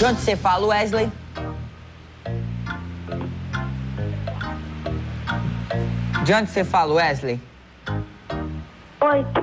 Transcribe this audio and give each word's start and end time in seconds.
De 0.00 0.06
onde 0.06 0.20
você 0.20 0.36
fala, 0.36 0.64
Wesley? 0.64 1.10
De 6.24 6.32
onde 6.32 6.48
você 6.48 6.62
fala, 6.62 6.94
Wesley? 6.94 7.40
Oito. 9.00 9.42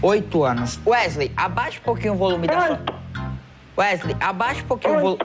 Oito 0.00 0.44
anos. 0.44 0.78
Wesley, 0.86 1.32
abaixa 1.36 1.80
um 1.80 1.82
pouquinho 1.82 2.14
o 2.14 2.16
volume 2.16 2.46
da 2.46 2.66
sua. 2.68 2.80
Wesley, 3.76 4.16
abaixa 4.20 4.62
um 4.62 4.66
pouquinho 4.66 4.96
o 4.96 5.00
volume. 5.00 5.22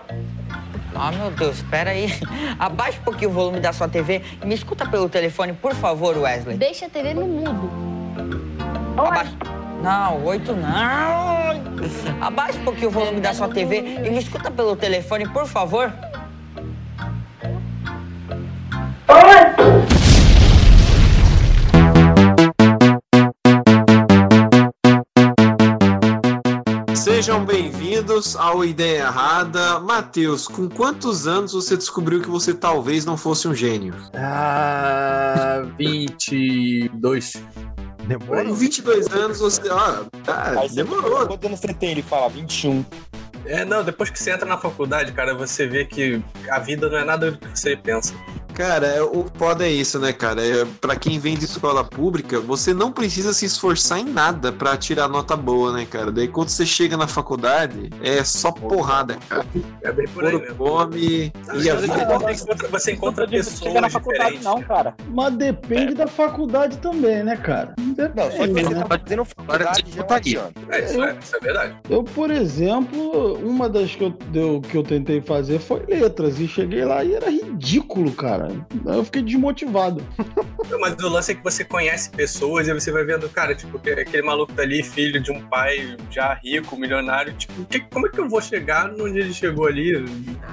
Ah, 0.96 1.12
meu 1.12 1.30
Deus, 1.30 1.58
espera 1.58 1.92
aí. 1.92 2.08
Abaixa 2.58 3.00
um 3.00 3.04
pouquinho 3.04 3.30
o 3.30 3.34
volume 3.34 3.60
da 3.60 3.72
sua 3.72 3.88
TV 3.88 4.24
e 4.42 4.46
me 4.48 4.56
escuta 4.56 4.84
pelo 4.84 5.08
telefone, 5.10 5.54
por 5.54 5.76
favor, 5.76 6.18
Wesley. 6.18 6.58
Deixa 6.58 6.88
a 6.88 6.90
TV 6.90 7.14
no 7.14 7.28
mudo. 7.28 7.70
Abaixa. 8.98 9.61
Não, 9.82 10.24
oito 10.26 10.54
não. 10.56 12.22
Abaixa 12.22 12.60
um 12.60 12.64
pouquinho 12.64 12.90
o 12.90 12.92
volume 12.92 13.20
da 13.20 13.34
sua 13.34 13.48
TV 13.48 13.78
e 14.06 14.10
me 14.12 14.20
escuta 14.20 14.52
pelo 14.52 14.76
telefone, 14.76 15.28
por 15.28 15.48
favor. 15.48 15.92
Sejam 26.94 27.44
bem-vindos 27.44 28.36
ao 28.36 28.64
Ideia 28.64 29.06
Errada. 29.06 29.80
Matheus, 29.80 30.48
com 30.48 30.70
quantos 30.70 31.28
anos 31.28 31.54
você 31.54 31.76
descobriu 31.76 32.22
que 32.22 32.30
você 32.30 32.54
talvez 32.54 33.04
não 33.04 33.18
fosse 33.18 33.48
um 33.48 33.56
gênio? 33.56 33.96
Ah, 34.14 35.64
22. 35.78 37.34
Demorou? 38.08 38.54
22 38.54 39.08
anos 39.08 39.40
você. 39.40 39.62
Ah, 39.70 40.06
tá, 40.24 40.54
você 40.56 40.76
demorou. 40.76 41.28
Quantos 41.28 41.46
anos 41.46 41.60
você 41.60 41.74
tem? 41.74 41.92
Ele 41.92 42.02
fala 42.02 42.30
21. 42.30 42.84
É, 43.46 43.66
não, 43.66 43.84
depois 43.84 44.10
que 44.10 44.20
você 44.20 44.32
entra 44.32 44.46
na 44.46 44.58
faculdade, 44.58 45.12
cara, 45.12 45.34
você 45.34 45.66
vê 45.66 45.86
que 45.86 46.22
a 46.50 46.60
vida 46.60 46.90
não 46.90 46.98
é 46.98 47.04
nada 47.04 47.32
do 47.32 47.38
que 47.38 47.60
você 47.60 47.76
pensa. 47.76 48.14
Cara, 48.54 48.88
é- 48.88 49.02
o 49.02 49.26
foda 49.36 49.66
é 49.66 49.72
isso, 49.72 49.98
né, 50.00 50.12
cara? 50.14 50.46
É, 50.46 50.66
pra 50.80 50.96
quem 50.96 51.18
vem 51.20 51.36
de 51.38 51.46
escola 51.46 51.84
pública, 51.84 52.40
você 52.40 52.74
não 52.74 52.92
precisa 52.92 53.34
se 53.34 53.46
esforçar 53.46 54.00
em 54.00 54.06
nada 54.06 54.52
pra 54.52 54.78
tirar 54.78 55.08
nota 55.08 55.36
boa, 55.36 55.72
né, 55.74 55.86
cara? 55.90 56.12
Daí 56.12 56.28
quando 56.28 56.50
você 56.50 56.66
chega 56.66 56.96
na 56.98 57.08
faculdade, 57.08 57.90
é 58.04 58.24
só 58.24 58.52
porrada, 58.52 59.18
cara. 59.30 59.46
É 59.82 59.92
bem 59.92 60.08
por 60.10 60.26
aí 60.26 60.40
fome 60.56 61.32
Sabe, 61.44 61.64
e 61.64 61.70
a 61.70 61.76
você, 61.76 61.82
vida. 61.88 62.04
encontra, 62.04 62.68
você 62.70 62.92
encontra 62.92 63.26
Não 63.26 63.32
pessoas 63.32 63.60
chega 63.60 63.82
na 63.82 63.90
faculdade, 63.90 64.40
não, 64.44 64.62
cara. 64.62 64.96
Mas 65.10 65.34
depende 65.36 65.94
da 65.94 66.08
faculdade 66.08 66.78
também, 66.78 67.24
né, 67.24 67.38
cara? 67.38 67.74
Depende, 67.78 68.12
Não, 68.16 68.32
só 68.32 68.48
que 68.48 68.54
você 68.54 68.74
né? 68.74 68.82
tá 68.84 68.98
fazendo 69.00 69.26
faculdade 69.26 69.84
já 69.92 70.02
é 70.02 70.06
um 70.12 70.14
adianto. 70.16 70.62
É, 70.70 70.86
isso, 70.86 71.04
é, 71.04 71.18
isso 71.22 71.36
é 71.36 71.40
verdade. 71.40 71.76
Eu, 71.90 72.04
por 72.04 72.30
exemplo, 72.32 73.34
uma 73.44 73.68
das 73.70 73.96
que 73.96 74.04
eu, 74.04 74.10
deu- 74.32 74.62
que 74.62 74.78
eu 74.78 74.84
tentei 74.84 75.22
fazer 75.22 75.60
foi 75.60 75.84
letras. 75.88 76.40
E 76.40 76.48
cheguei 76.48 76.84
lá 76.86 77.04
e 77.04 77.14
era 77.14 77.30
ridículo, 77.30 78.12
cara. 78.12 78.41
Aí 78.48 78.96
Eu 78.98 79.04
fiquei 79.06 79.22
desmotivado. 79.22 80.04
Mas 80.80 80.96
o 81.04 81.10
lance 81.10 81.32
é 81.32 81.36
que 81.36 81.44
você 81.44 81.64
conhece 81.64 82.10
pessoas 82.10 82.68
e 82.68 82.74
você 82.74 82.92
vai 82.92 83.04
vendo, 83.04 83.28
cara, 83.30 83.54
tipo, 83.54 83.78
que- 83.80 83.90
aquele 83.92 84.24
maluco 84.24 84.52
dali, 84.54 84.82
filho 84.84 85.20
de 85.22 85.32
um 85.32 85.42
pai 85.48 85.96
já 86.10 86.34
rico, 86.34 86.78
milionário, 86.78 87.34
tipo, 87.34 87.64
que- 87.66 87.80
como 87.82 88.08
é 88.08 88.10
que 88.10 88.20
eu 88.20 88.30
vou 88.30 88.42
chegar 88.42 88.90
onde 89.00 89.20
ele 89.20 89.34
chegou 89.34 89.68
ali? 89.68 89.92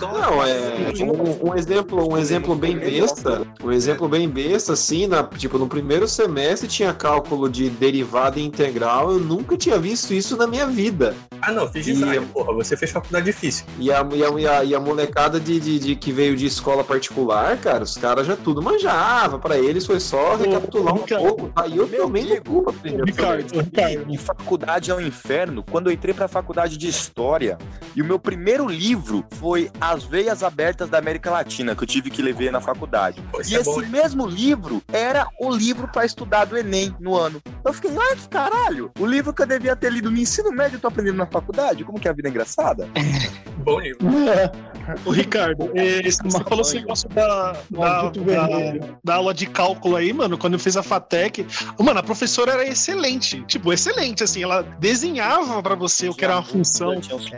Não, 0.00 0.42
é 0.44 0.55
um, 1.03 1.50
um 1.50 1.55
exemplo, 1.55 2.12
um 2.12 2.19
exemplo 2.19 2.55
bem 2.55 2.77
besta, 2.77 3.47
um 3.62 3.70
exemplo 3.72 4.09
bem 4.09 4.28
besta, 4.28 4.72
assim, 4.72 5.06
na, 5.06 5.22
tipo, 5.22 5.59
no 5.59 5.69
primeiro 5.69 6.06
semestre 6.09 6.69
tinha 6.69 6.92
cálculo 6.92 7.48
de 7.48 7.69
derivada 7.70 8.39
e 8.39 8.44
integral, 8.44 9.12
eu 9.12 9.19
nunca 9.19 9.56
tinha 9.56 9.78
visto 9.78 10.12
isso 10.12 10.36
na 10.36 10.47
minha 10.47 10.66
vida. 10.66 11.14
Ah, 11.41 11.53
não, 11.53 11.69
fiz 11.69 11.86
E- 11.86 11.92
design, 11.92 12.27
porra, 12.27 12.53
você 12.53 12.77
fez 12.77 12.91
faculdade 12.91 13.25
difícil. 13.27 13.64
E 13.78 13.92
a, 13.92 14.06
e 14.12 14.25
a, 14.25 14.28
e 14.41 14.47
a, 14.47 14.64
e 14.64 14.75
a 14.75 14.81
molecada 14.81 15.39
de, 15.39 15.59
de, 15.61 15.78
de- 15.78 15.97
que 15.97 16.12
veio 16.12 16.36
de 16.36 16.47
escola 16.47 16.83
particular, 16.83 17.56
cara, 17.59 17.77
os 17.84 17.96
caras 17.96 18.26
já 18.26 18.36
tudo 18.36 18.62
manjava, 18.62 19.38
pra 19.38 19.56
eles 19.58 19.86
foi 19.86 20.00
só 20.00 20.36
recapitular 20.36 20.94
um 20.94 20.98
Ricardo, 20.98 21.22
pouco, 21.26 21.53
aí 21.56 21.76
eu 21.76 21.88
tomei 21.88 22.22
no 22.25 22.28
amigo, 22.32 22.44
cu 22.44 22.62
pra 22.62 22.72
aprender. 22.72 23.04
Ricardo, 23.04 23.60
Ricardo. 23.60 24.14
E 24.14 24.19
faculdade 24.19 24.91
é 24.91 24.94
um 24.94 25.00
inferno. 25.00 25.62
Quando 25.62 25.88
eu 25.88 25.92
entrei 25.92 26.14
pra 26.14 26.28
faculdade 26.28 26.76
de 26.76 26.88
História, 26.88 27.58
e 27.94 28.03
o 28.03 28.04
meu 28.04 28.19
primeiro 28.19 28.66
livro 28.66 29.25
foi 29.32 29.70
As 29.80 30.04
Veias 30.04 30.42
Abertas 30.42 30.88
da 30.88 30.98
América 30.98 31.30
Latina, 31.30 31.75
que 31.75 31.82
eu 31.82 31.86
tive 31.86 32.10
que 32.10 32.22
ler 32.22 32.50
na 32.53 32.60
faculdade. 32.60 33.22
Isso 33.41 33.53
E 33.53 33.56
é 33.56 33.60
esse 33.60 33.70
bom. 33.70 33.86
mesmo 33.88 34.26
livro 34.26 34.82
era 34.92 35.26
o 35.41 35.50
livro 35.53 35.88
pra 35.88 36.04
estudar 36.04 36.44
do 36.44 36.56
Enem 36.56 36.94
no 37.00 37.16
ano. 37.16 37.42
Eu 37.64 37.72
fiquei, 37.72 37.91
ai 37.97 38.16
que 38.16 38.28
caralho! 38.28 38.91
O 38.98 39.06
livro 39.06 39.32
que 39.32 39.42
eu 39.42 39.47
devia 39.47 39.74
ter 39.74 39.91
lido 39.91 40.10
no 40.10 40.16
ensino 40.19 40.50
médio 40.53 40.76
eu 40.76 40.80
tô 40.80 40.88
aprendendo 40.88 41.16
na 41.16 41.26
faculdade? 41.26 41.84
Como 41.84 41.98
que 41.98 42.06
é 42.06 42.10
a 42.10 42.14
vida 42.14 42.28
é 42.28 42.30
engraçada? 42.30 42.88
Bom 43.64 43.80
livro. 43.80 43.98
Ô, 45.04 45.10
Ricardo, 45.10 45.70
eh, 45.74 46.02
você 46.02 46.44
falou 46.44 46.62
esse 46.62 46.76
negócio 46.76 47.08
da, 47.10 47.52
da, 47.70 48.02
da, 48.08 48.86
da 49.04 49.14
aula 49.16 49.34
de 49.34 49.46
cálculo 49.46 49.96
aí, 49.96 50.12
mano. 50.12 50.38
Quando 50.38 50.54
eu 50.54 50.58
fiz 50.58 50.76
a 50.76 50.82
FATEC, 50.82 51.46
mano, 51.78 52.00
a 52.00 52.02
professora 52.02 52.52
era 52.52 52.66
excelente. 52.66 53.42
Tipo, 53.47 53.72
excelente, 53.72 54.24
assim. 54.24 54.42
Ela 54.42 54.62
desenhava 54.62 55.62
pra 55.62 55.74
você 55.74 56.08
o 56.08 56.14
que 56.14 56.24
era 56.24 56.36
uma 56.36 56.42
função. 56.42 56.94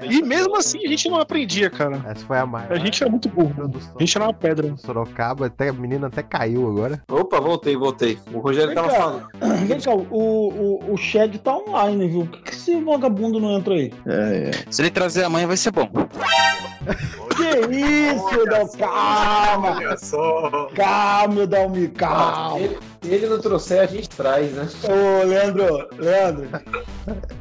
E 0.08 0.22
mesmo 0.22 0.56
assim 0.56 0.84
a 0.84 0.88
gente 0.88 1.08
não 1.08 1.18
aprendia, 1.20 1.70
cara. 1.70 2.00
Essa 2.06 2.24
foi 2.24 2.38
a 2.38 2.46
maior. 2.46 2.72
A 2.72 2.78
gente 2.78 3.02
era 3.02 3.10
muito 3.10 3.28
burro. 3.28 3.70
A 3.96 3.98
gente 4.00 4.16
era 4.16 4.26
uma 4.26 4.34
pedra. 4.34 4.74
Sorocaba, 4.76 5.46
até, 5.46 5.68
a 5.68 5.72
menina 5.72 6.06
até 6.06 6.22
caiu 6.22 6.68
agora. 6.68 7.02
Opa, 7.10 7.40
voltei, 7.40 7.76
voltei. 7.76 8.18
O 8.32 8.38
Rogério 8.38 8.74
tava 8.74 8.90
falando. 8.90 9.26
Vem 9.66 9.80
cá, 9.80 9.92
o, 9.92 10.04
o, 10.10 10.94
o 10.94 10.96
Shed 10.96 11.38
tá 11.38 11.56
online, 11.56 12.08
viu? 12.08 12.26
Por 12.26 12.30
que, 12.30 12.42
que 12.42 12.54
esse 12.54 12.80
vagabundo 12.80 13.40
não 13.40 13.56
entra 13.56 13.74
aí? 13.74 13.92
Se 14.70 14.82
ele 14.82 14.90
trazer 14.90 15.24
a 15.24 15.28
mãe, 15.28 15.46
vai 15.46 15.56
ser 15.56 15.72
bom. 15.72 15.88
Que 17.36 17.76
isso, 17.76 18.44
Dal? 18.46 18.68
Calma! 18.68 19.76
Olha 19.76 19.96
só. 19.96 20.68
Calma, 20.74 21.46
Dalmi, 21.46 21.88
calma! 21.88 22.58
Se 23.02 23.08
ele 23.10 23.26
não 23.26 23.40
trouxer, 23.40 23.80
a 23.80 23.86
gente 23.86 24.08
traz, 24.10 24.52
né? 24.52 24.68
Ô, 24.84 25.24
Leandro, 25.24 25.88
Leandro. 25.96 26.48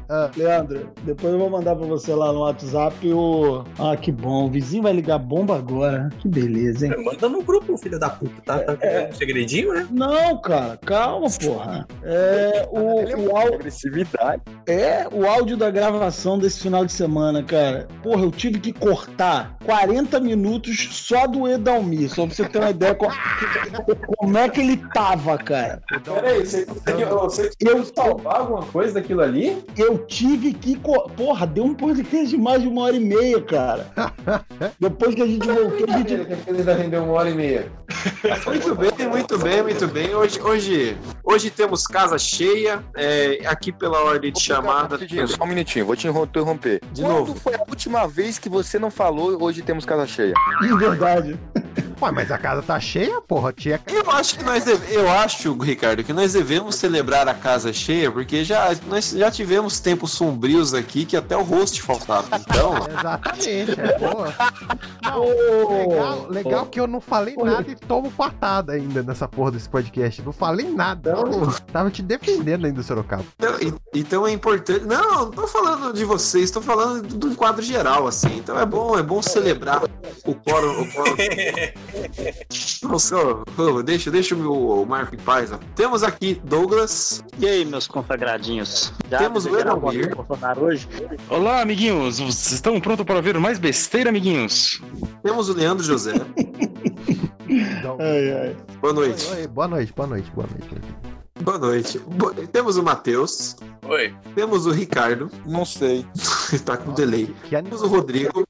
Ah. 0.10 0.30
Leandro, 0.36 0.90
depois 1.04 1.32
eu 1.34 1.40
vou 1.40 1.50
mandar 1.50 1.76
pra 1.76 1.86
você 1.86 2.14
lá 2.16 2.34
no 2.34 2.40
WhatsApp 2.40 3.08
o. 3.14 3.64
Ah, 3.78 3.96
que 3.96 4.12
bom. 4.12 4.46
O 4.48 4.50
vizinho 4.50 4.84
vai 4.84 4.92
ligar 4.94 5.20
bomba 5.20 5.56
agora. 5.58 6.10
Que 6.20 6.28
beleza, 6.28 6.88
hein? 6.88 6.94
Manda 7.04 7.30
no 7.30 7.44
grupo, 7.44 7.78
filho 7.78 8.00
da 8.00 8.10
puta. 8.10 8.34
Tá, 8.44 8.60
tá 8.60 8.76
querendo 8.76 9.10
um 9.10 9.14
segredinho, 9.14 9.74
né? 9.74 9.88
Não, 9.92 10.42
cara, 10.42 10.78
calma, 10.78 11.28
porra. 11.30 11.88
É, 12.04 12.68
o, 12.72 12.80
o, 13.30 13.38
áudio, 13.38 13.56
Agressividade. 13.56 14.42
é 14.68 15.08
o 15.12 15.28
áudio 15.28 15.56
da 15.56 15.70
gravação 15.70 16.40
desse 16.40 16.60
final 16.62 16.84
de 16.86 16.92
semana, 16.92 17.44
cara. 17.44 17.88
Porra, 18.02 18.24
eu 18.24 18.32
tive 18.32 18.60
que 18.60 18.74
cortar 18.74 19.58
40 19.66 20.20
minutos 20.20 20.88
só 20.92 21.28
do 21.28 21.48
Edalmir, 21.48 22.10
só 22.10 22.26
pra 22.26 22.36
você 22.36 22.48
ter 22.50 22.58
uma 22.60 22.72
ideia 22.72 22.96
co- 22.96 23.08
como 24.18 24.38
é 24.38 24.50
que 24.50 24.60
ele 24.62 24.78
tava, 24.94 25.38
cara. 25.38 25.82
Peraí, 26.04 26.46
você 26.46 26.66
conseguiu, 26.66 27.86
salvar 27.96 28.42
alguma 28.42 28.64
coisa 28.66 28.96
daquilo 28.96 29.22
ali? 29.22 29.64
eu 29.78 29.99
tive 30.08 30.54
que. 30.54 30.76
co- 30.78 31.10
Porra, 31.10 31.46
deu 31.48 31.64
um 31.66 31.74
podcast 31.74 32.28
de 32.28 32.38
mais 32.38 32.62
de 32.62 32.68
uma 32.68 32.84
hora 32.84 32.96
e 32.96 33.00
meia, 33.00 33.42
cara. 33.42 33.88
Depois 34.80 35.16
que 35.16 35.22
a 35.22 35.28
gente 35.28 35.46
voltou, 35.48 35.86
a 35.94 35.98
gente. 35.98 36.14
ainda 36.48 36.74
rendeu 36.76 37.04
uma 37.04 37.14
hora 37.14 37.30
e 37.30 37.34
meia. 37.34 37.72
Muito 38.46 38.76
bem, 38.76 39.08
muito 39.10 39.38
bem, 39.40 39.64
muito 39.64 39.88
bem. 39.88 40.16
Hoje, 40.16 40.40
hoje, 40.42 40.98
hoje 41.24 41.50
temos 41.50 41.86
casa 41.88 42.18
cheia, 42.18 42.84
é, 42.96 43.42
aqui 43.46 43.72
pela 43.72 44.00
ordem 44.04 44.32
de 44.32 44.42
chamada. 44.42 44.96
Rapidinho, 44.96 45.28
só 45.28 45.44
um 45.44 45.48
minutinho, 45.48 45.86
vou 45.86 45.96
te 45.96 46.08
interromper. 46.08 46.82
De 46.94 47.02
Quando 47.02 47.14
novo. 47.18 47.36
foi 47.36 47.56
a 47.56 47.62
última 47.68 48.08
vez 48.08 48.38
que 48.40 48.50
você 48.50 48.78
não 48.80 48.92
falou 48.92 49.42
hoje 49.42 49.62
temos 49.62 49.86
casa 49.86 50.06
cheia? 50.08 50.34
De 50.62 50.74
verdade. 50.76 51.38
Ué, 52.02 52.12
mas 52.12 52.32
a 52.32 52.38
casa 52.38 52.62
tá 52.62 52.80
cheia, 52.80 53.20
porra. 53.20 53.52
Tinha. 53.52 53.80
Eu 53.88 54.10
acho 54.12 54.38
que 54.38 54.44
nós 54.46 54.64
deve- 54.64 54.96
eu 54.96 55.10
acho, 55.12 55.52
Ricardo, 55.58 56.02
que 56.02 56.14
nós 56.14 56.32
devemos 56.32 56.76
celebrar 56.76 57.28
a 57.28 57.34
casa 57.34 57.74
cheia, 57.74 58.10
porque 58.10 58.44
já 58.46 58.74
nós 58.88 59.12
já 59.12 59.30
tivemos 59.30 59.82
tempos 59.90 60.12
sombrios 60.12 60.76
aqui 60.76 61.04
que 61.04 61.18
até 61.18 61.36
o 61.36 61.42
host 61.42 61.82
faltava. 61.82 62.28
Então, 62.38 62.76
Exatamente, 63.00 63.82
é 63.82 63.98
boa. 63.98 64.34
Não, 65.04 65.80
legal, 65.80 66.28
legal 66.30 66.66
que 66.68 66.80
eu 66.80 66.86
não 66.86 67.02
falei 67.02 67.36
nada 67.36 67.72
e 67.72 67.76
tomo 67.76 68.12
patada 68.12 68.74
ainda 68.74 69.02
nessa 69.02 69.28
porra 69.28 69.52
desse 69.52 69.68
podcast. 69.68 70.22
Não 70.22 70.32
falei 70.32 70.70
nada. 70.70 71.14
Não. 71.14 71.52
Tava 71.74 71.90
te 71.90 72.04
defendendo 72.04 72.66
ainda, 72.66 72.84
Sorocaba. 72.84 73.26
então, 73.40 73.80
então 73.96 74.28
é 74.28 74.32
importante. 74.32 74.86
Não, 74.86 75.26
não 75.26 75.32
tô 75.32 75.48
falando 75.48 75.92
de 75.92 76.06
vocês, 76.06 76.52
tô 76.52 76.62
falando 76.62 77.08
de 77.08 77.26
um 77.26 77.34
quadro 77.34 77.64
geral, 77.64 78.06
assim. 78.06 78.38
Então 78.38 78.60
é 78.60 78.66
bom, 78.68 78.98
é 78.98 79.02
bom 79.02 79.24
celebrar 79.24 79.84
o 80.24 80.36
quórum. 80.36 80.82
O 80.84 80.92
quórum. 80.92 81.16
Nossa, 82.88 83.16
deixa, 83.84 84.12
deixa 84.12 84.36
o 84.36 84.38
meu 84.38 84.54
o 84.54 84.86
Marco 84.86 85.16
em 85.16 85.20
paz. 85.20 85.52
ó. 85.52 85.58
Temos 85.76 86.04
aqui 86.04 86.40
Douglas, 86.44 87.24
E 87.40 87.48
aí, 87.48 87.66
meus 87.66 87.88
consagradinhos? 87.88 88.94
Já 89.10 89.18
Temos 89.18 89.46
o 89.46 89.50
Bolsonaro 89.80 90.66
hoje? 90.66 90.88
Olá, 91.30 91.62
amiguinhos. 91.62 92.20
Vocês 92.20 92.52
estão 92.54 92.80
prontos 92.80 93.06
para 93.06 93.22
ver 93.22 93.38
mais 93.40 93.58
besteira, 93.58 94.10
amiguinhos? 94.10 94.82
temos 95.24 95.50
o 95.50 95.54
Leandro 95.54 95.84
José. 95.84 96.14
Ai, 98.00 98.32
ai. 98.32 98.58
Boa 98.82 98.94
noite. 98.94 99.28
oi, 99.32 99.38
oi, 99.42 99.48
boa 99.48 99.68
noite, 99.68 99.94
boa 99.96 100.08
noite, 100.08 100.32
boa 100.32 100.48
noite. 100.48 100.82
Boa 101.42 101.58
noite. 101.58 102.00
Bo- 102.00 102.32
Temos 102.52 102.76
o 102.78 102.84
Matheus. 102.84 103.56
Oi. 103.88 104.14
Temos 104.36 104.66
o 104.66 104.72
Ricardo. 104.72 105.30
Não 105.48 105.64
sei. 105.64 106.06
tá 106.66 106.76
com 106.78 106.94
delay. 106.94 107.34
Que 107.46 107.62
Temos 107.62 107.82
o 107.82 107.88
Rodrigo. 107.88 108.44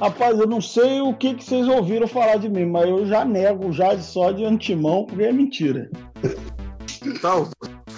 Rapaz, 0.00 0.38
eu 0.38 0.46
não 0.46 0.62
sei 0.62 1.02
o 1.02 1.12
que, 1.12 1.34
que 1.34 1.44
vocês 1.44 1.68
ouviram 1.68 2.08
falar 2.08 2.36
de 2.36 2.48
mim, 2.48 2.64
mas 2.64 2.88
eu 2.88 3.06
já 3.06 3.22
nego 3.24 3.70
já 3.70 3.98
só 3.98 4.32
de 4.32 4.44
antemão, 4.46 5.04
porque 5.04 5.24
é 5.24 5.32
mentira. 5.32 5.90
Tal. 7.20 7.48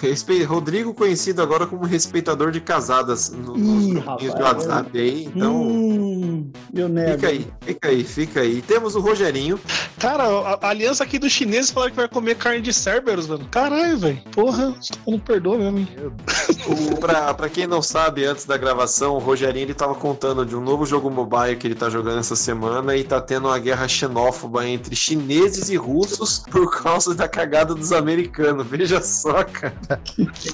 Respe... 0.07 0.43
Rodrigo, 0.43 0.93
conhecido 0.93 1.41
agora 1.41 1.65
como 1.65 1.85
respeitador 1.85 2.51
de 2.51 2.59
casadas 2.59 3.29
no, 3.29 3.57
nos 3.57 3.85
Ih, 3.85 3.91
grupinhos 3.91 4.33
rapaz, 4.33 4.35
de 4.35 4.41
WhatsApp 4.41 4.99
aí. 4.99 5.25
Então, 5.25 5.61
Hum, 5.63 6.12
eu 6.73 6.89
nego. 6.89 7.13
fica 7.13 7.27
aí, 7.27 7.47
fica 7.61 7.87
aí, 7.87 8.03
fica 8.03 8.39
aí. 8.41 8.61
Temos 8.61 8.95
o 8.95 8.99
Rogerinho. 8.99 9.59
Cara, 9.99 10.23
a, 10.23 10.59
a 10.61 10.69
aliança 10.69 11.03
aqui 11.03 11.17
dos 11.17 11.31
chineses 11.31 11.71
falaram 11.71 11.91
que 11.91 11.97
vai 11.97 12.07
comer 12.07 12.35
carne 12.35 12.61
de 12.61 12.73
Cerberus, 12.73 13.27
mano. 13.27 13.47
Caralho, 13.49 13.97
velho. 13.97 14.21
Porra, 14.31 14.75
não 15.07 15.19
perdoa 15.19 15.57
mesmo, 15.57 15.79
hein? 15.79 15.87
O, 16.67 16.97
pra, 16.97 17.33
pra 17.33 17.49
quem 17.49 17.67
não 17.67 17.81
sabe, 17.81 18.25
antes 18.25 18.45
da 18.45 18.57
gravação, 18.57 19.15
o 19.15 19.19
Rogerinho 19.19 19.65
ele 19.65 19.73
tava 19.73 19.95
contando 19.95 20.45
de 20.45 20.55
um 20.55 20.61
novo 20.61 20.85
jogo 20.85 21.09
mobile 21.09 21.55
que 21.55 21.67
ele 21.67 21.75
tá 21.75 21.89
jogando 21.89 22.19
essa 22.19 22.35
semana 22.35 22.95
e 22.95 23.03
tá 23.03 23.21
tendo 23.21 23.47
uma 23.47 23.59
guerra 23.59 23.87
xenófoba 23.87 24.67
entre 24.67 24.95
chineses 24.95 25.69
e 25.69 25.75
russos 25.75 26.39
por 26.39 26.81
causa 26.81 27.13
da 27.13 27.27
cagada 27.27 27.73
dos 27.75 27.91
americanos. 27.91 28.65
Veja 28.67 29.01
só, 29.01 29.43
cara. 29.43 29.73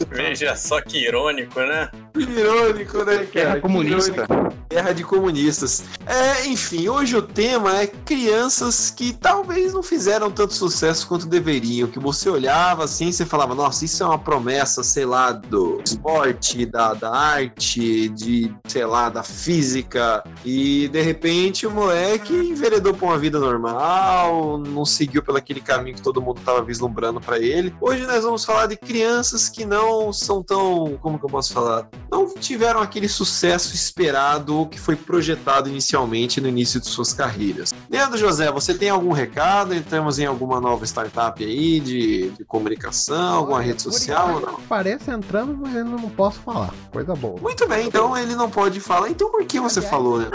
Veja 0.10 0.56
só 0.56 0.82
que 0.82 0.98
irônico, 1.06 1.60
né? 1.60 1.90
Que 2.14 2.22
irônico, 2.22 2.98
né, 3.00 3.18
cara? 3.18 3.26
Guerra 3.26 3.60
comunista. 3.60 4.12
irônico. 4.24 4.56
Guerra 4.70 4.94
de 4.94 5.04
comunistas. 5.04 5.79
É, 6.06 6.48
enfim, 6.48 6.88
hoje 6.88 7.16
o 7.16 7.22
tema 7.22 7.82
é 7.82 7.88
crianças 7.88 8.90
que 8.90 9.14
talvez 9.14 9.74
não 9.74 9.84
fizeram 9.84 10.32
tanto 10.32 10.54
sucesso 10.54 11.08
quanto 11.08 11.28
deveriam. 11.28 11.88
Que 11.88 12.00
você 12.00 12.30
olhava 12.30 12.86
assim 12.86 13.12
você 13.12 13.26
falava, 13.26 13.54
nossa, 13.54 13.86
isso 13.86 14.04
é 14.04 14.06
uma 14.06 14.18
promessa, 14.18 14.84
sei 14.84 15.06
lá, 15.06 15.32
do 15.32 15.82
esporte, 15.84 16.66
da, 16.66 16.94
da 16.94 17.14
arte, 17.14 18.10
de, 18.10 18.54
sei 18.68 18.86
lá, 18.86 19.10
da 19.10 19.24
física. 19.24 20.24
E 20.46 20.88
de 20.88 21.02
repente 21.02 21.68
o 21.68 21.72
moleque 21.72 22.34
enveredou 22.34 22.94
pra 22.94 23.08
uma 23.08 23.18
vida 23.18 23.40
normal, 23.40 24.58
não 24.58 24.86
seguiu 24.86 25.22
pelo 25.24 25.38
aquele 25.38 25.62
caminho 25.62 25.96
que 25.96 26.02
todo 26.02 26.22
mundo 26.22 26.42
tava 26.44 26.62
vislumbrando 26.62 27.20
pra 27.20 27.40
ele. 27.40 27.74
Hoje 27.80 28.06
nós 28.06 28.24
vamos 28.24 28.44
falar 28.46 28.68
de 28.68 28.76
crianças 28.76 29.50
que 29.50 29.66
não 29.66 30.12
são 30.12 30.44
tão, 30.44 30.98
como 31.02 31.20
que 31.20 31.26
eu 31.26 31.30
posso 31.30 31.54
falar? 31.54 31.88
Não 32.12 32.28
tiveram 32.36 32.82
aquele 32.82 33.08
sucesso 33.08 33.76
esperado 33.76 34.68
que 34.68 34.80
foi 34.80 34.96
projetado 34.96 35.69
inicialmente 35.70 36.42
no 36.42 36.48
início 36.48 36.80
de 36.80 36.88
suas 36.88 37.14
carreiras. 37.14 37.74
Leandro 37.90 38.18
José, 38.18 38.52
você 38.52 38.74
tem 38.74 38.90
algum 38.90 39.12
recado? 39.12 39.74
Entramos 39.74 40.20
em 40.20 40.26
alguma 40.26 40.60
nova 40.60 40.86
startup 40.86 41.44
aí 41.44 41.80
de, 41.80 42.30
de 42.32 42.44
comunicação, 42.46 43.36
alguma 43.36 43.62
rede 43.62 43.82
social 43.82 44.36
ou 44.36 44.42
não? 44.42 44.60
Parece 44.68 45.12
entrando, 45.12 45.58
mas 45.58 45.76
eu 45.76 45.86
não 45.86 46.10
posso 46.10 46.40
falar. 46.40 46.74
Coisa 46.92 47.16
boa. 47.16 47.40
Muito 47.40 47.68
bem, 47.68 47.88
então 47.88 48.18
ele 48.18 48.36
não 48.36 48.50
pode 48.50 48.80
falar. 48.80 49.10
Então 49.10 49.32
por 49.32 49.46
que 49.46 49.60
você 49.60 49.82
falou, 49.82 50.20
né? 50.20 50.28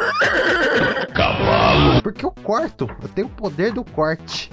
Porque 2.03 2.25
eu 2.25 2.33
corto. 2.43 2.89
Eu 3.03 3.09
tenho 3.09 3.27
o 3.27 3.31
poder 3.31 3.73
do 3.73 3.85
corte. 3.85 4.51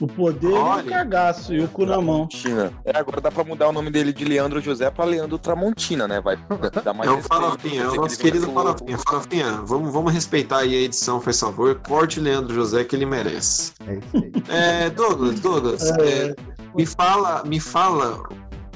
O 0.00 0.06
poder 0.06 0.50
e 0.50 0.52
Olha. 0.52 0.84
o 0.84 0.88
cagaço 0.90 1.54
e 1.54 1.60
o 1.60 1.68
cu 1.68 1.86
na 1.86 2.00
mão. 2.00 2.26
Tramontina. 2.26 2.72
É, 2.84 2.96
agora 2.98 3.20
dá 3.20 3.30
pra 3.30 3.44
mudar 3.44 3.68
o 3.68 3.72
nome 3.72 3.90
dele 3.90 4.12
de 4.12 4.24
Leandro 4.24 4.60
José 4.60 4.90
pra 4.90 5.04
Leandro 5.04 5.38
Tramontina, 5.38 6.06
né? 6.06 6.20
Vai 6.20 6.36
dar 6.84 6.92
mais 6.92 7.10
É 7.10 7.14
o 7.14 7.22
Farofinha, 7.22 7.82
é 7.82 7.88
o 7.88 7.94
nosso 7.94 8.18
querido 8.18 8.50
Farofinha. 8.52 8.98
Farofinha, 8.98 9.52
vamos, 9.64 9.92
vamos 9.92 10.12
respeitar 10.12 10.58
aí 10.58 10.74
a 10.74 10.80
edição, 10.80 11.20
faz 11.20 11.40
favor. 11.40 11.74
Corte 11.86 12.20
Leandro 12.20 12.54
José 12.54 12.84
que 12.84 12.94
ele 12.94 13.06
merece. 13.06 13.72
É 13.86 13.94
isso 13.94 14.06
aí. 14.14 14.32
É, 14.48 14.90
Douglas, 14.90 15.40
Douglas, 15.40 15.90
é, 15.90 16.34
me 16.74 16.84
fala, 16.84 17.42
me 17.44 17.58
fala 17.58 18.22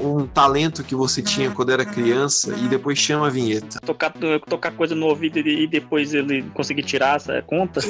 um 0.00 0.26
talento 0.26 0.82
que 0.82 0.94
você 0.94 1.23
tinha 1.23 1.50
quando 1.50 1.70
era 1.70 1.85
criança 1.85 2.55
e 2.56 2.69
depois 2.69 2.99
chama 2.99 3.26
a 3.26 3.31
vinheta. 3.31 3.81
Tocar, 3.81 4.12
tocar 4.49 4.73
coisa 4.73 4.94
no 4.94 5.06
ouvido 5.06 5.38
e 5.38 5.67
depois 5.67 6.14
ele 6.14 6.43
conseguir 6.55 6.82
tirar 6.82 7.17
essa 7.17 7.43
conta. 7.43 7.81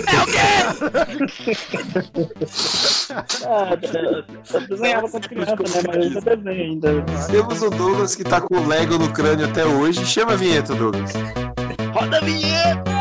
Ah, 3.47 3.77
eu 4.55 4.61
desenhava 4.69 5.09
quando 5.09 5.29
criança, 5.29 5.57
né? 5.57 5.83
Mas 5.87 5.97
eu 5.97 6.03
ainda 6.03 6.21
desenho 6.21 6.63
ainda. 6.63 7.05
Temos 7.31 7.63
o 7.63 7.71
Douglas 7.71 8.15
que 8.15 8.25
tá 8.25 8.41
com 8.41 8.57
o 8.57 8.67
Lego 8.67 8.99
no 8.99 9.13
crânio 9.13 9.47
até 9.47 9.65
hoje. 9.65 10.05
Chama 10.07 10.33
a 10.33 10.37
vinheta, 10.37 10.75
Douglas. 10.75 11.13
Roda 11.93 12.19
a 12.19 12.21
vinheta! 12.21 13.00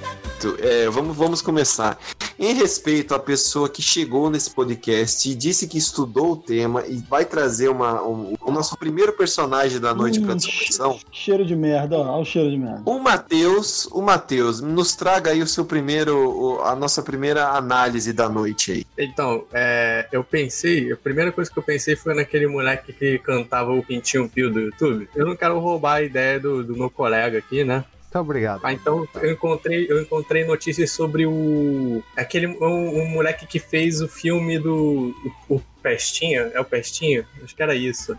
Sakurumara. 0.00 0.38
Tu- 0.40 0.56
é, 0.62 0.88
vamos, 0.90 1.16
vamos 1.16 1.42
começar. 1.42 1.98
Em 2.38 2.52
respeito 2.54 3.14
à 3.14 3.18
pessoa 3.18 3.68
que 3.68 3.80
chegou 3.80 4.28
nesse 4.28 4.50
podcast 4.50 5.30
e 5.30 5.34
disse 5.34 5.68
que 5.68 5.78
estudou 5.78 6.32
o 6.32 6.36
tema 6.36 6.84
e 6.86 6.96
vai 6.96 7.24
trazer 7.24 7.68
uma, 7.68 8.02
um- 8.02 8.34
o 8.40 8.50
nosso 8.50 8.76
primeiro 8.76 9.12
personagem 9.12 9.78
da 9.80 9.94
noite 9.94 10.20
para 10.20 10.32
Hum, 10.34 10.36
discussão, 10.36 10.98
Cheiro 11.12 11.44
de 11.44 11.54
merda, 11.54 11.96
ó. 11.96 12.02
Olha 12.14 12.22
o 12.22 12.24
cheiro 12.24 12.50
de 12.50 12.56
merda. 12.58 12.82
o 12.84 12.98
Matheus, 12.98 13.86
o 13.86 14.02
Matheus, 14.02 14.60
nos 14.60 14.96
traga 14.96 15.30
aí 15.30 15.42
o 15.42 15.46
seu 15.46 15.64
primeiro, 15.64 16.16
o- 16.16 16.60
a 16.62 16.74
nossa 16.74 17.02
primeira 17.02 17.48
análise 17.50 18.12
da 18.12 18.28
noite 18.28 18.72
aí. 18.72 18.86
Então, 18.98 19.44
é, 19.52 20.08
eu 20.10 20.24
pensei, 20.24 20.90
a 20.92 20.96
primeira 20.96 21.30
coisa 21.30 21.50
que 21.50 21.58
eu 21.58 21.62
pensei 21.62 21.94
foi 21.94 22.14
naquele 22.14 22.46
moleque 22.48 22.92
que 22.92 23.18
cantava 23.20 23.72
o 23.72 23.82
Pintinho 23.82 24.28
Pio 24.28 24.50
do 24.50 24.60
YouTube. 24.60 25.08
Eu 25.14 25.24
não 25.26 25.36
quero 25.36 25.58
roubar 25.60 25.94
a 25.96 26.02
ideia 26.02 26.40
do, 26.40 26.64
do 26.64 26.76
meu 26.76 26.90
colega 26.90 27.38
aqui, 27.38 27.62
né? 27.64 27.84
Muito 28.14 28.26
obrigado. 28.26 28.60
Ah, 28.62 28.72
então 28.72 29.08
eu 29.20 29.32
encontrei, 29.32 29.86
eu 29.90 30.00
encontrei 30.00 30.44
notícias 30.44 30.92
sobre 30.92 31.26
o. 31.26 32.00
aquele 32.16 32.46
um, 32.46 33.00
um 33.00 33.08
moleque 33.08 33.44
que 33.44 33.58
fez 33.58 34.00
o 34.00 34.06
filme 34.06 34.56
do. 34.56 35.12
O, 35.48 35.56
o 35.56 35.62
Pestinha? 35.82 36.42
É 36.54 36.60
o 36.60 36.64
Pestinha? 36.64 37.26
Acho 37.42 37.56
que 37.56 37.62
era 37.62 37.74
isso. 37.74 38.16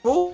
Pô, 0.00 0.32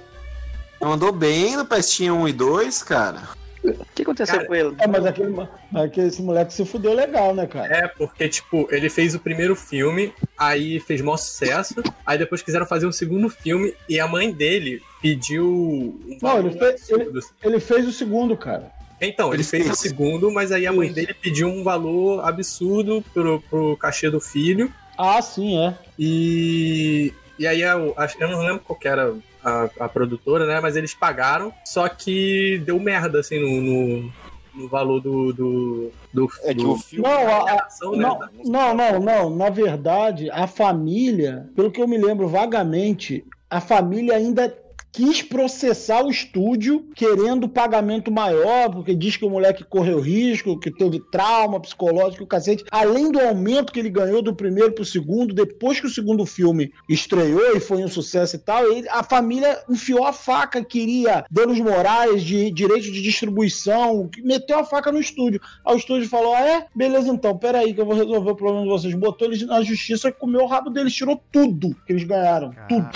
mandou 0.78 1.10
bem 1.10 1.56
no 1.56 1.64
Pestinha 1.64 2.12
1 2.12 2.28
e 2.28 2.32
2, 2.34 2.82
cara. 2.82 3.22
O 3.64 3.84
que 3.94 4.02
aconteceu 4.02 4.36
Cara, 4.36 4.46
com 4.46 4.54
ele? 4.54 4.74
É, 4.78 4.86
mas 4.86 5.04
aquele, 5.04 5.34
aquele 5.74 6.06
esse 6.06 6.22
moleque 6.22 6.52
se 6.52 6.64
fudeu 6.66 6.92
legal, 6.92 7.34
né, 7.34 7.46
cara? 7.46 7.74
É, 7.74 7.88
porque, 7.88 8.28
tipo, 8.28 8.68
ele 8.70 8.88
fez 8.88 9.14
o 9.14 9.18
primeiro 9.18 9.56
filme, 9.56 10.12
aí 10.36 10.78
fez 10.80 11.00
maior 11.00 11.16
sucesso, 11.16 11.74
aí 12.06 12.16
depois 12.18 12.40
quiseram 12.40 12.66
fazer 12.66 12.86
um 12.86 12.92
segundo 12.92 13.28
filme 13.28 13.74
e 13.88 13.98
a 13.98 14.06
mãe 14.06 14.30
dele 14.30 14.80
pediu. 15.02 15.44
Um 15.46 16.18
Não, 16.22 16.38
ele 16.38 16.50
fez- 16.50 16.90
absurdo. 16.90 17.20
Ele 17.42 17.58
fez 17.58 17.88
o 17.88 17.92
segundo, 17.92 18.36
cara. 18.36 18.77
Então, 19.00 19.32
ele 19.32 19.44
fez 19.44 19.68
o 19.70 19.74
segundo, 19.76 20.30
mas 20.30 20.50
aí 20.52 20.66
a 20.66 20.72
mãe 20.72 20.92
dele 20.92 21.14
pediu 21.14 21.48
um 21.48 21.62
valor 21.62 22.24
absurdo 22.26 23.04
pro, 23.14 23.40
pro 23.48 23.76
cachê 23.76 24.10
do 24.10 24.20
filho. 24.20 24.72
Ah, 24.96 25.22
sim, 25.22 25.56
é. 25.58 25.74
E, 25.98 27.12
e 27.38 27.46
aí 27.46 27.60
eu, 27.62 27.94
eu 28.18 28.28
não 28.28 28.40
lembro 28.40 28.60
qual 28.60 28.78
que 28.78 28.88
era 28.88 29.14
a, 29.44 29.68
a 29.80 29.88
produtora, 29.88 30.46
né? 30.46 30.58
Mas 30.60 30.74
eles 30.74 30.94
pagaram, 30.94 31.52
só 31.64 31.88
que 31.88 32.60
deu 32.66 32.80
merda, 32.80 33.20
assim, 33.20 33.38
no, 33.38 33.60
no, 33.60 34.12
no 34.54 34.68
valor 34.68 35.00
do. 35.00 35.32
do, 35.32 35.92
do, 36.12 36.28
É 36.42 36.48
que 36.52 36.60
do- 36.62 36.72
o 36.72 36.76
filme. 36.78 37.08
Não, 37.08 37.28
a- 37.28 37.50
a- 37.52 37.66
ação, 37.66 37.92
né? 37.92 38.02
não, 38.02 38.18
não, 38.44 38.74
não, 38.74 39.00
não. 39.00 39.30
Na 39.36 39.48
verdade, 39.50 40.28
a 40.30 40.48
família, 40.48 41.48
pelo 41.54 41.70
que 41.70 41.80
eu 41.80 41.86
me 41.86 41.96
lembro 41.98 42.26
vagamente, 42.28 43.24
a 43.48 43.60
família 43.60 44.16
ainda 44.16 44.52
quis 44.92 45.22
processar 45.22 46.02
o 46.04 46.10
estúdio 46.10 46.86
querendo 46.94 47.48
pagamento 47.48 48.10
maior, 48.10 48.70
porque 48.70 48.94
diz 48.94 49.16
que 49.16 49.24
o 49.24 49.30
moleque 49.30 49.62
correu 49.64 50.00
risco, 50.00 50.58
que 50.58 50.70
teve 50.70 51.00
trauma 51.12 51.60
psicológico, 51.60 52.24
o 52.24 52.26
cacete. 52.26 52.64
Além 52.70 53.12
do 53.12 53.20
aumento 53.20 53.72
que 53.72 53.78
ele 53.78 53.90
ganhou 53.90 54.22
do 54.22 54.34
primeiro 54.34 54.72
pro 54.72 54.84
segundo, 54.84 55.34
depois 55.34 55.78
que 55.80 55.86
o 55.86 55.90
segundo 55.90 56.24
filme 56.26 56.72
estreou 56.88 57.56
e 57.56 57.60
foi 57.60 57.84
um 57.84 57.88
sucesso 57.88 58.36
e 58.36 58.38
tal, 58.38 58.64
ele- 58.70 58.88
a 58.88 59.02
família 59.02 59.62
enfiou 59.68 60.04
a 60.04 60.12
faca, 60.12 60.64
queria 60.64 61.24
danos 61.30 61.60
morais, 61.60 62.22
de 62.22 62.50
direito 62.50 62.90
de 62.90 63.02
distribuição, 63.02 64.10
meteu 64.22 64.58
a 64.58 64.64
faca 64.64 64.90
no 64.90 64.98
estúdio. 65.00 65.40
Aí 65.64 65.74
o 65.74 65.78
estúdio 65.78 66.08
falou: 66.08 66.34
ah, 66.34 66.40
é? 66.40 66.66
Beleza, 66.74 67.08
então, 67.08 67.36
peraí, 67.36 67.74
que 67.74 67.80
eu 67.80 67.86
vou 67.86 67.94
resolver 67.94 68.30
o 68.30 68.36
problema 68.36 68.62
de 68.64 68.68
vocês. 68.70 68.94
Botou 68.94 69.28
eles 69.28 69.42
na 69.46 69.62
justiça 69.62 70.08
e 70.08 70.12
comeu 70.12 70.42
o 70.42 70.46
rabo 70.46 70.70
deles, 70.70 70.94
tirou 70.94 71.20
tudo 71.30 71.76
que 71.86 71.92
eles 71.92 72.04
ganharam. 72.04 72.52
Tudo. 72.68 72.88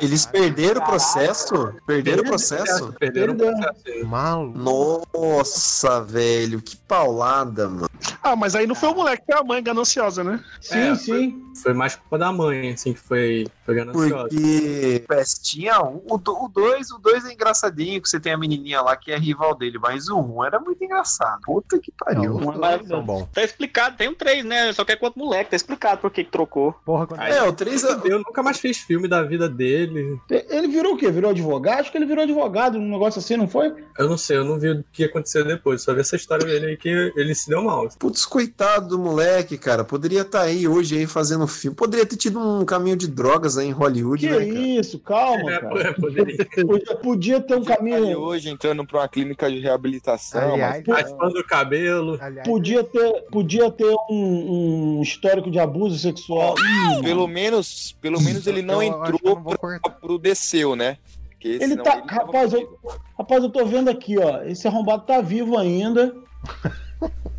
Eles 0.00 0.24
perderam 0.26 0.51
o 0.52 0.84
processo? 0.84 1.74
Perderam 1.86 2.22
o 2.22 2.26
processo? 2.26 2.92
Perderam 2.98 3.34
o 3.34 3.36
Perdeu. 3.36 3.56
processo. 3.56 4.06
Maluco. 4.06 4.58
Nossa, 5.14 6.00
velho, 6.02 6.60
que 6.60 6.76
paulada, 6.76 7.68
mano. 7.68 7.88
Ah, 8.22 8.36
mas 8.36 8.54
aí 8.54 8.66
não 8.66 8.74
foi 8.74 8.88
o 8.90 8.94
moleque, 8.94 9.22
foi 9.26 9.36
a 9.38 9.44
mãe 9.44 9.62
gananciosa, 9.62 10.22
né? 10.24 10.42
Sim, 10.60 10.78
É, 10.78 10.94
sim. 10.94 11.42
Foi 11.62 11.72
mais 11.72 11.96
culpa 11.96 12.18
da 12.18 12.32
mãe, 12.32 12.72
assim, 12.72 12.92
que 12.92 13.00
foi. 13.00 13.46
Porque 13.64 15.04
Pestinha 15.06 15.80
1, 15.80 16.02
o 16.08 16.18
2 16.48 16.90
o 16.90 16.98
dois 16.98 17.24
é 17.24 17.32
engraçadinho, 17.32 18.00
que 18.00 18.08
você 18.08 18.18
tem 18.18 18.32
a 18.32 18.38
menininha 18.38 18.80
lá 18.80 18.96
que 18.96 19.12
é 19.12 19.18
rival 19.18 19.54
dele, 19.54 19.78
mas 19.78 20.08
o 20.08 20.18
1 20.18 20.44
era 20.44 20.60
muito 20.60 20.82
engraçado. 20.82 21.40
Puta 21.44 21.78
que 21.78 21.92
pariu. 21.92 22.36
Um 22.36 22.52
é 22.52 22.56
maravilhoso. 22.56 23.28
Tá 23.32 23.42
explicado, 23.42 23.96
tem 23.96 24.08
um 24.08 24.14
3, 24.14 24.44
né? 24.44 24.72
Só 24.72 24.84
que 24.84 24.92
é 24.92 24.96
quanto 24.96 25.18
moleque, 25.18 25.50
tá 25.50 25.56
explicado 25.56 26.00
por 26.00 26.10
que 26.10 26.24
trocou. 26.24 26.74
Porra, 26.84 27.06
quando... 27.06 27.20
Aí, 27.20 27.32
É, 27.32 27.42
o 27.42 27.52
3 27.52 27.84
é... 27.84 28.00
Eu 28.04 28.18
nunca 28.18 28.42
mais 28.42 28.58
fiz 28.58 28.78
filme 28.78 29.08
da 29.08 29.22
vida 29.22 29.48
dele. 29.48 30.18
Ele 30.28 30.68
virou 30.68 30.94
o 30.94 30.96
quê? 30.96 31.10
Virou 31.10 31.30
advogado? 31.30 31.80
Acho 31.80 31.90
que 31.90 31.98
ele 31.98 32.06
virou 32.06 32.24
advogado, 32.24 32.78
um 32.78 32.90
negócio 32.90 33.18
assim, 33.18 33.36
não 33.36 33.48
foi? 33.48 33.72
Eu 33.98 34.08
não 34.08 34.16
sei, 34.16 34.36
eu 34.36 34.44
não 34.44 34.58
vi 34.58 34.70
o 34.70 34.84
que 34.92 35.04
aconteceu 35.04 35.44
depois. 35.44 35.82
Só 35.82 35.94
vi 35.94 36.00
essa 36.00 36.16
história 36.16 36.44
dele 36.44 36.66
aí 36.66 36.76
que 36.76 36.88
ele 37.16 37.34
se 37.34 37.48
deu 37.48 37.62
mal. 37.62 37.88
Putz, 37.98 38.26
coitado 38.26 38.88
do 38.88 38.98
moleque, 38.98 39.56
cara. 39.56 39.84
Poderia 39.84 40.22
estar 40.22 40.42
aí 40.42 40.66
hoje 40.66 40.98
aí 40.98 41.06
fazendo 41.06 41.46
filme. 41.46 41.76
Poderia 41.76 42.06
ter 42.06 42.16
tido 42.16 42.38
um 42.38 42.64
caminho 42.64 42.96
de 42.96 43.06
drogas 43.08 43.51
aí 43.58 43.68
em 43.68 43.70
Hollywood, 43.72 44.26
Que 44.26 44.32
né, 44.32 44.46
cara? 44.46 44.58
isso, 44.60 44.98
calma, 44.98 45.52
É, 45.52 45.58
cara. 45.60 45.94
Podia, 46.66 46.96
podia 47.02 47.40
ter 47.40 47.54
um 47.54 47.58
Ele 47.58 47.66
caminho. 47.66 48.18
hoje 48.18 48.48
entrando 48.50 48.86
pra 48.86 49.00
uma 49.00 49.08
clínica 49.08 49.50
de 49.50 49.58
reabilitação. 49.60 50.54
Aliás, 50.54 50.82
mas- 50.86 51.02
Raspando 51.10 51.38
o 51.40 51.44
cabelo. 51.46 52.18
aliás, 52.20 52.46
Podia 52.46 52.84
ter, 52.84 53.22
podia 53.30 53.70
ter 53.70 53.94
um, 54.10 54.98
um 54.98 55.02
histórico 55.02 55.50
de 55.50 55.58
abuso 55.58 55.98
sexual. 55.98 56.54
Pelo 57.02 57.26
menos, 57.26 57.96
pelo 58.00 58.20
menos 58.20 58.46
ele 58.46 58.62
não 58.62 58.82
eu 58.82 58.88
entrou 58.88 59.36
cortar. 59.42 59.90
pro 60.00 60.18
desceu, 60.18 60.74
né? 60.76 60.96
Ele 61.44 61.76
tá. 61.76 61.82
tava 62.00 62.06
Rapaz, 62.06 62.52
eu, 62.52 62.78
rapaz, 63.18 63.42
eu 63.42 63.50
tô 63.50 63.64
vendo 63.66 63.88
aqui, 63.90 64.16
ó. 64.16 64.42
Esse 64.44 64.68
arrombado 64.68 65.02
tá 65.04 65.20
vivo 65.20 65.58
ainda. 65.58 66.14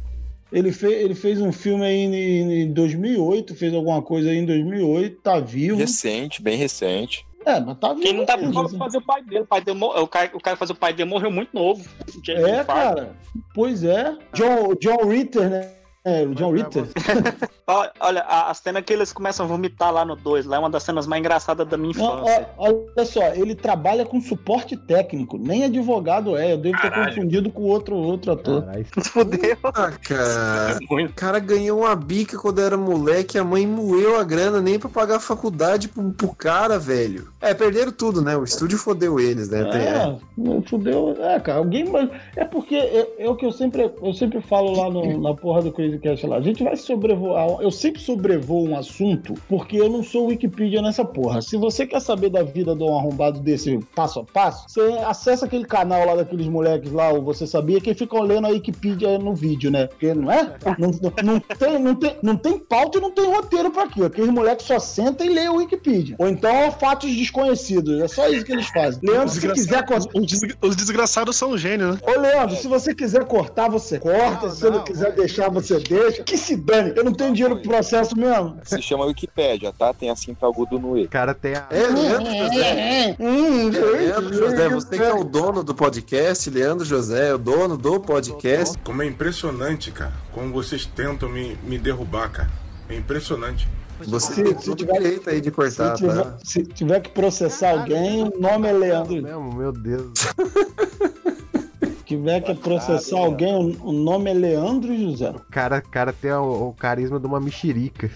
Ele 0.54 0.72
fez, 0.72 0.94
ele 1.04 1.16
fez 1.16 1.42
um 1.42 1.52
filme 1.52 1.84
aí 1.84 1.98
em, 1.98 2.62
em 2.62 2.72
2008, 2.72 3.56
fez 3.56 3.74
alguma 3.74 4.04
coisa 4.04 4.30
aí 4.30 4.38
em 4.38 4.46
2008, 4.46 5.20
tá 5.20 5.40
vivo. 5.40 5.80
recente, 5.80 6.44
bem 6.44 6.56
recente. 6.56 7.26
É, 7.44 7.60
mas 7.60 7.76
tá 7.80 7.90
vivo. 7.90 8.04
Quem 8.04 8.14
não 8.14 8.24
tá 8.24 8.38
vivo 8.38 8.62
assim. 8.62 8.78
fazer 8.78 9.00
o 9.00 9.02
pai 9.02 9.24
dele. 9.24 9.42
O, 9.42 9.48
pai 9.48 9.62
dele 9.62 9.80
o, 9.82 10.08
cara, 10.08 10.32
o 10.32 10.40
cara 10.40 10.56
que 10.56 10.60
faz 10.60 10.70
o 10.70 10.76
pai 10.76 10.94
dele 10.94 11.10
morreu 11.10 11.32
muito 11.32 11.50
novo. 11.56 11.84
É, 12.30 12.64
cara. 12.64 13.16
Pois 13.56 13.84
é. 13.84 14.16
John, 14.34 14.76
John 14.80 15.10
Ritter, 15.10 15.50
né? 15.50 15.72
É, 16.06 16.24
o 16.24 16.36
John 16.36 16.52
Ritter. 16.52 16.86
Olha, 18.00 18.22
a, 18.22 18.52
a 18.52 18.54
cena 18.54 18.82
que 18.82 18.92
eles 18.92 19.14
começam 19.14 19.46
a 19.46 19.50
vomitar 19.50 19.92
lá 19.94 20.04
no 20.04 20.16
2, 20.18 20.46
lá 20.46 20.58
é 20.58 20.60
uma 20.60 20.70
das 20.70 20.84
cenas 20.84 21.08
mais 21.08 21.22
engraçadas 21.22 21.66
da 21.68 21.78
minha 21.78 21.92
infância. 21.92 22.50
ó, 22.58 22.68
olha 22.98 23.06
só, 23.06 23.24
ele 23.34 23.56
trabalha 23.56 24.06
com 24.06 24.20
suporte 24.20 24.76
técnico, 24.76 25.38
nem 25.38 25.64
advogado 25.64 26.36
é. 26.36 26.52
Eu 26.54 26.58
devo 26.58 26.76
ter 26.82 26.90
Caralho. 26.92 27.16
confundido 27.16 27.50
com 27.50 27.62
outro, 27.64 27.96
outro 27.96 28.34
ator. 28.34 28.64
Caralho, 28.64 28.86
fudeu. 29.06 29.58
Ah, 29.64 29.92
cara. 30.02 30.80
O 30.94 31.14
cara 31.14 31.40
ganhou 31.40 31.80
uma 31.82 31.96
bica 31.96 32.38
quando 32.38 32.60
era 32.62 32.78
moleque, 32.78 33.38
a 33.38 33.44
mãe 33.44 33.66
moeu 33.66 34.20
a 34.20 34.24
grana 34.24 34.62
nem 34.62 34.78
pra 34.78 34.90
pagar 34.90 35.16
a 35.16 35.20
faculdade 35.20 35.88
pro, 35.88 36.12
pro 36.12 36.36
cara, 36.36 36.78
velho. 36.78 37.30
É, 37.42 37.54
perderam 37.54 37.92
tudo, 37.92 38.22
né? 38.22 38.36
O 38.38 38.44
estúdio 38.44 38.78
fodeu 38.78 39.20
eles, 39.20 39.50
né? 39.50 39.62
É. 39.62 40.58
É, 40.58 40.62
fudeu. 40.68 41.16
É, 41.20 41.40
cara, 41.40 41.60
alguém. 41.60 41.86
mas 41.90 42.10
É 42.36 42.46
porque 42.46 42.76
é, 42.76 43.16
é 43.20 43.30
o 43.30 43.36
que 43.36 43.46
eu 43.46 43.52
sempre, 43.52 43.90
eu 44.02 44.14
sempre 44.14 44.42
falo 44.42 44.76
lá 44.78 44.90
no- 44.90 45.20
na 45.22 45.34
porra 45.34 45.62
do 45.62 45.72
Crazy 45.72 45.93
Cast 46.00 46.26
lá. 46.28 46.38
A 46.38 46.42
gente 46.42 46.64
vai 46.64 46.76
sobrevoar. 46.76 47.62
Eu 47.62 47.72
sempre 47.72 48.02
sobrevoo 48.02 48.68
um 48.68 48.78
assunto 48.78 49.34
porque 49.48 49.78
eu 49.78 49.90
não 49.90 50.04
sou 50.04 50.28
Wikipedia 50.28 50.82
nessa 50.82 51.04
porra. 51.06 51.42
Se 51.42 51.58
você 51.58 51.86
quer 51.86 52.00
saber 52.02 52.30
da 52.30 52.44
vida 52.44 52.76
de 52.76 52.84
um 52.84 52.98
arrombado 52.98 53.40
desse 53.40 53.80
passo 53.96 54.20
a 54.20 54.24
passo, 54.24 54.66
você 54.68 54.82
acessa 55.06 55.46
aquele 55.46 55.66
canal 55.66 56.06
lá 56.06 56.16
daqueles 56.16 56.48
moleques 56.48 56.92
lá, 56.92 57.12
o 57.14 57.22
Você 57.24 57.46
Sabia, 57.48 57.80
que 57.82 57.94
ficam 57.94 58.22
lendo 58.22 58.46
a 58.48 58.50
Wikipedia 58.50 59.18
no 59.18 59.34
vídeo, 59.36 59.70
né? 59.72 59.88
Porque 59.88 60.14
não 60.14 60.32
é? 60.32 60.56
Não, 60.78 60.92
não- 60.92 61.14
não 61.24 61.40
tem, 61.40 61.80
não, 61.80 61.96
tem, 61.96 62.16
não 62.22 62.36
tem 62.38 62.60
pauta 62.60 62.98
e 62.98 63.02
não 63.02 63.12
tem 63.12 63.26
roteiro 63.26 63.72
pra 63.72 63.84
aquilo. 63.84 64.06
Aqueles 64.06 64.30
moleques 64.30 64.66
só 64.66 64.80
sentam 64.80 65.26
e 65.26 65.30
leem 65.30 65.50
o 65.50 65.56
Wikipedia. 65.56 66.16
Ou 66.20 66.28
então 66.28 66.72
fatos 66.74 67.14
desconhecidos. 67.16 68.02
É 68.02 68.08
só 68.08 68.28
isso 68.30 68.46
que 68.46 68.52
eles 68.52 68.68
fazem. 68.68 69.00
Leandro, 69.04 69.30
se 69.30 69.48
quiser 69.52 69.84
os 70.14 70.26
desgra- 70.26 70.58
os 70.62 70.76
desgraçados 70.76 71.36
são 71.36 71.58
gênios, 71.58 71.96
né? 71.96 72.02
Ô, 72.06 72.20
Leandro, 72.20 72.56
se 72.56 72.68
você 72.68 72.94
quiser 72.94 73.26
cortar, 73.26 73.70
você 73.70 74.00
corta. 74.00 74.48
Não, 74.48 74.54
se 74.54 74.60
você 74.60 74.70
não 74.70 74.78
não, 74.78 74.84
quiser 74.84 75.12
deixar, 75.16 75.50
você 75.50 75.80
deixa. 75.84 76.24
Que 76.24 76.38
se 76.38 76.56
dane. 76.56 76.94
Eu 76.96 77.04
não 77.04 77.14
tenho 77.14 77.34
dinheiro 77.34 77.56
pro 77.58 77.70
processo 77.70 78.18
mesmo. 78.18 78.60
Se 78.64 78.82
chama 78.82 79.06
Wikipédia, 79.06 79.72
tá? 79.78 79.94
Tem 79.94 80.10
a 80.10 80.16
cinta 80.16 80.46
agudo 80.48 80.80
no 80.80 80.98
E. 80.98 81.04
O 81.06 81.10
cara 81.10 81.34
tem 81.34 81.56
a. 81.56 81.68
É, 81.70 81.88
Leandro 81.88 82.32
José. 82.36 83.16
Hum, 83.20 83.70
Leandro 83.70 84.34
José, 84.34 84.70
você 84.70 84.98
que 84.98 85.04
é 85.04 85.14
o 85.14 85.24
dono 85.24 85.64
do 85.64 85.76
podcast, 85.76 86.50
Leandro 86.50 86.86
José, 86.86 87.30
é 87.30 87.34
o 87.34 87.38
dono 87.38 87.78
do 87.78 88.00
podcast. 88.00 88.78
Como 88.84 89.02
é 89.02 89.06
impressionante, 89.06 89.92
cara. 89.92 90.14
Como 90.32 90.52
vocês 90.54 90.86
tentam 90.86 91.30
me, 91.30 91.58
me 91.64 91.78
derrubar, 91.78 92.30
cara. 92.32 92.50
É 92.90 92.96
impressionante. 92.96 93.68
Você 94.06 94.34
Se- 94.34 94.44
tem 94.44 94.60
se 94.60 94.76
tiver- 94.76 94.94
direito 95.00 95.30
aí 95.30 95.40
de 95.40 95.50
cortar, 95.52 95.96
Se 95.96 96.02
tiver, 96.04 96.24
tá? 96.24 96.38
se 96.44 96.64
tiver 96.64 97.00
que 97.00 97.10
processar 97.12 97.72
alguém, 97.72 98.24
o 98.24 98.40
nome 98.40 98.68
é 98.68 98.74
Leandro. 98.74 99.22
Mesmo, 99.22 99.54
meu 99.56 99.72
Deus. 99.72 100.12
Se 102.14 102.18
tiver 102.20 102.42
que 102.42 102.54
processar 102.54 103.18
alguém, 103.18 103.76
o- 103.82 103.92
nome 103.92 104.30
é 104.30 104.34
Leandro 104.34 104.96
José. 104.96 105.32
O 105.32 105.40
cara, 105.52 105.82
cara 105.82 106.14
tem 106.14 106.32
o, 106.32 106.70
o 106.70 106.74
carisma 106.74 107.20
de 107.20 107.26
uma 107.26 107.40
mexerica. 107.40 108.12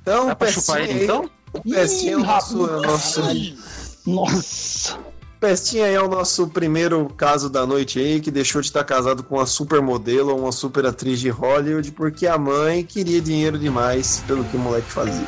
Então, 0.00 0.26
Dá 0.28 0.36
pra 0.36 0.48
chupar 0.50 0.80
ele, 0.80 1.04
então? 1.04 1.28
O 1.52 1.60
Pestinha 1.70 2.12
é 2.12 2.16
o 2.16 2.20
nosso, 2.20 2.66
é 2.66 2.76
o 2.76 2.82
nosso. 2.82 3.20
Nossa. 4.06 4.98
Pestinha 5.40 5.84
aí 5.86 5.94
é 5.94 6.00
o 6.00 6.08
nosso 6.08 6.46
primeiro 6.48 7.06
caso 7.16 7.50
da 7.50 7.66
noite 7.66 7.98
aí, 7.98 8.20
que 8.20 8.30
deixou 8.30 8.60
de 8.62 8.68
estar 8.68 8.84
casado 8.84 9.22
com 9.22 9.36
uma 9.36 9.46
supermodelo 9.46 10.30
ou 10.32 10.40
uma 10.40 10.52
super 10.52 10.86
atriz 10.86 11.20
de 11.20 11.28
Hollywood, 11.28 11.92
porque 11.92 12.26
a 12.26 12.38
mãe 12.38 12.84
queria 12.84 13.20
dinheiro 13.20 13.58
demais 13.58 14.22
pelo 14.26 14.44
que 14.44 14.56
o 14.56 14.60
moleque 14.60 14.90
fazia. 14.90 15.26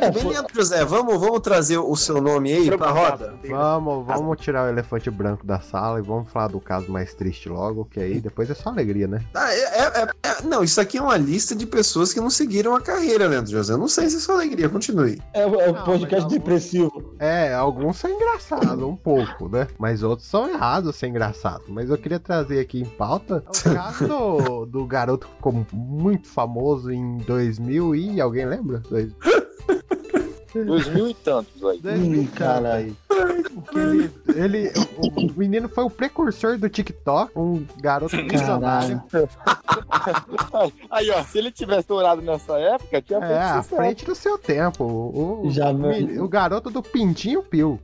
Muito 0.00 0.18
É, 0.18 0.22
bem, 0.22 0.32
Leandro 0.32 0.54
José. 0.54 0.84
Vamos, 0.84 1.18
vamos 1.20 1.40
trazer 1.40 1.78
o 1.78 1.94
seu 1.96 2.20
nome 2.20 2.52
aí 2.52 2.76
pra 2.76 2.90
roda? 2.90 3.34
Vamos, 3.48 4.06
vamos 4.06 4.40
tirar 4.40 4.66
o 4.66 4.68
elefante 4.68 5.10
branco 5.10 5.46
da 5.46 5.60
sala 5.60 5.98
e 5.98 6.02
vamos 6.02 6.30
falar 6.30 6.48
do 6.48 6.60
caso 6.60 6.90
mais 6.90 7.14
triste 7.14 7.48
logo, 7.48 7.84
que 7.84 8.00
aí 8.00 8.20
depois 8.20 8.48
é 8.50 8.54
só 8.54 8.70
alegria, 8.70 9.06
né? 9.06 9.22
Ah, 9.34 9.52
é- 9.52 9.58
é- 9.60 10.02
é- 10.02 10.28
é- 10.28 10.42
não, 10.44 10.62
isso 10.64 10.80
aqui 10.80 10.98
é 10.98 11.02
uma 11.02 11.16
lista 11.16 11.54
de 11.54 11.66
pessoas 11.66 12.12
que 12.12 12.20
não 12.20 12.30
seguiram 12.30 12.74
a 12.74 12.80
carreira, 12.80 13.26
Leandro 13.26 13.50
José. 13.50 13.72
Eu 13.72 13.78
Não 13.78 13.88
sei 13.88 14.08
se 14.10 14.16
é 14.16 14.20
só 14.20 14.32
alegria, 14.32 14.68
continue. 14.68 15.20
É, 15.32 15.46
o- 15.46 15.60
é 15.60 15.72
Não, 15.72 15.84
podcast 15.84 16.24
mas 16.24 16.32
depressivo. 16.32 17.14
É, 17.18 17.52
alguns 17.54 17.96
são 17.98 18.10
engraçados, 18.10 18.82
um 18.84 18.96
pouco, 18.96 19.48
né? 19.48 19.66
Mas 19.78 20.02
outros 20.02 20.28
são 20.28 20.48
errados 20.48 20.96
ser 20.96 21.08
engraçados. 21.08 21.66
Mas 21.68 21.90
eu 21.90 21.98
queria 21.98 22.18
trazer 22.20 22.60
aqui 22.60 22.80
em 22.80 22.84
pauta 22.84 23.44
o 23.48 23.74
caso 23.74 24.06
do, 24.06 24.66
do 24.66 24.84
garoto 24.86 25.26
que 25.26 25.34
ficou 25.34 25.66
muito 25.72 26.28
famoso 26.28 26.90
em 26.90 27.18
2000 27.18 27.94
e 27.94 28.20
alguém 28.20 28.46
lembra? 28.46 28.78
Dois- 28.90 29.12
Dois 30.52 30.88
mil 30.88 31.08
e 31.08 31.14
tantos 31.14 31.64
aí. 31.64 31.78
2000 31.80 32.22
Ih, 32.22 32.26
caralho. 32.28 32.96
Que 33.70 33.78
ele, 33.78 34.10
ele, 34.34 34.72
o, 34.98 35.26
o 35.26 35.32
menino 35.36 35.68
foi 35.68 35.84
o 35.84 35.90
precursor 35.90 36.58
do 36.58 36.68
TikTok, 36.68 37.30
um 37.36 37.64
garoto 37.80 38.16
visionário. 38.16 39.00
Aí, 40.90 41.10
ó, 41.10 41.22
se 41.22 41.38
ele 41.38 41.52
tivesse 41.52 41.80
estourado 41.80 42.20
nessa 42.20 42.58
época, 42.58 43.00
tinha 43.00 43.18
É, 43.20 43.42
à 43.42 43.62
frente 43.62 44.04
do 44.04 44.14
seu 44.14 44.36
tempo. 44.38 44.84
O, 44.84 45.50
Já 45.50 45.70
o, 45.70 46.24
o 46.24 46.28
garoto 46.28 46.68
do 46.70 46.82
Pintinho 46.82 47.42
Pio. 47.42 47.78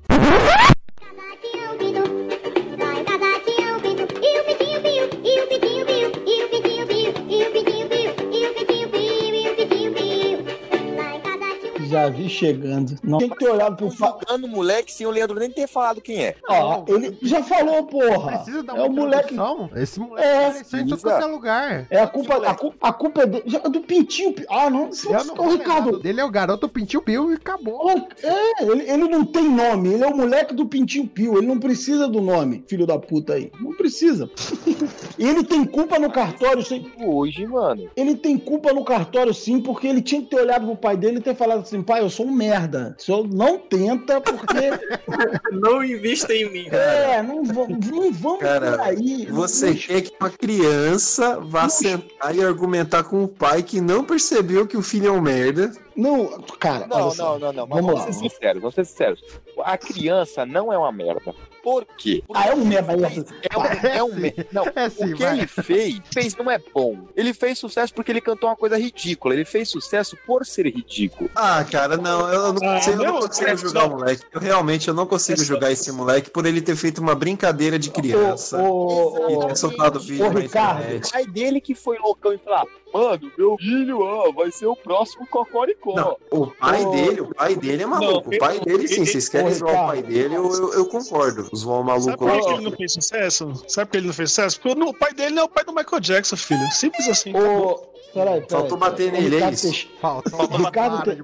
Já 11.88 12.08
vi 12.08 12.28
chegando. 12.28 12.96
Não 13.02 13.18
tem 13.18 13.28
que 13.28 13.36
ter 13.36 13.48
olhado 13.50 13.76
pro. 13.76 13.90
Fa... 13.90 14.16
Jogando 14.20 14.48
moleque 14.48 14.92
sem 14.92 15.06
o 15.06 15.10
Leandro 15.10 15.38
nem 15.38 15.50
ter 15.50 15.66
falado 15.66 16.00
quem 16.00 16.24
é. 16.24 16.36
Ó, 16.48 16.84
ele 16.88 17.16
já 17.22 17.42
falou, 17.42 17.84
porra. 17.84 18.38
Precisa 18.38 18.62
dar 18.62 18.76
É 18.76 18.80
o 18.82 18.86
uma 18.86 18.88
moleque. 19.02 19.34
introdução? 19.34 19.70
Esse 19.76 20.00
moleque 20.00 20.26
É, 20.28 20.46
apareceu 20.48 20.80
em 20.80 20.82
é 21.22 21.26
lugar. 21.26 21.86
É 21.90 22.00
a 22.00 22.06
culpa, 22.06 22.36
a, 22.36 22.54
cu- 22.54 22.74
a 22.80 22.92
culpa 22.92 23.22
é 23.22 23.26
do, 23.26 23.42
já- 23.46 23.58
do 23.60 23.80
pintinho. 23.80 24.34
Ah, 24.48 24.70
não. 24.70 24.92
Se 24.92 25.06
Eu 25.06 25.18
você, 25.18 25.26
não 25.28 25.36
falei 25.36 25.56
Ricardo, 25.58 25.98
dele 25.98 26.20
é 26.20 26.24
o 26.24 26.30
garoto 26.30 26.68
Pintinho 26.68 27.02
Pio 27.02 27.30
e 27.32 27.34
acabou. 27.34 27.90
É, 28.22 28.62
ele, 28.64 28.82
ele 28.90 29.08
não 29.08 29.24
tem 29.24 29.48
nome, 29.48 29.92
ele 29.94 30.04
é 30.04 30.06
o 30.06 30.16
moleque 30.16 30.54
do 30.54 30.66
Pintinho 30.66 31.06
Pio, 31.06 31.38
ele 31.38 31.46
não 31.46 31.58
precisa 31.58 32.08
do 32.08 32.20
nome, 32.20 32.64
filho 32.66 32.86
da 32.86 32.98
puta 32.98 33.34
aí. 33.34 33.50
Não 33.60 33.72
precisa. 33.74 34.28
E 35.18 35.26
ele 35.26 35.42
tem 35.44 35.64
culpa 35.64 35.98
no 35.98 36.10
cartório, 36.10 36.62
sim. 36.62 36.90
Hoje, 37.02 37.46
mano. 37.46 37.88
Ele 37.96 38.14
tem 38.14 38.36
culpa 38.36 38.72
no 38.74 38.84
cartório, 38.84 39.32
sim, 39.32 39.60
porque 39.60 39.86
ele 39.86 40.02
tinha 40.02 40.20
que 40.20 40.28
ter 40.28 40.36
olhado 40.40 40.66
pro 40.66 40.76
pai 40.76 40.94
dele 40.96 41.18
e 41.18 41.22
ter 41.22 41.34
falado 41.34 41.60
assim: 41.60 41.82
pai, 41.86 42.00
eu 42.02 42.10
sou 42.10 42.26
um 42.26 42.32
merda. 42.32 42.94
O 42.98 43.02
senhor 43.02 43.28
não 43.28 43.58
tenta, 43.58 44.20
porque. 44.20 44.70
Não 45.52 45.82
invista 45.82 46.32
em 46.34 46.50
mim. 46.52 46.66
é, 46.70 47.22
não, 47.22 47.42
vamos- 47.44 47.86
não 47.86 48.12
vamos 48.12 48.40
Cara, 48.40 48.72
por 48.72 48.80
aí. 48.80 49.26
Você 49.30 49.74
quer 49.74 50.02
que 50.02 50.12
uma 50.20 50.28
criança 50.30 51.40
vá 51.40 51.68
sentar 51.68 52.34
e 52.36 52.44
argumentar 52.44 53.04
com 53.04 53.24
o 53.24 53.28
pai 53.28 53.62
que 53.62 53.80
não 53.80 54.04
percebeu 54.04 54.66
que 54.66 54.76
o 54.76 54.82
filho 54.82 55.08
é 55.08 55.10
um 55.12 55.20
merda, 55.20 55.72
Não, 55.96 56.26
cara, 56.58 56.86
Não, 56.86 57.14
não, 57.14 57.38
não, 57.38 57.52
não. 57.52 57.66
Mas 57.66 57.80
Vamos 57.80 57.86
vamos, 57.86 57.94
lá. 57.94 58.06
ser 58.06 58.12
sinceros, 58.12 58.60
vamos 58.62 58.74
ser 58.74 58.84
sinceros. 58.84 59.22
A 59.64 59.78
criança 59.78 60.44
não 60.44 60.72
é 60.72 60.76
uma 60.78 60.92
merda. 60.92 61.34
Por 61.62 61.84
quê? 61.98 62.22
Ah, 62.32 62.48
é 62.48 62.54
um 62.54 62.64
merda. 62.64 62.92
É 62.92 63.58
um, 63.58 63.88
é 63.88 64.02
um 64.04 64.14
me- 64.14 64.34
Não, 64.52 64.64
É 64.76 64.88
sim, 64.88 65.12
o 65.12 65.16
que 65.16 65.22
vai. 65.24 65.38
ele 65.38 65.46
fez, 65.48 66.00
fez 66.12 66.36
não 66.36 66.48
é 66.48 66.60
bom. 66.72 66.96
Ele 67.16 67.34
fez 67.34 67.58
sucesso 67.58 67.92
porque 67.92 68.12
ele 68.12 68.20
cantou 68.20 68.48
uma 68.48 68.54
coisa 68.54 68.78
ridícula. 68.78 69.34
Ele 69.34 69.44
fez 69.44 69.68
sucesso 69.68 70.16
por 70.26 70.46
ser 70.46 70.66
ridículo. 70.66 71.28
Ah, 71.34 71.64
cara, 71.68 71.96
não, 71.96 72.32
eu 72.32 72.52
não 72.52 72.68
Ah, 72.70 72.74
consigo, 72.76 73.02
eu 73.02 73.12
não 73.12 73.20
consigo 73.20 73.50
é 73.50 73.56
julgar 73.56 73.86
o 73.86 73.90
moleque. 73.90 74.22
Eu 74.32 74.40
realmente 74.40 74.86
eu 74.86 74.94
não 74.94 75.06
consigo 75.06 75.40
É 75.40 75.44
julgar 75.44 75.72
esse 75.72 75.90
moleque 75.90 76.30
por 76.30 76.46
ele 76.46 76.60
ter 76.60 76.76
feito 76.76 76.98
uma 77.00 77.14
brincadeira 77.16 77.78
de 77.78 77.90
criança. 77.90 78.62
Ô, 78.62 79.28
E 79.30 79.34
ô, 79.36 79.46
ter 79.46 79.56
soltado 79.56 79.98
vídeo 79.98 80.32
na 80.32 80.38
Ricardo, 80.40 80.96
O 81.04 81.10
pai 81.10 81.26
dele 81.26 81.60
que 81.60 81.74
foi 81.74 81.98
loucão 81.98 82.32
e 82.32 82.38
falou: 82.38 82.60
ah, 82.60 82.66
mano, 82.96 83.32
meu 83.36 83.56
filho 83.58 84.00
ó, 84.00 84.32
vai 84.32 84.50
ser 84.50 84.66
o 84.66 84.76
próximo 84.76 85.26
Cocoricó. 85.26 85.94
Não, 85.94 86.16
o 86.30 86.46
pai 86.46 86.84
Ô. 86.84 86.90
dele, 86.90 87.20
o 87.20 87.34
pai 87.34 87.54
dele 87.56 87.82
é 87.82 87.86
maluco. 87.86 88.30
Não, 88.30 88.36
o 88.36 88.38
pai 88.38 88.60
dele, 88.60 88.88
sim, 88.88 88.96
ele- 89.02 89.06
vocês 89.06 89.28
querem 89.28 89.52
zoar 89.52 89.84
o 89.84 89.86
pai 89.88 90.02
dele, 90.02 90.34
eu, 90.36 90.50
eu, 90.52 90.72
eu 90.74 90.86
concordo. 90.86 91.48
Zoar 91.54 91.80
o 91.80 91.84
Sabe 92.00 92.06
maluco 92.06 92.18
por 92.18 92.40
que 92.40 92.52
ele 92.54 92.64
não 92.64 92.72
fez 92.72 92.92
sucesso? 92.92 93.52
Sabe 93.68 93.86
por 93.86 93.92
que 93.92 93.96
ele 93.98 94.06
não 94.06 94.14
fez 94.14 94.30
sucesso? 94.30 94.60
Porque 94.60 94.80
o 94.82 94.94
pai 94.94 95.12
dele 95.12 95.34
não 95.34 95.42
é 95.42 95.44
o 95.46 95.48
pai 95.48 95.64
do 95.64 95.72
Michael 95.74 96.00
Jackson, 96.00 96.36
filho. 96.36 96.66
Simples 96.72 97.08
assim. 97.08 97.32
ô, 97.36 97.80
peraí, 98.12 98.40
peraí. 98.40 98.46
Faltou 98.48 98.78
bater 98.78 99.12
nele, 99.12 99.26
é 99.26 99.30
Ricardo 99.30 99.54
isso? 99.54 99.62
Teix- 99.68 99.88
Faltou 100.00 100.46
Ricardo 100.58 100.94
uma 100.94 101.02
Te- 101.04 101.16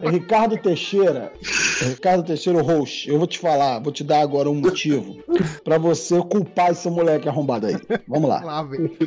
Ricardo 0.00 0.56
Teixeira, 0.58 1.32
Ricardo 1.80 2.24
Teixeira, 2.24 2.58
o 2.58 2.62
host, 2.62 3.08
eu 3.08 3.18
vou 3.18 3.26
te 3.26 3.38
falar, 3.38 3.78
vou 3.78 3.92
te 3.92 4.02
dar 4.02 4.20
agora 4.20 4.50
um 4.50 4.54
motivo 4.54 5.16
pra 5.62 5.78
você 5.78 6.20
culpar 6.22 6.72
esse 6.72 6.90
moleque 6.90 7.28
arrombado 7.28 7.68
aí. 7.68 7.76
Vamos 8.08 8.28
lá. 8.28 8.42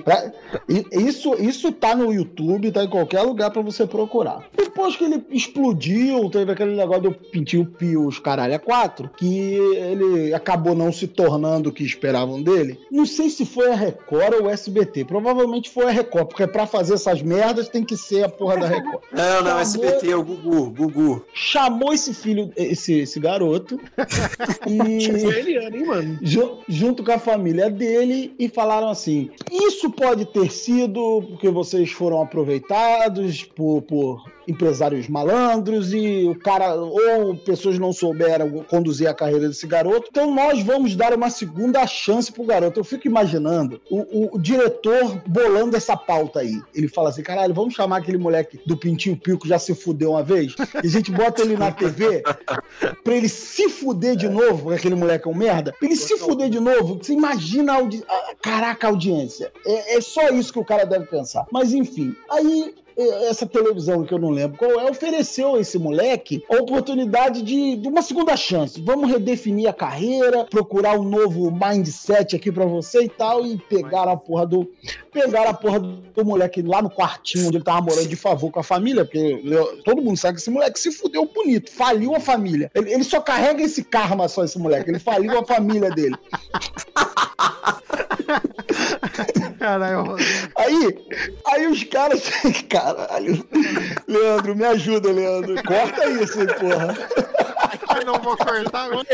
Lá, 0.06 0.32
Isso, 0.94 1.36
isso 1.36 1.72
tá 1.74 1.94
no 1.96 2.14
YouTube, 2.14 2.72
tá 2.72 2.86
em 2.86 2.90
qualquer 2.90 3.22
lugar 3.24 3.52
pra 3.52 3.62
você 3.62 3.86
procurar. 3.86 4.48
Depois 4.56 4.96
que 4.96 5.04
ele 5.04 5.22
explodiu, 5.30 6.30
teve 6.30 6.54
aquele 6.54 6.76
negócio 6.78 7.04
do 7.04 7.12
Pintinho 7.12 7.66
Pio, 7.66 8.08
os 8.08 8.18
caralho 8.18 8.56
a 8.56 8.60
quatro, 8.60 9.10
que 9.18 9.36
ele 9.56 10.34
acabou 10.34 10.76
não 10.76 10.94
se 10.94 11.08
tornando 11.08 11.70
o 11.70 11.74
que 11.74 11.84
esperavam 11.84 12.42
dele. 12.42 12.80
Não 12.90 13.06
sei 13.06 13.30
se 13.30 13.46
foi 13.46 13.70
a 13.70 13.76
Record 13.76 14.34
ou 14.36 14.44
o 14.46 14.50
SBT. 14.50 14.75
Provavelmente 15.06 15.70
foi 15.70 15.86
a 15.86 15.92
Record, 15.92 16.28
porque 16.28 16.48
pra 16.48 16.66
fazer 16.66 16.96
essas 16.96 17.22
merdas 17.22 17.70
tem 17.70 17.84
que 17.84 17.96
ser 17.96 18.24
a 18.26 18.30
porra 18.30 18.58
da 18.58 18.68
Record. 18.68 19.02
Não, 19.12 19.42
não, 19.42 19.46
Chamou- 19.46 19.60
SBT, 19.62 20.12
é 20.12 20.16
o 20.16 20.24
Gugu, 20.24 20.70
Gugu. 20.72 21.26
Chamou 21.34 21.94
esse 21.94 22.14
filho, 22.14 22.52
esse, 22.58 23.00
esse 23.00 23.20
garoto, 23.20 23.80
e 24.68 25.06
hein, 25.06 25.86
mano? 25.86 26.20
junto 26.68 27.04
com 27.04 27.12
a 27.12 27.20
família 27.20 27.70
dele 27.70 28.34
e 28.38 28.50
falaram 28.50 28.90
assim: 28.90 29.30
Isso 29.52 29.90
pode 29.92 30.26
ter 30.26 30.52
sido 30.52 31.24
porque 31.30 31.50
vocês 31.50 31.92
foram 31.92 32.22
aproveitados 32.22 33.44
por, 33.44 33.82
por 33.84 34.24
empresários 34.48 35.08
malandros 35.08 35.94
e 35.94 36.26
o 36.28 36.36
cara 36.40 36.76
ou 36.76 37.36
pessoas 37.38 37.78
não 37.80 37.92
souberam 37.94 38.50
conduzir 38.70 39.08
a 39.08 39.14
carreira 39.14 39.48
desse 39.48 39.66
garoto. 39.68 40.08
Então 40.10 40.34
nós 40.34 40.62
vamos 40.64 40.96
dar 40.96 41.14
uma 41.14 41.30
segunda 41.30 41.86
chance 41.88 42.32
pro 42.32 42.44
garoto. 42.44 42.80
Eu 42.80 42.84
fico 42.84 43.08
imaginando 43.08 43.82
o, 43.90 44.00
o- 44.02 44.36
o 44.36 44.40
diretor 44.40 45.22
bolando 45.28 45.76
essa 45.76 45.96
pauta 45.98 46.40
aí. 46.40 46.62
Ele 46.74 46.88
fala 46.88 47.10
assim: 47.10 47.24
caralho, 47.24 47.54
vamos 47.54 47.74
chamar 47.74 47.98
aquele 47.98 48.18
moleque 48.18 48.60
do 48.66 48.78
Pintinho 48.78 49.18
Pio 49.18 49.38
que 49.40 49.48
já 49.48 49.58
se 49.60 49.74
fudeu 49.76 50.12
uma 50.12 50.24
vez 50.24 50.54
e 50.84 50.88
a 50.88 50.90
gente 50.90 51.12
bota 51.12 51.42
ele 51.42 51.58
na 51.58 51.72
TV 51.72 52.24
pra 53.04 53.16
ele 53.16 53.30
se 53.30 53.70
fuder 53.70 54.16
de 54.16 54.28
novo, 54.30 54.64
porque 54.64 54.80
aquele 54.80 54.96
moleque 54.96 55.28
é 55.28 55.32
um 55.32 55.36
merda, 55.36 55.74
pra 55.78 55.88
ele 55.88 55.96
se 55.96 56.18
fuder 56.18 56.50
de 56.50 56.60
novo, 56.60 56.96
você 57.02 57.14
imagina 57.14 57.74
a, 57.74 57.76
audi 57.78 58.04
a 58.08 58.36
caraca, 58.42 58.88
a 58.88 58.90
audiência. 58.90 59.52
É, 59.66 59.98
é 59.98 60.02
só 60.02 60.30
isso 60.30 60.52
que 60.54 60.60
o 60.60 60.66
cara 60.66 60.86
deve 60.86 61.06
pensar. 61.06 61.46
Mas 61.52 61.74
enfim, 61.74 62.16
aí 62.30 62.74
essa 62.98 63.46
televisão 63.46 64.04
que 64.04 64.14
eu 64.14 64.20
não 64.20 64.30
lembro 64.30 64.58
qual 64.58 64.80
é, 64.80 64.90
ofereceu 64.90 65.56
a 65.56 65.60
esse 65.60 65.78
moleque 65.78 66.44
a 66.50 66.56
oportunidade 66.56 67.42
de, 67.42 67.76
de 67.76 67.88
uma 67.88 68.02
segunda 68.02 68.36
chance. 68.38 68.82
Vamos 68.82 69.12
redefinir 69.12 69.70
a 69.70 69.74
carreira, 69.74 70.46
procurar 70.46 70.98
um 70.98 71.04
novo 71.04 71.52
mindset 71.52 72.36
aqui 72.36 72.52
pra 72.52 72.66
você 72.66 73.04
e 73.04 73.10
tal, 73.10 73.46
e 73.46 73.58
pegar 73.58 74.08
a 74.08 74.16
porra 74.16 74.46
do. 74.46 74.72
Pegaram 75.12 75.52
a 75.52 75.54
porra 75.54 75.80
do 75.80 76.26
moleque 76.26 76.62
lá 76.62 76.82
no 76.82 76.90
quartinho 76.90 77.48
onde 77.48 77.58
ele 77.58 77.64
tava 77.64 77.82
morando 77.82 78.08
de 78.08 78.16
favor 78.16 78.52
com 78.52 78.60
a 78.60 78.64
família, 78.64 79.06
porque 79.06 79.42
todo 79.84 80.02
mundo 80.02 80.18
sabe 80.18 80.36
que 80.36 80.42
esse 80.42 80.52
moleque 80.52 80.80
se 80.80 80.92
fudeu 80.92 81.26
bonito, 81.26 81.72
faliu 81.72 82.16
a 82.16 82.20
família. 82.20 82.72
Ele, 82.74 82.94
ele 82.94 83.04
só 83.04 83.20
carrega 83.20 83.64
esse 83.64 83.84
karma 83.84 84.28
só, 84.28 84.44
esse 84.44 84.60
moleque. 84.60 84.90
Ele 84.90 85.00
faliu 85.00 85.38
a 85.38 85.46
família 85.46 85.90
dele. 85.92 86.16
Caralho. 89.66 90.16
Aí, 90.56 91.06
aí 91.48 91.68
os 91.68 91.84
caras. 91.86 92.22
Caralho. 92.70 93.44
Leandro, 94.08 94.56
me 94.56 94.64
ajuda, 94.66 95.12
Leandro. 95.12 95.56
Corta 95.64 96.08
isso, 96.10 96.40
hein, 96.40 96.48
porra. 96.60 96.96
Eu 97.98 98.06
não 98.06 98.20
vou 98.20 98.36
cortar 98.38 98.86
agora. 98.86 99.06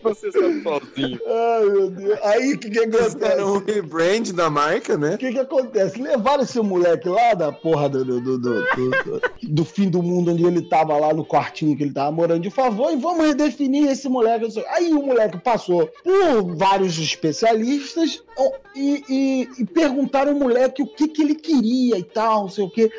processando 0.00 0.62
sozinho. 0.62 1.18
Ai, 1.26 1.64
meu 1.66 1.90
Deus. 1.90 2.18
Aí 2.22 2.54
o 2.54 2.58
que, 2.58 2.70
que 2.70 2.78
acontece? 2.78 3.42
Um 3.42 3.58
rebrand 3.58 4.32
da 4.32 4.48
marca, 4.48 4.96
né? 4.96 5.14
O 5.14 5.18
que 5.18 5.32
que 5.32 5.38
acontece? 5.38 6.00
Levaram 6.00 6.42
esse 6.44 6.60
moleque 6.60 7.08
lá 7.08 7.34
da 7.34 7.50
porra 7.52 7.88
do, 7.88 8.04
do, 8.04 8.20
do, 8.20 8.38
do, 8.38 8.60
do- 8.60 9.20
do 9.42 9.64
fim 9.64 9.88
do 9.90 10.02
mundo, 10.02 10.32
onde 10.32 10.44
ele 10.46 10.62
tava 10.62 10.96
lá 10.96 11.12
no 11.12 11.24
quartinho 11.24 11.76
que 11.76 11.82
ele 11.82 11.92
tava 11.92 12.12
morando 12.12 12.42
de 12.42 12.50
favor, 12.50 12.92
e 12.92 12.96
vamos 12.96 13.26
redefinir 13.26 13.90
esse 13.90 14.08
moleque. 14.08 14.46
Aí 14.68 14.92
o 14.92 15.02
moleque 15.02 15.38
passou 15.38 15.86
por 16.04 16.56
vários 16.56 16.98
especialistas 16.98 18.22
e, 18.74 19.04
e- 19.08 19.48
e 19.62 19.64
perguntaram 19.66 20.32
ao 20.32 20.38
moleque 20.38 20.82
o 20.82 20.86
que, 20.86 21.08
que 21.08 21.22
ele 21.22 21.34
queria 21.34 21.98
e 21.98 22.02
tal, 22.02 22.42
não 22.42 22.48
sei 22.48 22.64
o 22.64 22.70
quê. 22.70 22.90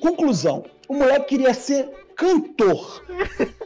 Conclusão: 0.00 0.64
o 0.88 0.94
moleque 0.94 1.28
queria 1.36 1.54
ser 1.54 1.88
cantor. 2.16 3.02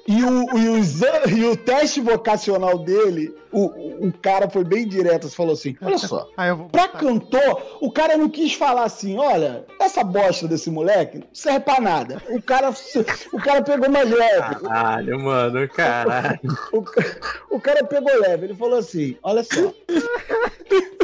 E 0.07 0.23
o, 0.23 0.59
e 0.59 0.69
o 0.69 1.37
e 1.37 1.45
o 1.47 1.57
teste 1.57 2.01
vocacional 2.01 2.79
dele, 2.79 3.35
o, 3.53 4.07
o- 4.09 4.13
cara 4.23 4.49
foi 4.49 4.65
bem 4.65 4.87
direto, 4.89 5.29
falou 5.29 5.53
assim: 5.53 5.77
olha 5.83 5.99
só. 5.99 6.29
Vou 6.57 6.69
Pra 6.69 6.89
cantor, 6.89 7.79
o 7.81 7.91
cara 7.91 8.17
não 8.17 8.29
quis 8.29 8.55
falar 8.55 8.85
assim, 8.85 9.19
olha, 9.19 9.65
essa 9.81 10.03
bosta 10.05 10.47
desse 10.49 10.71
moleque 10.71 11.19
não 11.19 11.27
serve 11.33 11.61
pra 11.61 11.81
nada. 11.81 12.23
O 12.31 12.41
cara, 12.43 12.71
o 13.33 13.39
cara 13.39 13.63
pegou 13.63 13.91
mais 13.91 14.11
leve. 14.11 14.55
Caralho, 14.57 15.21
mano, 15.21 15.69
caralho. 15.69 16.41
O, 16.73 17.57
o 17.57 17.61
cara 17.61 17.85
pegou 17.85 18.11
leve, 18.21 18.47
ele 18.47 18.55
falou 18.55 18.79
assim, 18.79 19.17
olha 19.23 19.45
só. 19.45 19.73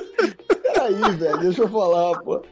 Peraí, 0.62 1.16
velho, 1.16 1.38
deixa 1.38 1.62
eu 1.62 1.68
falar, 1.68 2.18
pô. 2.20 2.42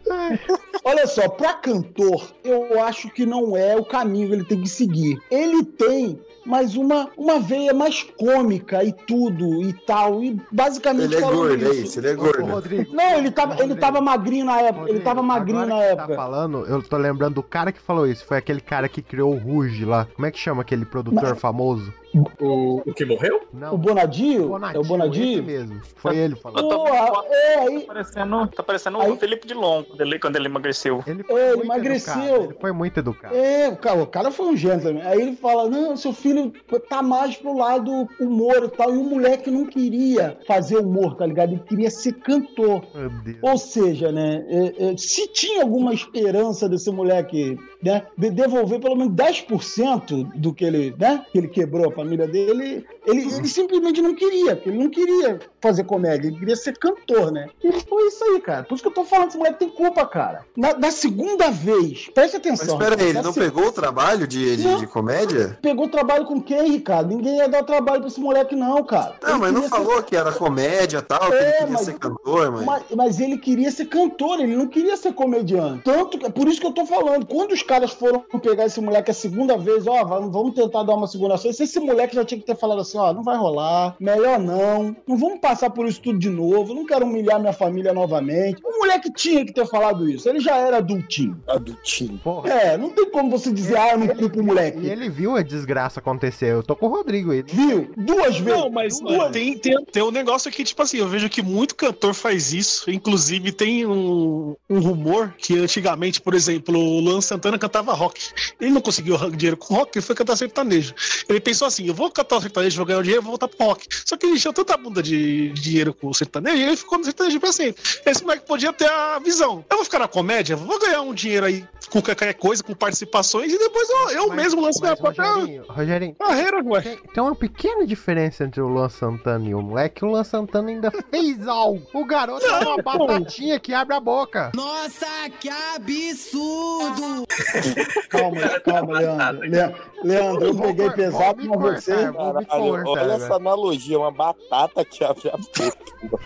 Olha 0.85 1.07
só, 1.07 1.29
pra 1.29 1.55
cantor, 1.55 2.33
eu 2.45 2.81
acho 2.83 3.09
que 3.11 3.25
não 3.27 3.57
é 3.57 3.77
o 3.77 3.85
caminho 3.85 4.29
que 4.29 4.35
ele 4.35 4.45
tem 4.45 4.61
que 4.63 4.69
seguir. 4.69 5.19
Ele 5.31 5.65
tem 5.65 6.21
mais 6.45 6.77
uma, 6.77 7.11
uma 7.17 7.39
veia 7.41 7.75
mais 7.75 8.03
cômica 8.03 8.83
e 8.85 8.93
tudo 8.93 9.63
e 9.63 9.73
tal. 9.87 10.23
E 10.23 10.41
basicamente 10.51 11.15
Ele 11.15 11.17
é 11.17 11.21
gordo, 11.21 11.65
é 11.65 11.69
isso. 11.71 11.83
isso, 11.85 12.01
ele 12.01 12.09
é 12.09 12.13
Ô, 12.13 12.17
gordo. 12.17 12.45
Rodrigo. 12.45 12.95
Não, 12.95 13.15
ele 13.19 13.31
tava, 13.31 13.53
ele 13.55 13.61
Rodrigo. 13.63 13.81
tava 13.81 14.01
magrinho 14.01 14.45
na 14.45 14.61
época. 14.61 14.81
ele 14.81 14.81
Rodrigo, 14.99 15.05
tava 15.05 15.23
magrinho 15.23 15.61
agora 15.61 15.75
na 15.75 15.81
que 15.85 15.91
época. 15.93 16.09
Tá 16.09 16.15
falando, 16.17 16.67
eu 16.67 16.83
tô 16.83 16.97
lembrando 16.97 17.35
do 17.35 17.43
cara 17.43 17.73
que 17.73 17.81
falou 17.81 18.07
isso. 18.07 18.25
Foi 18.27 18.37
aquele 18.37 18.61
cara 18.61 18.89
que 18.89 19.01
criou 19.01 19.33
o 19.33 19.39
Ruge 19.39 19.85
lá. 19.85 20.07
Como 20.15 20.27
é 20.27 20.31
que 20.31 20.39
chama 20.39 20.63
aquele 20.63 20.85
produtor 20.85 21.37
famoso? 21.37 21.93
O, 22.41 22.83
o 22.87 22.95
que 22.95 23.05
morreu? 23.05 23.43
Não. 23.53 23.75
O 23.75 23.79
Bonadio? 23.79 24.49
Bonadio, 24.49 24.77
é 24.77 24.81
o 24.81 24.87
Bonadio? 24.87 25.43
mesmo. 25.43 25.81
Foi 25.97 26.17
ele 26.17 26.35
falando. 26.37 26.69
Porra, 26.69 27.25
é, 27.31 27.59
aí, 27.59 27.81
Tá 27.81 27.87
parecendo, 27.87 28.47
tá 28.49 28.63
parecendo 28.63 29.01
Aí- 29.01 29.11
o 29.11 29.17
Felipe 29.17 29.47
Dilon 29.47 29.83
quando 29.85 30.01
ele, 30.01 30.19
quando 30.19 30.37
ele 30.37 30.47
emagreceu. 30.47 31.03
Ele 31.07 31.25
É, 31.29 31.53
ele 31.53 31.63
emagreceu. 31.63 32.15
educado, 32.23 32.45
Ele 32.45 32.57
foi 32.61 32.73
muito 32.73 32.99
educado. 32.99 33.35
É, 33.35 33.69
o 33.69 33.77
cara, 33.77 34.03
o 34.03 34.07
cara 34.07 34.31
foi 34.31 34.47
um 34.47 34.57
gentleman. 34.57 35.03
Aí 35.05 35.21
ele 35.21 35.37
fala: 35.37 35.69
não, 35.69 35.97
seu 35.97 36.13
filho 36.13 36.53
tá 36.89 37.03
mais 37.03 37.37
pro 37.37 37.57
lado 37.57 38.09
humor 38.21 38.65
e 38.65 38.69
tal. 38.77 38.95
E 38.95 38.99
o 38.99 39.05
moleque 39.05 39.51
não 39.51 39.67
queria 39.67 40.39
fazer 40.47 40.79
humor, 40.79 41.17
tá 41.17 41.27
ligado? 41.27 41.53
Ele 41.53 41.63
queria 41.69 41.91
ser 41.91 42.13
cantor. 42.15 42.83
Meu 42.95 43.11
Deus. 43.11 43.39
Ou 43.43 43.59
seja, 43.59 44.11
né, 44.13 44.45
é, 44.49 44.93
é, 44.93 44.97
se 44.97 45.27
tinha 45.29 45.63
alguma 45.63 45.93
esperança 45.93 46.69
desse 46.69 46.91
moleque, 46.91 47.59
né, 47.83 48.03
de 48.17 48.31
devolver 48.31 48.81
pelo 48.81 48.97
menos 48.97 49.13
10% 49.15 50.25
do 50.35 50.53
que 50.53 50.65
ele, 50.65 50.95
né, 50.99 51.25
que 51.33 51.39
ele 51.39 51.49
quebrou 51.49 51.89
a 51.89 51.93
família 52.07 52.27
dele, 52.29 52.87
ele, 53.05 53.21
ele 53.23 53.49
simplesmente 53.49 54.01
não 54.01 54.15
queria, 54.15 54.55
porque 54.55 54.69
ele 54.71 54.79
não 54.79 54.89
queria 54.89 55.41
fazer 55.61 55.85
comédia, 55.85 56.29
ele 56.29 56.39
queria 56.39 56.57
ser 56.57 56.77
cantor, 56.79 57.33
né? 57.33 57.49
E 57.63 57.73
foi 57.81 58.07
isso 58.07 58.23
aí, 58.25 58.41
cara. 58.41 58.63
Por 58.63 58.75
isso 58.75 58.83
que 58.83 58.89
eu 58.89 58.95
tô 58.95 59.05
falando, 59.05 59.29
esse 59.29 59.37
moleque 59.39 59.59
tem 59.59 59.69
culpa, 59.69 60.07
cara. 60.07 60.45
Na, 60.57 60.73
da 60.73 60.91
segunda 60.91 61.51
vez, 61.51 62.09
presta 62.15 62.39
Mas 62.39 62.47
atenção. 62.61 62.79
espera 62.79 63.01
aí, 63.01 63.09
ele 63.09 63.23
não 63.23 63.33
se- 63.33 63.41
pegou 63.41 63.67
o 63.67 63.73
trabalho 63.73 64.27
de, 64.27 64.57
de, 64.57 64.77
de 64.79 64.87
comédia? 64.87 65.59
Pegou 65.61 65.89
trabalho 65.89 66.25
com 66.25 66.41
quem, 66.41 66.71
Ricardo? 66.71 67.09
Ninguém 67.15 67.39
ia 67.39 67.49
dar 67.49 67.65
trabalho 67.65 68.01
pra 68.01 68.09
esse 68.09 68.21
moleque, 68.21 68.55
não, 68.55 68.83
cara. 68.85 69.17
Não, 69.23 69.31
Ele 69.31 69.39
mas 69.41 69.53
não 69.53 69.63
ser- 69.63 69.69
falou 69.71 70.03
que 70.03 70.17
era 70.17 70.33
comédia 70.33 70.99
e 70.99 71.03
tal, 71.03 71.31
que 71.31 71.37
ele 71.37 71.45
É, 71.45 71.53
queria 71.59 71.73
mas- 71.73 71.81
ser 71.83 71.99
cantor, 71.99 72.53
mano. 72.53 72.65
Mas, 72.67 72.83
mas 72.95 73.21
ele 73.21 73.39
queria 73.39 73.71
ser 73.71 73.87
cantor, 73.87 74.41
ele 74.41 74.57
não 74.57 74.69
queria 74.69 74.97
ser 74.97 75.13
comediante. 75.13 75.83
Tanto 75.85 76.19
que, 76.19 76.31
por 76.31 76.47
isso 76.49 76.61
que 76.61 76.67
eu 76.67 76.73
tô 76.73 76.87
falando, 76.87 77.27
quando 77.27 77.53
os 77.53 77.63
caras 77.63 77.91
foram 77.93 78.21
pegar 78.41 78.67
esse 78.67 78.81
moleque 78.81 79.11
a 79.11 79.15
segunda 79.15 79.57
vez, 79.57 79.87
ó, 79.87 80.05
vamos, 80.05 80.33
vamos 80.33 80.55
tentar 80.55 80.83
dar 80.83 80.95
uma 80.95 81.07
segunda 81.09 81.37
chance. 81.37 81.63
Esse 81.63 81.81
moleque 81.81 81.96
moleque 81.97 82.15
já 82.15 82.25
tinha 82.25 82.39
que 82.39 82.47
ter 82.47 82.57
falado 82.57 82.81
assim, 82.81 82.99
ó, 82.99 83.13
não 83.13 83.23
vai 83.23 83.37
rolar, 83.37 83.97
melhor 83.99 84.39
não, 84.39 84.95
não 85.07 85.17
vamos 85.17 85.41
passar 85.41 85.71
por 85.71 85.87
isso 85.87 86.01
tudo 86.01 86.19
de 86.19 86.29
novo, 86.29 86.75
não 86.75 86.85
quero 86.85 87.07
humilhar 87.07 87.41
minha 87.41 87.53
família 87.53 87.93
novamente. 87.93 88.61
O 88.63 88.79
moleque 88.79 89.11
tinha 89.11 89.45
que 89.45 89.53
ter 89.53 89.67
falado 89.67 90.09
isso, 90.09 90.29
ele 90.29 90.41
já 90.41 90.57
era 90.57 90.79
adultinho. 90.79 91.41
Adultinho. 91.49 92.19
Porra. 92.19 92.51
É, 92.51 92.77
não 92.77 92.91
tem 92.91 93.11
como 93.11 93.31
você 93.31 93.51
dizer, 93.53 93.79
ah, 93.79 93.93
eu 93.93 93.99
não 93.99 94.09
culpo 94.09 94.41
o 94.41 94.45
moleque. 94.45 94.79
E 94.79 94.91
ele 94.91 95.09
viu 95.09 95.37
a 95.37 95.43
desgraça 95.43 96.01
acontecer. 96.01 96.53
Eu 96.53 96.63
tô 96.63 96.77
com 96.77 96.87
o 96.87 96.91
Rodrigo. 96.91 97.33
Ele... 97.33 97.45
Viu? 97.49 97.91
Duas 97.97 98.39
vezes. 98.39 98.61
Não, 98.61 98.71
mas 98.71 99.01
Duas 99.01 99.31
tem, 99.33 99.57
tem, 99.59 99.85
tem 99.85 100.03
um 100.03 100.11
negócio 100.11 100.49
aqui, 100.49 100.65
tipo 100.65 100.83
assim, 100.83 100.99
eu 100.99 101.09
vejo 101.09 101.29
que 101.31 101.43
muito 101.43 101.75
cantor 101.75 102.15
faz 102.15 102.53
isso. 102.53 102.91
Inclusive, 102.91 103.53
tem 103.53 103.87
um, 103.87 104.55
um 104.69 104.81
rumor 104.81 105.35
que 105.39 105.59
antigamente, 105.59 106.21
por 106.21 106.35
exemplo, 106.35 106.79
o 106.79 107.01
Luan 107.01 107.21
Santana 107.21 107.59
cantava 107.59 107.93
rock. 107.93 108.21
Ele 108.61 108.71
não 108.71 108.81
conseguiu 108.81 109.17
dinheiro 109.31 109.57
com 109.57 109.75
rock, 109.75 109.97
ele 109.97 110.05
foi 110.05 110.15
cantar 110.15 110.37
sertanejo. 110.37 110.95
Ele 111.29 111.41
pensou 111.41 111.67
assim: 111.67 111.76
eu 111.87 111.95
vou 111.95 112.11
cantar 112.11 112.37
o 112.37 112.41
sertanejo, 112.41 112.77
vou 112.77 112.87
ganhar 112.87 112.99
o 112.99 113.03
dinheiro, 113.03 113.23
vou 113.23 113.33
voltar 113.33 113.49
pro 113.49 113.67
rock. 113.67 113.87
Só 114.05 114.17
que 114.17 114.27
ele 114.27 114.37
encheu 114.37 114.53
tanta 114.53 114.77
bunda 114.77 115.03
de 115.03 115.51
dinheiro 115.51 115.93
com 115.93 116.09
o 116.09 116.15
sertanejo 116.15 116.57
e 116.57 116.63
ele 116.63 116.77
ficou 116.77 116.99
no 116.99 117.05
sertanejo 117.05 117.41
pra 117.41 117.53
sempre. 117.53 117.83
Esse 118.05 118.23
moleque 118.23 118.47
podia 118.47 118.73
ter 118.73 118.89
a 118.89 119.19
visão. 119.19 119.65
Eu 119.69 119.77
vou 119.77 119.85
ficar 119.85 119.99
na 119.99 120.09
comédia, 120.09 120.57
vou 120.57 120.79
ganhar 120.79 121.01
um 121.03 121.13
dinheiro 121.15 121.47
aí 121.47 121.65
com 121.91 122.03
qualquer 122.03 122.35
coisa, 122.35 122.63
com 122.65 122.75
participações, 122.75 123.53
e 123.53 123.59
depois 123.59 123.89
eu, 123.89 124.11
eu 124.11 124.27
Mas- 124.29 124.37
mesmo 124.37 124.61
lanço 124.61 124.81
minha 124.81 124.91
mas, 124.93 125.01
própria 125.01 125.25
Rogerinho, 125.33 125.65
Rogerinho, 125.69 126.15
carreira, 126.17 126.63
ué. 126.65 126.81
tem, 126.81 126.99
tem 127.15 127.23
uma 127.23 127.35
pequena 127.37 127.87
diferença 127.87 128.43
entre 128.45 128.61
o 128.61 128.67
Luan 128.67 128.89
Santana 128.89 129.49
e 129.49 129.55
o 129.55 129.63
moleque. 129.63 130.05
O 130.05 130.09
Luan 130.09 130.25
Santana 130.25 130.69
ainda 130.71 130.91
fez 131.11 131.47
algo. 131.47 131.87
O 131.95 132.05
garoto 132.05 132.45
é 132.45 132.59
uma 132.59 132.83
batatinha 132.83 133.61
que 133.61 133.73
abre 133.73 133.95
a 133.95 134.01
boca. 134.01 134.51
Nossa, 134.55 135.07
que 135.39 135.49
absurdo! 135.49 137.25
Calma, 138.09 138.61
calma, 138.61 138.99
Leandro. 138.99 139.41
Le- 139.43 139.75
Leandro, 140.03 140.47
eu 140.47 140.55
peguei 140.57 140.91
pesado 140.91 141.47
com 141.47 141.59
você. 141.75 141.93
Caralho, 141.93 142.89
olha 142.89 143.13
essa 143.13 143.35
analogia, 143.35 143.99
uma 143.99 144.11
batata 144.11 144.85
que 144.85 145.03
abre 145.05 145.29
a 145.29 145.37
boca. 145.37 146.21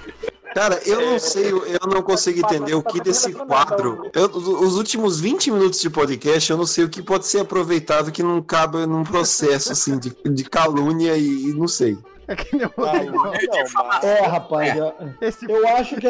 Cara, 0.54 0.80
eu 0.84 1.00
não 1.12 1.18
sei, 1.20 1.50
eu 1.52 1.64
eu 1.64 1.78
não 1.88 2.02
consigo 2.02 2.40
entender 2.40 2.74
o 2.74 2.82
que 2.82 3.00
desse 3.00 3.32
quadro. 3.32 4.10
Eu- 4.12 4.30
os 4.34 4.76
últimos 4.76 5.20
20 5.20 5.50
minutos 5.52 5.80
de 5.80 5.88
podcast, 5.88 6.50
eu 6.50 6.56
não 6.56 6.66
sei 6.66 6.84
o 6.84 6.88
que 6.88 7.00
pode 7.02 7.24
ser 7.26 7.40
aproveitado 7.40 8.10
que 8.10 8.22
não 8.22 8.42
cabe 8.42 8.84
num 8.84 9.04
processo 9.04 9.70
assim 9.72 9.96
de, 9.98 10.12
de 10.24 10.44
calúnia 10.44 11.16
e, 11.16 11.50
e 11.50 11.54
não 11.54 11.68
sei. 11.68 11.96
É 12.30 12.36
que 12.36 12.54
nem 12.56 12.64
o 12.64 12.72
Ah, 12.78 13.02
não, 13.02 13.24
mas- 13.24 14.04
É, 14.04 14.20
rapaz, 14.26 14.76
eu- 14.76 14.94
Esse, 15.20 15.50
eu 15.50 15.66
acho 15.76 15.96
que. 15.96 16.06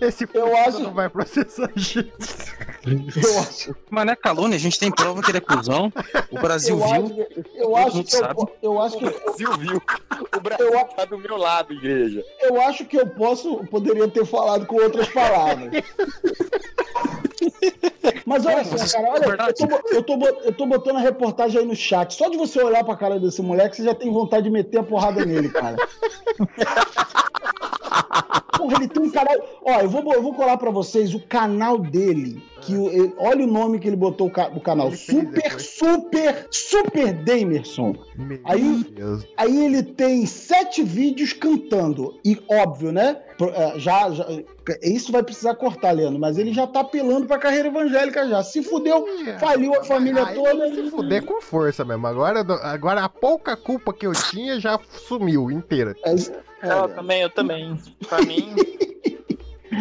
esse 0.00 0.26
eu 0.32 0.56
acho- 0.56 0.78
não 0.80 0.94
vai 0.94 1.08
processar 1.10 1.70
a 1.74 1.78
gente. 1.78 2.10
Eu 3.22 3.38
acho, 3.40 3.76
Mas 3.90 4.06
não 4.06 4.12
é 4.12 4.16
calúnia, 4.16 4.56
a 4.56 4.58
gente 4.60 4.78
tem 4.80 4.90
prova 4.90 5.20
que 5.20 5.30
ele 5.30 5.38
é 5.38 5.40
cuzão. 5.42 5.92
O 6.30 6.38
Brasil 6.40 6.78
eu 6.78 6.84
acho, 6.84 7.06
viu. 7.06 7.26
que- 7.26 7.42
eu 7.56 7.76
acho 7.76 8.04
que 8.04 8.16
eu, 8.16 8.50
eu 8.62 8.80
acho 8.80 8.96
que 8.96 9.04
O 9.04 9.10
Brasil 9.10 9.52
viu. 9.58 9.82
O 10.36 10.40
Brasil 10.40 10.70
tá 10.96 11.04
do 11.04 11.18
meu 11.18 11.36
lado, 11.36 11.74
igreja. 11.74 12.24
eu 12.40 12.58
acho 12.62 12.86
que 12.86 12.96
eu 12.96 13.06
posso 13.08 13.58
poderia 13.66 14.08
ter 14.08 14.24
falado 14.24 14.64
com 14.64 14.76
outras 14.76 15.08
palavras. 15.08 15.70
Mas 18.24 18.44
olha 18.46 18.64
só, 18.64 18.76
cara, 18.76 19.08
é 19.08 19.10
olha, 19.10 19.26
eu 19.48 19.54
tô, 19.54 19.66
eu, 19.94 20.02
tô, 20.02 20.14
eu 20.44 20.52
tô 20.52 20.66
botando 20.66 20.96
a 20.96 21.00
reportagem 21.00 21.60
aí 21.60 21.66
no 21.66 21.76
chat. 21.76 22.14
Só 22.14 22.28
de 22.28 22.36
você 22.36 22.62
olhar 22.62 22.84
pra 22.84 22.96
cara 22.96 23.18
desse 23.18 23.40
moleque, 23.42 23.76
você 23.76 23.84
já 23.84 23.94
tem 23.94 24.12
vontade 24.12 24.44
de 24.44 24.50
meter 24.50 24.78
a 24.78 24.82
porrada 24.82 25.24
nele, 25.24 25.48
cara. 25.48 25.76
Porra, 28.56 28.74
ele 28.76 28.88
tem 28.88 29.02
um 29.02 29.10
canal. 29.10 29.34
Ó, 29.70 29.80
eu 29.80 29.88
vou, 29.90 30.12
eu 30.14 30.22
vou 30.22 30.32
colar 30.32 30.56
pra 30.56 30.70
vocês 30.70 31.12
o 31.14 31.20
canal 31.20 31.78
dele. 31.78 32.42
Que 32.62 32.74
o- 32.74 32.88
ele- 32.90 33.12
olha 33.18 33.44
o 33.44 33.46
nome 33.46 33.78
que 33.78 33.86
ele 33.86 33.96
botou 33.96 34.26
o, 34.26 34.30
ca- 34.30 34.50
o 34.54 34.60
canal. 34.60 34.90
Super, 34.92 35.60
super, 35.60 36.48
super 36.50 37.12
Damerson. 37.12 37.94
Meu 38.16 38.40
Aí- 38.44 38.84
Deus. 38.90 39.26
Aí 39.36 39.64
ele 39.64 39.82
tem 39.82 40.24
sete 40.26 40.82
vídeos 40.82 41.32
cantando. 41.32 42.18
E 42.24 42.36
óbvio, 42.48 42.90
né? 42.92 43.18
É, 43.54 43.78
Já, 43.78 44.10
já, 44.10 44.26
isso 44.82 45.12
vai 45.12 45.22
precisar 45.22 45.54
cortar, 45.54 45.92
Leandro, 45.92 46.18
mas 46.18 46.36
ele 46.38 46.52
já 46.52 46.66
tá 46.66 46.80
apelando 46.80 47.26
pra 47.26 47.38
carreira 47.38 47.68
evangélica 47.68 48.26
já. 48.26 48.42
Se 48.42 48.62
fudeu, 48.62 49.04
faliu 49.38 49.72
a 49.74 49.84
família 49.84 50.26
Aí 50.26 50.34
toda. 50.34 50.74
se 50.74 50.90
fuder 50.90 51.24
com 51.24 51.40
força 51.40 51.84
mesmo. 51.84 52.06
Agora, 52.06 52.40
agora 52.62 53.04
a 53.04 53.08
pouca 53.08 53.56
culpa 53.56 53.92
que 53.92 54.06
eu 54.06 54.12
tinha 54.12 54.58
já 54.58 54.80
sumiu 55.06 55.50
inteira. 55.50 55.94
É, 56.04 56.10
é, 56.10 56.72
Eu 56.72 56.88
também, 56.88 57.22
eu 57.22 57.30
também. 57.30 57.78
Pra 58.08 58.20
mim, 58.22 58.52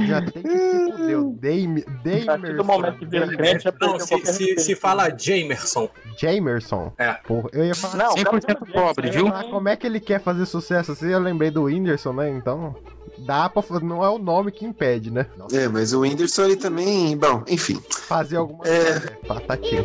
Já 0.08 0.22
tem 0.22 0.44
que 0.44 0.50
se 0.50 0.92
fuder. 0.92 1.20
O 1.20 1.32
Dame, 1.40 1.84
a 1.88 2.26
partir 2.26 2.56
do 2.58 2.64
momento 2.66 2.98
que 3.00 3.06
vira 3.06 3.26
Damerson. 3.26 3.38
crente, 3.38 3.68
é 3.68 3.74
Não, 3.80 4.00
se, 4.00 4.26
se, 4.26 4.60
se 4.60 4.76
fala 4.76 5.10
Jamerson. 5.18 5.90
Jamerson. 6.18 6.92
É. 6.98 7.14
Porra, 7.14 7.50
eu 7.54 7.66
ia 7.66 7.76
falar. 7.76 7.96
Não, 8.06 8.16
100% 8.16 8.72
pobre, 8.74 9.10
viu? 9.12 9.28
Ah, 9.28 9.44
como 9.44 9.70
é 9.70 9.76
que 9.76 9.86
ele 9.88 10.00
quer 10.00 10.20
fazer 10.20 10.46
sucesso 10.46 10.92
assim? 10.92 11.08
Eu 11.10 11.20
lembrei 11.20 11.52
do 11.52 11.64
Whindersson, 11.64 12.14
né? 12.14 12.30
Então. 12.30 12.76
Dá 13.20 13.50
pra. 13.50 13.62
fa- 13.64 13.80
Não 13.80 14.04
é 14.04 14.10
o 14.10 14.20
nome 14.20 14.52
que 14.52 14.66
impede, 14.66 15.10
né? 15.10 15.26
É, 15.52 15.68
mas 15.68 15.92
o 15.94 16.02
Whindersson 16.02 16.44
ele 16.44 16.56
também. 16.56 17.18
Bom, 17.18 17.44
enfim. 17.48 17.82
Fazer 18.08 18.38
alguma 18.38 18.64
É. 18.68 18.84
coisa. 18.84 19.18
Batatinha. 19.28 19.84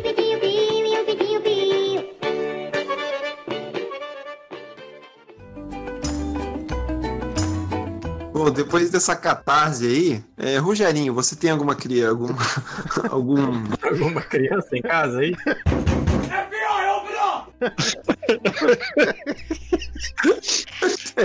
Bom, 8.33 8.49
depois 8.49 8.89
dessa 8.89 9.15
catarse 9.15 9.85
aí, 9.85 10.23
é, 10.37 10.57
Rogerinho, 10.57 11.13
você 11.13 11.35
tem 11.35 11.51
alguma 11.51 11.75
cria, 11.75 12.09
algum, 12.09 12.33
algum 13.11 13.63
Alguma 13.83 14.21
criança 14.21 14.75
em 14.75 14.81
casa 14.81 15.19
aí? 15.19 15.35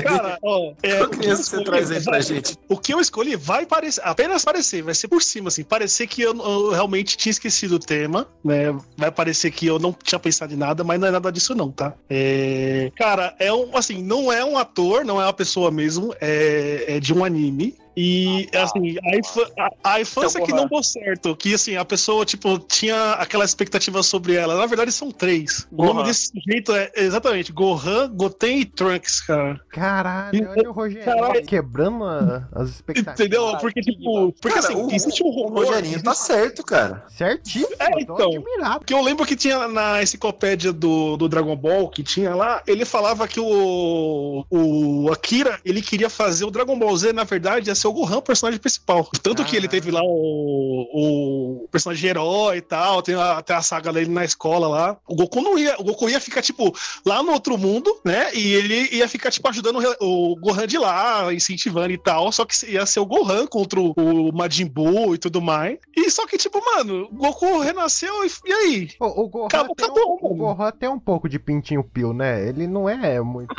Cara, 0.03 0.39
ó, 0.43 0.73
é, 0.83 0.99
qual 0.99 1.11
criança 1.11 1.43
você 1.45 1.65
traz 1.65 1.91
aí 1.91 2.03
pra 2.03 2.21
gente? 2.21 2.57
O 2.69 2.77
que 2.77 2.93
eu 2.93 3.01
escolhi 3.01 3.37
vai 3.37 3.67
parecer, 3.67 4.03
apenas 4.05 4.45
parecer, 4.45 4.83
vai 4.83 4.95
ser 4.95 5.09
por 5.09 5.23
cima, 5.23 5.49
assim, 5.49 5.65
parecer 5.65 6.07
que 6.07 6.23
eu, 6.23 6.37
eu 6.37 6.71
realmente 6.71 7.17
tinha 7.17 7.31
esquecido 7.31 7.77
o 7.77 7.79
tema, 7.79 8.29
né? 8.45 8.77
Vai 8.97 9.11
parecer 9.11 9.51
que 9.51 9.67
eu 9.67 9.79
não 9.79 9.93
tinha 9.93 10.19
pensado 10.19 10.53
em 10.53 10.57
nada, 10.57 10.85
mas 10.85 11.01
não 11.01 11.09
é 11.09 11.11
nada 11.11 11.33
disso 11.33 11.55
não, 11.55 11.71
tá? 11.71 11.95
É, 12.09 12.91
cara, 12.97 13.35
é 13.39 13.53
um, 13.53 13.77
assim, 13.77 14.03
não 14.03 14.33
é 14.33 14.45
um 14.45 14.59
ator, 14.59 15.05
não 15.05 15.21
é 15.21 15.25
uma 15.25 15.33
pessoa 15.33 15.71
mesmo, 15.71 16.15
é, 16.21 16.85
é 16.97 17.01
de 17.01 17.13
um 17.15 17.25
anime. 17.25 17.77
E, 18.01 18.49
assim, 18.57 18.97
a, 19.03 19.17
infa- 19.17 19.51
a- 19.59 19.95
a 19.95 20.01
infância 20.01 20.41
que 20.41 20.53
não 20.53 20.69
deu 20.69 20.83
certo, 20.85 21.35
que, 21.35 21.53
assim, 21.55 21.75
a 21.77 21.85
pessoa, 21.85 22.25
tipo, 22.25 22.57
tinha 22.61 23.13
aquela 23.15 23.45
expectativa 23.45 24.03
sobre 24.05 24.35
ela. 24.37 24.57
Na 24.57 24.67
verdade, 24.67 24.93
são 24.93 25.11
três. 25.11 25.67
O 25.73 25.83
nome 25.85 25.95
Gohan. 25.95 26.05
desse 26.05 26.29
sujeito 26.29 26.73
é, 26.73 26.93
exatamente, 26.95 27.51
Gohan, 27.53 28.09
Goten 28.15 28.61
e 28.61 28.65
Trunks, 28.65 29.21
cara. 29.23 29.61
Caralho, 29.71 30.49
olha 30.51 30.71
o 30.71 30.73
Rogério 30.73 31.05
Caralho. 31.05 31.45
quebrando 31.45 32.05
a- 32.05 32.49
as 32.53 32.69
expectativas. 32.71 33.19
Entendeu? 33.21 33.57
Porque, 33.59 33.81
tipo, 33.81 34.33
porque 34.41 34.61
Cara, 34.61 34.73
assim, 34.73 34.81
o- 34.81 34.93
existe 34.93 35.23
um 35.25 35.27
O 35.27 35.31
rumor. 35.31 35.67
Rogerinho 35.67 36.01
tá 36.03 36.15
certo, 36.15 36.63
cara. 36.65 37.05
Certíssimo, 37.09 37.75
É, 37.81 38.01
então. 38.01 38.17
admirado. 38.31 38.85
Que 38.85 38.95
eu 38.95 39.03
lembro 39.03 39.27
que 39.27 39.35
tinha 39.35 39.67
na 39.67 40.01
enciclopédia 40.03 40.73
do, 40.73 41.17
do 41.17 41.29
Dragon 41.29 41.57
Ball, 41.57 41.89
que 41.89 42.03
tinha 42.05 42.33
lá, 42.35 42.63
ele 42.67 42.85
falava 42.85 43.27
que 43.27 43.41
o, 43.41 44.45
o 44.51 45.11
Akira, 45.13 45.59
ele 45.65 45.83
queria 45.83 46.09
fazer 46.09 46.45
o 46.45 46.51
Dragon 46.51 46.79
Ball 46.79 46.97
Z, 46.97 47.13
na 47.13 47.25
verdade, 47.25 47.69
ia 47.69 47.75
ser 47.75 47.88
o 47.89 47.93
Gohan, 47.93 48.19
o 48.19 48.23
personagem 48.23 48.61
principal. 48.61 49.09
Tanto 49.23 49.45
que 49.45 49.57
ele 49.57 49.69
teve 49.69 49.91
lá 49.91 50.01
o, 50.03 51.65
o 51.65 51.69
personagem 51.69 52.11
herói 52.11 52.59
e 52.59 52.61
tal, 52.61 53.03
tem 53.03 53.15
a, 53.15 53.43
tem 53.43 53.57
a 53.57 53.63
saga 53.63 53.93
dele 53.93 54.11
na 54.11 54.25
escola 54.25 54.69
lá. 54.69 54.97
O 55.07 55.15
Goku 55.15 55.41
não 55.41 55.59
ia, 55.59 55.77
o 55.79 55.85
Goku 55.85 56.09
ia 56.09 56.21
ficar, 56.21 56.43
tipo, 56.43 56.75
lá 57.05 57.23
no 57.23 57.33
outro 57.33 57.57
mundo, 57.59 58.01
né? 58.05 58.35
E 58.35 58.55
ele 58.55 58.89
ia 58.93 59.09
ficar, 59.09 59.31
tipo, 59.31 59.49
ajudando 59.49 59.81
o, 60.01 60.37
Gohan 60.37 60.67
de 60.67 60.79
lá, 60.79 61.33
incentivando 61.33 61.93
e 61.93 61.99
tal, 61.99 62.31
só 62.33 62.45
que 62.45 62.71
ia 62.71 62.87
ser 62.87 63.01
o 63.01 63.07
Gohan 63.07 63.47
contra 63.47 63.81
o, 63.81 64.33
Majin 64.33 64.67
Buu 64.67 65.15
e 65.15 65.19
tudo 65.19 65.41
mais. 65.41 65.79
E 65.97 66.11
só 66.11 66.27
que, 66.27 66.37
tipo, 66.37 66.63
mano, 66.65 67.09
o 67.11 67.17
Goku 67.17 67.59
renasceu 67.59 68.25
e, 68.25 68.31
e 68.47 68.53
aí? 68.53 68.91
O, 69.01 69.25
o 69.25 69.29
Gohan 69.29 69.47
Acabou, 69.47 69.75
tem 69.75 69.87
acabou, 69.87 70.19
um, 70.23 70.27
o. 70.27 70.35
Gohan 70.35 70.73
tem 70.73 70.89
um 70.89 70.99
pouco 70.99 71.29
de 71.29 71.39
pintinho 71.39 71.83
pio, 71.83 72.13
né? 72.13 72.49
Ele 72.49 72.67
não 72.67 72.89
é 72.89 73.21
muito. 73.21 73.55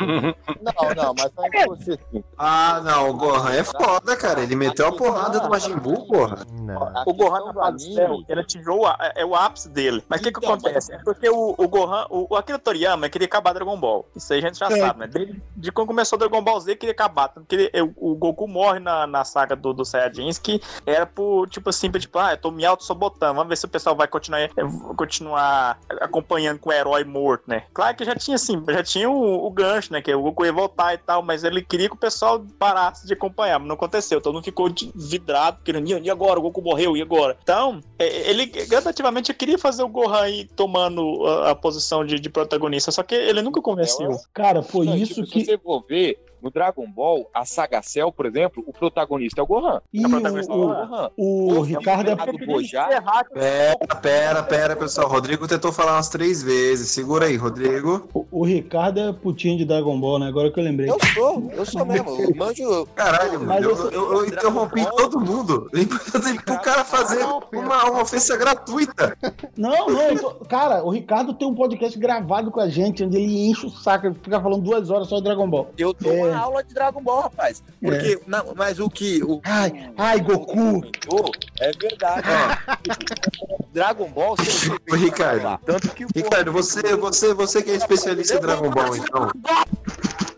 Não, 0.60 0.94
não, 0.94 1.14
mas 1.16 1.32
aí 1.38 1.66
você 1.66 1.98
sim. 2.12 2.22
Ah, 2.36 2.80
não, 2.84 3.10
o 3.10 3.14
Gohan 3.14 3.52
é 3.52 3.64
foda, 3.64 4.09
cara. 4.16 4.40
Ele 4.42 4.54
meteu 4.56 4.86
a 4.88 4.92
porrada 4.92 5.40
do 5.40 5.48
Majin 5.48 5.74
Buu, 5.76 6.06
porra. 6.06 6.38
Não. 6.52 6.92
O 7.06 7.14
Gohan 7.14 7.30
questão 7.42 7.46
na 7.46 7.52
do 7.52 7.60
fase 7.60 7.84
anime- 7.86 7.94
céu, 7.94 8.18
ele 8.28 8.40
atingiu 8.40 8.78
o, 8.80 8.86
á- 8.86 9.12
é 9.14 9.24
o 9.24 9.34
ápice 9.34 9.68
dele. 9.68 10.04
Mas 10.08 10.20
o 10.20 10.24
que 10.24 10.32
que 10.32 10.38
Então, 10.38 10.52
acontece? 10.54 10.92
É 10.92 10.98
porque 10.98 11.28
o, 11.28 11.54
o 11.56 11.68
Gohan, 11.68 12.06
o, 12.10 12.36
Akira 12.36 12.58
Toriyama 12.58 13.08
queria 13.08 13.26
acabar 13.26 13.52
Dragon 13.52 13.78
Ball. 13.78 14.06
Isso 14.14 14.32
aí 14.32 14.38
a 14.38 14.42
gente 14.42 14.58
já 14.58 14.66
É. 14.66 14.78
sabe, 14.78 15.00
né? 15.00 15.06
Desde 15.06 15.42
de 15.56 15.72
quando 15.72 15.88
começou 15.88 16.18
Dragon 16.18 16.42
Ball 16.42 16.60
Z, 16.60 16.76
queria 16.76 16.92
acabar. 16.92 17.28
Tanto 17.28 17.46
que 17.46 17.54
ele- 17.56 17.92
o, 17.96 18.12
o 18.12 18.14
Goku 18.14 18.46
morre 18.48 18.78
na, 18.78 19.06
na 19.06 19.24
saga 19.24 19.54
do, 19.56 19.72
do 19.72 19.84
Saiyajins, 19.84 20.38
que 20.38 20.60
era 20.86 21.06
por, 21.06 21.48
tipo 21.48 21.70
assim, 21.70 21.90
tipo, 21.90 22.18
ah, 22.18 22.32
eu 22.32 22.36
tô 22.38 22.50
me 22.50 22.64
auto-sabotando. 22.64 23.34
Vamos 23.34 23.48
ver 23.48 23.56
se 23.56 23.64
o 23.64 23.68
pessoal 23.68 23.94
vai 23.96 24.06
continuar, 24.08 24.40
eh, 24.40 24.50
continuar 24.96 25.78
acompanhando 26.00 26.58
com 26.58 26.70
o 26.70 26.72
herói 26.72 27.04
morto, 27.04 27.44
né? 27.46 27.64
Claro 27.72 27.96
que 27.96 28.04
já 28.04 28.14
tinha, 28.14 28.34
assim, 28.36 28.62
já 28.68 28.82
tinha 28.82 29.10
o, 29.10 29.46
o 29.46 29.50
gancho, 29.50 29.92
né? 29.92 30.00
Que 30.02 30.14
o 30.14 30.22
Goku 30.22 30.44
ia 30.44 30.52
voltar 30.52 30.94
e 30.94 30.98
tal, 30.98 31.22
mas 31.22 31.44
ele 31.44 31.62
queria 31.62 31.88
que 31.88 31.94
o 31.94 31.98
pessoal 31.98 32.44
parasse 32.58 33.06
de 33.06 33.12
acompanhar, 33.12 33.58
mas 33.58 33.68
não 33.68 33.74
aconteceu. 33.74 33.99
Aconteceu. 34.00 34.20
Todo 34.20 34.34
mundo 34.34 34.44
ficou 34.44 34.68
vidrado, 34.94 35.60
querendo, 35.62 35.88
e 35.88 36.00
e 36.00 36.10
agora? 36.10 36.38
O 36.38 36.42
Goku 36.42 36.62
morreu, 36.62 36.96
e 36.96 37.02
agora? 37.02 37.36
Então, 37.42 37.80
é, 37.98 38.30
ele 38.30 38.46
gradativamente 38.46 39.32
queria 39.34 39.58
fazer 39.58 39.82
o 39.82 39.88
Gohan 39.88 40.28
ir 40.28 40.48
tomando 40.56 41.26
a, 41.26 41.50
a 41.50 41.54
posição 41.54 42.04
de, 42.04 42.18
de 42.18 42.30
protagonista, 42.30 42.90
só 42.90 43.02
que 43.02 43.14
ele 43.14 43.42
nunca 43.42 43.60
convenceu. 43.60 44.10
Cara, 44.32 44.62
foi 44.62 44.86
Não, 44.86 44.96
isso 44.96 45.14
tipo, 45.14 45.26
que. 45.26 45.40
Se 45.40 45.46
você 45.46 45.58
for 45.58 45.84
ver, 45.86 46.18
no 46.42 46.50
Dragon 46.50 46.86
Ball, 46.90 47.28
a 47.34 47.44
Saga 47.44 47.82
Cell, 47.82 48.12
por 48.12 48.26
exemplo, 48.26 48.62
o 48.66 48.72
protagonista 48.72 49.40
é 49.40 49.44
o 49.44 49.46
Gohan. 49.46 49.80
Ih, 49.92 50.04
a 50.04 50.08
protagonista 50.08 50.52
o- 50.52 50.56
é 50.56 50.64
o 50.64 50.86
Gohan. 50.88 51.10
O 51.16 51.60
Ricardo 51.62 52.10
é. 52.10 52.16
do 52.16 52.46
Bojar, 52.46 52.88
Pera, 53.32 53.76
pera, 54.00 54.42
pera, 54.42 54.76
pessoal. 54.76 55.08
O 55.08 55.10
Rodrigo 55.10 55.46
tentou 55.48 55.72
falar 55.72 55.94
umas 55.94 56.08
três 56.08 56.42
vezes. 56.42 56.90
Segura 56.90 57.26
aí, 57.26 57.36
Rodrigo. 57.36 58.08
O, 58.14 58.26
o 58.30 58.44
Ricardo 58.44 59.00
é 59.00 59.12
putinho 59.12 59.56
de 59.58 59.64
Dragon 59.64 59.98
Ball, 59.98 60.18
né? 60.18 60.26
Agora 60.28 60.50
que 60.50 60.58
eu 60.58 60.64
lembrei. 60.64 60.90
Eu 60.90 60.98
sou, 61.14 61.50
eu 61.52 61.64
sou 61.66 61.84
mesmo. 61.84 62.10
Eu 62.20 62.34
manjo. 62.34 62.86
Caralho, 62.94 63.40
Mas 63.40 63.64
mano, 63.64 63.70
eu, 63.70 63.76
eu- 63.76 63.90
eu- 63.90 64.12
eu 64.20 64.26
interrompi 64.26 64.84
todo 64.96 65.20
mundo. 65.20 65.70
Pro 66.44 66.60
cara 66.60 66.84
fazer 66.84 67.22
uma, 67.24 67.90
uma 67.90 68.02
ofensa 68.02 68.36
gratuita. 68.36 69.16
Não, 69.56 69.86
não, 69.88 70.16
tô- 70.16 70.30
cara, 70.46 70.84
o 70.84 70.90
Ricardo 70.90 71.34
tem 71.34 71.46
um 71.46 71.54
podcast 71.54 71.98
gravado 71.98 72.50
com 72.50 72.60
a 72.60 72.68
gente, 72.68 73.04
onde 73.04 73.16
ele 73.16 73.48
enche 73.48 73.66
o 73.66 73.70
saco, 73.70 74.14
fica 74.22 74.40
falando 74.40 74.62
duas 74.62 74.90
horas 74.90 75.08
só 75.08 75.16
de 75.16 75.24
Dragon 75.24 75.48
Ball. 75.48 75.70
Eu 75.78 75.92
dou 75.92 76.12
É. 76.12 76.29
uma 76.30 76.38
aula 76.40 76.64
de 76.64 76.74
Dragon 76.74 77.02
Ball, 77.02 77.22
rapaz. 77.22 77.62
Porque, 77.80 78.20
não, 78.26 78.54
mas 78.56 78.78
o 78.80 78.88
que. 78.88 79.22
O, 79.22 79.40
Ai, 79.44 79.90
ai, 79.96 80.20
Goku. 80.20 80.78
Ô, 81.08 81.30
é 81.60 81.72
verdade. 81.72 82.26
ó. 82.28 83.60
Dragon 83.72 84.08
Ball, 84.10 84.36
você 84.36 84.68
Ô, 84.90 84.94
Ricardo. 84.96 85.58
Tanto 85.64 85.90
que 85.90 86.04
o 86.04 86.08
Ricardo, 86.14 86.52
você, 86.52 86.82
você, 86.96 87.32
você 87.34 87.62
que 87.62 87.70
é 87.70 87.74
especialista 87.76 88.36
em 88.36 88.40
Dragon 88.40 88.68
Ball, 88.70 88.96
então. 88.96 89.30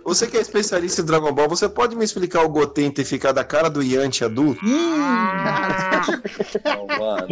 Você 0.05 0.27
que 0.27 0.37
é 0.37 0.41
especialista 0.41 1.01
em 1.01 1.05
Dragon 1.05 1.33
Ball, 1.33 1.49
você 1.49 1.69
pode 1.69 1.95
me 1.97 2.05
explicar 2.05 2.43
o 2.45 2.49
Goten 2.49 2.91
ter 2.91 3.05
ficado 3.05 3.39
a 3.39 3.45
cara 3.45 3.71
do 3.71 3.81
Yanti 3.83 4.25
adulto? 4.25 4.61
Não, 6.65 6.87
mano. 6.99 7.29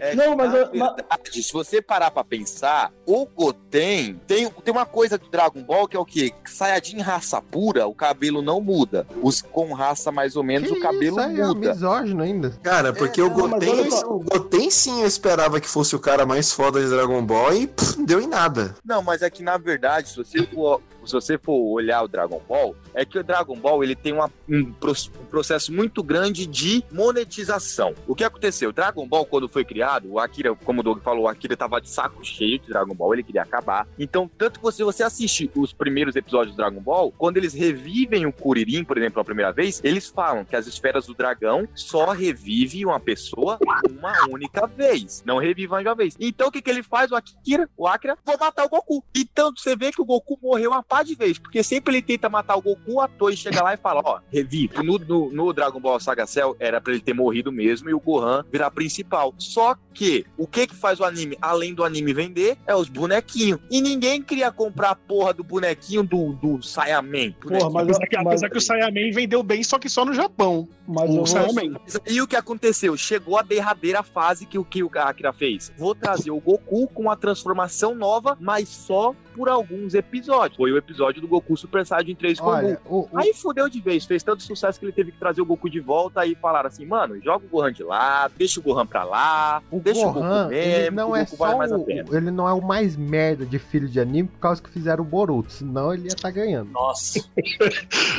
É 0.00 0.14
Não, 0.14 0.36
mas 0.36 0.52
na 0.52 0.58
eu- 0.58 0.70
mas- 0.74 0.94
verdade, 0.94 1.42
se 1.42 1.52
você 1.52 1.82
parar 1.82 2.10
pra 2.10 2.24
pensar, 2.24 2.92
o 3.06 3.26
Goten 3.26 4.14
tem, 4.26 4.48
tem 4.48 4.72
uma 4.72 4.86
coisa 4.86 5.18
do 5.18 5.28
Dragon 5.28 5.62
Ball 5.62 5.88
que 5.88 5.96
é 5.96 6.00
o 6.00 6.04
quê? 6.04 6.32
Saiyajin 6.46 7.00
raça 7.00 7.40
pura, 7.42 7.77
o 7.86 7.94
cabelo 7.94 8.42
não 8.42 8.60
muda. 8.60 9.06
Os 9.22 9.42
com 9.42 9.72
raça 9.72 10.10
mais 10.12 10.36
ou 10.36 10.42
menos, 10.42 10.70
Que 10.70 10.78
o 10.78 10.80
cabelo 10.80 11.18
isso 11.18 11.20
aí, 11.20 11.40
é 11.40 11.46
muda. 11.46 11.72
misógino 11.72 12.22
ainda. 12.22 12.50
Cara, 12.62 12.92
porque 12.92 13.20
o 13.22 13.28
não, 13.28 13.48
mas 13.48 13.64
Goten, 13.64 13.90
só. 13.90 14.06
o 14.12 14.20
Goten 14.20 14.70
sim 14.70 15.00
eu 15.02 15.06
esperava 15.06 15.60
que 15.60 15.68
fosse 15.68 15.94
o 15.94 15.98
cara 15.98 16.24
mais 16.26 16.52
foda 16.52 16.80
de 16.80 16.88
Dragon 16.88 17.24
Ball 17.24 17.54
e 17.54 17.66
pff, 17.66 17.98
não 17.98 18.04
deu 18.04 18.20
em 18.20 18.26
nada. 18.26 18.74
Não, 18.84 19.02
mas 19.02 19.22
é 19.22 19.30
que 19.30 19.42
na 19.42 19.56
verdade, 19.58 20.08
se 20.08 20.16
você 20.16 20.42
for, 20.46 20.80
se 21.08 21.12
você 21.14 21.38
for 21.38 21.54
olhar 21.72 22.02
o 22.02 22.08
Dragon 22.08 22.40
Ball, 22.48 22.76
é 22.94 23.04
que 23.04 23.18
o 23.18 23.24
Dragon 23.24 23.56
Ball 23.56 23.82
ele 23.82 23.96
tem 23.96 24.12
uma- 24.12 24.30
um, 24.48 24.72
pro- 24.72 24.92
processo 25.30 25.72
muito 25.72 26.02
grande 26.02 26.46
de 26.46 26.82
monetização. 26.92 27.94
O 28.06 28.14
que 28.14 28.24
aconteceu? 28.24 28.70
O 28.70 28.72
Dragon 28.72 29.06
Ball, 29.06 29.24
quando 29.26 29.48
foi 29.48 29.64
criado, 29.64 30.08
o 30.12 30.18
Akira, 30.18 30.54
como 30.54 30.80
o 30.80 30.82
Doug 30.82 31.00
falou, 31.00 31.24
o 31.24 31.28
Akira 31.28 31.56
tava 31.56 31.80
de 31.80 31.88
saco 31.90 32.24
cheio 32.24 32.58
de 32.58 32.68
Dragon 32.68 32.94
Ball, 32.94 33.14
ele 33.14 33.22
queria 33.22 33.42
acabar. 33.42 33.86
Então, 33.98 34.30
tanto 34.38 34.58
que 34.58 34.62
você, 34.64 34.84
você 34.84 35.02
assiste 35.02 35.50
os 35.54 35.72
primeiros 35.72 36.16
episódios 36.16 36.54
do 36.54 36.56
Dragon 36.56 36.80
Ball, 36.80 37.12
quando 37.16 37.36
eles 37.36 37.52
revivem 37.54 38.26
o 38.26 38.32
Kuririn, 38.32 38.84
por 38.84 38.96
exemplo, 38.98 39.20
a 39.20 39.24
primeira 39.24 39.52
vez, 39.52 39.80
eles 39.84 40.08
falam 40.08 40.44
que 40.44 40.56
as 40.56 40.66
esferas 40.66 41.06
do 41.06 41.14
dragão 41.14 41.66
só 41.74 42.12
revive 42.12 42.84
uma 42.84 43.00
pessoa 43.00 43.58
uma 43.90 44.12
única 44.28 44.66
vez. 44.66 45.22
Não 45.26 45.38
revive 45.38 45.66
uma 45.72 45.94
vez. 45.94 46.16
Então, 46.18 46.48
o 46.48 46.52
que, 46.52 46.60
que 46.62 46.70
ele 46.70 46.82
faz? 46.82 47.10
O 47.10 47.16
Akira, 47.16 47.68
o 47.76 47.86
Akira, 47.86 48.16
vou 48.24 48.38
matar 48.38 48.64
o 48.64 48.68
Goku. 48.68 49.04
Então, 49.14 49.52
você 49.56 49.74
vê 49.76 49.90
que 49.92 50.00
o 50.00 50.04
Goku 50.04 50.38
morreu 50.42 50.70
uma 50.70 50.82
de 51.02 51.14
vez, 51.14 51.38
porque 51.38 51.62
sempre 51.62 51.94
ele 51.94 52.02
tenta 52.02 52.28
matar 52.28 52.56
o 52.56 52.62
Goku, 52.62 53.00
a 53.00 53.08
Toei 53.08 53.36
chega 53.36 53.62
lá 53.62 53.74
e 53.74 53.76
fala, 53.76 54.02
ó, 54.04 54.20
revive. 54.32 54.82
No, 54.82 54.98
no, 54.98 55.30
no 55.32 55.52
Dragon 55.52 55.80
Ball 55.80 56.00
Saga 56.00 56.26
Cell, 56.26 56.56
era 56.58 56.80
pra 56.80 56.92
ele 56.92 57.02
ter 57.02 57.14
morrido 57.14 57.50
mesmo 57.50 57.88
e 57.90 57.94
o 57.94 58.00
Gohan 58.00 58.44
virar 58.50 58.70
principal. 58.70 59.34
Só 59.38 59.76
que, 59.92 60.24
o 60.36 60.46
que 60.46 60.66
que 60.66 60.74
faz 60.74 61.00
o 61.00 61.04
anime, 61.04 61.36
além 61.40 61.74
do 61.74 61.84
anime 61.84 62.12
vender, 62.12 62.56
é 62.66 62.74
os 62.74 62.88
bonequinhos. 62.88 63.58
E 63.70 63.80
ninguém 63.80 64.22
queria 64.22 64.50
comprar 64.52 64.90
a 64.90 64.94
porra 64.94 65.32
do 65.32 65.42
bonequinho 65.42 66.02
do, 66.02 66.32
do 66.34 66.62
Saiyaman. 66.62 67.32
Porra, 67.32 67.70
mas, 67.70 67.88
Apesar 67.88 68.06
que, 68.06 68.16
apesar 68.16 68.50
que 68.50 68.58
o 68.58 68.60
Saiyaman 68.60 69.10
vendeu 69.12 69.42
bem, 69.42 69.62
só 69.62 69.78
que 69.78 69.88
só 69.88 70.04
no 70.04 70.14
Japão. 70.14 70.68
mas 70.86 71.10
o 71.10 71.26
Saiyaman. 71.26 71.80
E 72.06 72.20
o 72.20 72.26
que 72.26 72.36
aconteceu? 72.36 72.96
Chegou 72.96 73.36
a 73.38 73.42
derradeira 73.42 74.02
fase 74.02 74.46
que 74.46 74.58
o 74.58 74.64
que 74.64 74.82
o 74.82 74.90
Akira 74.94 75.32
fez. 75.32 75.72
Vou 75.76 75.94
trazer 75.94 76.30
o 76.30 76.40
Goku 76.40 76.88
com 76.88 77.02
uma 77.02 77.16
transformação 77.16 77.94
nova, 77.94 78.36
mas 78.40 78.68
só 78.68 79.14
por 79.34 79.48
alguns 79.48 79.94
episódios. 79.94 80.56
Foi 80.56 80.72
o 80.72 80.77
episódio 80.78 81.20
do 81.20 81.28
Goku 81.28 81.56
Super 81.56 81.84
Saiyajin 81.86 82.14
3 82.14 82.38
com 82.40 82.46
o 82.46 82.48
Olha, 82.50 82.80
o, 82.86 82.96
o- 83.00 83.08
Aí 83.14 83.32
fudeu 83.34 83.68
de 83.68 83.80
vez, 83.80 84.04
fez 84.04 84.22
tanto 84.22 84.42
sucesso 84.42 84.78
que 84.78 84.84
ele 84.86 84.92
teve 84.92 85.12
que 85.12 85.18
trazer 85.18 85.40
o 85.40 85.46
Goku 85.46 85.68
de 85.68 85.80
volta 85.80 86.24
e 86.26 86.34
falaram 86.34 86.68
assim, 86.68 86.86
mano, 86.86 87.20
joga 87.22 87.44
o 87.44 87.48
Gohan 87.48 87.72
de 87.72 87.82
lado, 87.82 88.32
deixa 88.36 88.60
o 88.60 88.62
Gohan 88.62 88.86
pra 88.86 89.04
lá, 89.04 89.62
o 89.70 89.80
deixa 89.80 90.00
o 90.00 90.12
Goku 90.12 90.20
Gohan, 90.20 90.48
mesmo, 90.48 90.96
não 90.96 91.06
que 91.06 91.12
o 91.12 91.16
é 91.16 91.24
Goku 91.24 91.36
vale 91.36 91.52
só 91.52 91.58
mais 91.58 91.72
a 91.72 91.76
o, 91.76 91.84
pena. 91.84 92.08
ele 92.16 92.30
não 92.30 92.48
é 92.48 92.52
o 92.52 92.60
mais 92.60 92.96
merda 92.96 93.44
de 93.44 93.58
filho 93.58 93.88
de 93.88 94.00
anime 94.00 94.28
por 94.28 94.38
causa 94.38 94.62
que 94.62 94.70
fizeram 94.70 95.02
o 95.02 95.06
Boruto, 95.06 95.52
senão 95.52 95.92
ele 95.92 96.04
ia 96.04 96.08
estar 96.08 96.30
ganhando. 96.30 96.70
Nossa. 96.70 97.24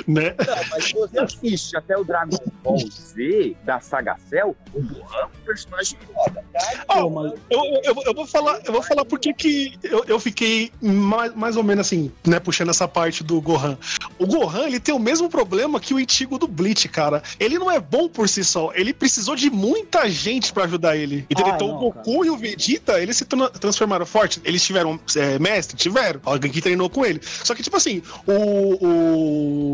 Né? 0.08 0.34
Não, 0.40 0.56
mas 0.72 0.92
você 0.92 1.20
assiste 1.20 1.78
até 1.78 1.98
o 1.98 2.04
Dragon 2.04 2.38
Ball 2.64 2.78
Z 2.90 3.56
da 3.64 3.80
Saga 3.80 4.16
Cell, 4.30 4.56
o 4.74 4.82
Gohan 4.82 5.22
é 5.22 5.26
um 5.26 5.46
personagem 5.46 5.98
foda, 6.14 6.44
tá? 6.54 6.86
Pô, 6.88 7.10
mas- 7.10 7.34
Eu, 7.50 7.60
eu, 7.84 7.96
eu 8.06 8.14
vou 8.14 8.26
falar, 8.26 8.60
eu 8.66 8.72
vou 8.74 8.82
falar 8.82 9.06
porque 9.06 9.34
que 9.34 9.78
eu, 9.84 10.04
eu 10.08 10.20
fiquei 10.20 10.72
mais, 10.82 11.36
mais 11.36 11.58
ou 11.58 11.64
menos 11.64 11.86
assim, 11.88 12.12
né, 12.26 12.40
puxando 12.50 12.70
essa 12.70 12.88
parte 12.88 13.24
do 13.24 13.40
Gohan. 13.40 13.78
O 14.18 14.26
Gohan, 14.26 14.66
ele 14.66 14.80
tem 14.80 14.94
o 14.94 14.98
mesmo 14.98 15.30
problema 15.30 15.80
que 15.80 15.94
o 15.94 16.00
Ichigo 16.00 16.40
do 16.40 16.48
Bleach, 16.48 16.90
cara. 16.90 17.22
Ele 17.40 17.60
não 17.60 17.70
é 17.70 17.80
bom 17.80 18.10
por 18.10 18.28
si 18.28 18.44
só, 18.44 18.72
ele 18.74 18.92
precisou 18.92 19.36
de 19.36 19.52
muita 19.52 20.10
gente 20.10 20.52
pra 20.52 20.64
ajudar 20.64 20.98
ele. 20.98 21.28
Entendeu? 21.30 21.54
Ah, 21.54 21.56
então 21.56 21.68
não, 21.68 21.76
o 21.76 21.80
Goku 21.92 22.26
e 22.26 22.30
o 22.32 22.36
Vegeta, 22.36 23.00
eles 23.00 23.18
se 23.18 23.26
tra- 23.26 23.50
transformaram 23.52 24.04
fortes. 24.06 24.42
Eles 24.44 24.64
tiveram 24.64 25.00
é, 25.16 25.38
mestre? 25.38 25.78
Tiveram. 25.78 26.20
Alguém 26.26 26.52
que 26.52 26.60
treinou 26.60 26.90
com 26.90 27.06
ele. 27.06 27.22
Só 27.44 27.54
que, 27.54 27.62
tipo 27.62 27.78
assim, 27.78 28.02
o, 28.26 28.88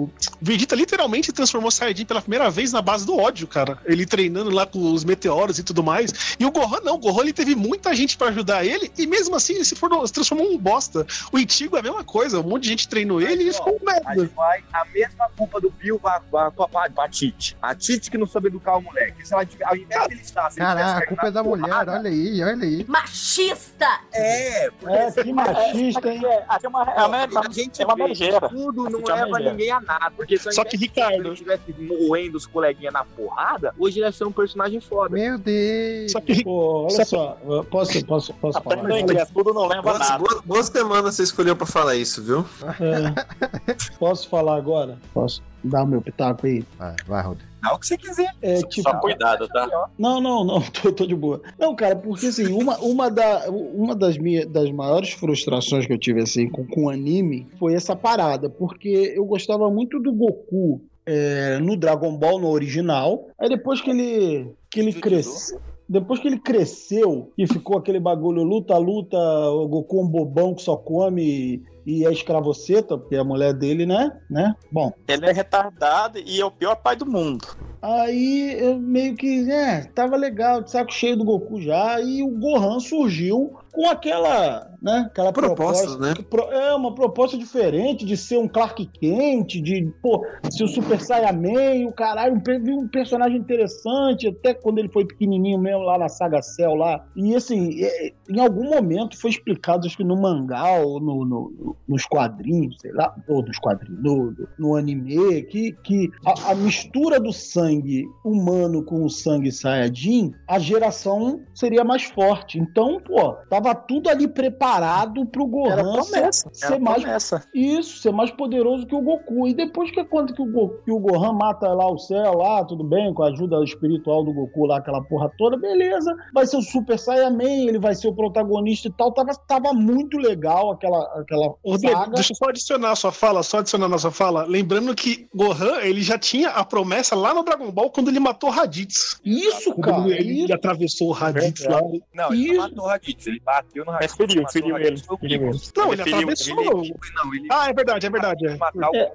o 0.03 0.09
Vegeta 0.41 0.75
literalmente 0.75 1.31
transformou 1.31 1.71
Saiyajin 1.71 2.03
pela 2.05 2.21
primeira 2.21 2.49
vez 2.49 2.73
na 2.73 2.81
base 2.81 3.05
do 3.05 3.17
ódio, 3.17 3.47
cara. 3.47 3.79
Ele 3.85 4.05
treinando 4.05 4.49
lá 4.49 4.65
com 4.65 4.91
os 4.91 5.05
meteoros 5.05 5.59
e 5.59 5.63
tudo 5.63 5.81
mais. 5.81 6.11
E 6.38 6.45
o 6.45 6.51
Gohan 6.51 6.81
não. 6.83 6.95
O 6.95 6.97
Gohan 6.97 7.21
ele 7.23 7.33
teve 7.33 7.55
muita 7.55 7.95
gente 7.95 8.17
pra 8.17 8.27
ajudar 8.27 8.65
ele 8.65 8.91
e 8.97 9.07
mesmo 9.07 9.33
assim 9.35 9.53
ele 9.53 9.63
se, 9.63 9.75
for- 9.75 10.05
se 10.05 10.11
transformou 10.13 10.45
em 10.45 10.55
um 10.55 10.57
bosta. 10.57 11.07
O 11.31 11.39
Ichigo 11.39 11.77
é 11.77 11.79
a 11.79 11.83
mesma 11.83 12.03
coisa. 12.03 12.39
Um 12.39 12.43
monte 12.43 12.64
de 12.65 12.69
gente 12.71 12.88
treinou 12.88 13.21
ele 13.21 13.43
e 13.43 13.45
ele 13.47 13.54
ficou 13.54 13.73
um 13.73 13.89
A 13.89 13.93
merda. 14.15 14.30
vai, 14.36 14.63
a 14.73 14.86
mesma 14.86 15.30
culpa 15.38 15.62
do 15.62 15.69
Bill 15.69 15.99
vai 16.01 16.19
vai 16.32 16.49
pra, 16.51 16.67
pra 16.89 17.10
Tite. 17.10 17.56
A 17.62 17.75
Tite 17.75 18.10
que 18.10 18.17
não 18.17 18.25
soube 18.28 18.47
educar 18.47 18.78
o 18.78 18.82
moleque. 18.82 19.25
Se 19.25 19.34
ela, 19.34 19.45
ao 19.65 19.75
invés 19.75 20.08
de 20.08 20.13
ele 20.13 20.21
estar, 20.21 20.49
se 20.49 20.60
ele 20.60 20.65
Caraca, 20.65 20.99
a 21.04 21.08
culpa 21.08 21.28
é 21.28 21.32
da 21.32 21.43
na 21.43 21.49
mulher, 21.49 21.63
porrada, 21.67 21.91
olha 21.93 22.10
aí, 22.10 22.43
olha 22.43 22.63
aí. 22.63 22.86
Machista! 22.88 23.88
É, 24.13 24.69
porque 24.71 24.95
É, 24.95 25.12
que 25.12 25.34
machista, 25.34 26.10
hein? 26.12 26.21
Aqui 26.47 26.65
é 26.65 26.69
uma, 26.69 26.84
é 26.84 27.04
uma, 27.06 27.23
a 27.47 27.51
gente 27.51 27.82
é 27.82 27.86
uma 27.86 27.95
que 28.10 28.49
tudo 28.49 28.89
não 28.89 28.99
é 29.01 29.23
leva 29.25 29.39
ninguém 29.39 29.71
a 29.71 29.80
nada. 29.80 30.12
Porque 30.15 30.38
se 30.38 30.51
Só 30.51 30.63
que, 30.63 30.78
Ricardo- 30.78 31.13
ele 31.28 31.36
tivesse 31.36 31.73
moendo 32.08 32.38
os 32.38 32.45
coleguinhas 32.45 32.93
na 32.93 33.04
porrada, 33.04 33.73
hoje 33.78 33.99
ele 33.99 34.06
ia 34.06 34.12
ser 34.12 34.25
um 34.25 34.32
personagem 34.32 34.80
foda. 34.82 35.13
Meu 35.15 35.38
Deus. 35.38 36.12
Só 36.12 36.21
que 36.21 36.43
Pô, 36.43 36.88
olha 36.91 37.06
só, 37.06 37.38
posso, 37.69 38.06
posso, 38.06 38.34
posso 38.34 38.62
falar? 38.62 38.99
Inglês, 38.99 39.30
tudo 39.34 39.54
não 39.54 39.67
leva 39.67 39.95
a 39.95 39.99
nada. 39.99 40.17
boas, 40.17 40.41
boas 40.41 40.65
semanas 40.67 41.15
você 41.15 41.23
escolheu 41.23 41.56
pra 41.56 41.65
falar 41.65 41.95
isso, 41.95 42.21
viu? 42.23 42.45
É. 42.63 43.97
Posso 43.97 44.29
falar 44.29 44.55
agora? 44.55 44.97
Posso 45.13 45.41
dar 45.63 45.83
o 45.83 45.87
meu 45.87 46.01
pitaco 46.01 46.45
aí? 46.45 46.63
Vai, 46.77 46.95
vai, 47.07 47.23
Rodrigo. 47.23 47.55
Dá 47.61 47.73
o 47.73 47.79
que 47.79 47.87
você 47.87 47.97
quiser. 47.97 48.31
É 48.41 48.61
tipo. 48.61 48.89
Só 48.89 48.99
cuidado, 48.99 49.47
tá? 49.47 49.89
Não, 49.97 50.21
não, 50.21 50.43
não, 50.43 50.61
tô, 50.71 50.91
tô 50.91 51.05
de 51.05 51.15
boa. 51.15 51.41
Não, 51.59 51.75
cara, 51.75 51.95
porque 51.95 52.27
assim, 52.27 52.53
uma, 52.53 52.77
uma, 52.77 53.09
da, 53.09 53.49
uma 53.49 53.95
das, 53.95 54.17
minhas, 54.17 54.45
das 54.47 54.71
maiores 54.71 55.11
frustrações 55.11 55.85
que 55.85 55.93
eu 55.93 55.97
tive 55.97 56.21
assim 56.21 56.47
com, 56.47 56.65
com 56.65 56.89
anime 56.89 57.47
foi 57.57 57.73
essa 57.73 57.95
parada, 57.95 58.49
porque 58.49 59.13
eu 59.15 59.25
gostava 59.25 59.69
muito 59.69 59.99
do 59.99 60.13
Goku 60.13 60.81
é, 61.05 61.57
no 61.59 61.75
Dragon 61.75 62.15
Ball, 62.17 62.39
no 62.39 62.49
original. 62.49 63.27
Aí 63.39 63.49
depois 63.49 63.81
que 63.81 63.89
ele, 63.89 64.51
que 64.69 64.79
ele 64.79 64.93
cresceu. 64.93 65.59
Depois 65.87 66.19
que 66.19 66.27
ele 66.27 66.39
cresceu 66.39 67.31
e 67.37 67.45
ficou 67.45 67.77
aquele 67.77 67.99
bagulho 67.99 68.41
luta, 68.41 68.75
luta, 68.75 69.17
o 69.17 69.67
Goku 69.67 69.99
é 69.99 70.01
um 70.01 70.07
bobão 70.07 70.55
que 70.55 70.63
só 70.63 70.75
come 70.75 71.63
e 71.85 72.05
é 72.05 72.11
escravoceta, 72.11 72.97
porque 72.97 73.15
é 73.15 73.19
a 73.19 73.23
mulher 73.23 73.53
dele, 73.53 73.85
né? 73.85 74.11
né? 74.29 74.53
Bom, 74.71 74.91
Ele 75.07 75.25
é 75.27 75.31
retardado 75.31 76.19
e 76.19 76.39
é 76.41 76.45
o 76.45 76.51
pior 76.51 76.75
pai 76.75 76.95
do 76.95 77.05
mundo. 77.05 77.45
Aí 77.81 78.55
eu 78.59 78.79
meio 78.79 79.15
que, 79.15 79.51
é, 79.51 79.83
tava 79.93 80.15
legal, 80.15 80.63
de 80.63 80.71
saco 80.71 80.91
cheio 80.91 81.15
do 81.15 81.23
Goku 81.23 81.61
já, 81.61 82.01
e 82.01 82.23
o 82.23 82.29
Gohan 82.29 82.79
surgiu 82.79 83.59
com 83.71 83.87
aquela, 83.87 84.65
né, 84.81 85.03
aquela 85.07 85.31
Proposta, 85.31 85.83
proposta, 85.85 85.99
né? 85.99 86.25
pro- 86.27 86.51
é 86.51 86.73
uma 86.73 86.95
proposta 86.95 87.37
diferente 87.37 88.03
de 88.05 88.17
ser 88.17 88.37
um 88.39 88.47
Clark 88.47 88.83
Kent, 88.99 89.61
de, 89.61 89.91
pô, 90.01 90.25
ser 90.49 90.63
o 90.63 90.67
Super 90.67 90.99
Saiyaman, 90.99 91.85
o 91.85 91.91
caralho, 91.91 92.35
um, 92.35 92.79
um 92.79 92.87
personagem 92.87 93.37
interessante, 93.37 94.29
até 94.29 94.53
quando 94.53 94.79
ele 94.79 94.89
foi 94.89 95.05
pequenininho 95.05 95.59
mesmo 95.59 95.81
lá 95.83 95.97
na 95.99 96.09
saga 96.09 96.41
Cell 96.41 96.73
lá. 96.73 97.05
E 97.15 97.35
assim, 97.35 97.83
é- 97.83 98.13
em 98.29 98.39
algum 98.39 98.69
momento 98.69 99.19
foi 99.19 99.29
explicado, 99.29 99.85
acho 99.85 99.97
que 99.97 100.03
no 100.03 100.19
mangá 100.19 100.79
ou 100.79 100.99
no, 100.99 101.23
no- 101.25 101.74
no- 101.88 101.95
nos 101.95 102.05
quadrinhos, 102.05 102.77
sei 102.81 102.91
lá, 102.91 103.15
ou 103.27 103.41
nos 103.43 103.57
quadrinhos, 103.59 104.01
no, 104.03 104.33
no- 104.57 104.75
anime, 104.75 105.43
que, 105.43 105.71
que 105.83 106.09
a, 106.25 106.51
a 106.51 106.55
mistura 106.55 107.19
do 107.19 107.31
sangue 107.31 108.05
humano 108.23 108.83
com 108.83 109.03
o 109.03 109.09
sangue 109.09 109.51
Saiyajin, 109.51 110.33
a 110.47 110.59
geração 110.59 111.41
seria 111.53 111.83
mais 111.83 112.03
forte. 112.03 112.59
Então, 112.59 112.99
pô, 112.99 113.33
tava 113.49 113.73
tudo 113.73 114.09
ali 114.09 114.27
preparado 114.27 115.25
pro 115.25 115.43
Era 115.67 115.83
Gohan 115.83 116.01
ser, 116.03 116.11
promessa. 116.11 116.49
ser 116.53 116.65
Era 116.65 116.79
mais 116.79 117.01
promessa. 117.03 117.43
isso, 117.53 117.97
ser 117.99 118.11
mais 118.11 118.31
poderoso 118.31 118.85
que 118.85 118.95
o 118.95 119.01
Goku. 119.01 119.47
E 119.47 119.53
depois 119.53 119.91
que 119.91 120.03
conta 120.03 120.33
que 120.33 120.41
o, 120.41 120.51
Go- 120.51 120.79
que 120.83 120.91
o 120.91 120.99
Gohan 120.99 121.33
mata 121.33 121.67
lá 121.73 121.89
o 121.91 121.97
céu, 121.97 122.33
lá, 122.38 122.63
tudo 122.65 122.83
bem, 122.83 123.13
com 123.13 123.23
a 123.23 123.29
ajuda 123.29 123.63
espiritual 123.63 124.23
do 124.23 124.33
Goku 124.33 124.65
lá, 124.65 124.77
aquela 124.77 125.01
porra 125.03 125.31
toda, 125.38 125.57
beleza. 125.57 126.15
Vai 126.33 126.45
ser 126.45 126.57
o 126.57 126.61
Super 126.61 126.97
Saiyaman, 126.99 127.43
ele 127.67 127.79
vai 127.79 127.95
ser 127.95 128.07
o 128.07 128.13
protagonista 128.15 128.88
e 128.88 128.91
tal. 128.91 129.11
Tava, 129.11 129.31
tava 129.47 129.73
muito 129.73 130.17
legal 130.17 130.71
aquela, 130.71 131.03
aquela 131.19 131.53
Saga. 131.80 132.12
deixa 132.12 132.32
eu 132.34 132.36
só 132.36 132.45
adicionar 132.49 132.91
a 132.91 132.95
sua 132.95 133.12
fala, 133.12 133.43
só 133.43 133.60
adicionar 133.60 133.86
a 133.86 133.89
nossa 133.89 134.12
fala. 134.12 134.43
Lembrando 134.45 134.93
que 134.95 135.28
Gohan, 135.34 135.80
ele 135.82 136.01
já 136.01 136.17
tinha 136.17 136.49
a 136.49 136.63
promessa 136.63 137.15
lá 137.15 137.34
no 137.34 137.43
Dragon 137.43 137.71
Ball 137.71 137.89
quando 137.89 138.10
ele 138.10 138.19
matou 138.19 138.49
Raditz. 138.49 139.19
Isso, 139.25 139.73
Quando 139.73 139.84
cara. 139.84 140.08
Ele, 140.10 140.13
ele 140.32 140.43
isso. 140.45 140.54
atravessou 140.54 141.10
o 141.10 141.12
Raditz 141.12 141.65
lá. 141.65 141.82
Não, 142.13 142.34
ele 142.34 142.54
não 142.54 142.63
matou 142.63 142.84
o 142.86 142.88
Raditz, 142.88 143.28
ele 143.28 143.39
bateu 143.39 143.86
no 143.86 143.91
É 143.91 143.95
Raditz. 143.95 144.15
feriu, 144.15 144.41
matou 144.43 144.49
o 144.49 144.51
feriu 144.54 144.73
Raditz, 144.75 144.89
ele. 144.89 145.19
feriu 145.19 145.47
ele. 145.49 145.60
Não, 145.75 145.93
ele 145.93 146.04
feriu- 146.04 146.17
atravessou. 146.17 146.60
ele- 146.62 146.95
Não, 147.15 147.34
ele 147.36 147.47
Ah, 147.51 147.69
é 147.69 147.73
verdade, 147.73 148.06
é 148.06 148.10
verdade. 148.10 148.45
É. 148.47 148.58
É, 148.95 149.12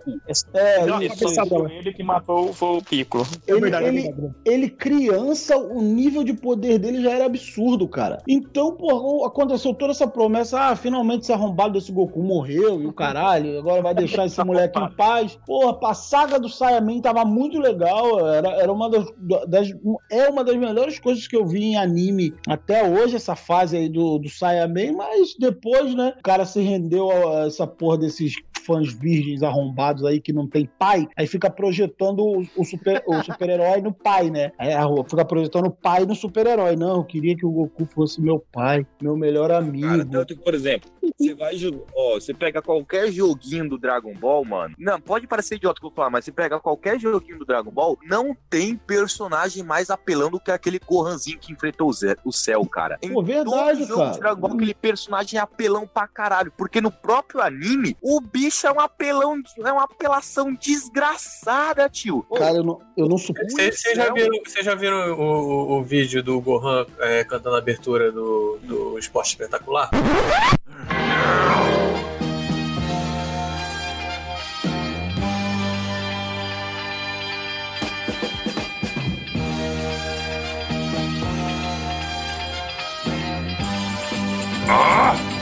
é, 0.54 0.84
Deu 0.84 0.94
uma 0.94 1.04
isso. 1.04 1.66
ele 1.70 1.92
que 1.92 2.02
matou 2.02 2.52
foi 2.52 2.78
o 2.78 2.82
Piccolo. 2.82 3.26
É 3.46 3.52
Ele, 3.52 3.60
verdade, 3.60 3.84
é 3.84 3.88
ele, 3.88 4.02
verdade. 4.02 4.34
ele 4.44 4.70
criança, 4.70 5.56
o 5.56 5.80
nível 5.80 6.24
de 6.24 6.32
poder 6.34 6.78
dele 6.78 7.02
já 7.02 7.10
era 7.10 7.26
absurdo, 7.26 7.86
cara. 7.88 8.22
Então, 8.28 8.72
porra, 8.74 9.26
aconteceu 9.26 9.72
toda 9.74 9.92
essa 9.92 10.06
promessa, 10.06 10.60
ah, 10.60 10.76
finalmente 10.76 11.22
esse 11.22 11.32
arrombado 11.32 11.74
desse 11.74 11.92
Goku 11.92 12.22
morreu 12.22 12.39
e 12.80 12.86
o 12.86 12.92
caralho, 12.92 13.58
agora 13.58 13.82
vai 13.82 13.94
deixar 13.94 14.26
esse 14.26 14.42
moleque 14.44 14.78
em 14.78 14.90
paz. 14.92 15.38
Porra, 15.46 15.78
a 15.90 15.94
saga 15.94 16.38
do 16.38 16.48
Saiyaman 16.48 17.00
tava 17.00 17.24
muito 17.24 17.58
legal, 17.58 18.26
era, 18.28 18.48
era 18.60 18.72
uma 18.72 18.88
das, 18.90 19.06
das- 19.48 19.72
é 20.10 20.28
uma 20.28 20.44
das 20.44 20.56
melhores 20.56 20.98
coisas 20.98 21.26
que 21.26 21.36
eu 21.36 21.46
vi 21.46 21.62
em 21.64 21.76
anime 21.76 22.34
até 22.48 22.82
hoje, 22.88 23.16
essa 23.16 23.34
fase 23.36 23.76
aí 23.76 23.88
do, 23.88 24.18
do 24.18 24.28
Saiyaman, 24.28 24.92
mas 24.96 25.34
depois, 25.38 25.94
né, 25.94 26.14
o 26.18 26.22
cara 26.22 26.44
se 26.44 26.60
rendeu 26.60 27.10
a 27.10 27.46
essa 27.46 27.66
porra 27.66 27.98
desses 27.98 28.34
fãs 28.70 28.92
virgens 28.92 29.42
arrombados 29.42 30.04
aí 30.04 30.20
que 30.20 30.32
não 30.32 30.46
tem 30.46 30.68
pai, 30.78 31.08
aí 31.16 31.26
fica 31.26 31.50
projetando 31.50 32.20
o, 32.20 32.46
o 32.56 32.64
super, 32.64 33.02
super-herói 33.24 33.80
no 33.80 33.92
pai, 33.92 34.30
né? 34.30 34.52
Aí 34.56 34.72
a 34.72 34.84
rua 34.84 35.04
fica 35.04 35.24
projetando 35.24 35.66
o 35.66 35.70
pai 35.70 36.06
no 36.06 36.14
super-herói. 36.14 36.76
Não, 36.76 36.98
eu 36.98 37.04
queria 37.04 37.36
que 37.36 37.44
o 37.44 37.50
Goku 37.50 37.84
fosse 37.86 38.20
meu 38.20 38.38
pai, 38.52 38.86
meu 39.02 39.16
melhor 39.16 39.50
amigo. 39.50 39.88
Cara, 39.88 40.04
tanto 40.04 40.36
que, 40.36 40.44
por 40.44 40.54
exemplo, 40.54 40.88
você 41.18 41.34
vai. 41.34 41.54
Ó, 41.94 42.14
você 42.14 42.32
pega 42.32 42.62
qualquer 42.62 43.10
joguinho 43.10 43.68
do 43.68 43.78
Dragon 43.78 44.14
Ball, 44.14 44.44
mano. 44.44 44.74
Não, 44.78 45.00
pode 45.00 45.26
parecer 45.26 45.56
idiota 45.56 45.78
o 45.78 45.80
que 45.80 45.86
eu 45.86 45.90
vou 45.90 45.96
falar, 45.96 46.10
mas 46.10 46.24
você 46.24 46.32
pega 46.32 46.60
qualquer 46.60 46.98
joguinho 46.98 47.38
do 47.38 47.44
Dragon 47.44 47.70
Ball, 47.70 47.98
não 48.04 48.36
tem 48.48 48.76
personagem 48.76 49.64
mais 49.64 49.90
apelando 49.90 50.40
que 50.40 50.50
aquele 50.50 50.78
Gohanzinho 50.78 51.38
que 51.38 51.52
enfrentou 51.52 51.88
o, 51.88 51.92
Zé, 51.92 52.16
o 52.24 52.32
céu, 52.32 52.64
cara. 52.66 52.98
Em 53.02 53.12
Pô, 53.12 53.22
verdade, 53.22 53.80
todo 53.80 53.88
jogo 53.88 54.00
cara. 54.00 54.12
de 54.12 54.20
Dragon 54.20 54.40
Ball, 54.40 54.52
aquele 54.54 54.74
personagem 54.74 55.38
é 55.38 55.42
apelão 55.42 55.86
pra 55.86 56.06
caralho. 56.06 56.52
Porque 56.56 56.80
no 56.80 56.90
próprio 56.90 57.40
anime, 57.40 57.96
o 58.00 58.20
bicho 58.20 58.59
é 58.66 58.72
um 58.72 58.80
apelão, 58.80 59.36
é 59.58 59.72
uma 59.72 59.84
apelação 59.84 60.54
desgraçada, 60.54 61.88
tio. 61.88 62.24
Cara, 62.36 62.56
eu 62.56 62.64
não, 62.64 62.80
eu 62.96 63.08
não 63.08 63.18
suporto. 63.18 63.50
Vocês 63.52 63.80
vocês 63.80 63.96
já 63.96 64.12
viram, 64.12 64.38
vocês 64.44 64.64
já 64.64 64.74
viram 64.74 65.12
o, 65.12 65.22
o- 65.22 65.78
o 65.78 65.82
vídeo 65.82 66.22
do 66.22 66.40
Gohan 66.40 66.86
é, 66.98 67.24
cantando 67.24 67.56
a 67.56 67.58
abertura 67.58 68.10
do, 68.12 68.58
do 68.62 68.98
Esporte 68.98 69.30
Espetacular? 69.30 69.90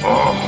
Olhem! 0.04 0.47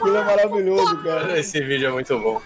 Aquilo 0.00 0.16
é 0.16 0.24
maravilhoso, 0.24 1.02
cara. 1.02 1.38
Esse 1.38 1.60
vídeo 1.60 1.88
é 1.88 1.92
muito 1.92 2.18
bom. 2.18 2.40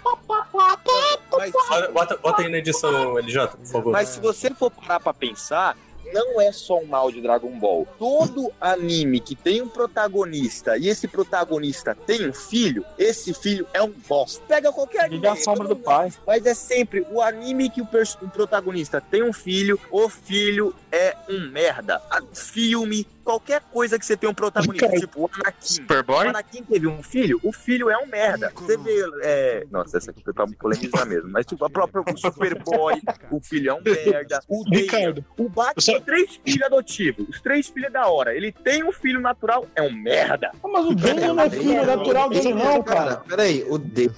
mas, 1.33 1.51
Bota, 1.53 1.89
bota- 1.93 2.17
bota 2.19 2.43
aí 2.43 2.49
na 2.49 2.59
edição, 2.59 3.17
LJ, 3.19 3.49
por 3.49 3.67
favor. 3.67 3.93
Mas 3.93 4.09
se 4.11 4.21
você 4.21 4.51
for 4.51 4.71
parar 4.71 5.01
pra 5.01 5.13
pensar, 5.15 5.77
não 6.13 6.41
é 6.41 6.53
só 6.53 6.79
um 6.79 6.87
mal 6.87 7.11
de 7.11 7.21
Dragon 7.21 7.51
Ball. 7.59 7.87
Todo 7.99 8.53
anime 8.61 9.21
que 9.21 9.35
tem 9.35 9.63
um 9.63 9.69
protagonista 9.69 10.77
e 10.77 10.89
esse 10.89 11.09
protagonista 11.09 11.95
tem 12.07 12.29
um 12.29 12.33
filho, 12.33 12.85
esse 12.99 13.33
filho 13.35 13.67
é 13.73 13.83
um 13.83 13.93
bosta. 14.09 14.43
Pega 14.47 14.73
qualquer 14.73 15.05
anime. 15.07 15.27
É 15.27 15.31
a 15.31 15.37
sombra 15.37 15.69
do 15.69 15.77
pai. 15.77 16.13
Mas 16.27 16.45
é 16.47 16.55
sempre 16.55 17.07
o 17.11 17.21
anime 17.21 17.71
que 17.71 17.81
o, 17.81 17.89
o 18.23 18.29
protagonista 18.31 19.01
tem 19.01 19.23
um 19.23 19.33
filho, 19.33 19.79
o 19.91 20.09
filho 20.09 20.75
é 20.91 21.17
um 21.29 21.49
merda. 21.51 22.03
A- 22.11 22.21
Filme, 22.33 23.07
qualquer 23.23 23.61
coisa 23.73 23.99
que 23.99 24.05
você 24.07 24.17
tem 24.17 24.29
um 24.29 24.35
protagonista, 24.35 24.89
tipo 24.91 25.23
o 25.23 25.31
Anakin. 25.33 25.57
Superboy? 25.61 26.27
O 26.27 26.31
Anakin 26.31 26.63
teve 26.65 26.87
um 26.87 27.03
filho, 27.03 27.41
o 27.43 27.53
filho 27.53 27.89
é 27.91 27.97
um 27.99 28.07
merda. 28.07 28.53
Você 28.55 28.77
vê. 28.77 29.03
É... 29.23 29.67
Nossa, 29.71 29.97
essa 29.99 30.11
aqui 30.11 30.23
foi 30.23 30.33
pra 30.33 30.47
polemizar 30.59 31.07
mesmo. 31.07 31.31
Mas, 31.31 31.47
tipo, 31.47 31.65
a 31.65 31.71
própria 31.71 32.03
o 32.03 32.17
Superboy, 32.19 33.01
o 33.31 33.41
filho 33.41 33.71
é 33.71 33.75
um 33.75 33.83
merda. 33.83 34.41
O 34.49 34.63
Ricardo, 34.69 35.25
o 35.39 35.49
Batman 35.49 35.81
só- 35.81 35.93
tem 35.93 36.01
três 36.03 36.41
filhos 36.45 36.63
adotivos. 36.63 37.29
Os 37.29 37.41
três 37.41 37.69
filhos 37.69 37.89
é 37.89 37.91
da 37.93 38.07
hora. 38.07 38.35
Ele 38.35 38.53
tem 38.53 38.83
um 38.85 38.93
filho 38.93 39.21
natural, 39.21 39.67
é 39.75 39.83
um 39.83 39.93
merda. 39.93 40.51
Ah, 40.63 40.69
Mas 40.69 40.85
o 40.87 40.95
Damien 40.95 41.29
não 41.35 41.41
é 41.43 41.51
filho 41.51 41.87
natural 41.87 42.29
dele, 42.29 42.55
não, 42.55 42.83
cara. 42.83 43.17
Peraí, 43.17 43.65
o 43.69 43.79
D. 43.79 44.11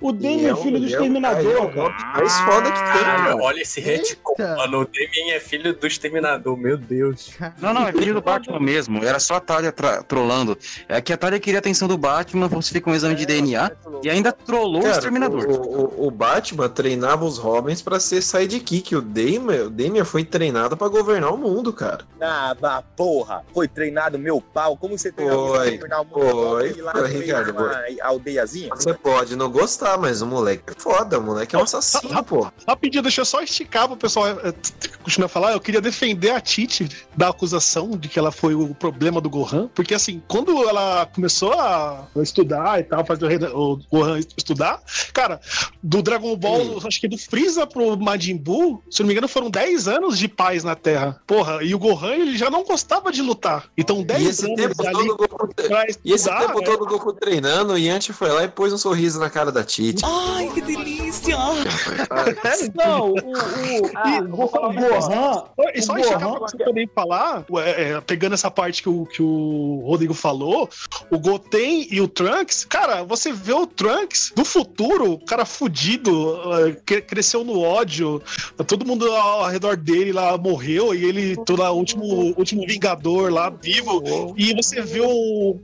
O 0.00 0.12
Damien 0.12 0.48
é 0.50 0.56
filho 0.56 0.78
do 0.80 0.86
Exterminador, 0.86 1.72
cara. 1.74 2.12
Mais 2.14 2.40
foda 2.40 2.70
que 2.72 2.78
tem, 2.78 3.02
cara. 3.04 3.36
olha 3.36 3.60
esse 3.60 3.80
retcon, 3.80 4.34
mano. 4.38 4.80
O 4.80 4.84
Damien 4.86 5.32
é 5.32 5.40
filho 5.40 5.74
do 5.74 5.86
Exterminador, 5.86 6.56
meu 6.56 6.76
Deus. 6.76 7.36
Não, 7.60 7.72
não, 7.74 7.88
é 7.88 7.92
filho 7.92 8.14
do 8.14 8.20
Batman 8.22 8.49
mesmo. 8.58 9.04
Era 9.04 9.20
só 9.20 9.34
a 9.36 9.40
Talia 9.40 9.72
trolando. 10.08 10.56
É 10.88 11.00
que 11.00 11.12
a 11.12 11.16
Talia 11.16 11.38
queria 11.38 11.58
a 11.58 11.60
atenção 11.60 11.86
do 11.86 11.96
Batman, 11.98 12.48
falsifica 12.48 12.90
um 12.90 12.94
exame 12.94 13.14
de 13.14 13.26
DNA 13.26 13.70
e 14.02 14.10
ainda 14.10 14.32
trollou 14.32 14.80
o 14.80 14.82
Cara, 14.82 14.94
Exterminador. 14.94 15.44
O, 15.46 15.52
o- 16.04 16.06
o 16.06 16.10
Batman 16.10 16.68
treinava 16.68 17.24
os 17.24 17.38
Robins 17.38 17.82
pra 17.82 18.00
ser 18.00 18.22
sidekick. 18.22 18.94
O 18.96 19.02
Damien, 19.02 19.62
o 19.66 19.70
Damien 19.70 20.04
foi 20.04 20.24
treinado 20.24 20.76
pra 20.76 20.88
governar 20.88 21.32
o 21.32 21.36
mundo, 21.36 21.72
cara. 21.72 22.04
Ah, 22.20 22.56
bah, 22.58 22.82
porra. 22.96 23.44
Foi 23.52 23.68
treinado 23.68 24.18
meu 24.18 24.40
pau. 24.40 24.76
Como 24.76 24.96
você 24.98 25.12
treinou 25.12 25.48
Foi, 25.54 25.58
pra 25.78 25.88
governar 25.88 26.00
o 26.00 26.04
mundo? 26.04 26.50
foi, 26.58 26.72
lá 26.80 26.92
foi, 26.92 27.08
Ricardo, 27.08 27.54
aldeiazinha? 28.02 28.70
Você 28.74 28.94
pode 28.94 29.36
não 29.36 29.50
gostar, 29.50 29.98
mas 29.98 30.22
o 30.22 30.26
moleque 30.26 30.62
é 30.66 30.72
foda. 30.80 31.18
O 31.18 31.22
moleque 31.22 31.54
é 31.54 31.58
um 31.58 31.62
assassino, 31.62 32.22
pô. 32.24 32.50
Rapidinho, 32.66 33.02
deixa 33.02 33.20
eu 33.20 33.24
só 33.24 33.40
esticar 33.42 33.86
pro 33.88 33.96
pessoal 33.96 34.28
é, 34.28 34.52
t- 34.52 34.72
continuar 35.02 35.26
a 35.26 35.28
falar. 35.28 35.52
Eu 35.52 35.60
queria 35.60 35.80
defender 35.80 36.30
a 36.30 36.40
Titi 36.40 36.88
da 37.16 37.28
acusação 37.28 37.90
de 37.90 38.08
que 38.08 38.18
ela 38.18 38.32
foi 38.40 38.54
o 38.54 38.74
problema 38.74 39.20
do 39.20 39.28
Gohan. 39.28 39.68
Porque, 39.74 39.94
assim, 39.94 40.22
quando 40.26 40.50
ela 40.66 41.04
começou 41.06 41.52
a 41.52 42.08
estudar 42.16 42.80
e 42.80 42.84
tal, 42.84 43.04
fazer 43.04 43.44
o, 43.54 43.78
Gohan 43.92 44.18
estudar, 44.18 44.80
cara, 45.12 45.38
do 45.82 46.00
Dragon 46.02 46.34
Ball, 46.36 46.80
acho 46.84 47.00
que 47.00 47.06
do 47.06 47.18
Freeza 47.18 47.66
pro 47.66 47.98
Majin 47.98 48.38
Buu, 48.38 48.82
se 48.90 49.02
não 49.02 49.08
me 49.08 49.12
engano, 49.12 49.28
foram 49.28 49.50
10 49.50 49.88
anos 49.88 50.18
de 50.18 50.26
paz 50.26 50.64
na 50.64 50.74
Terra. 50.74 51.20
Porra, 51.26 51.62
e 51.62 51.74
o 51.74 51.78
Gohan, 51.78 52.14
ele 52.14 52.38
já 52.38 52.48
não 52.48 52.64
gostava 52.64 53.12
de 53.12 53.20
lutar. 53.20 53.66
Então, 53.76 54.02
10 54.02 54.22
E 54.22 54.26
esse 54.26 54.46
anos 54.46 54.56
tempo 54.56 54.86
ali 54.86 54.92
todo 54.92 55.12
o 55.12 55.16
Goku, 55.16 55.54
pra 55.54 55.84
e 55.84 55.88
esse 55.90 55.98
estudar, 56.14 56.46
tempo 56.46 56.60
né? 56.60 56.64
todo 56.64 56.82
o 56.82 56.86
Goku 56.86 57.12
treinando, 57.12 57.74
o 57.74 57.78
Yanti 57.78 58.12
foi 58.12 58.30
lá 58.30 58.44
e 58.44 58.48
pôs 58.48 58.72
um 58.72 58.78
sorriso 58.78 59.20
na 59.20 59.28
cara 59.28 59.52
da 59.52 59.62
Titi. 59.62 60.02
Ai, 60.04 60.48
que 60.54 60.62
delícia! 60.62 60.99
Não, 62.74 63.10
o, 63.10 63.14
o, 63.14 63.16
o, 63.16 64.28
Go- 64.28 64.44
o 64.44 64.72
Gohan. 64.72 65.44
E 65.74 65.82
só 65.82 65.94
o 65.94 65.98
esticar 65.98 66.20
Gohan- 66.20 66.38
pra 66.38 66.48
você 66.48 66.56
também 66.58 66.88
falar, 66.94 67.44
é, 67.58 67.92
é, 67.92 68.00
pegando 68.00 68.34
essa 68.34 68.50
parte 68.50 68.82
que 68.82 68.88
o, 68.88 69.06
que 69.06 69.22
o 69.22 69.82
Rodrigo 69.86 70.14
falou, 70.14 70.68
o 71.10 71.18
Goten 71.18 71.86
e 71.90 72.00
o 72.00 72.08
Trunks, 72.08 72.64
cara, 72.64 73.02
você 73.04 73.32
vê 73.32 73.52
o 73.52 73.66
Trunks 73.66 74.32
do 74.34 74.44
futuro, 74.44 75.12
o 75.12 75.24
cara 75.24 75.44
fudido, 75.44 76.38
é, 76.68 76.72
que 76.84 77.00
cresceu 77.00 77.44
no 77.44 77.60
ódio, 77.60 78.22
todo 78.66 78.86
mundo 78.86 79.10
ao 79.12 79.46
redor 79.48 79.76
dele 79.76 80.12
lá 80.12 80.36
morreu 80.38 80.94
e 80.94 81.04
ele, 81.04 81.36
todo 81.44 81.62
o 81.62 81.70
último, 81.72 82.04
último 82.36 82.64
Vingador 82.66 83.32
lá 83.32 83.50
vivo, 83.50 84.02
e 84.36 84.54
você 84.54 84.80
vê 84.80 85.00
o, 85.00 85.58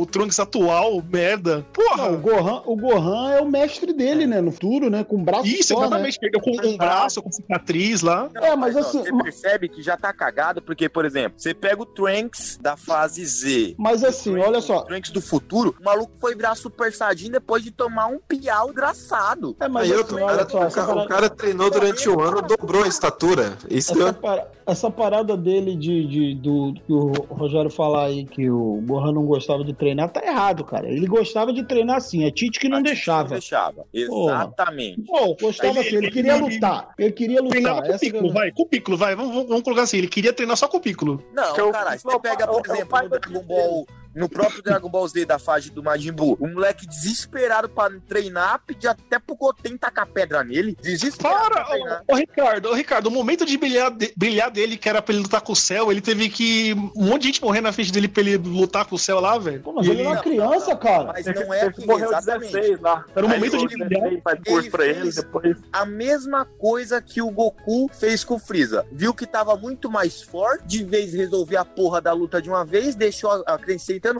o 0.00 0.06
Trunks 0.06 0.38
atual, 0.40 1.02
merda. 1.10 1.64
Porra! 1.72 2.08
Não, 2.10 2.14
o 2.14 2.18
Gohan, 2.18 2.62
o 2.66 2.76
Gohan 2.76 3.30
é 3.32 3.40
o 3.40 3.46
mestre 3.50 3.92
dele, 3.92 4.26
né? 4.26 4.40
No 4.40 4.52
futuro, 4.52 4.88
né? 4.90 4.97
Né? 4.98 5.04
Com 5.04 5.16
o 5.16 5.24
braço 5.24 5.46
Isso, 5.46 5.68
só, 5.74 5.80
né? 5.80 5.86
exatamente. 5.86 6.18
Perdeu 6.18 6.40
com 6.40 6.50
um 6.50 6.76
braço, 6.76 7.22
com 7.22 7.30
cicatriz 7.32 8.02
lá. 8.02 8.28
É, 8.34 8.54
mas 8.56 8.76
Ó, 8.76 8.80
assim, 8.80 8.98
Você 9.02 9.12
percebe 9.22 9.68
que 9.68 9.82
já 9.82 9.96
tá 9.96 10.12
cagado, 10.12 10.60
porque, 10.62 10.88
por 10.88 11.04
exemplo, 11.04 11.34
você 11.38 11.54
pega 11.54 11.82
o 11.82 11.86
Trunks 11.86 12.58
da 12.60 12.76
fase 12.76 13.24
Z. 13.24 13.74
Mas 13.78 14.02
assim, 14.04 14.36
olha 14.38 14.60
só. 14.60 14.78
O 14.78 14.84
Trunks 14.84 15.10
do 15.10 15.20
futuro, 15.20 15.74
o 15.80 15.84
maluco 15.84 16.12
foi 16.20 16.34
virar 16.34 16.54
Super 16.54 16.92
Saiyajin 16.92 17.30
depois 17.30 17.62
de 17.62 17.70
tomar 17.70 18.06
um 18.06 18.18
piau 18.18 18.70
engraçado. 18.70 19.56
É, 19.60 19.68
mas 19.68 19.90
Aí 19.90 20.00
assim, 20.00 20.14
olha 20.16 20.26
cara, 20.44 20.48
só, 20.48 20.58
o, 20.60 20.64
essa 20.64 20.76
ca- 20.76 20.82
o 20.84 20.86
parada- 20.94 21.08
cara 21.08 21.30
treinou 21.30 21.70
durante 21.70 22.08
um 22.08 22.20
ano, 22.20 22.42
dobrou 22.42 22.84
a 22.84 22.88
estatura. 22.88 23.56
Isso 23.70 23.92
Essa, 23.92 24.04
deu- 24.04 24.14
para- 24.14 24.48
essa 24.66 24.90
parada 24.90 25.36
dele 25.36 25.76
de, 25.76 26.06
de- 26.06 26.34
do 26.34 26.74
que 26.74 26.92
o 26.92 27.10
Rogério 27.34 27.70
falar 27.70 28.06
aí 28.06 28.24
que 28.24 28.50
o 28.50 28.82
Gohan 28.86 29.12
não 29.12 29.24
gostava 29.24 29.64
de 29.64 29.72
treinar, 29.72 30.10
tá 30.10 30.22
errado, 30.24 30.64
cara. 30.64 30.88
Ele 30.88 31.06
gostava 31.06 31.52
de 31.52 31.62
treinar 31.64 32.00
sim, 32.00 32.24
é 32.24 32.30
Tite 32.30 32.58
que 32.60 32.68
não 32.68 32.78
Não 32.78 32.82
deixava. 32.82 33.30
deixava. 33.30 33.84
Exatamente. 33.92 34.77
Pô, 35.06 35.34
gostava 35.40 35.70
Ele- 35.70 35.78
assim, 35.80 35.88
ele 35.88 36.06
ele- 36.06 36.10
queria 36.10 36.34
ele- 36.36 36.40
lutar. 36.54 36.88
Ele 36.98 37.12
queria 37.12 37.42
Treinava 37.44 37.76
lutar. 37.80 37.90
com 37.90 37.96
o 37.96 38.00
Piccolo, 38.00 38.32
vai, 38.32 38.52
com 38.52 38.62
o 38.62 38.66
Piccolo, 38.66 38.96
vai. 38.96 39.14
Vamos, 39.16 39.46
vamos- 39.46 39.62
colocar 39.62 39.82
assim, 39.82 39.98
ele 39.98 40.08
queria 40.08 40.32
treinar 40.32 40.56
só 40.56 40.68
com 40.68 40.76
o 40.76 40.80
Piccolo. 40.80 41.22
Não, 41.34 41.54
Que 41.54 41.60
eu- 41.60 41.70
cara, 41.70 41.98
você 41.98 42.18
pega, 42.20 42.46
por 42.46 42.66
eu- 42.66 42.74
exemplo, 42.74 43.02
no 43.02 43.08
Dragon 43.08 43.42
Ball. 43.42 43.86
No 44.14 44.28
próprio 44.28 44.62
Dragon 44.62 44.88
Ball 44.88 45.06
Z 45.08 45.24
da 45.26 45.38
fase 45.38 45.70
do 45.70 45.82
Majin 45.82 46.12
Buu, 46.12 46.36
o 46.40 46.46
moleque 46.48 46.86
desesperado 46.86 47.68
pra 47.68 47.90
treinar, 48.08 48.60
pedia 48.66 48.90
até 48.90 49.18
pro 49.18 49.36
Goten 49.36 49.76
tacar 49.76 50.06
pedra 50.06 50.42
nele. 50.42 50.76
Desesperado 50.80 51.54
Para! 51.54 52.02
Ô, 52.08 52.14
ô, 52.14 52.16
Ricardo, 52.16 52.68
ô, 52.70 52.74
Ricardo, 52.74 53.06
o 53.06 53.10
momento 53.10 53.44
de 53.46 53.56
brilhar, 53.56 53.90
de- 53.90 54.12
brilhar 54.16 54.50
dele, 54.50 54.76
que 54.76 54.88
era 54.88 55.00
pra 55.00 55.14
ele 55.14 55.22
lutar 55.22 55.40
com 55.40 55.52
o 55.52 55.56
céu, 55.56 55.90
ele 55.92 56.00
teve 56.00 56.28
que. 56.28 56.74
Um 56.96 57.06
monte 57.06 57.22
de 57.22 57.26
gente 57.28 57.42
morrer 57.42 57.60
na 57.60 57.72
frente 57.72 57.92
dele 57.92 58.08
pra 58.08 58.22
ele 58.22 58.36
lutar 58.38 58.84
com 58.86 58.96
o 58.96 58.98
céu 58.98 59.20
lá, 59.20 59.38
velho. 59.38 59.60
Pô, 59.62 59.72
mas 59.72 59.86
ele 59.86 60.00
era 60.00 60.10
uma 60.10 60.20
criança, 60.22 60.76
cara. 60.76 61.12
Mas 61.12 61.26
Ele 61.26 61.44
não 61.44 61.54
é 61.54 61.66
ele 61.66 61.86
morreu 61.86 62.08
exatamente. 62.08 62.52
16 62.52 62.80
lá. 62.80 63.04
Era 63.14 63.26
o 63.26 63.28
Aí 63.30 63.34
momento 63.36 63.56
ele 63.56 63.66
de 63.68 63.74
brilhar. 63.76 63.88
16, 64.02 64.22
Faz 64.22 64.40
curso 64.46 64.70
pra 64.70 64.86
ele, 64.86 65.12
depois. 65.12 65.56
a 65.72 65.86
mesma 65.86 66.44
coisa 66.44 67.00
que 67.00 67.20
o 67.22 67.30
Goku 67.30 67.88
fez 67.92 68.24
com 68.24 68.34
o 68.34 68.38
Freeza. 68.38 68.86
Viu 68.90 69.14
que 69.14 69.26
tava 69.26 69.56
muito 69.56 69.90
mais 69.90 70.22
forte, 70.22 70.66
de 70.66 70.84
vez 70.84 71.12
resolver 71.12 71.56
a 71.56 71.64
porra 71.64 72.00
da 72.00 72.12
luta 72.12 72.40
de 72.42 72.48
uma 72.48 72.64
vez, 72.64 72.94
deixou 72.94 73.30
a, 73.30 73.54
a 73.54 73.58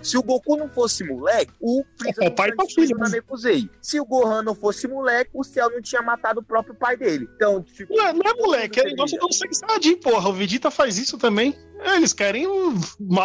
Se 0.02 0.16
o 0.18 0.22
Goku 0.22 0.56
não 0.56 0.68
fosse 0.68 1.04
moleque, 1.04 1.52
o 1.60 1.84
Freeza 1.98 2.22
É, 2.22 2.24
não 2.28 2.34
pai 2.34 2.46
tinha 2.46 2.56
pra 2.56 2.64
destruído 2.64 2.88
filho. 2.88 3.70
Se 3.80 4.00
o 4.00 4.04
Gohan 4.04 4.42
não 4.42 4.54
fosse 4.54 4.88
moleque, 4.88 5.30
o 5.34 5.44
Cell 5.44 5.70
não 5.70 5.80
tinha 5.80 6.02
matado 6.02 6.40
o 6.40 6.42
próprio 6.42 6.74
pai 6.74 6.96
dele. 6.96 7.28
Então, 7.34 7.62
tipo... 7.62 7.94
Não 7.96 8.06
é, 8.06 8.12
não 8.12 8.30
é 8.30 8.34
moleque, 8.34 8.80
é 8.80 8.84
negócio 8.84 9.18
do 9.18 9.32
Super 9.32 9.54
Saiyajin, 9.54 9.96
porra. 9.96 10.28
O 10.28 10.32
Vegeta 10.32 10.70
faz 10.70 10.98
isso 10.98 11.18
também. 11.18 11.54
É, 11.80 11.96
eles 11.96 12.12
querem 12.12 12.46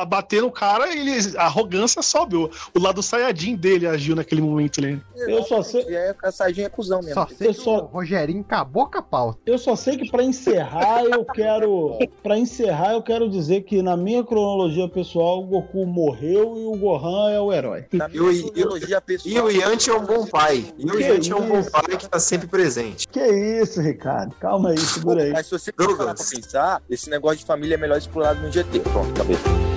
bater 0.08 0.42
no 0.42 0.52
cara 0.52 0.94
e 0.94 1.00
eles, 1.00 1.36
a 1.36 1.44
arrogância 1.44 2.02
sobe. 2.02 2.36
O, 2.36 2.50
o 2.76 2.80
lado 2.80 3.02
Saiyajin 3.02 3.56
dele 3.56 3.88
agiu 3.88 4.16
naquele 4.16 4.42
momento 4.42 4.80
ali. 4.80 5.02
Eu 5.16 5.44
só 5.44 5.62
sei- 5.64 5.84
É, 5.88 6.16
a 6.24 6.32
Saiyajin 6.32 6.64
é 6.64 6.70
cuzão 6.70 7.00
mesmo. 7.00 7.14
Só 7.16 7.28
sei 7.28 7.48
Eu 7.50 7.54
que 7.54 7.62
só- 7.62 7.78
o 7.84 7.86
Rogerinho 7.86 8.42
acabou 8.42 8.88
com 8.88 8.98
a 8.98 9.02
pauta. 9.02 9.40
Eu 9.46 9.58
só 9.58 9.76
sei 9.76 9.98
que 9.98 10.10
pra 10.10 10.24
encerrar 10.24 11.04
eu 11.04 11.26
quero, 11.26 11.98
Pra 12.22 12.38
encerrar 12.38 12.94
eu 12.94 13.02
quero 13.02 13.30
dizer 13.30 13.62
que 13.62 13.82
na 13.82 13.96
minha 13.98 14.24
cronologia 14.24 14.88
pessoal 14.88 15.42
o 15.42 15.46
Goku 15.46 15.86
morreu 15.86 16.58
e 16.58 16.66
o 16.66 16.76
Gohan 16.78 17.32
é 17.32 17.40
o 17.40 17.52
herói. 17.52 17.86
Na 17.94 18.10
E 18.12 18.20
o- 18.20 18.26
minha 18.28 18.48
ideologia 18.48 19.02
pessoal... 19.02 19.34
E 19.34 19.40
o 19.40 19.50
Yanti 19.50 19.90
é 19.90 19.94
um 19.96 20.06
bom 20.06 20.26
pai. 20.28 20.66
E 20.78 20.86
o 20.86 21.00
Yanti 21.00 21.32
é 21.32 21.36
um 21.36 21.48
bom 21.48 21.64
pai 21.64 21.98
que 21.98 22.08
tá 22.10 22.20
sempre 22.20 22.48
presente. 22.48 23.08
Que 23.08 23.22
isso, 23.62 23.82
Ricardo? 23.82 24.36
Calma 24.40 24.70
aí, 24.70 24.78
segura 24.78 25.24
aí. 25.24 25.32
Mas 25.32 25.48
se 25.48 25.52
você 25.52 25.72
for 25.76 25.98
parar 25.98 26.14
pra 26.16 26.24
pensar, 26.26 26.82
esse 26.90 27.10
negócio 27.10 27.40
de 27.40 27.46
família 27.46 27.76
é 27.76 27.78
melhor 27.78 27.98
explorado 27.98 28.43
no 28.44 28.50
GT. 28.50 28.80
Pronto, 28.80 29.22
acabei. 29.22 29.73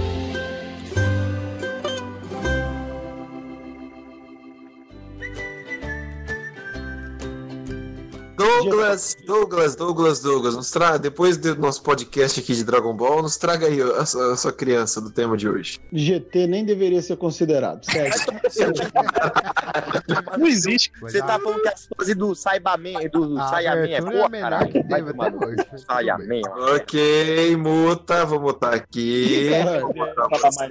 Douglas, 8.65 9.17
Douglas, 9.25 9.77
Douglas, 9.77 10.21
Douglas, 10.21 10.57
nos 10.57 10.71
tra... 10.71 10.97
depois 10.97 11.37
do 11.37 11.55
nosso 11.57 11.83
podcast 11.83 12.41
aqui 12.41 12.55
de 12.55 12.65
Dragon 12.65 12.95
Ball, 12.95 13.23
nos 13.23 13.37
traga 13.37 13.67
aí 13.67 13.81
a 13.81 14.05
sua, 14.07 14.33
a 14.33 14.37
sua 14.37 14.53
criança 14.53 15.01
do 15.01 15.11
tema 15.11 15.37
de 15.37 15.49
hoje. 15.49 15.79
GT 15.93 16.47
nem 16.47 16.65
deveria 16.65 17.03
ser 17.03 17.17
considerado, 17.17 17.85
sério. 17.85 18.13
Não 20.39 20.47
existe. 20.47 20.91
Você 21.01 21.19
tá 21.21 21.39
falando 21.39 21.63
que 21.63 21.69
as 21.69 21.89
fases 21.97 22.17
do 22.17 22.35
Saibaman, 22.35 22.95
do 23.13 23.39
A 23.39 23.49
Saiyaman 23.49 23.81
é 23.89 23.99
abertura 23.99 24.13
boa, 24.13 24.27
a 24.27 24.29
melhor 24.29 24.51
caralho? 24.51 24.73
que 24.73 24.83
Vai 24.83 25.05
tomar 25.05 25.33
Saiyaman, 25.87 26.41
ó. 26.49 26.77
Ok, 26.77 27.57
muta, 27.57 28.25
vou 28.25 28.41
mutar 28.41 28.75
aqui. 28.75 29.51
Vou 29.81 29.95
mutar 29.95 30.29
você. 30.29 30.69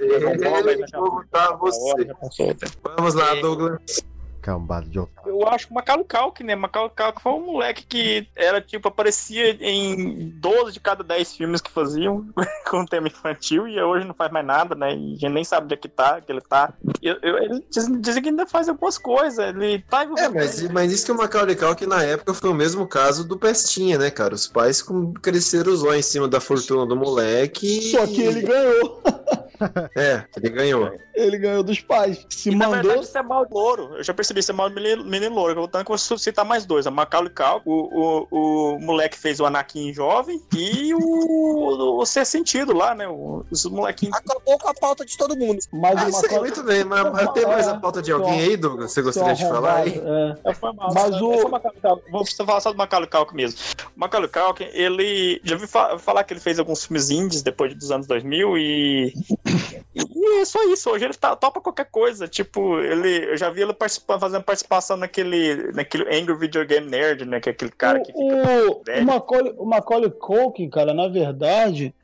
Vou 0.92 1.14
mutar 1.14 1.56
você. 1.56 2.56
Vamos 2.96 3.14
lá, 3.14 3.34
Douglas. 3.34 4.04
Cambado 4.46 4.88
de 4.88 4.96
otário. 5.00 5.28
Eu 5.40 5.48
acho 5.48 5.66
que 5.66 5.72
o 5.72 5.74
Macaulay 5.74 6.04
Culkin, 6.08 6.44
né? 6.44 6.54
Macaulay 6.54 6.92
Culkin 6.96 7.20
foi 7.20 7.32
um 7.32 7.46
moleque 7.46 7.84
que 7.84 8.28
era, 8.36 8.60
tipo, 8.60 8.86
aparecia 8.86 9.50
em 9.60 10.28
12 10.36 10.72
de 10.74 10.78
cada 10.78 11.02
10 11.02 11.34
filmes 11.36 11.60
que 11.60 11.68
faziam 11.68 12.24
com 12.70 12.86
tema 12.86 13.08
infantil 13.08 13.66
e 13.66 13.80
hoje 13.82 14.06
não 14.06 14.14
faz 14.14 14.30
mais 14.30 14.46
nada, 14.46 14.76
né? 14.76 14.92
E 14.94 15.14
a 15.14 15.18
gente 15.18 15.28
nem 15.30 15.42
sabe 15.42 15.64
onde 15.64 15.74
é 15.74 15.76
que 15.76 15.88
tá, 15.88 16.20
que 16.20 16.30
ele 16.30 16.40
tá. 16.40 16.72
Eu- 17.02 17.18
eu- 17.22 17.38
ele 17.38 17.64
diz, 17.68 17.88
dizem 18.00 18.22
que 18.22 18.28
ainda 18.28 18.46
faz 18.46 18.68
algumas 18.68 18.96
coisas, 18.98 19.38
ele 19.56 19.80
tá 19.90 20.02
É, 20.16 20.28
mas, 20.28 20.62
mas 20.70 20.92
isso 20.92 21.06
que 21.06 21.12
o 21.12 21.16
Macaulay 21.16 21.56
Culkin 21.56 21.86
na 21.86 22.04
época 22.04 22.32
foi 22.32 22.48
o 22.48 22.54
mesmo 22.54 22.86
caso 22.86 23.26
do 23.26 23.36
Pestinha, 23.36 23.98
né, 23.98 24.10
cara? 24.12 24.32
Os 24.34 24.46
pais 24.46 24.80
com- 24.80 25.12
cresceram 25.14 25.72
os 25.72 25.82
olhos 25.82 26.06
em 26.06 26.08
cima 26.08 26.28
da 26.28 26.38
fortuna 26.40 26.86
do 26.86 26.94
moleque. 26.94 27.90
Só 27.90 28.06
que 28.06 28.22
ele 28.22 28.42
ganhou. 28.42 29.02
É, 29.96 30.24
ele 30.36 30.50
ganhou. 30.50 30.90
Ele 31.14 31.38
ganhou 31.38 31.62
dos 31.62 31.80
pais. 31.80 32.26
Se 32.28 32.50
E, 32.50 32.54
na 32.54 32.68
mandou. 32.68 32.82
verdade, 32.84 33.06
isso 33.06 33.16
é 33.18 33.22
mal 33.22 33.46
louro. 33.50 33.96
Eu 33.96 34.04
já 34.04 34.12
percebi, 34.12 34.40
isso 34.40 34.50
é 34.50 34.54
mal 34.54 34.68
menino, 34.70 35.04
menino 35.04 35.34
louro. 35.34 35.54
Voltando 35.54 35.84
que 35.84 35.92
eu 35.92 35.96
vou 35.96 36.18
citar 36.18 36.44
mais 36.44 36.66
dois. 36.66 36.86
A 36.86 36.90
Macaulay 36.90 37.32
Culkin, 37.32 37.62
o, 37.64 38.26
o, 38.30 38.74
o 38.76 38.80
moleque 38.80 39.16
que 39.16 39.22
fez 39.22 39.40
o 39.40 39.46
Anakin 39.46 39.92
jovem 39.94 40.40
e 40.54 40.92
o, 40.94 41.98
o 42.00 42.04
Ser 42.06 42.24
Sentido 42.26 42.72
lá, 42.74 42.94
né? 42.94 43.06
Os 43.50 43.64
molequinhos. 43.66 44.16
Acabou 44.16 44.58
com 44.58 44.68
a 44.68 44.74
pauta 44.74 45.04
de 45.04 45.16
todo 45.16 45.36
mundo. 45.36 45.58
Mas 45.72 45.96
Ah, 45.98 46.06
o 46.08 46.12
Macaulay- 46.12 46.40
muito 46.40 46.62
bem, 46.62 46.84
mas, 46.84 47.12
mas 47.12 47.30
tem 47.32 47.46
mais 47.46 47.66
a 47.68 47.76
pauta 47.78 48.02
de 48.02 48.12
alguém 48.12 48.40
aí, 48.40 48.56
Douglas? 48.56 48.92
Você 48.92 49.02
gostaria 49.02 49.34
de 49.34 49.42
falar 49.48 49.76
aí? 49.76 49.98
É. 50.44 50.50
É, 50.50 50.54
foi 50.54 50.72
mal. 50.72 50.92
Mas 50.92 51.14
É 51.14 51.16
o- 51.22 51.48
Culkin. 51.48 52.10
Vou 52.10 52.24
falar 52.46 52.60
só 52.60 52.72
do 52.72 52.78
Macaulay 52.78 53.08
Culkin 53.08 53.36
mesmo. 53.36 53.58
O 53.96 54.00
Macaulay 54.00 54.28
Culkin, 54.28 54.68
ele... 54.72 55.40
Já 55.44 55.56
vi 55.56 55.66
fa- 55.66 55.98
falar 55.98 56.24
que 56.24 56.32
ele 56.32 56.40
fez 56.40 56.58
alguns 56.58 56.84
filmes 56.84 57.10
indies 57.10 57.42
depois 57.42 57.74
dos 57.74 57.90
anos 57.90 58.06
2000 58.06 58.58
e... 58.58 59.14
E 59.94 60.40
é 60.40 60.44
só 60.44 60.62
isso. 60.70 60.90
Hoje 60.90 61.04
ele 61.04 61.14
tá, 61.14 61.34
topa 61.36 61.60
qualquer 61.60 61.86
coisa. 61.86 62.28
Tipo, 62.28 62.78
ele... 62.80 63.32
Eu 63.32 63.36
já 63.36 63.50
vi 63.50 63.62
ele 63.62 63.74
fazendo 64.18 64.42
participação 64.42 64.96
naquele... 64.96 65.72
Naquele 65.72 66.04
Angry 66.14 66.36
Video 66.36 66.66
Game 66.66 66.88
Nerd, 66.88 67.24
né? 67.24 67.40
Que 67.40 67.48
é 67.48 67.52
aquele 67.52 67.70
cara 67.70 68.00
que 68.00 68.12
fica... 68.12 68.24
o, 68.24 68.82
o, 69.00 69.04
Macaulay, 69.04 69.54
o 69.56 69.64
Macaulay 69.64 70.10
Culkin, 70.10 70.68
cara, 70.68 70.92
na 70.92 71.08
verdade, 71.08 71.94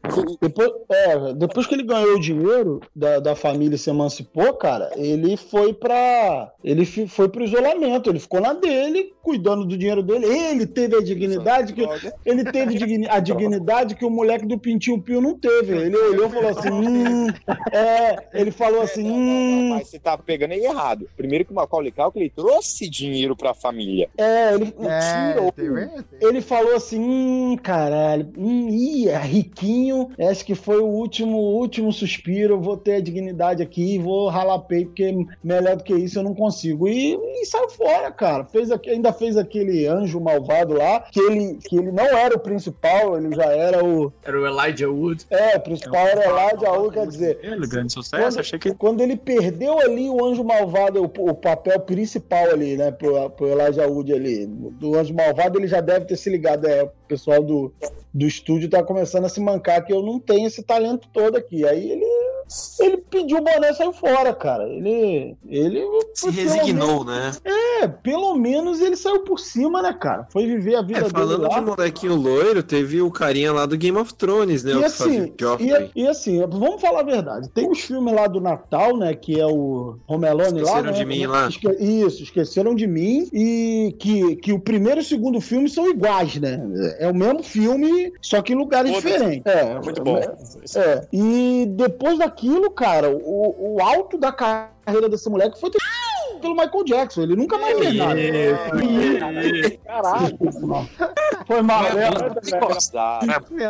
depois, 0.41 0.71
é, 0.89 1.33
depois 1.35 1.67
que 1.67 1.75
ele 1.75 1.85
ganhou 1.85 2.17
o 2.17 2.21
dinheiro 2.21 2.81
da, 2.95 3.21
da 3.21 3.37
família 3.37 3.77
e 3.77 3.79
se 3.79 3.89
emancipou, 3.89 4.53
cara, 4.55 4.91
ele 4.97 5.37
foi 5.37 5.73
pra. 5.73 6.53
Ele 6.63 6.85
foi 6.85 7.29
pro 7.29 7.45
isolamento, 7.45 8.11
ele 8.11 8.19
ficou 8.19 8.41
na 8.41 8.53
dele, 8.53 9.13
cuidando 9.23 9.65
do 9.65 9.79
dinheiro 9.79 10.03
dele. 10.03 10.27
Ele 10.27 10.67
teve 10.67 10.97
a 10.97 11.01
dignidade 11.01 11.73
que. 11.73 11.83
Ele 12.27 12.45
teve 12.51 13.09
a 13.09 13.21
dignidade 13.21 13.95
que 13.95 14.05
o 14.05 14.11
moleque 14.11 14.47
do 14.47 14.59
Pintinho 14.59 15.01
Pio 15.01 15.21
não 15.21 15.39
teve. 15.39 15.77
Ele 15.77 15.97
olhou 15.97 16.27
e 16.27 16.31
falou 16.31 16.51
assim: 16.51 16.71
hum, 16.73 17.27
é, 17.73 18.17
ele 18.35 18.51
falou 18.51 18.83
assim: 18.83 19.11
hum, 19.11 19.69
Mas 19.71 19.89
você 19.89 19.99
tá 19.99 20.17
pegando 20.17 20.53
aí 20.53 20.65
errado. 20.65 21.09
Primeiro 21.17 21.45
que 21.45 21.53
o 21.53 21.55
Macaulay 21.55 21.91
Culkin, 21.93 22.21
ele 22.21 22.31
trouxe 22.31 22.89
dinheiro 22.89 23.37
pra 23.37 23.55
família. 23.55 24.09
É, 24.17 24.55
ele 24.55 24.75
É, 24.81 25.33
tirou. 25.33 25.53
teve- 25.53 25.91
Ele 26.21 26.41
falou 26.41 26.75
assim, 26.77 26.99
hum, 27.01 27.57
caralho, 27.63 28.33
hum, 28.37 28.69
ih, 28.69 29.09
é 29.09 29.19
riquinho, 29.19 30.11
acho 30.19 30.45
que 30.45 30.55
foi 30.55 30.79
o 30.81 30.87
último, 30.87 31.37
último 31.39 31.93
suspiro, 31.93 32.55
eu 32.55 32.61
vou 32.61 32.77
ter 32.77 32.95
a 32.97 33.01
dignidade 33.01 33.63
aqui, 33.63 33.99
vou 33.99 34.29
ralar 34.29 34.59
peito, 34.61 34.89
porque 34.89 35.27
melhor 35.43 35.77
do 35.77 35.85
que 35.85 35.95
isso 35.95 36.19
eu 36.19 36.23
não 36.23 36.35
consigo. 36.35 36.89
E, 36.89 37.15
e 37.15 37.47
saiu 37.47 37.69
fora, 37.71 38.11
cara. 38.11 38.45
Fez, 38.45 38.71
ainda 38.71 39.13
fez 39.13 39.37
aquele 39.37 39.87
anjo 39.87 40.21
malvado 40.21 40.75
lá, 40.75 41.01
que 41.11 41.21
ele, 41.21 41.59
que 41.63 41.77
ele 41.77 41.91
não 41.93 42.05
era 42.05 42.35
o 42.37 42.41
principal, 42.41 43.17
ele 43.17 43.35
já 43.35 43.45
era 43.47 43.85
o... 43.85 44.13
Era 44.25 44.41
o 44.41 44.47
Elijah 44.47 44.89
Wood. 44.91 45.27
É, 45.31 45.57
o 45.57 45.61
principal 45.61 46.07
era 46.07 46.25
Elijah 46.27 46.73
Wood, 46.73 46.95
quer 46.95 47.07
dizer... 47.07 47.22
Ele, 47.43 47.67
grande 47.67 47.93
sucesso, 47.93 48.23
Quando, 48.23 48.41
achei 48.41 48.59
que... 48.59 48.75
quando 48.75 49.01
ele 49.01 49.17
perdeu 49.17 49.79
ali 49.79 50.09
o 50.09 50.25
Anjo 50.25 50.45
Malvado, 50.45 51.03
o, 51.03 51.31
o 51.31 51.35
papel 51.35 51.79
principal 51.81 52.51
ali, 52.51 52.77
né, 52.77 52.91
pro, 52.91 53.31
pro 53.31 53.49
Elijah 53.49 53.87
Wood 53.87 54.13
ali, 54.13 54.47
do 54.47 54.97
Anjo 54.97 55.15
Malvado, 55.15 55.59
ele 55.59 55.69
já 55.69 55.81
deve 55.81 56.05
ter 56.07 56.17
se 56.17 56.31
ligado, 56.31 56.67
é, 56.67 56.83
o 56.83 56.91
pessoal 57.09 57.43
do, 57.43 57.73
do 58.13 58.27
estúdio 58.27 58.69
tá 58.69 58.83
começando 58.83 59.25
a 59.25 59.29
se 59.29 59.41
mancar 59.41 59.85
que 59.85 59.93
eu 59.93 60.03
não 60.03 60.19
tenho 60.19 60.47
esse 60.47 60.63
talento 60.63 61.09
todo 61.13 61.37
aqui. 61.37 61.67
Aí 61.67 61.91
ele 61.91 62.22
ele 62.81 62.97
pediu 62.99 63.39
o 63.39 63.43
boné 63.43 63.71
e 63.71 63.75
saiu 63.75 63.93
fora, 63.93 64.33
cara. 64.35 64.69
Ele. 64.69 65.37
Ele. 65.49 65.85
Se 66.15 66.31
resignou, 66.31 67.05
né? 67.05 67.33
É, 67.45 67.89
pelo 67.89 68.35
menos 68.35 68.81
ele 68.81 68.97
saiu 68.97 69.21
por 69.21 69.39
cima, 69.39 69.83
né, 69.83 69.93
cara? 69.93 70.27
Foi 70.31 70.47
viver 70.47 70.77
a 70.77 70.83
vida 70.83 70.99
É, 70.99 71.03
dele 71.03 71.13
falando 71.15 71.49
de 71.49 71.61
molequinho 71.61 72.15
loiro, 72.15 72.63
teve 72.63 73.01
o 73.01 73.11
carinha 73.11 73.53
lá 73.53 73.67
do 73.67 73.77
Game 73.77 73.97
of 73.99 74.13
Thrones, 74.15 74.63
né? 74.65 74.73
E 74.73 74.77
o 74.77 74.83
que 74.83 74.89
fazia 74.91 75.33
assim, 75.55 75.91
e, 75.95 76.03
e 76.03 76.09
assim, 76.09 76.41
vamos 76.41 76.81
falar 76.81 77.01
a 77.01 77.05
verdade. 77.05 77.49
Tem 77.51 77.71
os 77.71 77.81
filmes 77.81 78.15
lá 78.15 78.27
do 78.27 78.41
Natal, 78.41 78.97
né? 78.97 79.15
Que 79.15 79.41
é 79.41 79.47
o 79.47 79.97
Romelone 80.07 80.61
lá. 80.61 80.81
Esqueceram 80.81 80.93
né, 80.93 80.93
de 80.93 81.05
mim 81.05 81.27
lá. 81.27 81.49
esque- 81.49 81.77
Isso, 81.81 82.23
esqueceram 82.23 82.75
de 82.75 82.87
mim. 82.87 83.29
E 83.33 83.95
que, 83.99 84.37
que 84.37 84.53
o 84.53 84.59
primeiro 84.61 85.01
e 85.01 85.03
o 85.03 85.05
segundo 85.05 85.41
filme 85.41 85.69
são 85.69 85.89
iguais, 85.89 86.37
né? 86.37 86.61
É 86.99 87.09
o 87.09 87.15
mesmo 87.15 87.43
filme, 87.43 88.13
só 88.21 88.41
que 88.43 88.53
em 88.53 88.57
lugares 88.57 88.93
diferentes. 88.93 89.43
É, 89.47 89.81
Muito 89.81 90.03
bom. 90.03 90.19
É. 90.19 91.07
E 91.13 91.67
depois 91.71 92.21
daquilo, 92.43 92.71
cara, 92.71 93.09
o, 93.09 93.77
o 93.77 93.83
alto 93.83 94.19
da 94.19 94.33
carreira 94.33 95.09
desse 95.09 95.31
moleque 95.31 95.61
foi 95.61 95.71
pelo 96.41 96.57
Michael 96.57 96.85
Jackson. 96.85 97.23
Ele 97.23 97.37
nunca 97.37 97.57
mais 97.57 97.79
fez 97.79 97.95
nada. 97.95 98.17
Caralho. 99.87 100.39
Foi 101.47 101.63
mal, 101.63 101.85
né? 101.85 102.11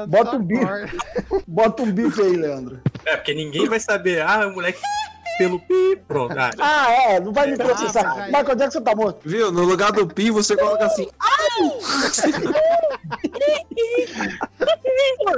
Bota 0.08 0.36
um 0.36 0.42
bife. 0.42 0.98
Bota 1.46 1.82
um 1.82 1.92
bife 1.92 2.22
aí, 2.22 2.36
Leandro. 2.36 2.80
É, 3.04 3.16
porque 3.16 3.34
ninguém 3.34 3.68
vai 3.68 3.78
saber. 3.78 4.22
Ah, 4.22 4.46
o 4.46 4.54
moleque 4.54 4.80
pelo 5.38 5.58
pi. 5.60 5.96
Pronto. 6.08 6.34
Ah, 6.38 6.50
Ah, 6.58 6.90
é, 6.92 7.20
não 7.20 7.32
vai 7.32 7.50
me 7.50 7.56
processar. 7.56 8.26
Michael 8.26 8.56
Jackson 8.56 8.80
tá 8.82 8.94
morto. 8.94 9.20
Viu? 9.28 9.50
No 9.52 9.62
lugar 9.64 9.92
do 9.92 10.06
pi, 10.06 10.30
você 10.30 10.56
coloca 10.56 10.86
assim. 10.86 11.08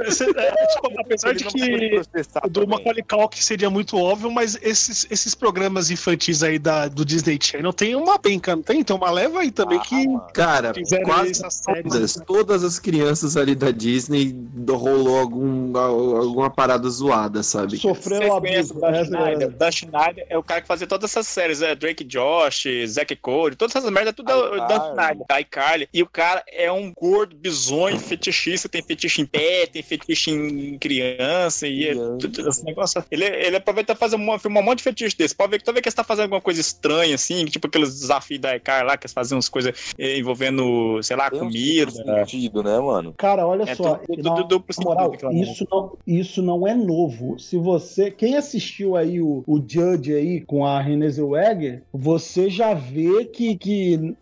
Cê- 0.09 0.25
é, 0.37 0.65
tipo, 0.67 1.01
apesar 1.01 1.33
de 1.33 1.43
que 1.45 2.01
do 2.49 2.67
Macaulay 2.67 3.03
Culkin 3.03 3.41
seria 3.41 3.69
muito 3.69 3.97
óbvio, 3.97 4.31
mas 4.31 4.57
esses, 4.61 5.05
esses 5.09 5.33
programas 5.35 5.89
infantis 5.89 6.43
aí 6.43 6.59
da, 6.59 6.87
do 6.87 7.03
Disney 7.05 7.37
Channel 7.41 7.73
tem 7.73 7.95
uma 7.95 8.17
penca, 8.19 8.55
não 8.55 8.63
tem? 8.63 8.83
Tem 8.83 8.95
uma 8.95 9.09
leva 9.11 9.39
aí 9.39 9.51
também 9.51 9.79
que 9.79 10.05
Cara, 10.33 10.73
fizeram 10.73 11.03
quase 11.05 11.31
essas 11.31 11.55
séries. 11.55 11.83
todas, 11.91 12.15
todas 12.25 12.63
as 12.63 12.79
crianças 12.79 13.35
ali 13.37 13.55
da 13.55 13.71
Disney 13.71 14.35
rolou 14.69 15.19
algum, 15.19 15.75
alguma 15.77 16.49
parada 16.49 16.87
zoada, 16.89 17.41
sabe? 17.43 17.77
Sofreram 17.77 18.27
Vocês 18.39 18.71
conhecem 18.71 18.77
o 18.77 18.79
Dan 18.79 19.03
Schneider? 19.05 19.49
Schneider 19.89 20.25
é 20.29 20.37
o 20.37 20.43
cara 20.43 20.61
que 20.61 20.67
fazia 20.67 20.87
todas 20.87 21.09
essas 21.11 21.27
séries, 21.27 21.61
é 21.61 21.75
Drake 21.75 22.03
Josh, 22.03 22.65
Zack 22.87 23.15
Cody, 23.17 23.55
todas 23.55 23.75
essas 23.75 23.89
merdas, 23.89 24.13
tudo 24.13 24.31
é 24.31 24.67
Dan 24.67 24.79
Schneider, 24.93 25.25
iCarly. 25.39 25.89
E 25.93 26.01
o 26.03 26.07
cara 26.07 26.43
é 26.51 26.71
um 26.71 26.91
gordo, 26.93 27.35
bizonho, 27.35 27.99
fetichista, 27.99 28.67
tem 28.69 28.81
fetiche 28.81 29.21
em 29.21 29.25
pé, 29.25 29.65
tem 29.67 29.81
fetiche 29.83 30.31
em 30.31 30.77
criança, 30.77 31.67
e 31.67 31.89
é 31.89 31.93
tudo 31.93 32.47
esse 32.49 32.63
negócio. 32.63 33.03
Ele, 33.11 33.25
ele 33.25 33.57
aproveita 33.57 33.93
pra 33.95 33.99
fazer 33.99 34.15
um, 34.15 34.39
filmar 34.39 34.61
um 34.61 34.65
monte 34.65 34.77
de 34.79 34.83
fetiche 34.83 35.15
desse. 35.17 35.35
Pode 35.35 35.51
ver 35.51 35.59
que 35.59 35.63
toda 35.65 35.75
vez 35.75 35.83
que 35.83 35.89
você 35.91 35.95
tá 35.95 36.03
fazendo 36.03 36.23
alguma 36.23 36.41
coisa 36.41 36.59
estranha, 36.61 37.15
assim, 37.15 37.45
tipo 37.45 37.67
aqueles 37.67 37.99
desafios 37.99 38.39
da 38.41 38.55
iCarly 38.55 38.87
lá, 38.87 38.97
que 38.97 39.05
eles 39.05 39.13
faziam 39.13 39.37
umas 39.37 39.49
coisas 39.49 39.93
eh, 39.97 40.17
envolvendo, 40.17 41.01
sei 41.03 41.15
lá, 41.15 41.29
comida. 41.29 41.91
sentido, 41.91 42.63
né, 42.63 42.79
mano? 42.79 43.13
Cara, 43.17 43.45
olha 43.45 43.63
É 43.63 43.75
só, 43.75 43.95
tudo- 43.95 44.23
na 44.23 44.35
tudo 44.35 44.47
duplo 44.47 44.73
sentido 44.73 44.89
moral, 44.89 45.13
isso 45.33 45.67
não, 45.71 45.97
isso 46.05 46.41
não 46.41 46.67
é 46.67 46.73
novo. 46.73 47.37
Se 47.39 47.57
você, 47.57 48.11
quem 48.11 48.35
assistiu 48.35 48.95
aí 48.95 49.21
o, 49.21 49.43
o 49.47 49.59
Judge 49.75 50.13
aí 50.13 50.41
com 50.41 50.65
a 50.65 50.79
Renée 50.79 51.09
Zellweger, 51.09 51.83
você 51.91 52.49
já 52.49 52.73
vê 52.73 53.25
que, 53.25 53.57
que, 53.57 54.15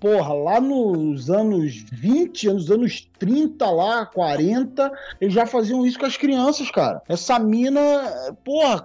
porra, 0.00 0.32
lá 0.32 0.60
nos 0.60 1.30
anos 1.30 1.84
20, 1.92 2.48
nos 2.48 2.70
anos 2.70 3.06
30 3.18 3.70
lá, 3.70 4.06
40, 4.06 4.90
eles 5.20 5.34
já 5.34 5.44
faziam 5.44 5.84
isso 5.84 5.98
com 5.98 6.06
as 6.06 6.16
crianças, 6.16 6.70
cara. 6.70 7.02
Essa 7.06 7.38
mina, 7.38 7.80
porra, 8.42 8.84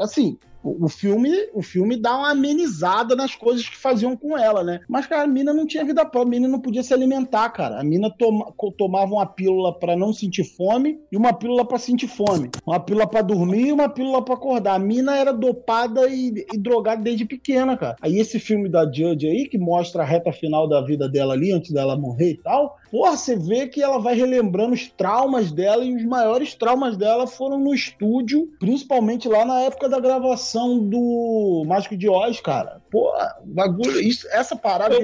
assim, 0.00 0.36
o 0.62 0.88
filme, 0.88 1.30
o 1.54 1.62
filme 1.62 1.96
dá 1.96 2.16
uma 2.16 2.30
amenizada 2.32 3.14
nas 3.14 3.34
coisas 3.34 3.68
que 3.68 3.76
faziam 3.76 4.16
com 4.16 4.36
ela, 4.36 4.62
né? 4.64 4.80
Mas, 4.88 5.06
cara, 5.06 5.22
a 5.22 5.26
mina 5.26 5.52
não 5.54 5.66
tinha 5.66 5.84
vida 5.84 6.04
própria, 6.04 6.22
a 6.28 6.30
mina 6.40 6.48
não 6.48 6.60
podia 6.60 6.82
se 6.82 6.92
alimentar, 6.92 7.48
cara. 7.50 7.80
A 7.80 7.84
mina 7.84 8.10
toma- 8.10 8.52
tomava 8.76 9.12
uma 9.12 9.26
pílula 9.26 9.78
pra 9.78 9.96
não 9.96 10.12
sentir 10.12 10.44
fome 10.44 10.98
e 11.12 11.16
uma 11.16 11.32
pílula 11.32 11.64
pra 11.64 11.78
sentir 11.78 12.08
fome. 12.08 12.50
Uma 12.66 12.80
pílula 12.80 13.06
pra 13.06 13.22
dormir 13.22 13.68
e 13.68 13.72
uma 13.72 13.88
pílula 13.88 14.22
pra 14.24 14.34
acordar. 14.34 14.74
A 14.74 14.78
mina 14.78 15.16
era 15.16 15.32
dopada 15.32 16.08
e, 16.08 16.46
e 16.52 16.58
drogada 16.58 17.02
desde 17.02 17.24
pequena, 17.24 17.76
cara. 17.76 17.96
Aí 18.00 18.18
esse 18.18 18.38
filme 18.38 18.68
da 18.68 18.84
Judge 18.84 19.26
aí, 19.28 19.48
que 19.48 19.58
mostra 19.58 20.02
a 20.02 20.06
reta 20.06 20.32
final 20.32 20.68
da 20.68 20.80
vida 20.80 21.08
dela 21.08 21.34
ali, 21.34 21.52
antes 21.52 21.72
dela 21.72 21.96
morrer 21.96 22.30
e 22.32 22.36
tal, 22.42 22.76
porra, 22.90 23.16
você 23.16 23.36
vê 23.36 23.66
que 23.66 23.82
ela 23.82 23.98
vai 23.98 24.14
relembrando 24.14 24.72
os 24.74 24.88
traumas 24.88 25.50
dela 25.52 25.84
e 25.84 25.94
os 25.94 26.04
maiores 26.04 26.54
traumas 26.54 26.96
dela 26.96 27.26
foram 27.26 27.58
no 27.58 27.74
estúdio, 27.74 28.48
principalmente 28.58 29.28
lá 29.28 29.44
na 29.44 29.60
época 29.60 29.88
da 29.88 30.00
gravação 30.00 30.78
do 30.78 31.64
Mágico 31.66 31.96
de 31.96 32.08
Oz, 32.08 32.40
cara. 32.40 32.80
Pô, 32.90 33.12
bagulho, 33.44 34.00
isso, 34.00 34.26
essa 34.30 34.56
parada, 34.56 34.96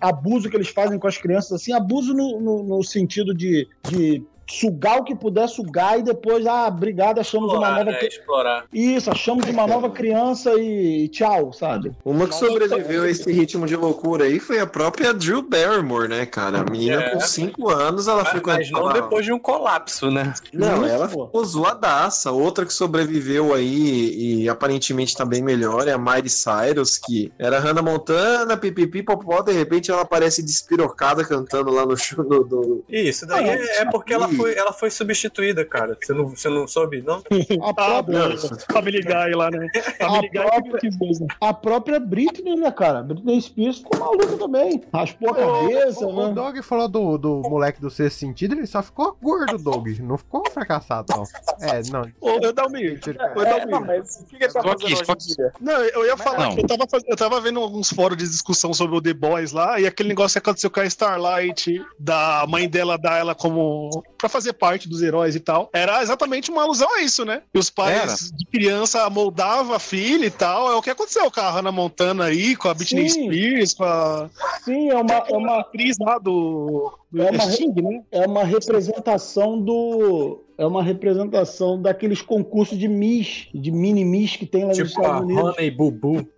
abuso 0.00 0.48
que 0.48 0.56
eles 0.56 0.68
fazem 0.68 0.98
com 0.98 1.06
as 1.06 1.18
crianças, 1.18 1.52
assim, 1.52 1.72
abuso 1.72 2.14
no, 2.14 2.40
no- 2.40 2.62
no 2.64 2.82
sentido 2.82 3.34
de, 3.34 3.66
de 3.84 4.22
sugar 4.50 4.98
o 4.98 5.04
que 5.04 5.14
puder 5.14 5.48
sugar 5.48 5.98
e 5.98 6.02
depois, 6.02 6.46
ah, 6.46 6.66
obrigado, 6.68 7.18
achamos 7.20 7.52
uma 7.52 7.58
explorar, 7.68 7.84
nova. 7.84 7.90
né? 7.98 8.06
Explorar. 8.06 8.64
Isso, 8.72 9.10
achamos 9.10 9.46
uma 9.48 9.66
nova 9.66 9.90
criança 9.90 10.54
e 10.54 11.08
tchau, 11.08 11.52
sabe? 11.52 11.92
Uma 12.04 12.26
que 12.26 12.34
sobreviveu 12.34 13.02
a 13.04 13.10
esse 13.10 13.30
ritmo 13.32 13.66
de 13.66 13.76
loucura 13.76 14.24
aí 14.24 14.38
foi 14.40 14.58
a 14.58 14.66
própria 14.66 15.12
Drew 15.12 15.42
Barrymore, 15.42 16.08
né, 16.08 16.24
cara? 16.26 16.60
A 16.60 16.64
menina 16.64 17.02
É. 17.02 17.10
com 17.10 17.20
5 17.20 17.70
anos, 17.70 18.08
ela 18.08 18.22
Mas, 18.22 18.28
frequentava... 18.30 18.58
mas 18.58 18.70
não 18.70 18.92
depois 18.92 19.24
de 19.24 19.32
um 19.32 19.38
colapso, 19.38 20.10
né? 20.10 20.32
Não, 20.52 20.84
ela 20.86 21.08
pô. 21.08 21.26
ficou 21.26 21.44
zoadaça. 21.44 22.30
Outra 22.32 22.64
que 22.64 22.72
sobreviveu 22.72 23.52
aí 23.54 24.42
e 24.42 24.48
aparentemente 24.48 25.16
tá 25.16 25.24
bem 25.24 25.42
melhor 25.42 25.86
é 25.88 25.92
a 25.92 25.98
Miley 25.98 26.28
Cyrus, 26.30 26.96
que 26.98 27.30
era 27.38 27.58
Hannah 27.58 27.82
Montana, 27.82 28.56
pipipi, 28.56 29.02
popó, 29.02 29.42
de 29.42 29.52
repente 29.52 29.90
ela 29.90 30.02
aparece 30.02 30.42
despirocada 30.42 31.24
cantando 31.24 31.70
lá 31.70 31.84
no 31.84 31.96
show 31.96 32.24
do... 32.24 32.44
do- 32.44 32.84
Isso, 32.88 33.26
daí 33.26 33.48
Ah, 33.48 33.54
é, 33.54 33.78
é 33.82 33.84
porque 33.86 34.12
ela 34.12 34.28
foi, 34.38 34.56
ela 34.56 34.72
foi 34.72 34.90
substituída, 34.90 35.64
cara. 35.64 35.96
Você 36.00 36.12
não, 36.12 36.28
você 36.28 36.48
não 36.48 36.66
soube, 36.66 37.02
não? 37.02 37.22
A 37.62 37.70
Ah, 37.70 37.74
própria, 37.74 38.36
Family 38.72 39.00
Guy 39.02 39.34
lá, 39.34 39.50
né? 39.50 39.66
Family 39.98 40.28
Guy 40.28 40.40
própria- 40.42 40.90
mesmo. 41.00 41.26
a 41.40 41.54
própria 41.54 42.00
Britney, 42.00 42.56
né, 42.56 42.70
cara? 42.70 43.02
Britney 43.02 43.40
Spears 43.40 43.78
ficou 43.78 43.98
maluca 44.00 44.36
também. 44.38 44.82
Raspou 44.92 45.30
a 45.30 45.34
cabeça, 45.34 46.06
O, 46.06 46.10
o 46.14 46.28
né? 46.28 46.34
Doug 46.34 46.58
falou 46.62 46.88
do, 46.88 47.18
do 47.18 47.40
moleque 47.42 47.80
do 47.80 47.90
sexto 47.90 48.18
sentido, 48.18 48.54
ele 48.54 48.66
só 48.66 48.82
ficou 48.82 49.16
gordo, 49.22 49.58
Doug. 49.58 49.88
Não 50.00 50.16
ficou 50.18 50.42
fracassado, 50.50 51.06
não. 51.14 51.24
É, 51.60 51.82
não. 51.90 52.02
Ô, 52.20 52.38
eu 52.42 52.52
dá 52.52 52.66
um 52.66 52.70
meio. 52.70 52.98
Eu 53.06 53.42
É, 53.42 53.66
um 53.66 53.80
mas 53.84 54.20
o 54.20 54.26
que 54.26 54.36
que 54.38 54.44
ele 54.44 54.52
tá 54.52 54.62
fazendo 54.62 55.16
dia? 55.18 55.52
Não, 55.60 55.72
eu 55.84 56.06
ia 56.06 56.16
falar 56.16 56.48
não. 56.48 56.54
que 56.56 56.62
eu 56.62 56.66
tava, 56.66 56.86
eu 57.06 57.16
tava 57.16 57.40
vendo 57.40 57.60
alguns 57.60 57.90
fóruns 57.90 58.18
de 58.18 58.28
discussão 58.28 58.72
sobre 58.74 58.96
o 58.96 59.00
The 59.02 59.12
Boys 59.14 59.52
lá, 59.52 59.80
e 59.80 59.86
aquele 59.86 60.08
negócio 60.10 60.40
que 60.40 60.46
aconteceu 60.48 60.70
com 60.70 60.80
a 60.80 60.86
Starlight, 60.86 61.84
da 61.98 62.44
mãe 62.48 62.68
dela 62.68 62.96
dar 62.98 63.18
ela 63.18 63.34
como. 63.34 64.02
Pra 64.28 64.38
fazer 64.38 64.52
parte 64.52 64.88
dos 64.88 65.02
heróis 65.02 65.34
e 65.34 65.40
tal. 65.40 65.70
Era 65.72 66.02
exatamente 66.02 66.50
uma 66.50 66.62
alusão 66.62 66.92
a 66.94 67.00
isso, 67.02 67.24
né? 67.24 67.42
E 67.52 67.58
os 67.58 67.70
pais 67.70 67.96
Era. 67.96 68.36
de 68.38 68.44
criança 68.46 69.08
moldavam 69.10 69.74
a 69.74 69.78
filha 69.78 70.26
e 70.26 70.30
tal. 70.30 70.70
É 70.70 70.74
o 70.76 70.82
que 70.82 70.90
aconteceu 70.90 71.30
com 71.30 71.40
a 71.40 71.50
Hannah 71.50 71.72
Montana 71.72 72.24
aí, 72.24 72.54
com 72.54 72.68
a 72.68 72.74
Britney 72.74 73.08
Sim. 73.08 73.24
Spears, 73.30 73.74
com 73.74 73.84
a. 73.84 74.30
Sim, 74.64 74.90
é 74.90 74.96
uma, 74.96 75.12
é 75.14 75.36
uma, 75.36 75.60
atriz 75.60 75.96
lá 75.98 76.18
do. 76.18 76.92
do 77.10 77.22
É 77.22 77.30
uma- 77.30 77.50
Sting, 77.50 77.72
né? 77.82 78.02
é 78.12 78.26
uma 78.26 78.44
representação 78.44 79.60
do. 79.60 80.44
É 80.58 80.66
uma 80.66 80.82
representação 80.82 81.80
daqueles 81.80 82.20
concursos 82.20 82.76
de 82.76 82.88
Miss, 82.88 83.46
de 83.54 83.70
mini 83.70 84.04
Miss 84.04 84.34
que 84.36 84.44
tem 84.44 84.62
lá 84.62 84.68
nos 84.70 84.76
Tipo 84.76 84.88
a 85.00 85.02
Estados 85.04 85.22
Unidos. 85.22 85.44
Honey 85.56 85.70
Bubu. 85.70 86.28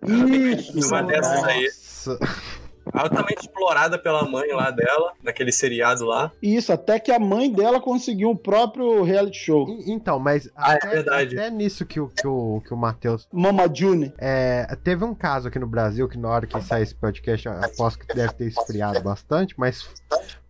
Isso, 0.57 0.87
Uma 0.89 1.01
dessas 1.01 1.43
aí. 1.43 1.67
Altamente 2.93 3.41
explorada 3.41 3.97
pela 3.97 4.23
mãe 4.27 4.51
lá 4.53 4.71
dela, 4.71 5.13
naquele 5.23 5.51
seriado 5.51 6.05
lá. 6.05 6.31
Isso, 6.41 6.73
até 6.73 6.99
que 6.99 7.11
a 7.11 7.19
mãe 7.19 7.51
dela 7.51 7.79
conseguiu 7.79 8.29
um 8.29 8.35
próprio 8.35 9.03
reality 9.03 9.37
show. 9.37 9.67
E- 9.69 9.91
Então, 9.91 10.19
mas 10.19 10.49
Ah, 10.55 10.73
é 10.73 10.75
até, 10.75 10.89
verdade. 10.89 11.37
até 11.39 11.49
nisso 11.49 11.85
que 11.85 11.99
o, 11.99 12.07
que 12.09 12.27
o, 12.27 12.61
que 12.65 12.73
o 12.73 12.77
Matheus. 12.77 13.27
Mama 13.31 13.69
June. 13.73 14.13
É, 14.17 14.67
teve 14.83 15.03
um 15.05 15.13
caso 15.13 15.47
aqui 15.47 15.59
no 15.59 15.67
Brasil 15.67 16.07
que 16.09 16.17
na 16.17 16.29
hora 16.29 16.47
que 16.47 16.59
sair 16.61 16.83
esse 16.83 16.95
podcast, 16.95 17.45
eu 17.47 17.53
aposto 17.53 18.05
que 18.05 18.13
deve 18.15 18.33
ter 18.33 18.47
esfriado 18.47 19.01
bastante, 19.01 19.53
mas 19.57 19.87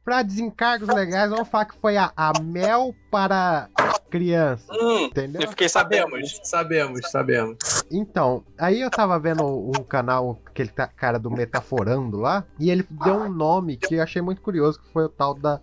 pra 0.04 0.24
desencargos 0.24 0.88
legais, 0.88 1.30
vamos 1.30 1.48
falar 1.48 1.66
que 1.66 1.78
foi 1.80 1.98
a, 1.98 2.12
a 2.16 2.34
mel 2.42 2.96
para 3.10 3.70
criança. 4.10 4.72
Hum, 4.74 5.06
Entendeu? 5.06 5.42
Eu 5.42 5.50
fiquei 5.50 5.70
sabemos, 5.70 6.40
sabemos, 6.44 7.10
sabemos. 7.10 7.58
Então, 7.90 8.44
aí 8.58 8.82
eu 8.82 8.90
tava 8.90 9.18
vendo 9.20 9.44
um 9.46 9.84
canal, 9.84 10.42
aquele 10.46 10.70
cara 10.70 11.18
do 11.18 11.32
Metaforando 11.32 12.18
lá, 12.18 12.46
e 12.60 12.70
ele 12.70 12.86
deu 12.90 13.16
um 13.16 13.30
nome 13.30 13.78
que 13.78 13.96
eu 13.96 14.04
achei 14.04 14.22
muito 14.22 14.42
curioso, 14.42 14.80
que 14.80 14.92
foi 14.92 15.06
o 15.06 15.10
tal 15.10 15.34
da 15.34 15.62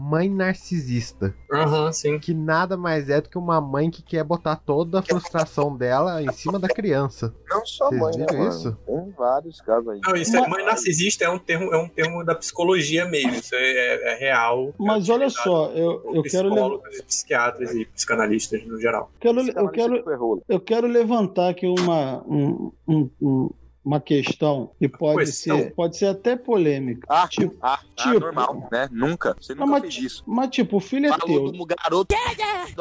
mãe 0.00 0.28
narcisista. 0.30 1.34
Aham, 1.52 1.92
sim. 1.92 2.18
Que 2.18 2.32
nada 2.32 2.76
mais 2.76 3.10
é 3.10 3.20
do 3.20 3.28
que 3.28 3.36
uma 3.36 3.60
mãe 3.60 3.90
que 3.90 4.02
quer 4.02 4.24
botar 4.24 4.56
toda 4.56 5.00
a 5.00 5.02
frustração 5.02 5.76
dela 5.76 6.22
em 6.22 6.32
cima 6.32 6.58
da 6.58 6.68
criança. 6.68 7.34
Não 7.50 7.64
só 7.66 7.88
Vocês 7.88 8.00
mãe, 8.00 8.16
né, 8.16 8.26
viram 8.30 8.38
mano? 8.44 8.50
isso? 8.50 8.78
Tem 8.86 9.10
vários 9.16 9.60
casos 9.60 9.88
aí. 9.88 10.00
Não, 10.02 10.14
isso 10.16 10.36
é, 10.36 10.48
mãe 10.48 10.64
narcisista 10.64 11.24
é 11.24 11.28
um 11.28 11.38
termo, 11.38 11.72
é 11.74 11.76
um 11.76 11.88
termo 11.88 12.24
da 12.24 12.34
psicologia 12.34 13.04
mesmo. 13.04 13.30
Isso 13.32 13.54
é, 13.54 13.58
é- 13.60 14.12
é 14.14 14.18
real. 14.18 14.72
Mas 14.78 15.08
olha 15.08 15.28
só, 15.28 15.70
eu, 15.72 16.02
eu 16.14 16.22
quero, 16.22 16.48
le- 16.48 16.54
Psicólogos, 16.54 16.98
e 16.98 17.02
psiquiatras 17.02 17.74
e 17.74 17.84
psicanalistas 17.84 18.64
no 18.66 18.80
geral. 18.80 19.10
quero, 19.20 19.40
eu, 19.40 19.68
quero, 19.68 20.42
eu 20.48 20.60
quero 20.60 20.86
levantar 20.86 21.50
aqui 21.50 21.66
uma, 21.66 22.22
um- 22.26 22.72
um- 22.88 23.10
um- 23.20 23.50
uma 23.84 23.98
questão 24.00 24.70
que 24.78 24.88
pode 24.88 25.20
Questão? 25.24 25.56
ser, 25.58 25.74
pode 25.74 25.96
ser 25.96 26.06
até 26.06 26.36
polêmica. 26.36 27.06
Ah, 27.08 27.26
tipo, 27.26 27.56
ah, 27.62 27.78
ah, 27.82 28.02
tipo- 28.02 28.20
normal, 28.20 28.68
né? 28.70 28.88
Nunca. 28.92 29.34
Você 29.40 29.54
Não, 29.54 29.66
nunca 29.66 29.80
mas, 29.80 29.94
fez 29.94 30.04
isso. 30.12 30.22
mas 30.26 30.50
tipo, 30.50 30.76
o 30.76 30.80
filho 30.80 31.06
é 31.06 31.08
Falou 31.18 31.50
teu. 31.50 31.52
do 31.52 31.64
garoto 31.66 32.14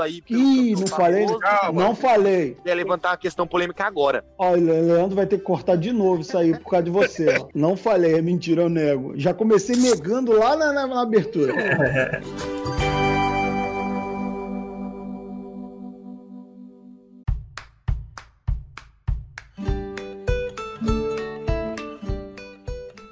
aí. 0.02 0.22
Ih, 0.30 0.74
não 0.76 0.88
falei, 0.88 1.26
não 1.74 1.96
falei. 1.96 2.58
Ia 2.66 2.74
levantar 2.76 3.12
uma 3.12 3.18
questão 3.18 3.48
polêmica 3.48 3.86
agora. 3.86 4.26
Olha, 4.38 4.62
o 4.74 4.88
Leandro 4.88 5.16
vai 5.16 5.26
ter 5.26 5.38
que 5.38 5.44
cortar 5.44 5.78
de 5.78 5.92
novo 5.94 6.22
isso 6.22 6.38
aí 6.38 6.58
por 6.58 6.70
causa 6.72 6.84
de 6.84 6.92
você. 6.92 7.38
ó. 7.40 7.48
Não 7.56 7.78
falei, 7.78 8.16
é 8.16 8.22
mentira, 8.22 8.64
eu 8.64 8.70
nego. 8.70 9.14
Já 9.18 9.34
comecei 9.34 9.76
negando 9.78 10.34
lá 10.34 10.56
na, 10.56 10.74
na- 10.74 10.88
na 10.88 11.02
abertura. 11.02 11.54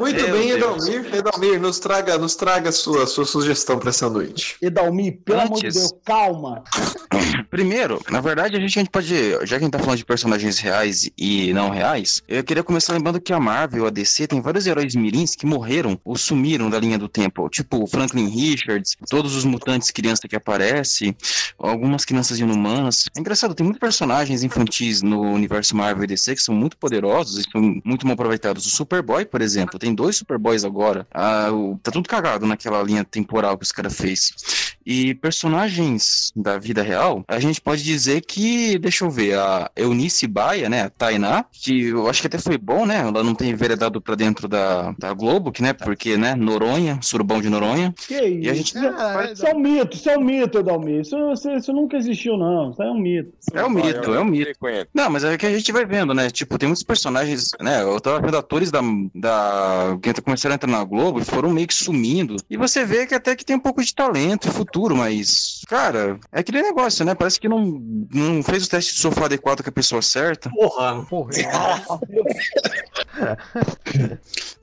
Muito 0.07 0.23
Meu 0.23 0.31
bem, 0.37 0.47
Deus. 0.57 0.87
Edalmir. 0.87 1.15
Edalmir, 1.15 1.59
nos 1.59 1.79
traga, 1.79 2.17
nos 2.17 2.35
traga 2.35 2.69
a 2.69 2.71
sua, 2.71 3.05
sua 3.05 3.25
sugestão 3.25 3.77
pra 3.77 3.89
essa 3.89 4.09
noite. 4.09 4.55
Edalmir, 4.61 5.19
pelo 5.25 5.41
amor 5.41 5.59
de 5.59 5.67
Antes- 5.67 5.75
Deus, 5.81 5.93
calma. 6.05 6.63
Primeiro, 7.49 8.01
na 8.09 8.21
verdade, 8.21 8.55
a 8.55 8.59
gente, 8.59 8.77
a 8.77 8.81
gente 8.81 8.89
pode. 8.91 9.07
Já 9.45 9.47
que 9.47 9.55
a 9.55 9.59
gente 9.59 9.71
tá 9.71 9.79
falando 9.79 9.97
de 9.97 10.05
personagens 10.05 10.59
reais 10.59 11.09
e 11.17 11.53
não 11.53 11.69
reais, 11.69 12.21
eu 12.27 12.43
queria 12.43 12.63
começar 12.63 12.93
lembrando 12.93 13.19
que 13.19 13.33
a 13.33 13.39
Marvel, 13.39 13.85
a 13.85 13.89
DC, 13.89 14.27
tem 14.27 14.41
vários 14.41 14.65
heróis 14.67 14.95
mirins 14.95 15.35
que 15.35 15.45
morreram 15.45 15.99
ou 16.03 16.15
sumiram 16.15 16.69
da 16.69 16.79
linha 16.79 16.97
do 16.97 17.07
tempo. 17.07 17.49
Tipo 17.49 17.83
o 17.83 17.87
Franklin 17.87 18.27
Richards, 18.29 18.95
todos 19.09 19.35
os 19.35 19.43
mutantes 19.45 19.91
criança 19.91 20.27
que 20.27 20.35
aparecem, 20.35 21.15
algumas 21.57 22.05
crianças 22.05 22.39
inumanas. 22.39 23.05
É 23.15 23.19
engraçado, 23.19 23.53
tem 23.55 23.63
muitos 23.63 23.79
personagens 23.79 24.43
infantis 24.43 25.01
no 25.01 25.21
universo 25.21 25.75
Marvel 25.75 26.03
e 26.03 26.07
DC 26.07 26.35
que 26.35 26.41
são 26.41 26.53
muito 26.55 26.77
poderosos 26.77 27.39
e 27.39 27.49
são 27.51 27.61
muito 27.83 28.05
mal 28.05 28.13
aproveitados. 28.13 28.65
O 28.65 28.69
Superboy, 28.69 29.25
por 29.25 29.41
exemplo, 29.41 29.79
tem 29.79 29.93
dois 29.97 30.15
Superboys 30.17 30.63
agora. 30.63 31.07
Ah, 31.11 31.49
o- 31.51 31.79
tá 31.81 31.91
tudo 31.91 32.07
cagado 32.07 32.45
naquela 32.45 32.81
linha 32.83 33.03
temporal 33.03 33.57
que 33.57 33.63
os 33.65 33.71
caras 33.71 33.97
fez. 33.97 34.31
E 34.85 35.15
personagens 35.15 36.31
da 36.35 36.57
vida 36.57 36.81
real, 36.81 37.23
a 37.27 37.39
gente 37.39 37.59
pode 37.59 37.83
dizer 37.83 38.21
que, 38.21 38.77
deixa 38.77 39.03
eu 39.03 39.09
ver, 39.09 39.37
a 39.37 39.69
Eunice 39.75 40.27
Baia, 40.27 40.69
né, 40.69 40.83
a 40.83 40.89
Tainá, 40.89 41.43
que 41.51 41.87
eu 41.87 42.07
acho 42.07 42.21
que 42.21 42.27
até 42.27 42.37
foi 42.37 42.57
bom, 42.57 42.85
né, 42.85 42.99
ela 42.99 43.23
não 43.23 43.33
tem 43.35 43.49
enveredado 43.49 43.99
pra 43.99 44.15
dentro 44.15 44.47
da, 44.47 44.93
da 44.97 45.11
Globo, 45.13 45.51
que, 45.51 45.61
né, 45.61 45.73
porque, 45.73 46.15
né, 46.15 46.35
Noronha, 46.35 46.99
surubão 47.01 47.41
de 47.41 47.49
Noronha. 47.49 47.93
Que 48.07 48.13
isso? 48.21 48.45
E 48.45 48.49
a 48.49 48.53
gente- 48.53 48.73
isso 49.33 49.45
é 49.45 49.53
um 49.53 49.59
mito, 49.59 49.97
isso 49.97 50.09
é 50.09 50.17
um 50.17 50.23
mito, 50.23 50.57
Edalmir. 50.59 51.01
Isso, 51.01 51.17
isso, 51.33 51.49
isso 51.51 51.73
nunca 51.73 51.97
existiu, 51.97 52.37
não. 52.37 52.71
Isso 52.71 52.81
é 52.83 52.91
um 52.91 52.97
mito. 52.99 53.33
É 53.53 53.65
um 53.65 53.69
mito, 53.69 54.13
é 54.13 54.19
um 54.21 54.25
mito. 54.25 54.51
Não, 54.93 55.09
mas 55.09 55.23
é 55.23 55.37
que 55.37 55.45
a 55.45 55.51
gente 55.51 55.71
vai 55.71 55.85
vendo, 55.85 56.13
né? 56.13 56.29
Tipo, 56.29 56.57
tem 56.57 56.67
muitos 56.67 56.83
personagens, 56.83 57.51
né? 57.61 57.81
Eu 57.83 57.99
tava 57.99 58.21
vendo 58.21 58.37
atores 58.37 58.71
da. 58.71 58.81
da 59.13 59.86
que 60.01 60.21
começaram 60.21 60.53
a 60.53 60.55
entrar 60.55 60.69
na 60.69 60.83
Globo 60.83 61.19
e 61.19 61.25
foram 61.25 61.49
meio 61.51 61.67
que 61.67 61.73
sumindo. 61.73 62.35
E 62.49 62.57
você 62.57 62.83
vê 62.85 63.05
que 63.05 63.13
até 63.15 63.35
que 63.35 63.45
tem 63.45 63.55
um 63.55 63.59
pouco 63.59 63.83
de 63.83 63.93
talento 63.93 64.47
e 64.47 64.51
futuro, 64.51 64.95
mas. 64.95 65.61
Cara, 65.67 66.19
é 66.31 66.39
aquele 66.39 66.61
negócio, 66.61 67.05
né? 67.05 67.13
Parece 67.15 67.39
que 67.39 67.47
não, 67.47 67.81
não 68.13 68.41
fez 68.43 68.65
o 68.65 68.69
teste 68.69 68.93
de 68.95 68.99
sofá 68.99 69.25
adequado 69.25 69.61
com 69.63 69.69
a 69.69 69.73
pessoa 69.73 70.01
certa. 70.01 70.49
Porra. 70.49 71.05
Porra. 71.05 71.31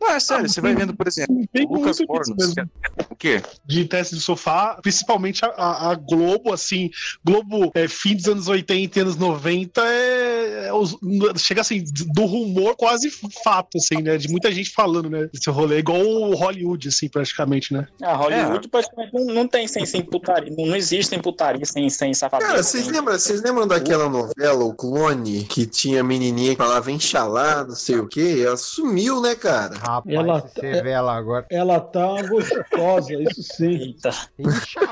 Não, 0.00 0.10
é 0.10 0.20
sério, 0.20 0.48
você 0.48 0.60
vai 0.60 0.74
vendo, 0.74 0.94
por 0.94 1.06
exemplo, 1.08 1.34
Tem 1.52 1.66
o 1.66 1.74
Lucas 1.74 1.96
disso 1.96 2.34
mesmo. 2.36 2.70
O 3.10 3.16
quê? 3.16 3.42
de 3.64 3.84
teste 3.86 4.14
de 4.14 4.20
sofá, 4.20 4.78
principalmente 4.82 5.44
a, 5.44 5.48
a- 5.48 5.90
a 5.92 5.94
Globo, 5.94 6.52
assim, 6.52 6.90
Globo 7.24 7.70
é, 7.74 7.88
fim 7.88 8.14
dos 8.14 8.26
anos 8.28 8.46
80 8.48 8.98
e 8.98 9.02
anos 9.02 9.16
90 9.16 9.80
é, 9.84 10.33
é 10.66 10.72
os- 10.72 10.96
chega 11.38 11.60
assim, 11.60 11.82
do 12.14 12.24
rumor 12.24 12.76
quase 12.76 13.10
fato, 13.42 13.78
assim, 13.78 14.02
né, 14.02 14.16
de 14.16 14.28
muita 14.28 14.50
gente 14.52 14.70
falando, 14.70 15.08
né, 15.10 15.28
desse 15.32 15.50
rolê, 15.50 15.78
igual 15.78 16.00
o 16.00 16.34
Hollywood, 16.34 16.88
assim, 16.88 17.08
praticamente, 17.08 17.72
né. 17.72 17.86
Ah, 18.02 18.14
Hollywood 18.14 18.68
praticamente 18.68 19.12
não, 19.14 19.24
não 19.26 19.48
tem 19.48 19.66
sem, 19.68 19.84
sem 19.86 20.02
putaria, 20.02 20.52
não, 20.56 20.66
não 20.66 20.76
existe 20.76 21.18
putaria 21.18 21.64
sem, 21.64 21.88
sem 21.90 22.12
safadeza. 22.14 22.50
Cara, 22.50 22.62
vocês 22.62 22.86
lembram, 22.88 23.18
vocês 23.18 23.42
lembram 23.42 23.66
daquela 23.66 24.08
novela, 24.08 24.64
O 24.64 24.74
Clone, 24.74 25.44
que 25.44 25.66
tinha 25.66 26.00
a 26.00 26.04
menininha 26.04 26.50
que 26.52 26.56
falava 26.56 26.90
enxalá, 26.90 27.64
não 27.64 27.74
sei 27.74 27.96
o 27.96 28.06
quê? 28.08 28.42
Ela 28.46 28.56
sumiu, 28.56 29.20
né, 29.20 29.34
cara? 29.34 29.76
Rapaz, 29.76 30.14
Ela- 30.14 30.40
você 30.40 30.82
vê 30.82 30.90
ela 30.90 31.14
agora. 31.16 31.46
Ela 31.50 31.80
tá 31.80 32.22
gostosa, 32.22 33.14
isso 33.22 33.42
sim. 33.42 33.94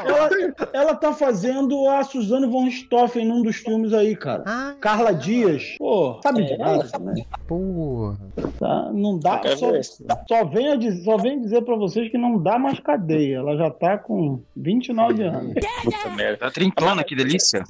Ela, 0.05 0.31
ela 0.73 0.95
tá 0.95 1.13
fazendo 1.13 1.89
a 1.89 2.03
Suzane 2.05 2.47
von 2.47 2.69
Stoffen 2.71 3.27
num 3.27 3.43
dos 3.43 3.57
filmes 3.57 3.93
aí, 3.93 4.17
cara. 4.17 4.43
Ah, 4.47 4.75
Carla 4.81 5.13
Dias. 5.13 5.52
Pô, 5.79 6.21
sabe 6.23 6.45
de 6.45 6.57
nada, 6.57 6.89
né? 6.99 7.25
Porra. 7.47 8.17
Tá? 8.59 8.91
Não 8.93 9.19
dá. 9.19 9.41
Só, 9.57 9.75
isso. 9.77 10.05
só, 10.29 10.41
a 10.41 10.77
dizer, 10.77 11.05
só 11.05 11.17
venho 11.17 11.41
dizer 11.41 11.63
pra 11.63 11.77
vocês 11.77 12.11
que 12.11 12.19
não 12.19 12.39
dá 12.39 12.59
mais 12.59 12.79
cadeia. 12.81 13.39
Ela 13.39 13.57
já 13.57 13.71
tá 13.71 13.99
com 13.99 14.41
29 14.57 15.23
anos. 15.23 15.55
Puta 15.83 16.11
merda. 16.11 16.39
Tá 16.39 16.51
trintona, 16.51 17.05
que 17.05 17.15
delícia. 17.15 17.65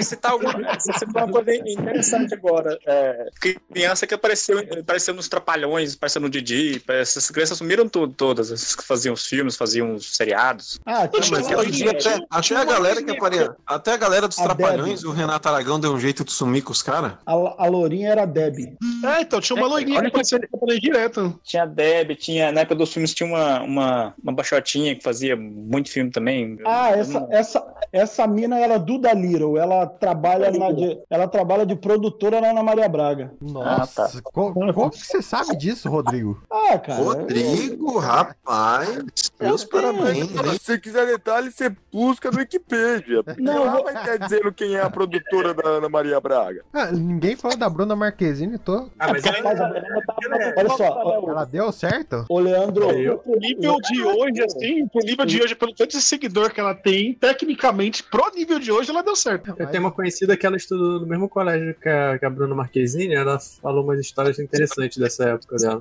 Citar 0.00 0.36
você 0.38 0.92
citou 0.92 1.24
uma 1.24 1.32
coisa 1.32 1.54
interessante 1.54 2.34
agora. 2.34 2.78
É, 2.86 3.28
criança 3.72 4.06
que 4.06 4.14
apareceu, 4.14 4.58
apareceu 4.80 5.14
nos 5.14 5.28
Trapalhões, 5.28 5.94
apareceu 5.94 6.20
no 6.20 6.28
Didi. 6.28 6.82
Essas 6.88 7.30
crianças 7.30 7.58
sumiram 7.58 7.88
tudo, 7.88 8.12
todas. 8.12 8.50
Essas 8.50 8.74
que 8.74 8.84
faziam 8.84 9.14
os 9.14 9.26
filmes, 9.26 9.56
faziam 9.56 9.94
os 9.94 10.16
seriados. 10.16 10.78
Ah, 10.84 11.08
Não, 11.12 11.30
mas 11.30 11.50
hoje 11.50 11.68
em 11.68 11.72
dia 11.72 11.90
até, 11.90 12.26
até 12.30 12.56
a 12.56 12.64
galera 12.64 13.02
que 13.02 13.10
aparecia. 13.10 13.56
Até 13.66 13.92
a 13.92 13.96
galera 13.96 14.28
dos 14.28 14.38
A 14.38 14.44
Trapalhões, 14.44 15.04
o 15.04 15.12
Renato 15.12 15.48
Aragão 15.48 15.80
deu 15.80 15.92
um 15.92 16.00
jeito 16.00 16.24
de 16.24 16.32
sumir 16.32 16.62
com 16.62 16.72
os 16.72 16.82
caras. 16.82 17.05
A, 17.26 17.32
a 17.64 17.66
Lourinha 17.66 18.10
era 18.10 18.22
a 18.22 18.26
Debbie. 18.26 18.76
É, 19.04 19.20
então, 19.22 19.40
tinha 19.40 19.56
uma 19.56 19.66
loirinha 19.66 20.00
que 20.00 20.06
aparecia 20.08 20.38
Trapalhões 20.40 20.80
direto. 20.80 21.40
Tinha 21.42 21.62
a 21.62 21.66
Deb, 21.66 22.10
tinha, 22.16 22.52
na 22.52 22.60
época 22.62 22.74
dos 22.76 22.92
filmes 22.92 23.14
tinha 23.14 23.28
uma, 23.28 23.62
uma, 23.62 24.14
uma 24.22 24.32
baixotinha 24.32 24.94
que 24.94 25.02
fazia 25.02 25.36
muito 25.36 25.90
filme 25.90 26.10
também. 26.10 26.58
Ah, 26.66 26.90
Eu 26.92 26.98
essa, 27.00 27.20
não- 27.20 27.32
essa, 27.32 27.74
essa 27.92 28.26
mina 28.26 28.58
era 28.58 28.78
Duda 28.78 29.12
Little. 29.12 29.56
Ela 29.58 29.86
trabalha, 29.86 30.50
na 30.50 30.70
de, 30.72 30.98
ela 31.10 31.28
trabalha 31.28 31.64
de 31.66 31.76
produtora 31.76 32.40
lá 32.40 32.52
na 32.52 32.62
Maria 32.62 32.88
Braga. 32.88 33.32
Nossa, 33.40 34.04
Ah, 34.04 34.08
tá. 34.08 34.20
co- 34.22 34.52
como 34.52 34.90
que 34.90 34.98
você 35.06 35.22
sabe 35.22 35.56
disso, 35.56 35.88
Rodrigo? 35.88 36.40
Ah, 36.50 36.78
cara. 36.78 37.02
Rodrigo, 37.02 37.98
rapaz, 37.98 39.30
meus 39.40 39.64
parabéns, 39.64 40.26
Se 40.28 40.32
hein? 40.38 40.58
você 40.58 40.78
quiser 40.78 41.06
detalhes, 41.06 41.54
você 41.54 41.74
busca 41.92 42.30
no 42.30 42.38
Wikipedia. 42.38 43.22
Não, 43.38 43.76
eu- 43.76 43.84
vai 43.84 43.94
estar 43.94 44.16
dizendo 44.18 44.52
quem 44.52 44.74
é 44.74 44.80
a 44.82 44.90
produtora 44.90 45.54
da 45.54 45.68
Ana 45.68 45.88
Maria 45.88 46.20
Braga. 46.20 46.62
Ah, 46.72 46.90
ninguém 46.98 47.36
falou 47.36 47.56
da 47.56 47.68
Bruna 47.68 47.94
Marquezine, 47.96 48.58
tô. 48.58 48.88
Ah, 48.98 49.08
mas 49.12 49.24
ela, 49.24 49.42
Mas, 49.42 50.54
olha 50.56 50.70
só, 50.70 51.22
Ela 51.28 51.44
deu 51.44 51.72
certo? 51.72 52.24
ô 52.28 52.38
Leandro, 52.38 52.86
Pro 53.18 53.38
nível 53.38 53.76
de 53.80 54.02
hoje, 54.02 54.42
assim, 54.42 54.88
pro 54.88 55.04
nível 55.04 55.26
de 55.26 55.42
hoje, 55.42 55.54
pelo 55.54 55.74
tanto 55.74 55.90
de 55.90 56.02
seguidor 56.02 56.52
que 56.52 56.60
ela 56.60 56.74
tem, 56.74 57.14
tecnicamente, 57.14 58.02
pro 58.02 58.30
nível 58.34 58.58
de 58.58 58.70
hoje, 58.72 58.90
ela 58.90 59.02
deu 59.02 59.16
certo. 59.16 59.54
eu 59.58 59.66
tenho 59.66 59.84
uma 59.84 59.92
conhecida 59.92 60.36
que 60.36 60.46
ela 60.46 60.56
estudou 60.56 61.00
no 61.00 61.06
mesmo 61.06 61.28
colégio 61.28 61.74
que 61.80 61.88
a, 61.88 62.18
que 62.18 62.24
a 62.24 62.30
Bruna 62.30 62.54
Marquezine, 62.54 63.14
ela 63.14 63.38
falou 63.38 63.84
umas 63.84 63.98
histórias 64.00 64.38
interessantes 64.38 64.98
dessa 64.98 65.24
época 65.30 65.56
dela. 65.56 65.80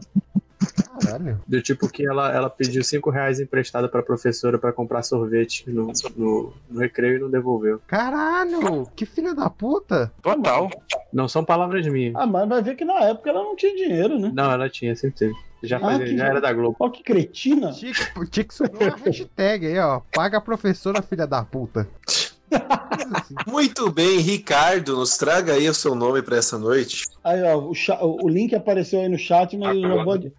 Caralho. 1.01 1.41
Do 1.47 1.61
tipo 1.61 1.87
que 1.89 2.07
ela, 2.07 2.31
ela 2.33 2.49
pediu 2.49 2.83
5 2.83 3.09
reais 3.09 3.39
emprestado 3.39 3.89
pra 3.89 4.01
professora 4.01 4.57
pra 4.57 4.71
comprar 4.71 5.03
sorvete 5.03 5.69
no, 5.69 5.91
no, 6.15 6.53
no 6.69 6.79
recreio 6.79 7.17
e 7.17 7.19
não 7.19 7.29
devolveu. 7.29 7.81
Caralho, 7.87 8.87
que 8.95 9.05
filha 9.05 9.33
da 9.35 9.49
puta. 9.49 10.11
Total. 10.21 10.69
Não 11.11 11.27
são 11.27 11.43
palavras 11.43 11.85
minhas. 11.87 12.15
ah, 12.15 12.25
mas 12.25 12.47
vai 12.47 12.61
ver 12.61 12.75
que 12.75 12.85
na 12.85 12.99
época 13.01 13.29
ela 13.29 13.43
não 13.43 13.55
tinha 13.55 13.75
dinheiro, 13.75 14.17
né? 14.19 14.31
Não, 14.33 14.51
ela 14.51 14.69
tinha, 14.69 14.95
sempre 14.95 15.17
teve. 15.17 15.33
Já, 15.63 15.77
Ah, 15.77 15.81
fazia, 15.81 16.17
já 16.17 16.25
era 16.27 16.39
da 16.41 16.53
Globo. 16.53 16.75
Ó, 16.79 16.89
que 16.89 17.01
cretina. 17.03 17.71
Tinha 17.71 17.91
que, 17.93 18.29
tinha 18.29 18.43
que 18.43 18.53
subir 18.53 18.87
uma 18.87 18.97
hashtag 18.97 19.65
aí, 19.67 19.79
ó. 19.79 20.01
Paga 20.13 20.37
a 20.37 20.41
professora, 20.41 21.01
filha 21.01 21.25
da 21.25 21.43
puta. 21.43 21.87
Muito 23.47 23.89
bem, 23.91 24.19
Ricardo, 24.19 24.95
nos 24.97 25.17
traga 25.17 25.53
aí 25.53 25.69
o 25.69 25.73
seu 25.73 25.95
nome 25.95 26.21
pra 26.21 26.37
essa 26.37 26.57
noite. 26.57 27.05
Aí, 27.23 27.41
ó, 27.43 27.57
o, 27.57 27.73
o 28.25 28.29
link 28.29 28.53
apareceu 28.55 29.01
aí 29.01 29.09
no 29.09 29.17
chat, 29.17 29.57
mas 29.57 29.75
eu 29.75 29.81
já 29.81 30.03
vou, 30.03 30.13
adi- 30.13 30.31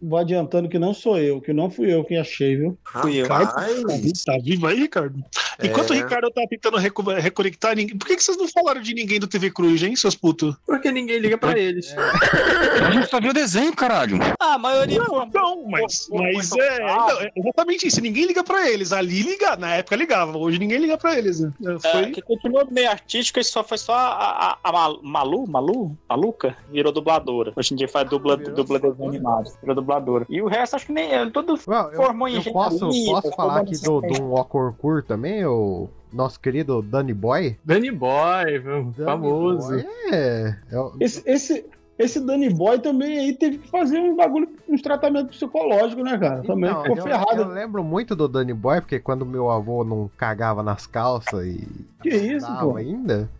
vou 0.00 0.18
adiantando 0.18 0.68
que 0.68 0.78
não 0.78 0.94
sou 0.94 1.18
eu, 1.18 1.40
que 1.40 1.52
não 1.52 1.70
fui 1.70 1.92
eu 1.92 2.04
quem 2.04 2.18
achei, 2.18 2.56
viu? 2.56 2.78
Fui 3.02 3.16
eu. 3.16 3.26
Rapaz, 3.28 3.82
Tá 4.24 4.38
vivo 4.42 4.66
aí, 4.66 4.80
Ricardo? 4.80 5.22
Enquanto 5.62 5.92
É. 5.92 5.96
o 5.96 6.00
Ricardo 6.02 6.30
tá 6.30 6.42
tentando 6.48 6.76
reco- 6.78 7.02
reconectar, 7.12 7.76
ninguém... 7.76 7.96
por 7.96 8.06
que, 8.08 8.16
que 8.16 8.22
vocês 8.24 8.36
não 8.36 8.48
falaram 8.48 8.80
de 8.80 8.92
ninguém 8.94 9.20
do 9.20 9.26
TV 9.26 9.50
Cruz, 9.50 9.82
hein, 9.82 9.94
seus 9.94 10.14
putos? 10.14 10.54
Porque 10.66 10.90
ninguém 10.90 11.18
liga 11.18 11.38
pra 11.38 11.56
eles. 11.58 11.94
A 11.96 12.90
gente 12.90 13.08
só 13.08 13.20
viu 13.20 13.30
o 13.30 13.34
desenho, 13.34 13.74
caralho. 13.74 14.18
Ah, 14.40 14.54
a 14.54 14.58
maioria 14.58 15.02
foi. 15.04 15.26
Não, 15.32 15.64
mas, 15.68 16.08
mas 16.10 16.52
é, 16.52 16.78
não, 16.80 17.20
é 17.20 17.30
exatamente 17.36 17.86
isso. 17.86 18.00
Ninguém 18.00 18.26
liga 18.26 18.42
pra 18.42 18.68
eles. 18.68 18.92
Ali 18.92 19.22
liga, 19.22 19.56
na 19.56 19.74
época 19.76 19.96
ligava, 19.96 20.36
hoje 20.36 20.58
ninguém 20.58 20.78
liga 20.78 20.96
pra 20.98 21.16
eles. 21.16 21.40
né? 21.40 21.52
É, 21.82 21.92
Foi... 21.92 22.10
que 22.10 22.22
continua 22.22 22.64
meio 22.70 22.90
artística 22.90 23.40
e 23.40 23.44
só 23.44 23.62
foi 23.64 23.78
só 23.78 23.94
a, 23.94 24.12
a, 24.52 24.58
a 24.62 24.72
Mal- 24.72 25.00
Malu, 25.02 25.46
Malu, 25.46 25.98
Maluca, 26.08 26.56
virou 26.70 26.92
dubladora. 26.92 27.52
Hoje 27.56 27.74
em 27.74 27.76
dia 27.76 27.88
faz 27.88 28.08
dubla, 28.08 28.36
virou 28.36 28.54
dubla 28.54 28.78
desenho 28.78 29.08
animado, 29.08 29.50
virou 29.60 29.74
dubladora. 29.74 30.26
E 30.28 30.40
o 30.42 30.46
resto 30.48 30.76
acho 30.76 30.86
que 30.86 30.92
nem 30.92 31.12
é, 31.12 31.30
todo 31.30 31.58
Well, 31.66 31.90
eu, 31.90 31.96
formou 31.96 32.28
em 32.28 32.36
eu 32.36 32.52
posso, 32.52 32.88
posso 32.88 33.32
falar 33.32 33.60
aqui 33.60 33.78
do, 33.82 34.00
do 34.00 34.22
um 34.22 34.34
Ocorcur 34.34 35.02
também, 35.02 35.44
o 35.44 35.88
nosso 36.12 36.38
querido 36.38 36.82
Danny 36.82 37.12
Boy? 37.12 37.58
Danny 37.64 37.90
Boy? 37.90 38.60
Danny 38.60 38.92
famoso. 39.04 39.68
Boy 39.68 39.86
é, 40.12 40.56
é 40.70 40.90
Esse, 41.00 41.22
esse, 41.28 41.66
esse 41.98 42.18
Danny 42.20 42.50
Boy 42.52 42.78
também 42.80 43.18
aí 43.18 43.32
teve 43.36 43.58
que 43.58 43.68
fazer 43.70 43.98
um 43.98 44.16
bagulho, 44.16 44.48
uns 44.68 44.82
tratamentos 44.82 45.36
psicológicos, 45.36 46.04
né, 46.04 46.18
cara? 46.18 46.42
Também 46.42 46.70
Então, 46.70 46.82
ficou 46.82 46.96
eu, 46.98 47.02
ferrado. 47.04 47.42
eu 47.42 47.48
lembro 47.48 47.84
muito 47.84 48.16
do 48.16 48.26
Danny 48.28 48.52
Boy, 48.52 48.80
porque 48.80 48.98
quando 48.98 49.24
meu 49.24 49.50
avô 49.50 49.84
não 49.84 50.10
cagava 50.16 50.62
nas 50.62 50.86
calças 50.86 51.46
e 51.46 51.66
Que 52.02 52.08
isso, 52.16 52.46
pô? 52.60 52.76
ainda, 52.76 53.30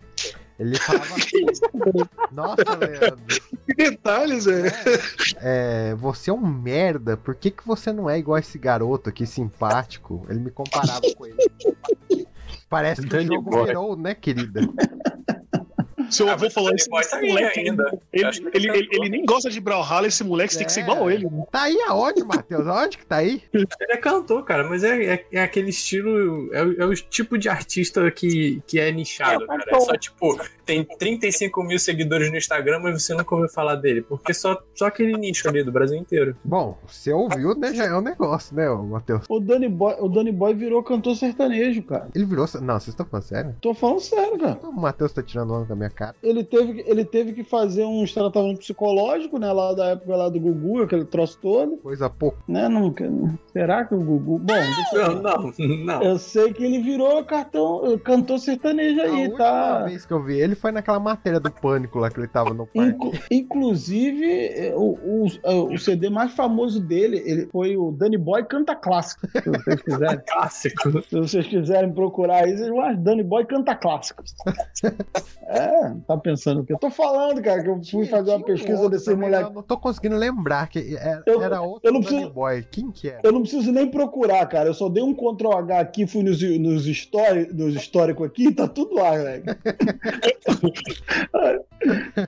ele 0.59 0.77
falava 0.79 1.15
assim, 1.17 1.45
nossa, 2.31 2.77
Leandro, 2.79 3.25
Que 3.67 3.75
detalhes, 3.75 4.47
é. 4.47 4.71
é, 5.41 5.95
você 5.97 6.31
é 6.31 6.33
um 6.33 6.47
merda, 6.47 7.17
por 7.17 7.35
que, 7.35 7.51
que 7.51 7.67
você 7.67 7.93
não 7.93 8.09
é 8.09 8.19
igual 8.19 8.39
esse 8.39 8.57
garoto 8.57 9.09
aqui, 9.11 9.27
simpático? 9.27 10.25
Ele 10.29 10.39
me 10.39 10.51
comparava 10.53 11.01
com 11.17 11.27
ele. 11.27 11.37
Parece 12.71 13.03
que 13.03 13.09
Danny 13.09 13.25
o 13.31 13.35
jogo 13.35 13.51
Boy. 13.51 13.67
virou, 13.67 13.97
né, 13.97 14.15
querida? 14.15 14.61
Seu 16.11 16.29
Ah, 16.29 16.33
avô 16.33 16.45
mas 16.45 16.53
falou 16.53 16.71
esse, 16.75 16.89
moleque 16.91 17.61
ainda. 17.61 17.99
Ele, 18.13 18.27
ele, 18.27 18.51
ele 18.55 18.69
ele, 18.75 18.89
ele 18.93 19.09
nem 19.09 19.25
gosta 19.25 19.49
de 19.51 19.61
Brawlhalla, 19.61 20.07
esse 20.07 20.23
moleque 20.25 20.53
você 20.53 20.59
tem 20.59 20.67
que 20.67 20.73
ser 20.73 20.81
igual 20.81 21.11
ele. 21.11 21.27
né? 21.29 21.45
Tá 21.51 21.63
aí 21.63 21.77
aonde, 21.89 22.25
Matheus? 22.25 22.67
Aonde 22.67 22.99
que 22.99 23.07
tá 23.07 23.17
aí? 23.17 23.43
Ele 23.53 23.67
é 23.91 23.97
cantor, 23.97 24.45
cara, 24.45 24.69
mas 24.69 24.83
é, 24.85 25.05
é, 25.15 25.27
é 25.33 25.43
aquele 25.43 25.71
estilo. 25.71 26.53
É, 26.53 26.63
o- 26.63 26.83
é 26.83 26.87
o 26.87 26.95
tipo 26.95 27.39
de 27.39 27.49
artista 27.49 28.11
que, 28.11 28.63
que 28.67 28.79
é 28.81 28.91
nichado, 28.93 29.45
É, 29.45 29.47
cara. 29.47 29.65
É 29.69 29.81
só 29.81 29.93
tipo, 29.97 30.39
tem 30.65 30.85
35 30.85 31.63
mil 31.63 31.79
seguidores 31.79 32.31
no 32.31 32.37
Instagram, 32.37 32.81
mas 32.81 33.03
você 33.03 33.15
nunca 33.15 33.35
ouviu 33.35 33.49
falar 33.51 33.77
dele. 33.77 34.03
Porque 34.03 34.33
só, 34.35 34.61
só 34.75 34.87
aquele 34.87 35.13
nicho 35.17 35.49
ali 35.49 35.63
do 35.63 35.73
Brasil 35.73 35.97
inteiro. 35.97 36.37
Bom, 36.45 36.79
você 36.87 37.13
ouviu, 37.13 37.55
né, 37.55 37.73
já 37.75 37.85
é 37.85 37.95
um 37.95 38.01
negócio, 38.01 38.55
né, 38.57 38.69
Matheus? 38.69 39.25
O 39.29 39.41
Danny 39.41 39.69
Boy, 39.69 39.97
o 40.01 40.09
Danny 40.09 40.33
Boy 40.33 40.55
virou 40.55 40.83
cantor 40.83 41.17
sertanejo, 41.17 41.83
cara. 41.83 42.09
Ele 42.15 42.25
virou... 42.25 42.47
Não, 42.61 42.75
vocês 42.75 42.89
estão 42.89 43.07
falando 43.07 43.25
sério? 43.25 43.57
Tô 43.61 43.75
falando 43.75 44.01
sério, 44.01 44.39
cara. 44.39 44.59
O 44.63 44.73
Matheus 44.73 45.13
tá 45.13 45.23
tirando 45.23 45.53
onda 45.55 45.67
com 45.67 45.73
a 45.73 45.77
minha 45.77 45.91
cara. 45.95 46.15
Ele 46.23 46.45
teve, 46.45 46.75
que- 46.83 46.91
ele 46.91 47.05
teve 47.05 47.33
que 47.33 47.45
fazer 47.45 47.85
um 47.85 48.05
tratamento 48.05 48.59
psicológico, 48.59 49.39
né? 49.39 49.53
Lá 49.53 49.73
da 49.73 49.87
época 49.91 50.17
lá 50.17 50.29
do 50.29 50.41
Gugu, 50.41 50.83
aquele 50.83 51.05
troço 51.05 51.39
todo. 51.41 51.77
Coisa 51.79 52.11
pouco. 52.11 52.39
Né? 52.49 52.69
Não, 52.69 52.93
será 53.53 53.85
que 53.85 53.95
o 53.95 53.99
Gugu. 53.99 54.39
Bom, 54.39 54.45
deixa 54.55 54.97
eu 54.97 55.23
Não, 55.23 55.23
não, 55.23 55.53
não. 55.85 56.03
Eu 56.03 56.19
sei 56.19 56.53
que 56.53 56.65
ele 56.65 56.81
virou 56.81 57.25
cartão, 57.25 57.99
cantor 58.05 58.39
sertanejo 58.39 59.01
A 59.01 59.05
aí, 59.05 59.11
última 59.23 59.39
tá? 59.39 59.85
vez 59.85 60.05
que 60.05 60.13
eu 60.13 60.23
vi 60.23 60.39
ele 60.41 60.55
foi 60.55 60.73
naquela 60.73 60.99
matéria 61.01 61.39
do 61.41 61.51
Pânico 61.51 61.99
lá 61.99 62.11
que 62.11 62.19
ele 62.21 62.29
tava 62.29 62.53
no 62.53 62.67
parque. 62.67 62.91
Inclu- 62.91 63.13
inclusive, 63.31 64.25
eh, 64.49 64.75
o, 64.77 65.27
o, 65.43 65.73
o 65.75 65.79
CD 65.79 66.11
mais 66.11 66.33
famoso 66.33 66.81
dele 66.81 67.23
ele 67.25 67.47
foi 67.47 67.77
o 67.77 67.93
Danny 67.93 68.19
Boy 68.19 68.45
Canta 68.45 68.75
Clássico. 68.75 69.27
Se 69.29 69.49
vocês 69.49 69.81
quiserem, 69.83 70.21
Clássico. 70.27 71.03
se 71.03 71.17
vocês 71.17 71.47
quiserem 71.47 71.93
procurar 71.93 72.45
aí, 72.45 72.57
vocês 72.57 72.69
vão 72.69 72.81
achar 72.81 72.97
Danny 72.97 73.23
Boy 73.23 73.45
Canta 73.47 73.75
Clássicos. 73.75 74.35
É, 75.47 75.84
tá 76.07 76.17
pensando 76.17 76.61
o 76.61 76.65
que? 76.65 76.73
Eu 76.73 76.79
tô 76.79 76.91
falando, 76.91 77.43
cara, 77.43 77.63
que 77.63 77.69
eu 77.69 77.81
fui 77.91 78.07
fazer 78.07 78.31
uma 78.31 78.39
um 78.39 78.43
pesquisa 78.43 78.75
outro 78.83 78.91
desse 78.91 79.15
moleque. 79.15 79.45
Eu 79.45 79.53
não 79.55 79.63
tô 79.63 79.77
conseguindo 79.79 80.17
lembrar 80.17 80.69
que 80.69 80.97
era, 80.97 81.23
Eu- 81.27 81.43
era 81.43 81.61
outro 81.61 81.89
eu 81.89 81.93
não 81.93 82.01
preciso- 82.01 82.31
Boy. 82.31 82.65
Quem 82.71 82.91
que 82.91 83.09
era? 83.09 83.21
Eu 83.23 83.33
não 83.33 83.41
preciso 83.43 83.71
nem 83.73 83.89
procurar, 83.91 84.47
cara. 84.47 84.69
Eu 84.69 84.75
só 84.75 84.89
dei 84.89 85.03
um 85.03 85.15
Ctrl 85.15 85.53
H 85.53 85.81
aqui, 85.81 86.07
fui 86.07 86.23
nos, 86.23 86.41
nos, 86.43 86.87
nos 87.53 87.75
históricos 87.75 88.27
aqui, 88.27 88.53
tá 88.53 88.67
tudo 88.69 88.95
lá, 88.95 89.11
velho. 89.13 89.45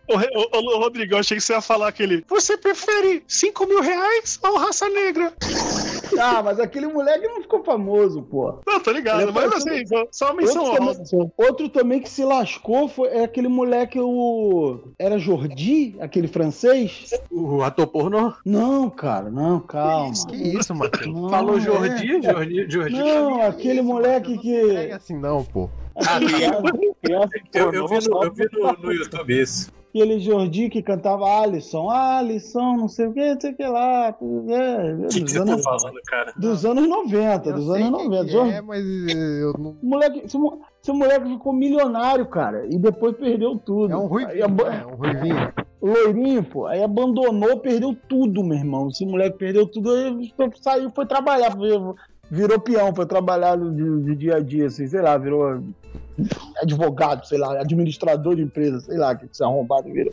Ô, 0.08 0.16
ô, 0.16 0.74
ô, 0.76 0.78
Rodrigo, 0.80 1.14
eu 1.14 1.18
achei 1.18 1.36
que 1.38 1.42
você 1.42 1.54
ia 1.54 1.60
falar 1.60 1.88
aquele. 1.88 2.24
Você 2.28 2.56
prefere 2.58 3.22
5 3.26 3.66
mil 3.66 3.80
reais 3.80 4.38
ou 4.42 4.58
raça 4.58 4.88
negra? 4.88 5.32
Ah, 6.18 6.40
mas 6.42 6.60
aquele 6.60 6.86
moleque 6.86 7.26
não 7.26 7.42
ficou 7.42 7.64
famoso, 7.64 8.22
pô. 8.22 8.60
Não, 8.66 8.80
tô 8.80 8.92
ligado, 8.92 9.30
mas 9.32 9.52
assim, 9.52 9.84
só, 9.86 10.06
só 10.10 10.26
uma 10.26 10.34
menção 10.36 10.62
Outro 10.64 10.94
também, 10.94 11.32
outro 11.36 11.68
também 11.68 12.00
que 12.00 12.08
se 12.08 12.24
lascou 12.24 12.88
foi 12.88 13.08
é 13.08 13.24
aquele 13.24 13.45
moleque, 13.48 13.98
o. 14.00 14.80
Era 14.98 15.18
Jordi, 15.18 15.96
aquele 16.00 16.28
francês? 16.28 17.10
O 17.30 17.62
ator 17.62 17.86
pornô? 17.86 18.32
Não, 18.44 18.88
cara, 18.90 19.30
não, 19.30 19.60
calma. 19.60 20.12
Que 20.28 20.36
isso, 20.36 20.74
Matheus? 20.74 21.14
Não, 21.14 21.28
Falou 21.30 21.56
é. 21.58 21.60
Jordi? 21.60 22.22
Jordi, 22.22 22.66
Jordi. 22.70 22.96
Não, 22.96 23.42
aquele 23.42 23.82
moleque 23.82 24.34
Não 24.34 24.40
que. 24.42 24.56
é 24.76 24.92
assim 24.92 25.18
não, 25.18 25.44
pô. 25.44 25.68
aquele 25.96 26.94
Criança 27.02 27.30
Eu, 27.54 27.72
eu 27.72 27.88
vi, 27.88 27.94
no, 27.96 28.10
pornô, 28.10 28.24
eu 28.24 28.32
vi 28.32 28.48
no, 28.52 28.72
no 28.72 28.92
YouTube 28.92 29.40
isso. 29.42 29.74
Aquele 29.88 30.20
Jordi 30.20 30.68
que 30.68 30.82
cantava 30.82 31.24
Alisson, 31.40 31.88
Alisson, 31.88 32.76
não 32.76 32.86
sei 32.86 33.06
o 33.06 33.14
que, 33.14 33.32
não 33.32 33.40
sei 33.40 33.52
o 33.52 33.56
que 33.56 33.66
lá. 33.66 34.08
É, 34.08 34.94
O 34.94 35.08
que, 35.08 35.14
que 35.14 35.20
dos, 35.24 35.32
você 35.32 35.38
tá 35.38 35.52
anos, 35.52 35.64
falando, 35.64 36.00
cara? 36.06 36.32
dos 36.36 36.66
anos 36.66 36.86
90, 36.86 37.48
Eu 37.48 37.54
dos 37.54 37.70
anos 37.70 37.98
quem 37.98 38.08
90. 38.10 38.24
que 38.26 38.30
Jordi- 38.30 38.52
É, 38.52 38.60
mas 38.60 38.84
eu 38.84 39.52
não. 39.58 39.70
O 39.70 39.86
moleque, 39.86 40.28
esse, 40.86 40.92
mo- 40.92 41.04
esse 41.04 41.10
moleque 41.14 41.28
ficou 41.30 41.52
milionário, 41.52 42.26
cara, 42.26 42.66
e 42.68 42.78
depois 42.78 43.16
perdeu 43.16 43.56
tudo. 43.58 43.92
É 43.92 43.96
um 43.96 44.06
ruivinho, 44.06 44.48
né? 44.48 44.86
Um 44.86 44.94
ruivinho. 44.94 45.52
Loirinho, 45.82 46.42
pô. 46.42 46.66
Aí 46.66 46.82
abandonou, 46.82 47.58
perdeu 47.60 47.96
tudo, 48.08 48.42
meu 48.42 48.56
irmão. 48.58 48.88
Esse 48.88 49.04
moleque 49.04 49.38
perdeu 49.38 49.66
tudo, 49.66 49.90
aí 49.92 50.32
saiu, 50.60 50.90
foi 50.90 51.06
trabalhar, 51.06 51.56
virou, 51.56 51.94
virou 52.30 52.58
peão, 52.60 52.94
foi 52.94 53.06
trabalhar 53.06 53.56
de, 53.56 54.02
de 54.04 54.16
dia 54.16 54.36
a 54.36 54.40
dia, 54.40 54.66
assim, 54.66 54.88
sei 54.88 55.00
lá, 55.00 55.16
virou 55.16 55.62
advogado, 56.62 57.24
sei 57.26 57.38
lá, 57.38 57.60
administrador 57.60 58.34
de 58.36 58.42
empresa, 58.42 58.80
sei 58.80 58.96
lá, 58.96 59.14
que 59.14 59.26
se 59.30 59.44
arrombado 59.44 59.92
vira. 59.92 60.10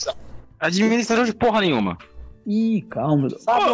Administrador 0.60 1.26
de 1.26 1.34
porra 1.34 1.62
nenhuma. 1.62 1.98
Ih, 2.46 2.82
calma. 2.90 3.30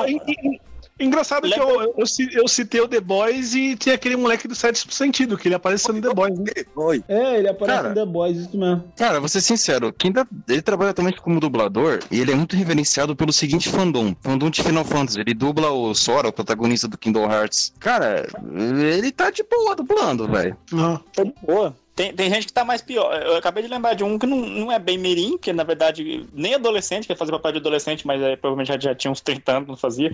En- 0.07 0.21
en- 0.27 0.59
Engraçado 0.99 1.49
que 1.49 1.59
eu, 1.59 1.81
eu, 1.81 1.93
eu 1.97 2.05
ci- 2.05 2.29
eu 2.33 2.47
citei 2.47 2.81
o 2.81 2.87
The 2.87 2.99
Boys 2.99 3.53
e 3.53 3.75
tinha 3.75 3.95
aquele 3.95 4.15
moleque 4.15 4.47
do 4.47 4.55
sétimo 4.55 4.91
sentido, 4.91 5.37
que 5.37 5.47
ele 5.47 5.55
apareceu 5.55 5.93
no 5.93 6.01
The 6.01 6.13
Boys, 6.13 6.37
né? 6.39 6.51
Oi. 6.75 7.03
É, 7.07 7.37
ele 7.37 7.47
aparece 7.49 7.77
Cara. 7.77 7.89
no 7.89 7.95
The 7.95 8.05
Boys, 8.05 8.37
isso 8.37 8.57
mesmo. 8.57 8.83
Cara, 8.97 9.19
vou 9.19 9.29
ser 9.29 9.41
sincero, 9.41 9.93
quem 9.93 10.11
dá, 10.11 10.25
ele 10.47 10.61
trabalha 10.61 10.91
atualmente 10.91 11.21
como 11.21 11.39
dublador 11.39 11.99
e 12.11 12.19
ele 12.19 12.31
é 12.31 12.35
muito 12.35 12.55
reverenciado 12.55 13.15
pelo 13.15 13.31
seguinte 13.31 13.69
fandom, 13.69 14.15
fandom 14.21 14.49
de 14.49 14.61
Final 14.63 14.83
Fantasy. 14.85 15.19
Ele 15.19 15.33
dubla 15.33 15.71
o 15.71 15.93
Sora, 15.95 16.29
o 16.29 16.33
protagonista 16.33 16.87
do 16.87 16.97
Kingdom 16.97 17.31
Hearts. 17.31 17.73
Cara, 17.79 18.27
ele 18.53 19.11
tá 19.11 19.29
de 19.31 19.43
boa 19.43 19.75
dublando, 19.75 20.27
velho. 20.27 20.57
Ah, 20.73 20.99
Tá 21.13 21.23
de 21.23 21.33
boa. 21.45 21.75
Tem, 21.99 22.13
tem 22.13 22.29
gente 22.33 22.47
que 22.47 22.53
tá 22.53 22.63
mais 22.63 22.81
pior. 22.81 23.13
Eu 23.21 23.35
acabei 23.35 23.61
de 23.61 23.67
lembrar 23.67 23.93
de 23.93 24.05
um 24.05 24.17
que 24.17 24.25
não, 24.25 24.37
não 24.37 24.71
é 24.71 24.79
bem 24.79 24.97
mirim, 24.97 25.37
que 25.37 25.51
na 25.51 25.65
verdade 25.65 26.25
nem 26.31 26.55
adolescente, 26.55 27.05
que 27.05 27.11
ia 27.11 27.17
fazer 27.17 27.33
papel 27.33 27.51
de 27.51 27.57
adolescente, 27.57 28.07
mas 28.07 28.21
é, 28.21 28.37
provavelmente 28.37 28.69
já, 28.69 28.79
já 28.79 28.95
tinha 28.95 29.11
uns 29.11 29.19
30 29.19 29.51
anos, 29.51 29.67
não 29.67 29.75
fazia. 29.75 30.09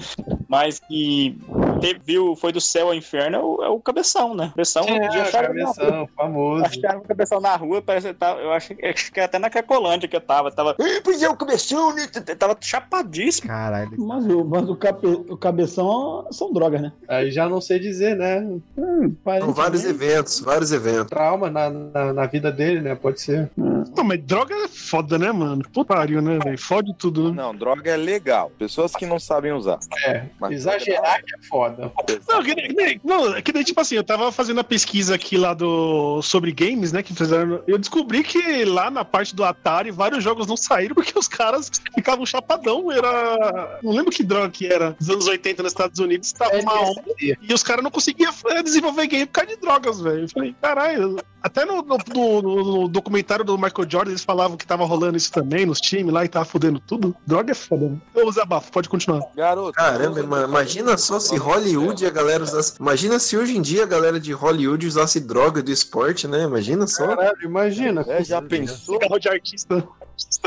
Mas 0.47 0.79
que 0.79 1.37
teve, 1.79 1.99
viu, 2.03 2.35
foi 2.35 2.51
do 2.51 2.59
céu 2.59 2.87
ao 2.87 2.95
inferno, 2.95 3.37
é 3.37 3.39
o, 3.39 3.63
é 3.65 3.69
o 3.69 3.79
Cabeção, 3.79 4.33
né? 4.33 4.47
Cabeção, 4.49 4.81
um 4.81 4.85
dia 4.87 5.19
É, 5.19 5.21
acharam 5.21 5.53
na 5.53 5.63
rua. 5.65 5.75
cabeção, 5.75 6.09
famoso. 6.15 6.65
Acharam 6.65 6.99
o 7.01 7.03
Cabeção 7.03 7.39
na 7.39 7.55
rua, 7.55 7.81
parece 7.83 8.07
que 8.07 8.13
tava, 8.15 8.39
eu 8.41 8.51
acho, 8.51 8.73
acho 8.83 9.11
que 9.11 9.19
até 9.19 9.37
na 9.37 9.51
Cracolândia 9.51 10.09
que 10.09 10.15
eu 10.15 10.21
tava. 10.21 10.51
Tava, 10.51 10.75
"Ih, 10.79 11.01
pois 11.03 11.21
é, 11.21 11.29
o 11.29 11.37
Cabeção, 11.37 11.93
né? 11.93 12.07
Tava 12.39 12.57
chapadíssimo. 12.59 13.47
Caralho. 13.47 13.91
Mas, 13.95 14.25
o, 14.25 14.43
mas 14.43 14.67
o, 14.67 14.75
cabe, 14.75 15.05
o 15.05 15.37
cabeção 15.37 16.25
são 16.31 16.51
drogas, 16.51 16.81
né? 16.81 16.91
Aí 17.07 17.29
já 17.29 17.47
não 17.47 17.61
sei 17.61 17.77
dizer, 17.77 18.15
né? 18.15 18.39
Hum, 18.75 19.15
vários 19.53 19.85
eventos, 19.85 20.39
vários 20.39 20.71
eventos. 20.71 21.09
Trauma 21.09 21.51
na, 21.51 21.74
na, 21.93 22.13
na 22.13 22.25
vida 22.25 22.51
dele, 22.51 22.81
né? 22.81 22.95
Pode 22.95 23.21
ser. 23.21 23.49
Não, 23.57 24.03
mas 24.03 24.21
droga 24.23 24.53
é 24.55 24.67
foda, 24.67 25.17
né, 25.17 25.31
mano? 25.31 25.63
Putario, 25.73 26.21
né, 26.21 26.39
velho? 26.43 26.57
Fode 26.57 26.93
tudo, 26.97 27.29
né? 27.31 27.41
Não, 27.43 27.55
droga 27.55 27.91
é 27.91 27.97
legal. 27.97 28.51
Pessoas 28.57 28.93
que 28.95 29.05
não 29.05 29.19
sabem 29.19 29.51
usar. 29.53 29.79
É, 30.05 30.23
Mas- 30.39 30.51
exagerar 30.53 31.23
que 31.23 31.35
é 31.35 31.47
foda. 31.47 31.91
Não, 32.27 32.43
que 32.43 32.55
nem, 32.55 32.67
que 32.67 32.73
nem- 32.73 33.01
não, 33.03 33.41
que 33.41 33.53
nem, 33.53 33.63
tipo 33.63 33.79
assim, 33.79 33.95
eu 33.95 34.03
tava 34.03 34.31
fazendo 34.31 34.59
a 34.59 34.63
pesquisa 34.63 35.15
aqui 35.15 35.37
lá 35.37 35.53
do 35.53 36.21
sobre 36.21 36.51
games, 36.51 36.91
né, 36.91 37.01
que 37.03 37.13
fizeram, 37.13 37.61
eu 37.67 37.77
descobri 37.77 38.23
que 38.23 38.65
lá 38.65 38.89
na 38.89 39.05
parte 39.05 39.35
do 39.35 39.43
Atari 39.43 39.91
vários 39.91 40.23
jogos 40.23 40.47
não 40.47 40.57
saíram 40.57 40.95
porque 40.95 41.17
os 41.17 41.27
caras 41.27 41.71
ficavam 41.93 42.25
chapadão, 42.25 42.91
era, 42.91 43.79
não 43.83 43.91
lembro 43.91 44.11
que 44.11 44.23
droga 44.23 44.49
que 44.49 44.65
era, 44.67 44.91
dos 44.99 45.09
anos 45.09 45.27
80 45.27 45.63
nos 45.63 45.71
Estados 45.71 45.99
Unidos, 45.99 46.31
tava 46.31 46.57
uma 46.59 46.81
onda, 46.81 47.03
e 47.19 47.53
os 47.53 47.63
caras 47.63 47.83
não 47.83 47.91
conseguiam 47.91 48.33
eh, 48.47 48.63
desenvolver 48.63 49.07
game 49.07 49.25
por 49.25 49.33
causa 49.33 49.51
de 49.55 49.57
drogas, 49.61 49.99
velho. 50.01 50.21
Eu 50.23 50.29
falei, 50.29 50.55
caralho, 50.61 51.17
Até 51.45 51.63
no, 51.63 51.83
no- 51.83 51.97
no- 52.11 52.41
no 52.81 52.87
documentário 52.87 53.45
do 53.45 53.55
Michael 53.55 53.87
Jordan, 53.87 54.09
eles 54.09 54.23
falavam 54.23 54.57
que 54.57 54.65
tava 54.65 54.83
rolando 54.83 55.15
isso 55.15 55.31
também 55.31 55.63
nos 55.63 55.79
times 55.79 56.11
lá 56.11 56.25
e 56.25 56.27
tava 56.27 56.43
fudendo 56.43 56.79
tudo. 56.79 57.15
Droga 57.23 57.51
é 57.51 57.53
foda, 57.53 57.87
né? 57.87 57.97
Ô, 58.15 58.31
Zé 58.31 58.43
Bafo, 58.43 58.71
pode 58.71 58.89
continuar. 58.89 59.21
Garoto. 59.35 59.73
Caramba, 59.73 60.23
mano, 60.23 60.47
imagina 60.47 60.97
só 60.97 61.19
se 61.19 61.37
Hollywood 61.37 62.03
a 62.03 62.09
galera 62.09 62.43
usasse. 62.43 62.73
Imagina 62.79 63.19
se 63.19 63.37
hoje 63.37 63.55
em 63.55 63.61
dia 63.61 63.83
a 63.83 63.85
galera 63.85 64.19
de 64.19 64.31
Hollywood 64.33 64.87
usasse 64.87 65.19
droga 65.19 65.61
do 65.61 65.69
esporte, 65.69 66.27
né? 66.27 66.45
Imagina 66.45 66.87
só. 66.87 67.09
Caralho, 67.15 67.37
imagina. 67.43 68.03
É, 68.07 68.23
já 68.23 68.41
pensou? 68.41 68.97
Carro 68.97 69.19
de 69.19 69.29
artista. 69.29 69.87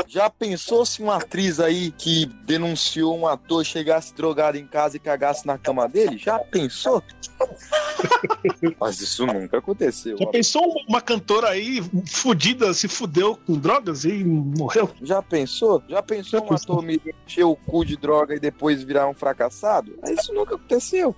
Já 0.07 0.29
pensou 0.29 0.85
se 0.85 1.01
uma 1.01 1.17
atriz 1.17 1.59
aí 1.59 1.91
que 1.91 2.25
denunciou 2.45 3.17
um 3.17 3.27
ator 3.27 3.63
chegasse 3.65 4.13
drogado 4.13 4.57
em 4.57 4.65
casa 4.65 4.97
e 4.97 4.99
cagasse 4.99 5.45
na 5.45 5.57
cama 5.57 5.87
dele? 5.87 6.17
Já 6.17 6.39
pensou? 6.39 7.03
Mas 8.79 9.01
isso 9.01 9.25
nunca 9.25 9.57
aconteceu. 9.57 10.17
Já 10.17 10.25
pensou 10.27 10.63
uma- 10.87 10.99
cantora 11.01 11.49
aí 11.49 11.81
fudida, 12.07 12.73
se 12.73 12.87
fudeu 12.87 13.37
com 13.47 13.53
drogas 13.57 14.03
e 14.05 14.23
morreu? 14.23 14.89
Já 15.01 15.21
pensou? 15.21 15.81
Já 15.87 16.01
pensou 16.03 16.43
um 16.43 16.53
ator 16.53 16.81
me 16.83 17.01
encher 17.25 17.43
o 17.45 17.55
cu 17.55 17.83
de 17.83 17.97
droga 17.97 18.35
e 18.35 18.39
depois 18.39 18.83
virar 18.83 19.07
um 19.07 19.13
fracassado? 19.13 19.97
Isso 20.05 20.33
nunca 20.33 20.55
aconteceu. 20.55 21.15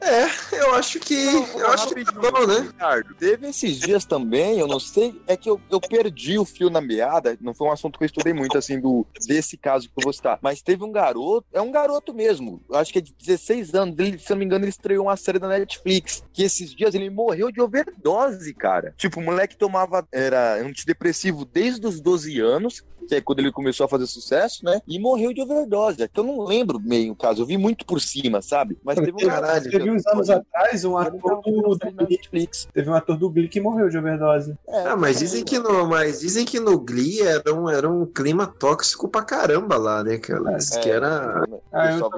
É, 0.00 0.24
eu 0.56 0.74
acho 0.74 0.98
que. 1.00 1.14
Eu 1.14 1.68
acho 1.70 1.94
que 1.94 2.04
tá 2.04 2.30
bom, 2.30 2.46
né? 2.46 2.60
Ricardo, 2.60 3.14
teve 3.14 3.48
esses 3.48 3.78
dias 3.78 4.04
também, 4.04 4.58
eu 4.58 4.66
não 4.66 4.80
sei, 4.80 5.20
é 5.26 5.36
que 5.36 5.48
eu, 5.48 5.60
eu 5.70 5.80
perdi 5.80 6.38
o 6.38 6.44
fio 6.44 6.68
na 6.68 6.80
meada, 6.80 7.36
não 7.40 7.54
foi 7.54 7.68
um 7.68 7.72
assunto 7.72 7.89
que 7.98 8.04
eu 8.04 8.06
estudei 8.06 8.32
muito, 8.32 8.56
assim, 8.56 8.80
do, 8.80 9.06
desse 9.26 9.56
caso 9.56 9.88
que 9.88 9.94
eu 9.96 10.04
vou 10.04 10.12
citar, 10.12 10.38
mas 10.42 10.62
teve 10.62 10.84
um 10.84 10.92
garoto, 10.92 11.46
é 11.52 11.60
um 11.60 11.70
garoto 11.70 12.14
mesmo, 12.14 12.60
acho 12.72 12.92
que 12.92 12.98
é 12.98 13.02
de 13.02 13.12
16 13.12 13.74
anos, 13.74 13.98
ele, 13.98 14.18
se 14.18 14.30
não 14.30 14.38
me 14.38 14.44
engano, 14.44 14.64
ele 14.64 14.70
estreou 14.70 15.06
uma 15.06 15.16
série 15.16 15.38
da 15.38 15.48
Netflix, 15.48 16.24
que 16.32 16.42
esses 16.42 16.74
dias 16.74 16.94
ele 16.94 17.10
morreu 17.10 17.50
de 17.50 17.60
overdose, 17.60 18.52
cara. 18.54 18.94
Tipo, 18.96 19.20
o 19.20 19.22
moleque 19.22 19.56
tomava, 19.56 20.06
era 20.12 20.54
antidepressivo 20.62 21.44
desde 21.44 21.86
os 21.86 22.00
12 22.00 22.40
anos, 22.40 22.84
que 23.10 23.16
é 23.16 23.20
quando 23.20 23.40
ele 23.40 23.50
começou 23.50 23.84
a 23.84 23.88
fazer 23.88 24.06
sucesso, 24.06 24.64
né? 24.64 24.80
E 24.86 24.98
morreu 24.98 25.32
de 25.32 25.42
overdose. 25.42 26.02
É 26.02 26.08
que 26.08 26.18
eu 26.18 26.24
não 26.24 26.44
lembro 26.44 26.78
bem 26.78 27.10
o 27.10 27.16
caso, 27.16 27.42
eu 27.42 27.46
vi 27.46 27.56
muito 27.56 27.84
por 27.84 28.00
cima, 28.00 28.40
sabe? 28.40 28.78
Mas 28.84 28.96
teve 28.96 29.12
um 29.12 29.30
Teve, 29.64 29.70
teve 29.70 29.90
uns 29.90 30.06
anos 30.06 30.30
atrás 30.30 30.84
um 30.84 30.96
ator 30.96 31.42
do, 31.42 31.76
do 31.76 32.06
Netflix. 32.08 32.68
Teve 32.72 32.88
um 32.88 32.94
ator 32.94 33.16
do 33.16 33.28
Glee 33.28 33.48
que 33.48 33.60
morreu 33.60 33.88
de 33.88 33.98
overdose. 33.98 34.56
Ah, 34.68 34.96
mas 34.96 35.18
dizem 35.18 35.44
que 35.44 35.58
no, 35.58 35.88
mas 35.88 36.20
dizem 36.20 36.44
que 36.44 36.60
no 36.60 36.78
Glee 36.78 37.20
era 37.22 37.52
um, 37.52 37.68
era 37.80 37.90
um 37.90 38.06
clima 38.06 38.46
tóxico 38.46 39.08
pra 39.08 39.22
caramba 39.22 39.76
lá, 39.76 40.02
né, 40.04 40.18
cara? 40.18 40.56
Diz 40.56 40.70
que 40.70 40.88
era. 40.88 41.42
Ah, 41.72 41.98
eu 41.98 42.10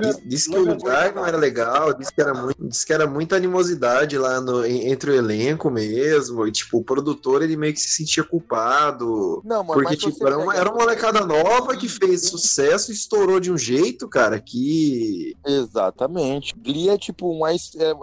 Diz, 0.00 0.20
diz 0.24 0.46
que 0.46 0.56
o 0.56 0.64
lugar 0.64 1.14
não 1.14 1.26
era 1.26 1.36
legal, 1.36 1.92
diz 1.94 2.10
que 2.10 2.20
era 2.20 2.32
muito, 2.34 2.66
diz 2.68 2.84
que 2.84 2.92
era 2.92 3.06
muita 3.06 3.36
animosidade 3.36 4.16
lá 4.18 4.40
no, 4.40 4.64
en- 4.66 4.90
entre 4.90 5.10
o 5.10 5.14
elenco 5.14 5.70
mesmo. 5.70 6.46
E 6.46 6.52
tipo, 6.52 6.78
o 6.78 6.84
produtor 6.84 7.42
ele 7.42 7.56
meio 7.56 7.72
que 7.74 7.80
se 7.80 7.90
sentia 7.90 8.24
culpado. 8.24 9.42
Não, 9.44 9.62
mas- 9.64 9.74
porque, 9.74 9.88
mas 9.90 9.98
tipo, 9.98 10.26
era 10.26 10.38
uma, 10.38 10.54
era 10.56 10.70
uma 10.70 10.78
molecada 10.78 11.24
nova 11.24 11.76
que 11.76 11.88
fez 11.88 12.28
sucesso 12.28 12.90
e 12.90 12.94
estourou 12.94 13.40
de 13.40 13.50
um 13.52 13.58
jeito, 13.58 14.08
cara, 14.08 14.40
que. 14.40 15.36
Exatamente. 15.46 16.54
Glee 16.56 16.88
é 16.90 16.98
tipo 16.98 17.28
uma. 17.30 17.52
é- 17.52 17.56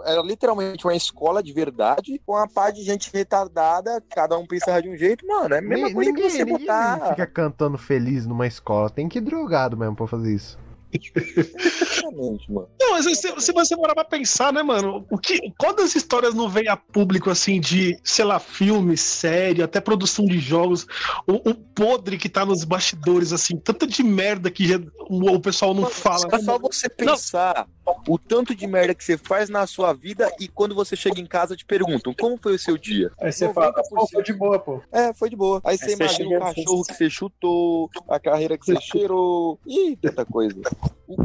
Era 0.04 0.22
literalmente 0.22 0.84
uma 0.84 0.94
escola 0.94 1.42
de 1.42 1.52
verdade 1.52 2.20
com 2.26 2.32
uma 2.32 2.48
par 2.48 2.72
de 2.72 2.82
gente 2.82 3.10
retardada, 3.12 4.02
cada 4.14 4.36
um 4.38 4.46
pensava 4.46 4.82
de 4.82 4.88
um 4.88 4.96
jeito, 4.96 5.26
mano. 5.26 5.54
É 5.54 5.58
a 5.58 5.62
mesma 5.62 5.92
coisa 5.92 6.10
Ninguém, 6.10 6.24
que 6.30 6.30
você 6.36 6.44
ninguém 6.72 6.98
botar. 6.98 7.10
fica 7.10 7.26
cantando 7.26 7.78
feliz 7.78 8.26
numa 8.26 8.46
escola. 8.46 8.90
Tem 8.90 9.08
que 9.08 9.18
ir 9.18 9.22
drogado 9.22 9.76
mesmo 9.76 9.96
pra 9.96 10.06
fazer 10.06 10.34
isso. 10.34 10.58
Exatamente, 10.92 12.50
mano. 12.50 12.68
Não, 12.80 12.92
mas 12.92 13.04
se, 13.18 13.40
se 13.40 13.52
você 13.52 13.76
morar 13.76 13.94
pra 13.94 14.04
pensar, 14.04 14.52
né, 14.52 14.62
mano? 14.62 15.04
O 15.10 15.18
que, 15.18 15.52
quantas 15.58 15.94
histórias 15.94 16.34
não 16.34 16.48
vem 16.48 16.68
a 16.68 16.76
público, 16.76 17.28
assim, 17.28 17.60
de, 17.60 17.98
sei 18.02 18.24
lá, 18.24 18.38
filme, 18.38 18.96
série, 18.96 19.62
até 19.62 19.80
produção 19.80 20.24
de 20.24 20.38
jogos, 20.38 20.86
o, 21.26 21.50
o 21.50 21.54
podre 21.54 22.16
que 22.16 22.28
tá 22.28 22.46
nos 22.46 22.64
bastidores, 22.64 23.32
assim, 23.32 23.56
tanta 23.56 23.86
de 23.86 24.02
merda 24.02 24.50
que 24.50 24.66
já- 24.68 24.80
o, 25.10 25.30
o 25.34 25.40
pessoal 25.40 25.74
não 25.74 25.86
fala. 25.86 26.28
É 26.32 26.38
só 26.38 26.58
você 26.58 26.88
pensar 26.88 27.66
o 28.06 28.18
tanto 28.18 28.54
de 28.54 28.66
merda 28.66 28.94
que 28.94 29.04
você 29.04 29.16
faz 29.16 29.48
na 29.48 29.66
sua 29.66 29.92
vida 29.92 30.30
e 30.40 30.48
quando 30.48 30.74
você 30.74 30.94
chega 30.94 31.20
em 31.20 31.26
casa 31.26 31.56
te 31.56 31.64
perguntam 31.64 32.14
como 32.14 32.38
foi 32.40 32.54
o 32.54 32.58
seu 32.58 32.76
dia. 32.76 33.10
Aí 33.20 33.32
você 33.32 33.52
fala, 33.52 33.72
pô, 33.72 34.06
foi 34.06 34.22
de 34.22 34.32
boa, 34.32 34.58
pô. 34.58 34.82
É, 34.92 35.12
foi 35.12 35.30
de 35.30 35.36
boa. 35.36 35.60
Aí 35.64 35.76
você 35.76 35.86
você 35.86 35.92
imagina 35.94 36.28
o 36.28 36.34
e 36.34 36.38
cachorro 36.38 36.82
que 36.84 36.94
você 36.94 37.10
chutou, 37.10 37.90
a 38.08 38.18
carreira 38.18 38.58
que 38.58 38.66
você 38.66 38.78
cheirou. 38.80 39.58
Ih, 39.66 39.96
tanta 39.96 40.24
coisa. 40.24 40.60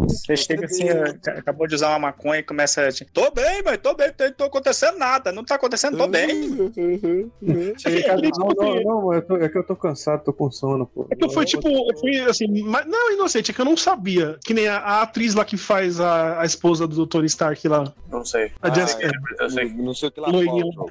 Você 0.07 0.36
chega 0.38 0.65
assim, 0.65 0.89
ac- 0.89 1.29
acabou 1.29 1.67
de 1.67 1.75
usar 1.75 1.89
uma 1.89 1.99
maconha 1.99 2.39
e 2.39 2.43
começa 2.43 2.88
a. 2.88 2.89
Tô 3.13 3.32
bem, 3.32 3.61
mas 3.63 3.77
tô 3.77 3.93
bem, 3.95 4.11
não 4.19 4.32
tô 4.34 4.43
acontecendo 4.45 4.97
nada. 4.97 5.32
Não 5.32 5.43
tá 5.43 5.55
acontecendo, 5.55 5.97
tô 5.97 6.07
bem. 6.07 6.27
Não, 8.39 8.47
não, 8.49 8.84
não, 8.84 9.13
eu 9.13 9.21
tô- 9.21 9.38
é 9.38 9.49
que 9.49 9.57
eu 9.57 9.63
tô 9.63 9.75
cansado, 9.75 10.23
tô 10.23 10.34
com 10.34 10.51
sono, 10.51 10.86
pô. 10.86 11.07
É 11.09 11.15
que 11.15 11.29
foi 11.29 11.45
tipo, 11.45 11.67
foi 11.99 12.19
assim, 12.21 12.47
mas 12.63 12.86
não 12.86 13.13
inocente, 13.13 13.51
é 13.51 13.53
que 13.53 13.61
eu 13.61 13.65
não 13.65 13.77
sabia. 13.77 14.38
Que 14.45 14.53
nem 14.53 14.67
a, 14.67 14.77
a 14.77 15.01
atriz 15.03 15.34
lá 15.34 15.43
que 15.45 15.57
faz 15.57 15.99
a, 15.99 16.41
a 16.41 16.45
esposa 16.45 16.88
do 16.88 17.05
Tony 17.07 17.25
Stark 17.27 17.67
lá. 17.67 17.91
Não 18.09 18.23
sei. 18.25 18.51
A 18.61 18.69
Jessica. 18.69 19.11
Ah, 19.39 19.47
Não 19.75 19.93
sei 19.93 20.09
o 20.09 20.11
que 20.11 20.19
lá. 20.19 20.29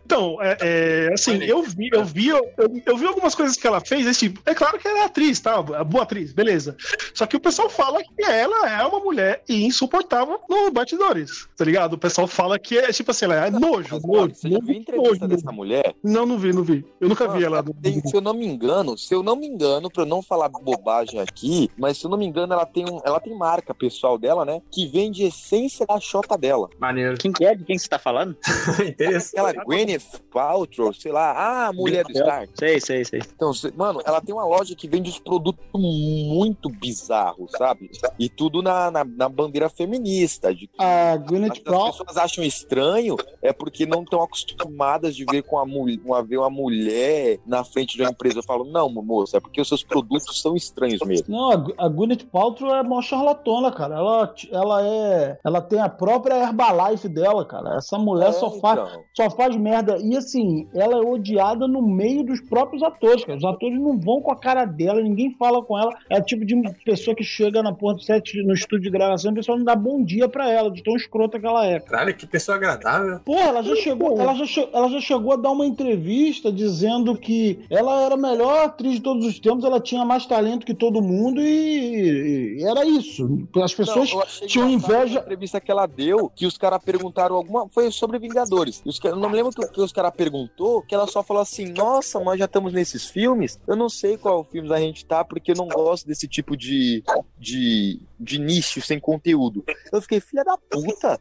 Então, 0.04 0.38
é, 0.42 0.56
é, 0.60 1.12
assim, 1.12 1.42
eu 1.44 1.62
vi, 1.62 1.88
eu 1.92 2.04
vi, 2.04 2.28
eu, 2.28 2.52
eu 2.86 2.96
vi 2.96 3.06
algumas 3.06 3.34
coisas 3.34 3.56
que 3.56 3.66
ela 3.66 3.80
fez, 3.80 4.06
esse 4.06 4.20
tipo, 4.28 4.40
é 4.46 4.54
claro 4.54 4.78
que 4.78 4.86
ela 4.88 5.00
é 5.00 5.04
atriz, 5.04 5.40
tá? 5.40 5.60
Boa 5.62 6.02
atriz, 6.02 6.32
beleza. 6.32 6.76
Só 7.14 7.26
que 7.26 7.36
o 7.36 7.40
pessoal 7.40 7.68
fala 7.68 8.00
que 8.02 8.22
ela 8.24 8.68
é 8.68 8.79
uma 8.86 9.00
mulher 9.00 9.42
insuportável 9.48 10.38
no 10.48 10.70
Batidores, 10.70 11.48
tá 11.56 11.64
ligado? 11.64 11.94
O 11.94 11.98
pessoal 11.98 12.26
fala 12.26 12.58
que 12.58 12.78
é 12.78 12.92
tipo 12.92 13.10
assim, 13.10 13.24
ela 13.26 13.46
é 13.46 13.50
nojo, 13.50 14.00
nojo, 14.06 14.34
Você 14.34 14.48
já 14.50 14.58
viu 14.58 14.74
entrevista 14.76 15.26
nojo. 15.26 15.28
dessa 15.28 15.52
mulher? 15.52 15.94
Não, 16.02 16.26
não 16.26 16.38
vi, 16.38 16.52
não 16.52 16.62
vi. 16.62 16.84
Eu 17.00 17.08
nunca 17.08 17.26
vi 17.28 17.34
Mano, 17.40 17.46
ela. 17.46 17.64
tem- 17.82 18.00
se 18.00 18.16
eu 18.16 18.20
não 18.20 18.34
me 18.34 18.46
engano, 18.46 18.96
se 18.98 19.14
eu 19.14 19.22
não 19.22 19.36
me 19.36 19.46
engano, 19.46 19.90
pra 19.90 20.02
eu 20.02 20.06
não 20.06 20.22
falar 20.22 20.48
bobagem 20.48 21.20
aqui, 21.20 21.70
mas 21.78 21.98
se 21.98 22.04
eu 22.04 22.10
não 22.10 22.18
me 22.18 22.26
engano, 22.26 22.52
ela 22.52 22.66
tem, 22.66 22.84
um, 22.88 23.00
ela 23.04 23.20
tem 23.20 23.34
marca 23.36 23.74
pessoal 23.74 24.18
dela, 24.18 24.44
né? 24.44 24.60
Que 24.70 24.86
vende 24.86 25.22
essência 25.24 25.86
da 25.86 25.98
chota 26.00 26.36
dela. 26.36 26.68
Maneiro. 26.78 27.16
Quem 27.18 27.32
que 27.32 27.44
é? 27.44 27.54
De 27.54 27.64
quem 27.64 27.78
você 27.78 27.88
tá 27.88 27.98
falando? 27.98 28.36
Interessante. 28.86 29.38
Aquela 29.38 29.64
Gwyneth 29.64 30.20
Paltrow, 30.32 30.92
sei 30.92 31.12
lá, 31.12 31.66
ah, 31.68 31.72
mulher 31.72 32.04
do 32.04 32.12
Stark. 32.12 32.52
Sei, 32.58 32.80
sei, 32.80 33.04
sei. 33.04 33.20
Então, 33.34 33.52
mano, 33.76 34.00
ela 34.04 34.20
tem 34.20 34.34
uma 34.34 34.44
loja 34.44 34.74
que 34.74 34.88
vende 34.88 35.10
uns 35.10 35.18
produtos 35.18 35.64
muito 35.74 36.68
bizarros, 36.68 37.50
sabe? 37.52 37.90
E 38.18 38.28
tudo 38.28 38.62
na, 38.62 38.69
na, 38.90 39.04
na 39.04 39.28
bandeira 39.28 39.68
feminista. 39.68 40.54
De 40.54 40.66
que 40.66 40.74
A 40.82 41.16
Gwyneth 41.16 41.62
as, 41.66 41.74
as 41.74 41.90
pessoas 41.90 42.16
acham 42.16 42.44
estranho 42.44 43.16
é 43.42 43.52
porque 43.52 43.86
não 43.86 44.02
estão 44.02 44.22
acostumadas 44.22 45.14
de 45.16 45.24
ver 45.24 45.42
com 45.42 45.58
a 45.58 45.62
uma, 45.62 46.22
ver 46.22 46.38
uma 46.38 46.50
mulher 46.50 47.38
na 47.46 47.64
frente 47.64 47.96
de 47.96 48.02
uma 48.02 48.10
empresa. 48.10 48.38
Eu 48.38 48.42
falo, 48.44 48.64
não, 48.64 48.88
moça, 48.90 49.36
é 49.36 49.40
porque 49.40 49.60
os 49.60 49.68
seus 49.68 49.82
produtos 49.82 50.40
são 50.40 50.54
estranhos 50.56 51.00
mesmo. 51.06 51.26
Não, 51.28 51.50
a- 51.52 51.66
a 51.86 51.88
Gwyneth 51.88 52.26
Paltrow 52.30 52.74
é 52.74 52.82
mó 52.82 53.00
charlatona, 53.02 53.70
cara. 53.72 53.96
Ela, 53.96 54.34
ela 54.52 54.86
é. 54.86 55.38
Ela 55.44 55.60
tem 55.60 55.80
a 55.80 55.88
própria 55.88 56.34
Herbalife 56.42 57.08
dela, 57.08 57.44
cara. 57.44 57.76
Essa 57.76 57.98
mulher 57.98 58.28
É, 58.28 58.32
só, 58.32 58.50
faz, 58.60 58.78
então. 58.80 59.02
só 59.14 59.30
faz 59.30 59.56
merda. 59.56 59.98
E 59.98 60.16
assim, 60.16 60.68
ela 60.74 60.94
é 60.96 61.00
odiada 61.00 61.66
no 61.66 61.82
meio 61.82 62.24
dos 62.24 62.40
próprios 62.40 62.82
atores, 62.82 63.24
cara. 63.24 63.38
Os 63.38 63.44
atores 63.44 63.78
não 63.80 63.98
vão 63.98 64.20
com 64.20 64.30
a 64.32 64.36
cara 64.36 64.64
dela, 64.64 65.00
ninguém 65.00 65.34
fala 65.38 65.62
com 65.64 65.78
ela. 65.78 65.92
É 66.08 66.18
o 66.18 66.22
tipo 66.24 66.44
de 66.44 66.54
pessoa 66.84 67.14
que 67.14 67.24
chega 67.24 67.62
na 67.62 67.72
porta 67.72 67.98
do 68.00 68.02
set, 68.04 68.42
no 68.42 68.54
estúdio 68.60 68.84
de 68.84 68.90
gravação, 68.90 69.32
o 69.32 69.34
pessoal 69.34 69.58
não 69.58 69.64
dá 69.64 69.74
bom 69.74 70.02
dia 70.02 70.28
pra 70.28 70.50
ela, 70.50 70.70
de 70.70 70.82
tão 70.82 70.94
escrota 70.96 71.38
que 71.38 71.46
ela 71.46 71.66
é. 71.66 71.80
Caralho, 71.80 72.14
que 72.14 72.26
pessoa 72.26 72.56
agradável. 72.56 73.20
Porra, 73.20 73.42
ela 73.48 73.62
já 73.62 73.76
chegou, 73.76 74.20
ela 74.20 74.34
já, 74.34 74.46
che- 74.46 74.68
ela 74.72 74.88
já 74.88 75.00
chegou 75.00 75.32
a 75.32 75.36
dar 75.36 75.50
uma 75.50 75.66
entrevista 75.66 76.52
dizendo 76.52 77.16
que 77.16 77.60
ela 77.70 78.02
era 78.02 78.14
a 78.14 78.18
melhor 78.18 78.64
atriz 78.64 78.94
de 78.94 79.00
todos 79.00 79.24
os 79.26 79.38
tempos, 79.38 79.64
ela 79.64 79.80
tinha 79.80 80.04
mais 80.04 80.26
talento 80.26 80.64
que 80.66 80.74
todo 80.74 81.02
mundo 81.02 81.40
e, 81.40 82.58
e 82.60 82.64
era 82.64 82.84
isso. 82.84 83.46
As 83.62 83.74
pessoas 83.74 84.12
Não, 84.12 84.46
tinham 84.46 84.70
inveja. 84.70 85.18
A 85.20 85.22
entrevista 85.22 85.60
que 85.60 85.70
ela 85.70 85.86
deu, 85.86 86.30
que 86.34 86.46
os 86.46 86.56
caras 86.56 86.82
perguntaram 86.82 87.36
alguma. 87.36 87.68
Foi 87.70 87.90
sobre 87.90 88.18
Vingadores. 88.18 88.82
Os 88.84 88.98
cara- 88.98 89.14
eu 89.14 89.18
não 89.20 89.28
me 89.30 89.36
lembro 89.36 89.52
que, 89.52 89.66
que 89.68 89.80
os 89.80 89.92
caras 89.92 90.12
perguntou, 90.14 90.82
que 90.82 90.94
ela 90.94 91.06
só 91.06 91.22
falou 91.22 91.42
assim: 91.42 91.66
Nossa, 91.72 92.20
nós 92.20 92.38
já 92.38 92.44
estamos 92.44 92.72
nesses 92.72 93.06
filmes. 93.06 93.58
Eu 93.66 93.76
não 93.76 93.88
sei 93.88 94.16
qual 94.16 94.44
filme 94.44 94.72
a 94.72 94.78
gente 94.78 95.04
tá, 95.04 95.24
porque 95.24 95.52
eu 95.52 95.56
não 95.56 95.68
gosto 95.68 96.06
desse 96.06 96.26
tipo 96.28 96.56
de, 96.56 97.02
de, 97.38 98.00
de 98.20 98.38
nicho 98.38 98.82
sem 98.82 99.00
conteúdo. 99.00 99.64
Eu 99.90 100.02
fiquei, 100.02 100.20
filha 100.20 100.44
da 100.44 100.56
puta. 100.56 101.18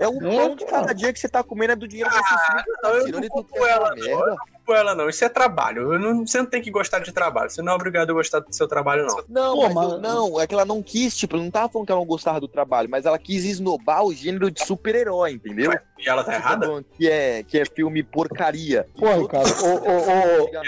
É 0.00 0.08
o 0.08 0.18
pão 0.18 0.56
de 0.56 0.64
cada 0.64 0.94
dia 0.94 1.12
que 1.12 1.20
você 1.20 1.28
tá 1.28 1.44
comendo 1.44 1.74
é 1.74 1.76
do 1.76 1.86
dinheiro 1.86 2.10
desses 2.10 2.46
filmes. 2.46 2.64
que 2.64 2.70
você 2.70 2.80
tá 2.80 3.04
tirando 3.04 3.24
e 3.24 3.28
tu 3.28 3.44
quer 3.44 3.68
ela 3.68 3.94
merda. 3.94 4.36
Ela, 4.74 4.94
não. 4.94 5.08
Isso 5.08 5.24
é 5.24 5.28
trabalho. 5.28 5.98
Não- 5.98 6.26
você 6.26 6.38
não 6.38 6.46
tem 6.46 6.60
que 6.62 6.70
gostar 6.70 6.98
de 7.00 7.12
trabalho. 7.12 7.50
Você 7.50 7.62
não 7.62 7.72
é 7.72 7.76
obrigado 7.76 8.10
a 8.10 8.14
gostar 8.14 8.40
do 8.40 8.52
seu 8.54 8.66
trabalho, 8.68 9.06
não. 9.06 9.22
Não, 9.28 9.56
Pô, 9.56 9.68
mas 9.74 9.92
eu- 9.92 9.98
não, 10.00 10.40
é 10.40 10.46
que 10.46 10.54
ela 10.54 10.64
não 10.64 10.82
quis, 10.82 11.16
tipo, 11.16 11.36
ela 11.36 11.44
não 11.44 11.50
tava 11.50 11.68
falando 11.68 11.86
que 11.86 11.92
ela 11.92 12.00
não 12.00 12.06
gostava 12.06 12.40
do 12.40 12.48
trabalho, 12.48 12.88
mas 12.90 13.06
ela 13.06 13.18
quis 13.18 13.44
esnobar 13.44 14.04
o 14.04 14.12
gênero 14.12 14.50
de 14.50 14.64
super-herói, 14.64 15.32
entendeu? 15.32 15.72
E 15.98 16.08
ela 16.08 16.24
tá 16.24 16.32
Você 16.32 16.36
errada? 16.38 16.66
falando 16.66 16.84
Que 16.96 17.08
é, 17.10 17.42
que 17.42 17.58
é 17.58 17.64
filme 17.64 18.02
porcaria. 18.02 18.86
Porra, 18.98 19.28
cara, 19.28 19.44
ô, 19.62 19.66
ô, 19.66 20.48
ô, 20.48 20.60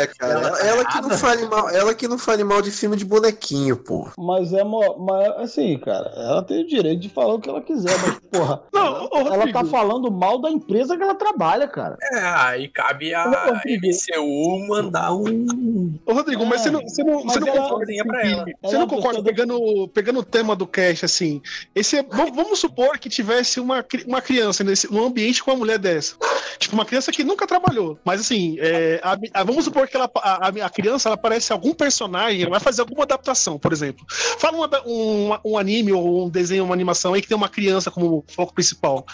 É, 0.00 0.06
cara. 0.06 0.32
Ela, 0.34 0.58
ela 0.60 0.84
que 0.84 1.00
não 1.00 1.10
fale 1.10 1.46
mal, 1.46 1.68
ela 1.70 1.94
que 1.94 2.08
não 2.08 2.18
fale 2.18 2.44
mal 2.44 2.62
de 2.62 2.70
filme 2.70 2.96
de 2.96 3.04
bonequinho, 3.04 3.76
pô. 3.76 4.08
Mas 4.18 4.52
é 4.52 4.62
mas 4.64 5.28
assim, 5.38 5.76
cara, 5.78 6.10
ela 6.16 6.42
tem 6.42 6.62
o 6.62 6.66
direito 6.66 7.00
de 7.00 7.08
falar 7.08 7.34
o 7.34 7.40
que 7.40 7.48
ela 7.48 7.60
quiser, 7.60 7.94
mas, 8.00 8.18
porra, 8.30 8.62
Não, 8.72 9.04
ô, 9.06 9.16
ela 9.18 9.36
Rodrigo. 9.36 9.58
tá 9.58 9.64
falando 9.64 10.10
mal 10.10 10.40
da 10.40 10.50
empresa 10.50 10.96
que 10.96 11.02
ela 11.02 11.14
trabalha, 11.14 11.66
cara. 11.66 11.96
É, 12.00 12.18
aí 12.20 12.68
cabe 12.68 13.12
a 13.14 13.21
Rodrigo. 13.30 13.86
MCU 13.86 14.66
mandar 14.68 15.14
um. 15.14 15.98
Ô, 16.06 16.12
Rodrigo, 16.14 16.44
mas 16.46 16.60
É, 16.60 16.64
você 16.64 16.70
não, 16.70 16.80
você 16.82 17.02
não, 17.04 17.24
mas 17.24 17.32
você 17.34 17.40
não 17.40 17.48
ela- 17.48 17.60
concorda 17.68 18.04
pra 18.06 18.22
ela. 18.28 18.44
Você 18.62 18.74
é 18.74 18.78
não 18.78 18.86
concorda, 18.86 19.22
pegando, 19.22 19.88
pegando 19.88 20.20
o 20.20 20.24
tema 20.24 20.54
do 20.56 20.66
cast, 20.66 21.04
assim, 21.04 21.40
esse 21.74 21.98
é- 21.98 22.02
vamos, 22.02 22.34
vamos 22.34 22.58
supor 22.58 22.98
que 22.98 23.08
tivesse 23.08 23.60
uma, 23.60 23.84
uma 24.06 24.20
criança 24.20 24.62
nesse, 24.64 24.92
num 24.92 25.04
ambiente 25.04 25.42
com 25.42 25.50
uma 25.50 25.56
mulher 25.58 25.78
dessa. 25.78 26.16
Tipo, 26.58 26.74
uma 26.74 26.84
criança 26.84 27.10
que 27.12 27.24
nunca 27.24 27.46
trabalhou. 27.46 27.98
Mas 28.04 28.20
assim, 28.20 28.56
é, 28.60 29.00
a- 29.02 29.18
a- 29.34 29.44
vamos 29.44 29.64
supor 29.64 29.86
que 29.88 29.96
ela, 29.96 30.10
a, 30.16 30.48
a- 30.48 30.66
a 30.66 30.70
criança 30.70 31.08
ela 31.08 31.14
aparece 31.14 31.52
algum 31.52 31.72
personagem, 31.74 32.42
ela 32.42 32.50
vai 32.50 32.60
fazer 32.60 32.82
alguma 32.82 33.02
adaptação, 33.04 33.58
por 33.58 33.72
exemplo. 33.72 34.04
Fala 34.38 34.56
uma 34.56 34.72
um, 34.86 35.30
um 35.44 35.58
anime 35.58 35.92
ou 35.92 36.26
um 36.26 36.28
desenho, 36.28 36.64
uma 36.64 36.74
animação 36.74 37.14
aí 37.14 37.20
que 37.22 37.28
tem 37.28 37.36
uma 37.36 37.48
criança 37.48 37.90
como 37.90 38.24
foco 38.28 38.54
principal. 38.54 39.04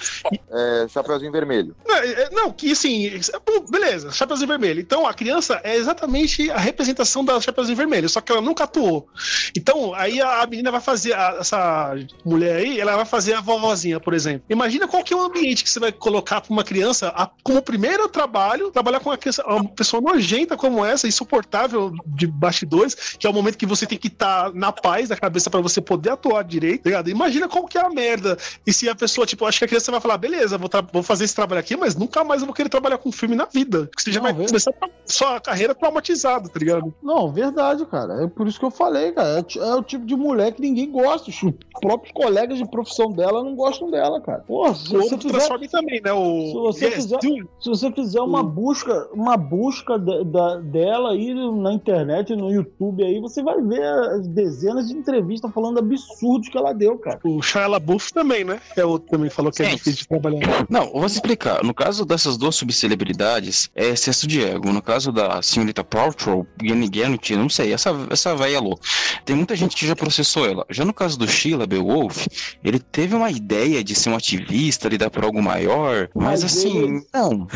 É, 0.51 0.87
Chapeuzinho 0.89 1.33
Vermelho. 1.33 1.75
Não, 1.87 1.97
é- 1.97 2.29
não, 2.31 2.53
que 2.53 2.73
assim, 2.73 3.11
bom, 3.47 3.65
beleza, 3.99 4.13
Chapeuzinho 4.13 4.49
Vermelho. 4.49 4.81
Então 4.81 5.07
a 5.07 5.13
criança 5.15 5.61
é 5.63 5.77
exatamente 5.77 6.51
a 6.51 6.59
representação 6.59 7.25
da 7.25 7.41
Chapeuzinho 7.41 7.77
Vermelho, 7.77 8.09
só 8.09 8.21
que 8.21 8.33
ela 8.33 8.41
nunca 8.41 8.65
atuou. 8.65 9.09
Então 9.57 9.95
aí 9.95 10.21
a, 10.21 10.47
menina 10.47 10.71
vai 10.71 10.81
fazer, 10.81 11.13
a- 11.15 11.37
essa 11.41 11.95
mulher 12.25 12.57
aí, 12.57 12.81
ela 12.81 12.97
vai 12.97 13.05
fazer 13.05 13.35
a 13.35 13.41
vovozinha, 13.41 14.01
por 14.01 14.15
exemplo. 14.15 14.45
Imagina 14.49 14.87
qual 14.89 15.03
que 15.03 15.13
é 15.13 15.17
o 15.17 15.23
ambiente 15.23 15.63
que 15.65 15.71
você 15.71 15.81
vai 15.81 15.93
colocar 15.93 16.41
pra 16.41 16.53
uma 16.53 16.65
criança 16.65 17.09
a- 17.09 17.31
como 17.43 17.61
primeiro 17.63 18.09
trabalho, 18.09 18.71
trabalhar 18.71 19.01
com 19.01 19.11
uma, 19.11 19.19
criança, 19.19 19.45
uma 19.47 19.69
pessoa 19.69 20.01
nojenta 20.01 20.57
como 20.57 20.85
essa, 20.85 21.07
insuportável 21.09 21.93
de 22.07 22.27
bastidores, 22.27 22.95
que 23.19 23.27
é 23.27 23.31
o 23.31 23.33
momento 23.33 23.59
que 23.59 23.67
você 23.67 23.87
tem 23.87 23.99
que 23.99 24.09
estar 24.09 24.53
na 24.55 24.73
paz 24.73 25.09
da 25.09 25.17
cabeça 25.17 25.51
pra 25.51 25.61
você 25.61 25.81
poder 25.81 26.11
atuar 26.11 26.43
direito, 26.45 26.83
tá 26.85 26.91
ligado? 26.91 27.11
Imagina 27.11 27.49
qual 27.49 27.67
que 27.67 27.79
é 27.79 27.81
a 27.81 27.91
merda. 27.91 28.37
E 28.67 28.73
se 28.73 28.89
a 28.89 28.95
pessoa, 28.95 29.27
tipo, 29.27 29.45
acho 29.47 29.59
que 29.59 29.65
a 29.65 29.69
criança 29.69 29.91
vai 29.91 30.01
falar, 30.01 30.19
beleza, 30.19 30.59
vou, 30.59 30.69
vou 30.93 31.03
fazer 31.03 31.25
esse 31.25 31.35
trabalho 31.35 31.61
aqui, 31.61 31.77
mas 31.77 31.95
nunca 31.95 32.23
mais 32.25 32.41
eu 32.43 32.47
vou 32.47 32.55
querer 32.55 32.69
trabalhar 32.69 32.99
com 32.99 33.11
filme 33.13 33.35
na 33.35 33.45
vida. 33.47 33.88
Porque 33.89 34.03
você 34.03 34.13
já 34.13 34.21
Não, 34.21 34.33
vai 34.35 34.47
começar 34.47 34.71
a- 34.81 34.89
sua 35.07 35.41
carreira 35.41 35.75
traumatizada, 35.75 36.49
tá 36.49 36.59
ligado? 36.59 36.93
Não, 37.03 37.33
verdade, 37.33 37.85
cara. 37.87 38.25
É 38.25 38.27
por 38.27 38.47
isso 38.47 38.59
que 38.59 38.65
eu 38.65 38.71
falei, 38.71 39.13
cara. 39.13 39.39
É, 39.41 39.59
é 39.59 39.75
o 39.75 39.83
tipo 39.83 40.05
de 40.05 40.15
mulher 40.15 40.53
que 40.53 40.61
ninguém 40.61 40.91
gosta. 40.91 41.31
Os 41.31 41.41
próprios 41.81 42.13
colegas 42.13 42.59
de 42.59 42.69
profissão 42.71 43.11
dela 43.13 43.43
não 43.43 43.55
gostam 43.55 43.91
dela, 43.91 44.21
cara. 44.21 44.41
Porra, 44.41 44.75
se 44.75 44.95
O 44.95 45.01
você 45.03 45.15
outro 45.15 45.31
fizer, 45.31 45.69
também, 45.71 46.01
né? 46.03 46.13
O... 46.13 46.47
se 46.47 46.55
você 46.55 46.85
Yes, 46.87 46.95
fizer, 46.95 47.19
se 47.21 47.69
você 47.69 47.91
fizer 47.93 48.21
uma 48.21 48.43
busca, 48.43 49.09
uma 49.13 49.37
busca 49.37 49.99
da- 49.99 50.23
da- 50.23 50.57
dela 50.57 51.13
aí 51.13 51.33
na 51.35 51.73
internet, 51.73 52.35
no 52.37 52.51
YouTube 52.53 53.03
aí, 53.05 53.19
você 53.21 53.43
vai 53.43 53.61
ver 53.63 53.83
as 53.83 54.27
dezenas 54.29 54.89
de 54.89 54.95
entrevistas 54.95 55.51
falando 55.53 55.79
absurdos 55.79 56.49
que 56.49 56.59
ela 56.59 56.73
deu, 56.73 56.99
cara. 56.99 57.21
O 57.25 57.41
Shia 57.43 57.67
LaBeouf 57.67 58.13
também, 58.13 58.45
né? 58.45 58.61
É 58.77 58.85
outro 58.85 59.09
também 59.09 59.31
falou 59.31 59.51
que 59.51 59.63
é 59.63 59.67
Sim. 59.71 59.77
difícil 59.77 60.01
de 60.01 60.09
trabalhar. 60.09 60.67
Não, 60.69 60.85
eu 60.85 60.93
vou 60.93 61.07
explicar. 61.07 61.63
No 61.65 61.73
caso 61.75 62.05
dessas 62.05 62.37
duas 62.37 62.55
subcelebridades, 62.57 63.68
é 63.75 63.89
excesso 63.89 64.27
de 64.27 64.43
ego. 64.45 64.73
No 64.73 64.83
caso 64.83 65.11
da 65.13 65.41
senhorita 65.43 65.83
Paltrow, 65.85 66.47
Jenny 66.63 66.89
Garnett, 66.89 67.35
não 67.37 67.49
sei, 67.49 67.73
essa, 67.73 67.91
essa 68.11 68.35
véia 68.35 68.61
louca. 68.61 68.83
Tem 69.25 69.35
muita 69.37 69.55
gente 69.57 69.77
que 69.77 69.87
já 69.87 69.95
processou 69.97 70.47
ela. 70.47 70.65
Já 70.71 70.85
no 70.85 70.93
caso 70.93 71.19
do 71.19 71.27
Sheila 71.29 71.67
Beowulf, 71.67 72.27
ele 72.65 72.79
teve 72.79 73.15
uma 73.15 73.31
ideia 73.31 73.83
de 73.85 73.95
ser 73.95 74.11
um 74.11 74.17
ativista, 74.17 74.89
lidar 74.89 75.11
por 75.11 75.25
algo 75.25 75.43
maior, 75.43 76.09
mas, 76.15 76.43
Mas 76.43 76.45
assim, 76.45 76.77
ele- 76.79 77.07
não. 77.13 77.47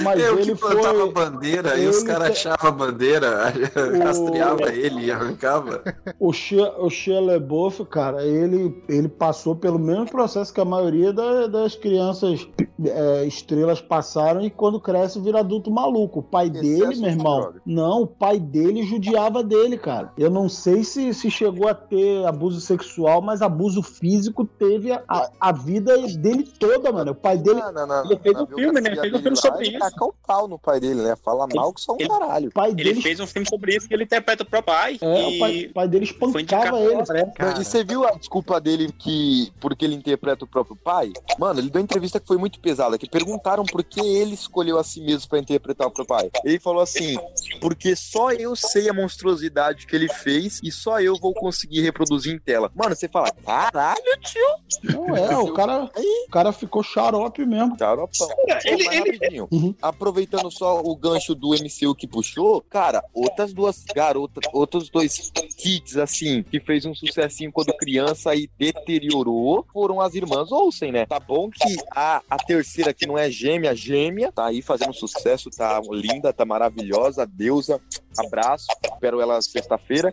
Mas 0.00 0.20
Eu 0.20 0.38
ele 0.38 0.54
que 0.54 0.60
plantava 0.60 1.00
foi. 1.00 1.12
bandeira 1.12 1.76
e 1.78 1.86
os 1.86 1.98
ele 1.98 2.06
caras 2.06 2.30
achavam 2.30 2.68
a 2.68 2.70
bandeira, 2.70 3.52
O- 3.94 4.04
rastreava 4.04 4.72
ele 4.72 5.06
e 5.06 5.10
arrancava. 5.12 5.82
O 6.18 6.32
Shia, 6.32 6.72
o 6.78 6.88
Shia 6.90 7.20
LaBeouf, 7.20 7.84
cara, 7.86 8.24
ele, 8.24 8.82
ele 8.88 9.08
passou 9.08 9.54
pelo 9.54 9.78
mesmo 9.78 10.06
processo 10.10 10.52
que 10.52 10.60
a 10.60 10.64
maioria 10.64 11.12
da- 11.12 11.46
das 11.46 11.74
crianças 11.76 12.46
é, 12.84 13.24
estrelas 13.26 13.80
passaram 13.80 14.40
e 14.44 14.50
quando 14.50 14.80
cresce 14.80 15.20
vira 15.20 15.42
adulto 15.44 15.70
maluco. 15.70 16.20
O 16.20 16.22
pai 16.22 16.46
Excesso 16.48 16.62
dele, 16.62 16.94
de 16.94 17.00
meu 17.00 17.10
irmão, 17.10 17.40
droga. 17.40 17.62
não, 17.64 18.02
o 18.02 18.06
pai 18.06 18.38
dele 18.38 18.82
judiava 18.82 19.42
dele, 19.42 19.78
cara. 19.78 20.12
Eu 20.18 20.30
não 20.30 20.48
sei 20.48 20.82
se, 20.84 21.12
se 21.14 21.30
chegou 21.30 21.68
a 21.68 21.74
ter 21.74 22.24
abuso 22.26 22.60
sexual, 22.60 23.20
mas 23.22 23.42
abuso 23.42 23.82
físico 23.82 24.44
teve 24.44 24.92
a, 24.92 25.02
a, 25.08 25.30
a 25.40 25.52
vida 25.52 25.96
dele 26.18 26.44
toda, 26.58 26.90
mano. 26.92 27.12
O 27.12 27.14
pai 27.14 27.38
dele, 27.38 27.60
Ah, 27.62 27.72
na, 27.72 27.86
na, 27.86 28.02
Ele 28.04 28.18
fez 28.18 28.34
na 28.34 28.42
um 28.42 28.46
filme, 28.46 28.80
né? 28.80 28.96
Fez 28.96 29.14
um 29.14 29.18
filme 29.22 29.36
sobre 29.36 29.66
ele 29.66 29.76
isso. 29.76 29.78
Taca 29.90 30.04
o 30.04 30.14
pau 30.26 30.48
no 30.48 30.58
pai 30.58 30.80
dele, 30.80 31.02
né? 31.02 31.14
Fala 31.22 31.46
mal 31.54 31.72
que 31.72 31.80
só 31.80 31.92
um 31.92 31.96
Ele- 32.00 32.08
caralho. 32.08 32.48
o 32.48 32.52
pai 32.52 32.70
Ele 32.70 32.82
dele, 32.84 33.00
fez 33.02 33.20
um 33.20 33.26
filme 33.26 33.48
sobre 33.48 33.76
isso 33.76 33.86
que 33.88 33.94
ele 33.94 34.04
interpreta 34.04 34.42
o 34.42 34.46
próprio 34.46 34.74
pai. 34.74 34.98
é, 35.00 35.30
e 35.30 35.36
o 35.36 35.38
pai, 35.38 35.70
pai 35.74 35.88
dele 35.88 36.06
foi 36.06 36.28
espancava 36.28 36.78
ele. 36.78 36.94
ao 36.94 37.00
Oscar. 37.02 37.60
E 37.60 37.64
você 37.64 37.84
viu 37.84 38.04
a 38.06 38.12
desculpa 38.12 38.60
dele 38.60 38.90
que 38.98 39.52
porque 39.60 39.84
ele 39.84 39.94
interpreta 39.94 40.44
o 40.44 40.48
próprio 40.48 40.76
pai? 40.76 41.12
Mano, 41.38 41.60
ele 41.60 41.68
deu 41.70 41.80
uma 41.80 41.84
entrevista 41.84 42.18
que 42.18 42.26
foi 42.26 42.36
muito 42.38 42.58
pesada, 42.60 42.96
que 42.98 43.08
perguntaram 43.08 43.64
por 43.64 43.82
que 43.84 44.00
ele 44.00 44.34
escolheu 44.34 44.78
a 44.78 44.84
si 44.84 45.00
mesmo 45.00 45.28
pra 45.34 45.40
interpretar 45.42 45.86
o 45.86 45.90
próprio 45.90 46.06
pai. 46.06 46.30
Ele 46.44 46.58
falou 46.60 46.80
assim: 46.82 47.16
"Porque 47.60 47.96
só 47.96 48.32
eu 48.32 48.54
sei 48.54 48.88
a 48.88 48.92
monstruosidade 48.92 49.86
que 49.86 49.94
ele 49.96 50.08
fez 50.08 50.60
e 50.62 50.70
só 50.70 51.00
eu 51.00 51.16
vou 51.18 51.32
conseguir 51.34 51.80
reproduzir 51.82 52.32
em 52.34 52.38
tela". 52.38 52.70
Mano, 52.74 52.94
você 52.94 53.08
fala: 53.08 53.30
"Caralho, 53.44 54.00
tio". 54.20 54.42
Não 54.84 55.16
é, 55.16 55.36
o 55.38 55.52
cara, 55.52 55.84
o 56.26 56.30
cara 56.30 56.52
ficou 56.52 56.82
xarope 56.82 57.44
mesmo. 57.44 57.76
Xaropão. 57.78 58.28
Ele- 58.64 58.86
ele- 58.88 59.40
Uhum. 59.50 59.74
aproveitando 59.82 60.50
só 60.50 60.80
o 60.80 60.94
gancho 60.96 61.34
do 61.34 61.54
MCU 61.54 61.94
que 61.94 62.06
puxou, 62.06 62.60
cara, 62.62 63.02
outras 63.12 63.52
duas 63.52 63.82
garotas, 63.94 64.44
outros 64.52 64.88
dois 64.90 65.30
kids, 65.56 65.96
assim, 65.96 66.42
que 66.42 66.60
fez 66.60 66.84
um 66.84 66.94
sucessinho 66.94 67.50
quando 67.52 67.76
criança 67.76 68.34
e 68.34 68.48
deteriorou, 68.58 69.66
foram 69.72 70.00
as 70.00 70.14
irmãs 70.14 70.52
Olsen, 70.52 70.92
né? 70.92 71.06
Tá 71.06 71.18
bom 71.18 71.50
que 71.50 71.76
a, 71.90 72.22
a 72.28 72.36
terceira, 72.36 72.92
que 72.92 73.06
não 73.06 73.18
é 73.18 73.30
gêmea, 73.30 73.74
gêmea, 73.74 74.30
tá 74.32 74.46
aí 74.46 74.62
fazendo 74.62 74.92
sucesso, 74.94 75.23
tá 75.50 75.80
linda, 75.90 76.32
tá 76.32 76.44
maravilhosa, 76.44 77.26
deusa, 77.26 77.80
abraço, 78.20 78.66
espero 78.92 79.20
ela 79.20 79.40
sexta-feira, 79.42 80.10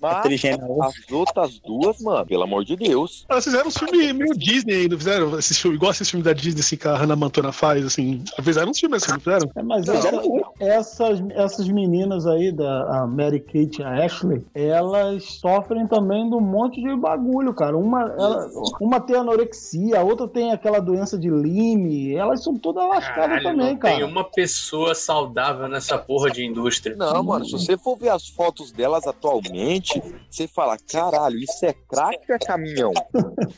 mas 0.00 0.42
as 0.82 1.12
outras 1.12 1.58
duas, 1.60 2.00
mano, 2.00 2.26
pelo 2.26 2.42
amor 2.42 2.64
de 2.64 2.76
Deus, 2.76 3.24
Elas 3.28 3.44
fizeram 3.44 3.68
uns 3.68 3.76
filmes 3.76 4.12
meio 4.12 4.34
Disney 4.34 4.74
ainda, 4.82 4.96
fizeram 4.96 5.38
esses 5.38 5.58
filmes, 5.58 5.76
igual 5.76 5.92
esses 5.92 6.08
filmes 6.10 6.24
da 6.24 6.32
Disney 6.32 6.60
assim, 6.60 6.76
que 6.76 6.88
a 6.88 6.96
Hannah 6.96 7.16
Montana 7.16 7.52
faz, 7.52 7.84
assim. 7.84 8.22
Fizeram 8.42 8.70
uns 8.70 8.78
filmes 8.78 9.02
assim, 9.02 9.12
não 9.12 9.20
fizeram? 9.20 9.50
É, 9.56 9.62
mas 9.62 9.88
essa- 9.88 10.22
essas, 10.60 11.20
essas 11.30 11.68
meninas 11.68 12.26
aí, 12.26 12.52
da 12.52 13.00
a 13.02 13.06
Mary 13.06 13.40
Kate 13.40 13.80
e 13.80 13.84
a 13.84 14.04
Ashley, 14.04 14.44
elas 14.54 15.24
sofrem 15.24 15.86
também 15.86 16.28
de 16.28 16.34
um 16.34 16.40
monte 16.40 16.80
de 16.82 16.94
bagulho, 16.96 17.52
cara. 17.54 17.76
Uma, 17.76 18.02
ela- 18.02 18.48
uma 18.80 19.00
tem 19.00 19.16
anorexia, 19.16 20.00
a 20.00 20.02
outra 20.02 20.26
tem 20.28 20.52
aquela 20.52 20.80
doença 20.80 21.18
de 21.18 21.28
Lyme. 21.30 22.14
Elas 22.14 22.42
são 22.42 22.56
todas 22.56 22.82
lascadas 22.88 23.14
Caralho, 23.14 23.42
também, 23.42 23.58
não 23.74 23.78
tem 23.78 23.78
cara. 23.98 24.06
uma 24.06 24.24
pessoa 24.24 24.94
saudável 24.94 25.68
nessa 25.68 25.98
porra 25.98 26.30
de 26.30 26.44
indústria. 26.44 26.94
Não, 26.96 27.22
mano, 27.22 27.39
se 27.44 27.52
você 27.52 27.76
for 27.78 27.96
ver 27.96 28.10
as 28.10 28.28
fotos 28.28 28.72
delas 28.72 29.06
atualmente, 29.06 30.02
você 30.30 30.46
fala, 30.46 30.76
caralho, 30.90 31.38
isso 31.38 31.64
é 31.64 31.72
crack 31.72 32.18
ou 32.28 32.34
é 32.34 32.38
caminhão? 32.38 32.92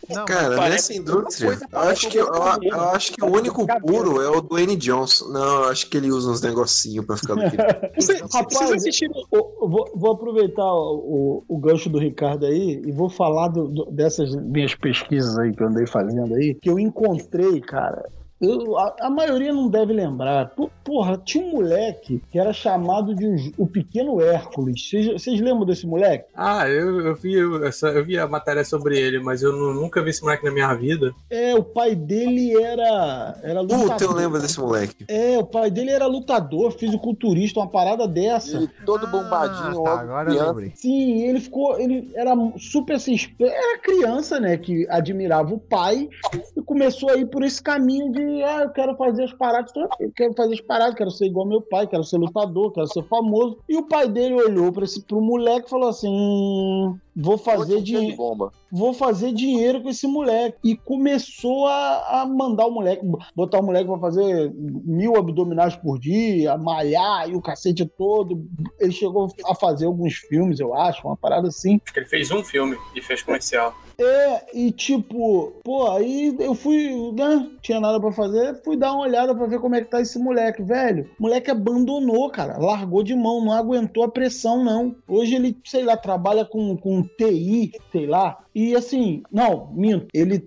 Não, 0.08 0.24
Cara, 0.24 0.56
nessa 0.68 0.94
indústria, 0.94 1.58
eu 1.72 1.78
acho, 1.78 2.08
que, 2.08 2.18
eu, 2.18 2.26
eu 2.62 2.80
acho 2.90 3.12
que 3.12 3.24
o 3.24 3.30
único 3.32 3.66
puro 3.80 4.20
é 4.20 4.28
o 4.28 4.40
Dwayne 4.40 4.76
Johnson. 4.76 5.28
Não, 5.28 5.62
eu 5.64 5.68
acho 5.70 5.88
que 5.88 5.96
ele 5.96 6.10
usa 6.10 6.30
uns 6.30 6.40
negocinhos 6.42 7.04
pra 7.06 7.16
ficar 7.16 7.34
daquele. 7.34 7.62
Você- 7.96 8.18
Rapaz, 8.32 8.52
Vocês 8.52 8.72
assistiram 8.72 9.14
vou, 9.30 9.90
vou 9.94 10.12
aproveitar 10.12 10.64
o, 10.72 11.42
o, 11.48 11.56
o 11.56 11.58
gancho 11.58 11.88
do 11.88 11.98
Ricardo 11.98 12.46
aí 12.46 12.82
e 12.84 12.92
vou 12.92 13.08
falar 13.10 13.48
do- 13.48 13.68
do- 13.68 13.84
dessas 13.90 14.34
minhas 14.34 14.74
pesquisas 14.74 15.38
aí 15.38 15.52
que 15.54 15.62
eu 15.62 15.66
andei 15.68 15.86
fazendo 15.86 16.34
aí, 16.34 16.54
que 16.54 16.70
eu 16.70 16.78
encontrei, 16.78 17.60
cara. 17.60 18.08
Eu- 18.42 18.76
a, 18.78 18.96
a 19.02 19.10
maioria 19.10 19.52
não 19.52 19.68
deve 19.68 19.92
lembrar. 19.92 20.52
Porra, 20.84 21.16
tinha 21.24 21.44
um 21.44 21.52
moleque 21.52 22.20
que 22.30 22.38
era 22.38 22.52
chamado 22.52 23.14
de 23.14 23.52
o, 23.56 23.66
Pequeno 23.66 24.20
Hércules. 24.20 24.90
Vocês 25.12 25.40
lembram 25.40 25.64
desse 25.64 25.86
moleque? 25.86 26.26
Ah, 26.34 26.68
eu, 26.68 27.00
eu, 27.06 27.14
vi, 27.14 27.36
essa, 27.66 27.88
eu 27.88 28.04
vi 28.04 28.18
a 28.18 28.26
matéria 28.26 28.64
sobre 28.64 28.98
ele, 28.98 29.20
mas 29.20 29.42
eu 29.42 29.52
nu- 29.52 29.72
nunca 29.74 30.02
vi 30.02 30.10
esse 30.10 30.22
moleque 30.22 30.44
na 30.44 30.50
minha 30.50 30.74
vida. 30.74 31.12
É, 31.30 31.54
o 31.54 31.62
pai 31.62 31.94
dele 31.94 32.56
era. 32.60 33.38
era 33.42 33.60
lutador. 33.60 33.90
Puta, 33.92 34.04
eu 34.04 34.12
lembro 34.12 34.40
desse 34.40 34.58
moleque. 34.60 35.04
É, 35.08 35.38
o 35.38 35.44
pai 35.46 35.70
dele 35.70 35.90
era 35.90 36.06
lutador, 36.06 36.72
fisiculturista, 36.72 37.60
uma 37.60 37.68
parada 37.68 38.06
dessa. 38.08 38.56
Ele 38.56 38.68
todo 38.84 39.06
bombadinho, 39.06 39.78
Ah, 39.78 39.80
ó, 39.80 39.84
tá, 39.84 40.00
agora 40.00 40.28
eu 40.30 40.34
criança. 40.34 40.50
lembrei. 40.50 40.72
Sim, 40.74 41.22
ele 41.22 41.40
ficou. 41.40 41.78
Ele 41.78 42.10
era 42.14 42.32
super 42.58 42.96
assim. 42.96 43.16
Era 43.38 43.78
criança, 43.78 44.40
né? 44.40 44.56
Que 44.56 44.86
admirava 44.90 45.54
o 45.54 45.58
pai 45.58 46.08
e 46.56 46.60
começou 46.62 47.10
a 47.10 47.16
ir 47.16 47.26
por 47.26 47.42
esse 47.44 47.62
caminho 47.62 48.10
de, 48.12 48.24
ele, 48.32 48.42
ah, 48.42 48.62
eu 48.62 48.70
quero 48.70 48.96
fazer 48.96 49.24
as 49.24 49.32
paradas, 49.32 49.70
então 49.70 49.88
eu 50.00 50.12
quero 50.14 50.34
fazer 50.34 50.54
as 50.54 50.60
paradas, 50.60 50.94
quero 50.94 51.10
ser 51.10 51.26
igual 51.26 51.46
meu 51.46 51.60
pai, 51.60 51.86
quero 51.86 52.04
ser 52.04 52.18
lutador, 52.18 52.72
quero 52.72 52.86
ser 52.86 53.02
famoso. 53.04 53.58
E 53.68 53.76
o 53.76 53.86
pai 53.86 54.08
dele 54.08 54.34
olhou 54.34 54.72
pra 54.72 54.84
esse 54.84 55.02
pro 55.02 55.20
moleque 55.20 55.66
e 55.66 55.70
falou 55.70 55.88
assim: 55.88 56.08
"Hum, 56.08 56.98
vou 57.14 57.36
fazer 57.36 57.82
dinheiro. 57.82 58.50
Vou 58.70 58.94
fazer 58.94 59.32
dinheiro 59.32 59.82
com 59.82 59.88
esse 59.88 60.06
moleque. 60.06 60.58
E 60.64 60.76
começou 60.76 61.66
a, 61.66 62.22
a 62.22 62.26
mandar 62.26 62.66
o 62.66 62.70
moleque, 62.70 63.04
botar 63.34 63.60
o 63.60 63.62
moleque 63.62 63.86
pra 63.86 63.98
fazer 63.98 64.52
mil 64.54 65.16
abdominais 65.16 65.76
por 65.76 65.98
dia, 65.98 66.56
malhar 66.56 67.28
e 67.28 67.34
o 67.34 67.42
cacete 67.42 67.84
todo. 67.84 68.44
Ele 68.80 68.92
chegou 68.92 69.28
a 69.44 69.54
fazer 69.54 69.86
alguns 69.86 70.14
filmes, 70.14 70.58
eu 70.58 70.74
acho, 70.74 71.06
uma 71.06 71.16
parada 71.16 71.48
assim. 71.48 71.80
Acho 71.84 71.92
que 71.92 72.00
ele 72.00 72.06
fez 72.06 72.30
um 72.30 72.42
filme 72.42 72.76
e 72.94 73.02
fez 73.02 73.22
comercial. 73.22 73.74
É, 73.98 74.56
e 74.56 74.72
tipo, 74.72 75.60
pô, 75.62 75.90
aí 75.90 76.34
eu 76.38 76.54
fui, 76.54 77.12
né? 77.12 77.50
Tinha 77.60 77.80
nada 77.80 78.00
pra 78.00 78.12
fazer, 78.12 78.62
fui 78.62 78.76
dar 78.76 78.92
uma 78.92 79.02
olhada 79.02 79.34
pra 79.34 79.46
ver 79.46 79.60
como 79.60 79.74
é 79.74 79.80
que 79.80 79.90
tá 79.90 80.00
esse 80.00 80.18
moleque, 80.18 80.62
velho. 80.62 81.08
O 81.18 81.22
moleque 81.22 81.50
abandonou, 81.50 82.30
cara, 82.30 82.58
largou 82.58 83.02
de 83.02 83.14
mão, 83.14 83.44
não 83.44 83.52
aguentou 83.52 84.04
a 84.04 84.10
pressão, 84.10 84.64
não. 84.64 84.94
Hoje 85.06 85.34
ele, 85.34 85.56
sei 85.64 85.84
lá, 85.84 85.96
trabalha 85.96 86.44
com, 86.44 86.76
com 86.76 87.02
TI, 87.02 87.72
sei 87.90 88.06
lá. 88.06 88.38
E 88.54 88.74
assim, 88.74 89.22
não, 89.30 89.72
minto, 89.72 90.08
ele 90.12 90.38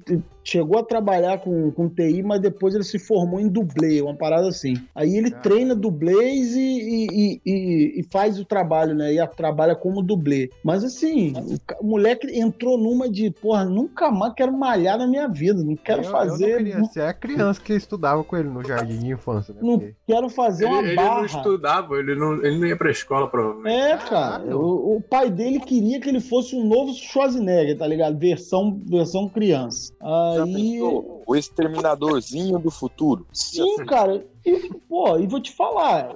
chegou 0.46 0.78
a 0.80 0.84
trabalhar 0.84 1.39
com, 1.39 1.72
com 1.72 1.89
TI, 1.89 2.22
mas 2.24 2.39
depois 2.39 2.76
ele 2.76 2.84
se 2.84 3.00
formou 3.00 3.39
em 3.39 3.48
dublê, 3.50 4.00
uma 4.02 4.16
parada 4.16 4.48
assim. 4.48 4.76
Aí 4.93 5.18
ele 5.18 5.32
treina 5.32 5.74
dublês 5.76 6.56
e, 6.56 6.60
e, 6.62 7.08
e- 7.12 7.41
e- 7.46 8.00
e 8.00 8.04
faz 8.12 8.39
o 8.39 8.46
trabalho, 8.46 8.93
né? 8.93 9.12
E 9.14 9.20
a- 9.20 9.26
trabalha 9.28 9.76
como 9.76 10.04
dublê. 10.04 10.50
Mas 10.64 10.84
assim, 10.84 11.34
o, 11.82 11.84
o 11.84 11.89
moleque 11.89 12.28
entrou 12.39 12.78
numa 12.78 13.10
de, 13.10 13.32
porra, 13.32 13.66
nunca 13.66 14.12
mais 14.12 14.34
quero 14.34 14.54
malhar 14.54 14.98
na 15.00 15.08
minha 15.08 15.28
vida, 15.28 15.64
não 15.64 15.76
quero 15.76 16.04
Eu- 16.04 16.12
fazer. 16.12 16.46
Eu 16.46 16.60
não 16.60 16.66
queria 16.66 16.84
ser 16.86 17.02
a 17.02 17.14
criança 17.14 17.60
que 17.60 17.74
estudava 17.74 18.24
com 18.24 18.38
ele 18.38 18.50
no 18.50 18.64
jardim 18.64 19.00
de 19.00 19.12
infância, 19.12 19.54
né? 19.54 19.62
Não 19.64 19.80
Porque- 19.80 19.96
quero 20.06 20.30
fazer 20.30 20.66
uma 20.66 20.78
Ele, 20.80 20.88
ele 20.89 20.96
barra. 20.96 21.18
não 21.18 21.26
estudava, 21.26 21.96
ele 21.98 22.14
não, 22.16 22.34
ele 22.46 22.60
não 22.60 22.68
ia 22.68 22.78
pra 22.78 22.91
escola, 22.91 23.28
provavelmente. 23.28 23.76
É, 23.76 23.98
cara. 23.98 24.56
O, 24.56 24.98
o 24.98 25.02
pai 25.02 25.30
dele 25.32 25.60
queria 25.60 26.00
que 26.00 26.08
ele 26.08 26.20
fosse 26.20 26.56
um 26.56 26.64
novo 26.68 26.93
Schwarzenegger, 26.93 27.78
tá 27.78 27.88
ligado? 27.88 28.18
Versão, 28.20 28.80
versão 28.86 29.28
criança. 29.28 29.91
Já 30.35 30.35
Aí. 30.44 30.82
O 30.82 31.36
exterminadorzinho 31.36 32.60
do 32.60 32.70
futuro. 32.70 33.26
Sim, 33.32 33.78
cara. 33.86 34.26
E, 34.46 34.70
pô, 34.88 35.18
e 35.18 35.28
vou 35.28 35.42
te 35.42 35.52
falar. 35.52 36.16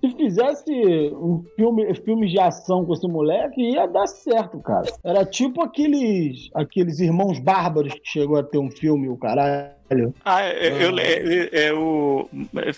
Se 0.00 0.10
fizesse 0.16 0.70
um 1.14 1.42
filme, 1.56 1.94
filmes 1.94 2.30
de 2.30 2.38
ação 2.38 2.84
com 2.84 2.92
esse 2.92 3.08
moleque, 3.08 3.60
ia 3.60 3.86
dar 3.86 4.06
certo, 4.06 4.60
cara. 4.60 4.92
Era 5.02 5.24
tipo 5.24 5.62
aqueles, 5.62 6.50
aqueles 6.54 7.00
irmãos 7.00 7.38
bárbaros 7.38 7.94
que 7.94 8.04
chegou 8.04 8.36
a 8.36 8.42
ter 8.42 8.58
um 8.58 8.70
filme, 8.70 9.08
o 9.08 9.16
caralho. 9.16 9.72
Ah, 10.24 10.48
eu, 10.48 10.90
eu, 10.90 10.98
eu, 10.98 11.48
eu, 11.52 12.30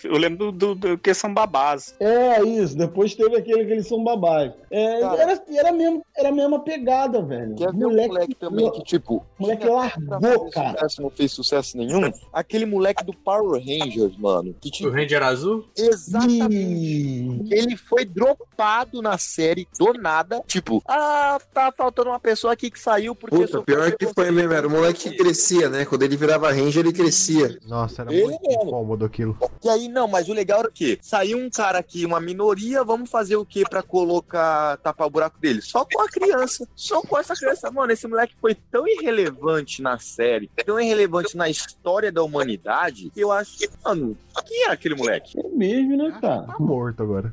eu 0.05 0.19
lembro 0.19 0.51
do, 0.51 0.75
do 0.75 0.99
que 0.99 1.15
são 1.15 1.33
babás. 1.33 1.95
É, 2.01 2.43
isso. 2.43 2.77
Depois 2.77 3.15
teve 3.15 3.37
aquele 3.37 3.65
que 3.65 3.73
eles 3.73 3.87
são 3.87 4.03
babás. 4.03 4.53
É, 4.71 5.01
era, 5.03 5.43
era, 5.49 5.73
mesmo, 5.73 6.05
era 6.17 6.29
a 6.31 6.33
mesma 6.33 6.59
pegada, 6.61 7.23
velho. 7.23 7.55
Quer 7.55 7.73
ver 7.73 7.87
um 7.87 7.91
moleque 7.91 8.35
também 8.35 8.71
que, 8.73 8.83
tipo, 8.83 9.25
moleque 9.39 9.67
largou, 9.67 10.51
cara. 10.51 10.79
Sucesso, 10.79 11.03
não 11.03 11.11
fez 11.11 11.33
sucesso 11.33 11.77
nenhum. 11.77 12.13
Aquele 12.33 12.67
moleque 12.67 13.05
do 13.05 13.13
Power 13.13 13.63
Rangers, 13.63 14.17
mano. 14.17 14.55
Que, 14.61 14.71
tipo, 14.71 14.89
O 14.89 14.93
Ranger 14.93 15.23
Azul? 15.23 15.67
Exatamente. 15.77 17.55
Ele 17.55 17.77
foi 17.77 18.05
dropado 18.05 19.01
na 19.01 19.17
série 19.17 19.67
do 19.79 19.93
nada. 19.95 20.43
Tipo, 20.47 20.83
ah, 20.87 21.39
tá 21.55 21.73
faltando 21.77 22.11
uma 22.11 22.21
pessoa 22.21 22.53
aqui 22.53 22.71
que 22.71 22.81
saiu 22.81 23.15
porque. 23.15 23.37
Puta, 23.37 23.63
pior 23.63 23.93
que 23.93 24.07
foi 24.13 24.31
mesmo, 24.31 24.53
era 24.53 24.67
o 24.67 24.71
moleque 24.71 25.11
que 25.11 25.17
crescia, 25.17 25.69
né? 25.69 25.85
Quando 25.85 26.03
ele 26.03 26.17
virava 26.17 26.51
ranger, 26.51 26.85
ele 26.85 26.96
crescia. 26.97 27.59
Nossa, 27.67 28.03
era 28.03 28.13
Ele 28.13 28.25
muito 28.25 28.43
mesmo. 28.49 28.63
incômodo 28.65 29.05
aquilo. 29.05 29.39
E 29.65 29.69
aí, 29.69 29.89
não, 29.89 30.07
mas 30.09 30.29
o 30.29 30.33
legal 30.33 30.61
era 30.61 30.69
o 30.69 30.73
quê? 30.73 30.99
Saiu 31.01 31.39
um 31.39 31.51
cara 31.51 31.79
aqui, 31.79 32.05
uma 32.05 32.21
minoria, 32.21 32.83
vamos 32.85 33.11
fazer 33.11 33.37
o 33.37 33.45
quê 33.45 33.63
pra 33.69 33.83
colocar, 33.83 34.77
tapar 34.79 35.07
o 35.07 35.11
buraco 35.11 35.39
dele? 35.39 35.61
Só 35.63 35.85
com 35.85 36.01
a 36.03 36.09
criança. 36.09 36.67
Só 36.75 37.01
com 37.03 37.19
essa 37.19 37.35
criança. 37.35 37.71
Mano, 37.71 37.93
esse 37.93 38.07
moleque 38.07 38.35
foi 38.41 38.55
tão 38.55 38.87
irrelevante 38.87 39.83
na 39.83 39.99
série, 39.99 40.51
tão 40.65 40.81
irrelevante 40.81 41.37
na 41.37 41.49
história 41.49 42.11
da 42.13 42.23
humanidade, 42.23 43.11
que 43.13 43.21
eu 43.21 43.31
acho 43.33 43.59
que, 43.59 43.69
mano, 43.85 44.17
quem 44.47 44.65
era 44.65 44.75
aquele 44.75 44.95
moleque? 44.95 45.39
É 45.39 45.49
mesmo, 45.49 45.97
né, 45.97 46.19
cara? 46.21 46.43
Tá 46.43 46.57
morto 46.59 47.03
agora. 47.03 47.33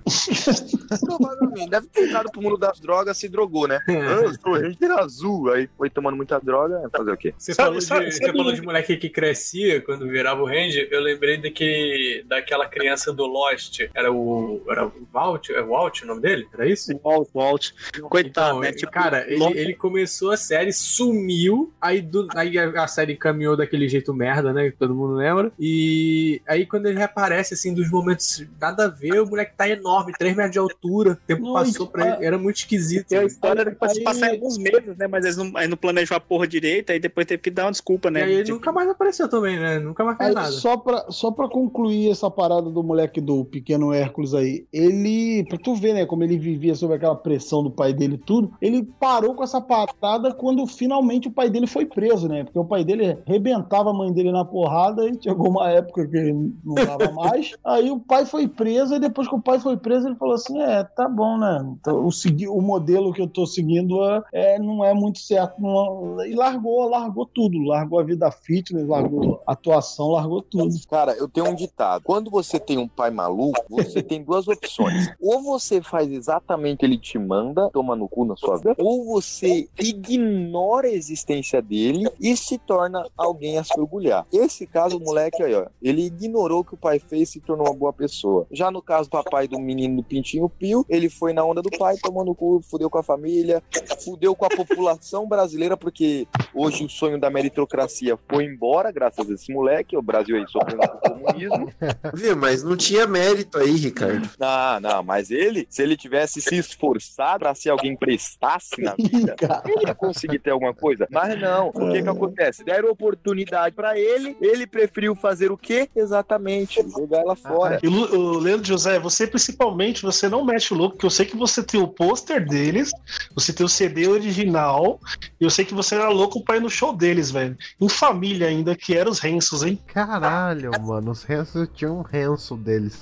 Provavelmente. 1.05 1.69
Deve 1.69 1.87
ter 1.87 2.07
entrado 2.07 2.31
pro 2.31 2.41
mundo 2.41 2.57
das 2.57 2.79
drogas, 2.79 3.17
se 3.17 3.27
drogou, 3.29 3.67
né? 3.67 3.79
Eu 3.87 4.33
sou 4.39 4.53
Ranger 4.59 4.91
azul. 4.99 5.51
Aí 5.51 5.69
foi 5.77 5.89
tomando 5.89 6.15
muita 6.17 6.39
droga, 6.39 6.89
fazer 6.95 7.11
o 7.11 7.17
quê? 7.17 7.33
Você 7.37 7.53
Sabe- 7.53 7.65
falou, 7.67 7.79
de, 7.79 7.85
sabe- 7.85 8.11
você 8.11 8.25
sabe- 8.25 8.37
falou 8.37 8.53
de 8.53 8.61
moleque 8.61 8.97
que 8.97 9.09
crescia 9.53 9.81
quando 9.81 10.07
virava 10.07 10.41
o 10.41 10.45
Ranger. 10.45 10.87
Eu 10.91 11.01
lembrei 11.01 11.37
daquele, 11.37 12.23
daquela 12.27 12.67
criança 12.67 13.13
do 13.13 13.25
Lost. 13.25 13.81
Era 13.93 14.11
o. 14.11 14.61
Era 14.67 14.87
o 14.87 14.91
Walt? 15.13 15.49
É 15.49 15.61
Walt 15.61 16.01
o 16.01 16.07
nome 16.07 16.21
dele? 16.21 16.47
Era 16.53 16.67
isso? 16.67 16.91
Walt, 17.03 17.27
Walt. 17.33 17.71
Coitado, 18.09 18.29
Então, 18.57 18.59
né? 18.61 18.71
Tipo, 18.73 18.91
cara, 18.91 19.25
ele, 19.31 19.43
ele 19.57 19.73
começou 19.73 20.31
a 20.31 20.37
série, 20.37 20.73
sumiu, 20.73 21.71
aí, 21.79 22.01
do- 22.01 22.27
aí 22.35 22.57
a, 22.57 22.83
a 22.83 22.87
série 22.87 23.15
caminhou 23.15 23.55
daquele 23.55 23.87
jeito 23.87 24.13
merda, 24.13 24.51
né? 24.53 24.71
Que 24.71 24.77
todo 24.77 24.95
mundo 24.95 25.13
lembra. 25.15 25.51
E 25.59 26.41
aí 26.47 26.65
quando 26.65 26.87
ele 26.87 26.97
reaparece, 26.97 27.53
assim, 27.53 27.73
dos 27.73 27.89
momentos 27.89 28.43
nada 28.59 28.85
a 28.85 28.87
ver, 28.87 29.21
o 29.21 29.25
moleque 29.27 29.53
tá 29.55 29.67
enorme, 29.69 30.13
3 30.17 30.35
metros 30.35 30.53
de 30.53 30.59
altura. 30.59 31.11
O 31.11 31.15
tempo 31.27 31.53
passou 31.53 31.85
e- 31.87 31.89
pra 31.89 32.15
ele, 32.15 32.25
era 32.25 32.37
muito 32.37 32.57
esquisito. 32.57 33.07
Tem 33.07 33.19
a 33.19 33.25
história 33.25 33.61
era 33.61 33.71
que 33.71 33.77
passar 33.77 34.27
em 34.29 34.31
alguns 34.31 34.57
meses, 34.57 34.97
né? 34.97 35.07
Mas 35.07 35.25
eles 35.25 35.37
não, 35.37 35.51
aí 35.55 35.67
não 35.67 35.77
planejou 35.77 36.15
a 36.17 36.19
porra 36.19 36.47
direito, 36.47 36.91
aí 36.91 36.99
depois 36.99 37.25
teve 37.27 37.41
que 37.41 37.49
dar 37.51 37.65
uma 37.65 37.71
desculpa, 37.71 38.09
E 38.09 38.11
né? 38.11 38.23
aí 38.23 38.33
ele 38.33 38.43
Tipo, 38.43 38.55
nunca 38.57 38.71
mais 38.71 38.89
apareceu 38.89 39.27
também, 39.29 39.42
né? 39.57 39.79
Nunca 39.79 40.03
mais 40.03 40.17
fez 40.17 40.33
nada. 40.33 40.51
só, 40.51 40.77
pra, 40.77 41.05
só 41.09 41.31
pra 41.31 41.47
concluir 41.47 42.09
essa 42.09 42.29
parada 42.29 42.69
do 42.69 42.83
moleque 42.83 43.19
do 43.21 43.45
pequeno 43.45 43.93
Hércules 43.93 44.33
aí, 44.33 44.65
ele, 44.71 45.43
pra 45.47 45.57
tu 45.57 45.75
ver, 45.75 45.93
né, 45.93 46.05
como 46.05 46.23
ele 46.23 46.37
vivia 46.37 46.75
sob 46.75 46.93
aquela 46.93 47.15
pressão 47.15 47.63
do 47.63 47.71
pai 47.71 47.93
dele 47.93 48.15
e 48.15 48.17
tudo, 48.17 48.51
ele 48.61 48.83
parou 48.99 49.33
com 49.35 49.43
essa 49.43 49.61
parada 49.61 50.33
quando 50.33 50.65
finalmente 50.65 51.27
o 51.27 51.31
pai 51.31 51.49
dele 51.49 51.67
foi 51.67 51.85
preso, 51.85 52.27
né? 52.27 52.43
Porque 52.43 52.59
o 52.59 52.65
pai 52.65 52.83
dele 52.83 53.17
arrebentava 53.27 53.89
a 53.89 53.93
mãe 53.93 54.11
dele 54.11 54.31
na 54.31 54.45
porrada 54.45 55.05
e 55.07 55.17
chegou 55.21 55.49
uma 55.49 55.69
época 55.69 56.07
que 56.07 56.17
ele 56.17 56.33
não 56.63 56.75
dava 56.75 57.11
mais. 57.13 57.51
aí 57.65 57.91
o 57.91 57.99
pai 57.99 58.25
foi 58.25 58.47
preso 58.47 58.95
e 58.95 58.99
depois 58.99 59.27
que 59.27 59.35
o 59.35 59.41
pai 59.41 59.59
foi 59.59 59.77
preso, 59.77 60.07
ele 60.07 60.15
falou 60.15 60.35
assim: 60.35 60.61
é, 60.61 60.83
tá 60.83 61.07
bom, 61.07 61.37
né? 61.37 61.65
Então, 61.79 62.05
o, 62.05 62.11
segui- 62.11 62.47
o 62.47 62.61
modelo 62.61 63.11
que 63.13 63.21
eu 63.21 63.27
tô 63.27 63.45
seguindo 63.45 64.01
é, 64.03 64.21
é, 64.33 64.59
não 64.59 64.83
é 64.83 64.93
muito 64.93 65.19
certo. 65.19 65.61
não- 65.61 66.23
e 66.25 66.33
largou, 66.33 66.87
largou 66.89 67.25
tudo. 67.25 67.57
Largou 67.63 67.99
a 67.99 68.03
vida 68.03 68.29
fitness, 68.31 68.87
largou 68.87 69.32
atuação, 69.45 70.09
largou 70.09 70.41
tudo. 70.41 70.73
Cara, 70.89 71.13
eu 71.13 71.27
tenho 71.27 71.47
um 71.47 71.55
ditado. 71.55 72.03
Quando 72.03 72.29
você 72.29 72.59
tem 72.59 72.77
um 72.77 72.87
pai 72.87 73.11
maluco, 73.11 73.63
você 73.69 74.01
tem 74.01 74.23
duas 74.23 74.47
opções. 74.47 75.13
Ou 75.21 75.41
você 75.41 75.81
faz 75.81 76.11
exatamente 76.11 76.75
o 76.75 76.79
que 76.79 76.85
ele 76.85 76.97
te 76.97 77.17
manda, 77.17 77.69
toma 77.71 77.95
no 77.95 78.07
cu 78.07 78.25
na 78.25 78.35
sua 78.35 78.57
vida, 78.57 78.75
ou 78.77 79.05
você 79.05 79.67
ignora 79.79 80.87
a 80.87 80.93
existência 80.93 81.61
dele 81.61 82.09
e 82.19 82.35
se 82.35 82.57
torna 82.57 83.07
alguém 83.17 83.57
a 83.57 83.63
se 83.63 83.79
orgulhar. 83.79 84.25
Esse 84.31 84.65
caso, 84.65 84.97
o 84.97 84.99
moleque 84.99 85.41
aí, 85.41 85.53
ó, 85.53 85.67
ele 85.81 86.05
ignorou 86.05 86.61
o 86.61 86.63
que 86.63 86.73
o 86.73 86.77
pai 86.77 86.99
fez 86.99 87.29
e 87.29 87.31
se 87.33 87.39
tornou 87.39 87.67
uma 87.67 87.75
boa 87.75 87.93
pessoa. 87.93 88.47
Já 88.51 88.69
no 88.69 88.81
caso 88.81 89.09
do 89.09 89.11
papai 89.11 89.47
do 89.47 89.59
menino 89.59 89.97
do 89.97 90.03
Pintinho 90.03 90.49
Pio, 90.49 90.85
ele 90.89 91.09
foi 91.09 91.33
na 91.33 91.43
onda 91.43 91.61
do 91.61 91.69
pai, 91.71 91.97
tomou 91.97 92.25
no 92.25 92.35
cu, 92.35 92.61
fudeu 92.61 92.89
com 92.89 92.97
a 92.97 93.03
família, 93.03 93.63
fudeu 94.03 94.35
com 94.35 94.45
a 94.45 94.49
população 94.49 95.27
brasileira, 95.27 95.77
porque 95.77 96.27
hoje 96.53 96.85
o 96.85 96.89
sonho 96.89 97.19
da 97.19 97.29
meritocracia 97.29 98.17
foi 98.27 98.45
embora, 98.45 98.91
graças 98.91 99.22
a 99.31 99.35
esse 99.35 99.51
moleque, 99.51 99.97
o 99.97 100.01
Brasil 100.01 100.35
aí 100.37 100.45
sofrendo 100.47 100.87
com 100.87 101.07
o 101.07 101.11
comunismo. 101.11 101.73
Viu? 102.13 102.35
Mas 102.35 102.63
não 102.63 102.75
tinha 102.75 103.07
mérito 103.07 103.57
aí, 103.57 103.71
Ricardo. 103.71 104.29
Não, 104.39 104.79
não, 104.79 105.03
mas 105.03 105.31
ele, 105.31 105.65
se 105.69 105.81
ele 105.81 105.95
tivesse 105.95 106.41
se 106.41 106.55
esforçado 106.55 107.39
pra 107.39 107.55
ser 107.55 107.69
alguém 107.69 107.95
prestasse 107.95 108.81
na 108.81 108.95
vida, 108.95 109.35
ele 109.65 109.87
ia 109.87 109.95
conseguir 109.95 110.39
ter 110.39 110.51
alguma 110.51 110.73
coisa. 110.73 111.07
Mas 111.09 111.39
não, 111.39 111.69
o 111.69 111.91
que 111.91 112.01
que 112.01 112.09
acontece? 112.09 112.63
Deram 112.63 112.89
oportunidade 112.89 113.75
pra 113.75 113.97
ele, 113.97 114.35
ele 114.41 114.67
preferiu 114.67 115.15
fazer 115.15 115.51
o 115.51 115.57
quê? 115.57 115.89
Exatamente, 115.95 116.81
jogar 116.89 117.19
ela 117.19 117.35
fora. 117.35 117.79
E 117.81 117.87
o 117.87 118.39
Leandro 118.39 118.65
José, 118.65 118.99
você 118.99 119.27
principalmente, 119.27 120.01
você 120.01 120.29
não 120.29 120.43
mete 120.43 120.73
o 120.73 120.77
louco, 120.77 120.95
porque 120.95 121.05
eu 121.05 121.09
sei 121.09 121.25
que 121.25 121.35
você 121.35 121.63
tem 121.63 121.81
o 121.81 121.87
pôster 121.87 122.45
deles, 122.47 122.91
você 123.33 123.53
tem 123.53 123.65
o 123.65 123.69
CD 123.69 124.07
original, 124.07 124.99
e 125.39 125.43
eu 125.43 125.49
sei 125.49 125.65
que 125.65 125.73
você 125.73 125.95
era 125.95 126.09
louco 126.09 126.43
pra 126.43 126.57
ir 126.57 126.61
no 126.61 126.69
show 126.69 126.95
deles, 126.95 127.31
velho. 127.31 127.57
Em 127.79 127.89
família 127.89 128.47
ainda, 128.47 128.75
que 128.75 128.95
eram 128.95 129.12
os 129.13 129.19
Rensos, 129.19 129.63
hein? 129.63 129.79
Caralho, 129.87 130.71
mano, 130.81 131.11
os 131.11 131.23
rensos 131.23 131.67
tinham 131.73 131.99
um 131.99 132.01
renso 132.01 132.55
deles. 132.55 132.99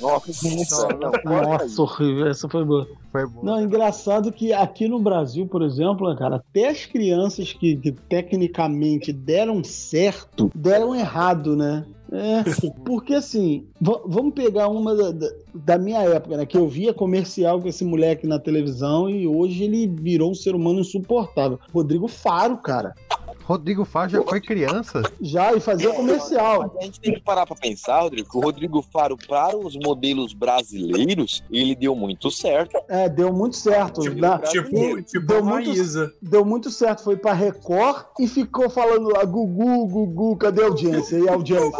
Nossa, 0.00 0.88
Nossa, 1.24 1.82
horrível. 1.82 2.26
Essa 2.28 2.48
foi 2.48 2.64
boa. 2.64 2.86
Foi 3.10 3.26
bom. 3.26 3.40
Não, 3.42 3.60
engraçado 3.60 4.30
que 4.32 4.52
aqui 4.52 4.86
no 4.88 5.00
Brasil, 5.00 5.46
por 5.46 5.62
exemplo, 5.62 6.14
cara, 6.16 6.36
até 6.36 6.68
as 6.68 6.84
crianças 6.86 7.52
que, 7.52 7.76
que 7.76 7.92
tecnicamente 7.92 9.12
deram 9.12 9.62
certo, 9.64 10.50
deram 10.54 10.94
errado, 10.94 11.56
né? 11.56 11.84
É, 12.12 12.44
porque 12.84 13.14
assim, 13.14 13.66
va- 13.80 14.02
vamos 14.06 14.34
pegar 14.34 14.68
uma 14.68 14.94
da, 14.94 15.10
da- 15.10 15.32
da 15.54 15.78
minha 15.78 16.00
época, 16.02 16.36
né? 16.36 16.46
Que 16.46 16.56
eu 16.56 16.68
via 16.68 16.92
comercial 16.94 17.60
com 17.60 17.66
esse 17.68 17.84
moleque 17.84 18.26
na 18.26 18.38
televisão 18.38 19.08
e 19.10 19.26
hoje 19.26 19.64
ele 19.64 19.86
virou 19.88 20.30
um 20.30 20.34
ser 20.34 20.54
humano 20.54 20.80
insuportável. 20.80 21.58
Rodrigo 21.72 22.06
Faro, 22.06 22.58
cara. 22.58 22.94
Rodrigo 23.44 23.84
Faro 23.84 24.10
já 24.10 24.22
foi 24.22 24.40
criança. 24.40 25.02
Já, 25.20 25.52
e 25.52 25.60
fazia 25.60 25.92
comercial. 25.92 26.74
A 26.80 26.84
gente 26.84 26.98
tem 27.00 27.14
que 27.14 27.20
parar 27.20 27.46
pra 27.46 27.54
pensar, 27.54 28.00
Rodrigo, 28.00 28.30
que 28.30 28.36
o 28.36 28.40
Rodrigo 28.40 28.82
Faro, 28.92 29.16
para 29.28 29.56
os 29.56 29.76
modelos 29.76 30.32
brasileiros, 30.32 31.42
ele 31.50 31.74
deu 31.74 31.94
muito 31.94 32.30
certo. 32.30 32.76
É, 32.88 33.08
deu 33.08 33.32
muito 33.32 33.56
certo. 33.56 34.02
Na- 34.14 34.38
Tipo, 34.38 35.02
tipo 35.02 35.26
deu 35.26 35.38
a 35.38 35.42
muito, 35.42 35.68
Maísa. 35.68 36.12
deu 36.22 36.44
muito 36.44 36.70
certo. 36.70 37.02
Foi 37.04 37.16
pra 37.16 37.32
Record 37.32 38.06
e 38.18 38.26
ficou 38.26 38.70
falando 38.70 39.10
lá, 39.10 39.24
Gugu, 39.24 39.86
Gugu, 39.86 40.36
cadê 40.36 40.62
a 40.62 40.66
audiência? 40.66 41.16
E 41.18 41.28
a 41.28 41.32
audiência? 41.34 41.70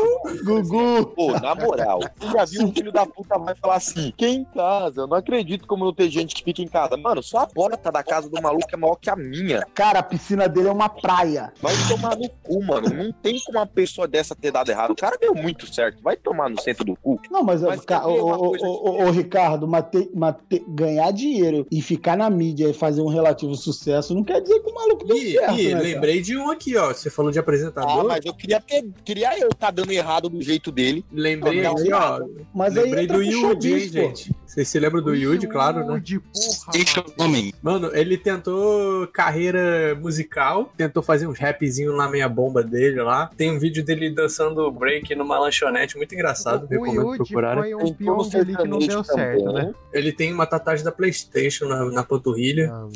Gugu. 0.45 1.07
Pô, 1.15 1.33
na 1.41 1.55
moral, 1.55 2.01
você 2.19 2.31
já 2.33 2.45
viu 2.45 2.63
um 2.65 2.73
filho 2.73 2.93
da 2.93 3.07
puta 3.07 3.39
vai 3.39 3.55
falar 3.55 3.77
assim, 3.77 4.13
quem 4.17 4.41
em 4.41 4.45
casa? 4.45 5.03
Eu 5.03 5.07
não 5.07 5.17
acredito 5.17 5.67
como 5.67 5.85
não 5.85 5.95
tem 5.95 6.11
gente 6.11 6.35
que 6.35 6.45
fica 6.45 6.61
em 6.63 6.69
casa. 6.69 6.97
Mano, 6.97 7.23
só 7.23 7.39
a 7.39 7.47
porta 7.47 7.91
da 7.91 8.03
casa 8.03 8.29
do 8.29 8.41
maluco 8.43 8.67
é 8.73 8.77
maior 8.77 8.97
que 8.97 9.09
a 9.09 9.17
minha. 9.17 9.65
Cara, 9.75 10.01
a 10.01 10.03
piscina 10.03 10.49
dele 10.49 10.69
é 10.69 10.73
uma 10.73 10.89
praia. 10.89 11.53
Vai 11.63 11.75
tomar 11.89 12.17
no 12.17 12.29
cu, 12.29 12.63
mano. 12.63 12.89
Não 12.91 13.13
tem 13.13 13.41
como 13.45 13.59
uma 13.59 13.67
pessoa 13.67 14.07
dessa 14.07 14.35
ter 14.35 14.51
dado 14.51 14.71
errado. 14.71 14.91
O 14.91 14.97
cara 14.97 15.17
deu 15.19 15.35
muito 15.35 15.73
certo. 15.73 16.03
Vai 16.03 16.17
tomar 16.17 16.49
no 16.51 16.61
centro 16.61 16.85
do 16.85 16.95
cu. 16.97 17.21
Não, 17.31 17.43
mas, 17.43 17.63
Mas 17.63 17.81
ca- 17.85 18.07
ô, 18.07 18.13
ô, 18.13 18.57
ô, 18.57 18.91
ô, 19.03 19.07
ô, 19.07 19.11
Ricardo, 19.11 19.67
mate- 19.67 20.11
mate- 20.15 20.65
ganhar 20.69 21.11
dinheiro 21.13 21.67
e 21.71 21.81
ficar 21.81 22.17
na 22.17 22.29
mídia 22.29 22.69
e 22.69 22.75
fazer 22.75 23.01
um 23.01 23.09
relativo 23.09 23.55
sucesso 23.55 24.15
não 24.15 24.23
quer 24.25 24.41
dizer 24.41 24.61
que 24.61 24.71
o 24.71 24.75
maluco 24.75 25.07
deu 25.07 25.17
E, 25.17 25.33
certo. 25.33 25.59
e 25.59 25.75
né, 25.75 25.81
lembrei 25.81 26.21
de 26.21 26.37
um 26.37 26.51
aqui, 26.51 26.77
ó. 26.77 26.89
Você 26.93 27.09
falou 27.11 27.31
de 27.31 27.39
Ah, 27.39 27.43
apresentador. 27.43 28.05
mas 28.07 28.25
eu 28.25 28.35
queria 28.35 28.61
ter. 28.61 28.85
Queria 29.05 29.39
eu 29.39 29.49
estar 29.49 29.71
dando 29.71 29.91
errado 29.93 30.29
do 30.29 30.41
jeito 30.43 30.71
dele. 30.71 31.05
Lembrei 31.13 31.63
Não, 31.63 31.73
aqui, 31.73 31.93
ó. 31.93 32.21
Mas 32.55 32.77
aí 32.77 32.85
Lembrei 32.85 33.07
do 33.07 33.23
Yudi, 33.23 33.73
hein, 33.73 33.89
gente. 33.89 34.35
Vocês 34.47 34.69
se 34.69 34.79
lembram 34.79 35.03
do 35.03 35.15
Yudi, 35.15 35.49
claro, 35.49 35.85
né? 35.85 35.95
Yudi, 35.95 36.21
porra. 36.21 36.73
Deixa 36.73 37.01
eu 37.01 37.25
homem. 37.25 37.53
Mano, 37.63 37.91
ele 37.95 38.17
tentou 38.17 39.07
carreira 39.09 39.95
musical, 40.01 40.73
tentou 40.77 41.03
fazer 41.03 41.27
uns 41.27 41.39
rapzinhos 41.45 41.97
na 41.97 42.09
meia 42.09 42.29
bomba 42.29 42.63
dele 42.63 43.03
lá. 43.03 43.31
Tem 43.37 43.51
um 43.51 43.59
vídeo 43.59 43.85
dele 43.85 44.11
dançando 44.11 44.71
break 44.71 45.15
numa 45.15 45.39
lanchonete, 45.39 45.97
muito 45.97 46.15
engraçado. 46.15 46.65
O 46.65 46.69
Recomendo 46.69 47.03
Yudi 47.03 47.17
procurarem. 47.19 47.63
foi 47.63 47.75
um 47.75 47.93
peão 47.95 48.21
ali 48.21 48.57
que 48.57 48.69
não 48.69 48.79
deu 48.79 49.05
certo, 49.05 49.53
né? 49.53 49.73
Ele 49.93 50.13
tem 50.13 50.33
uma 50.33 50.47
tatuagem 50.47 50.85
da 50.85 50.93
PlayStation 50.93 51.67
na, 51.67 51.85
na 51.91 52.03
panturrilha. 52.03 52.71
Ah. 52.73 52.89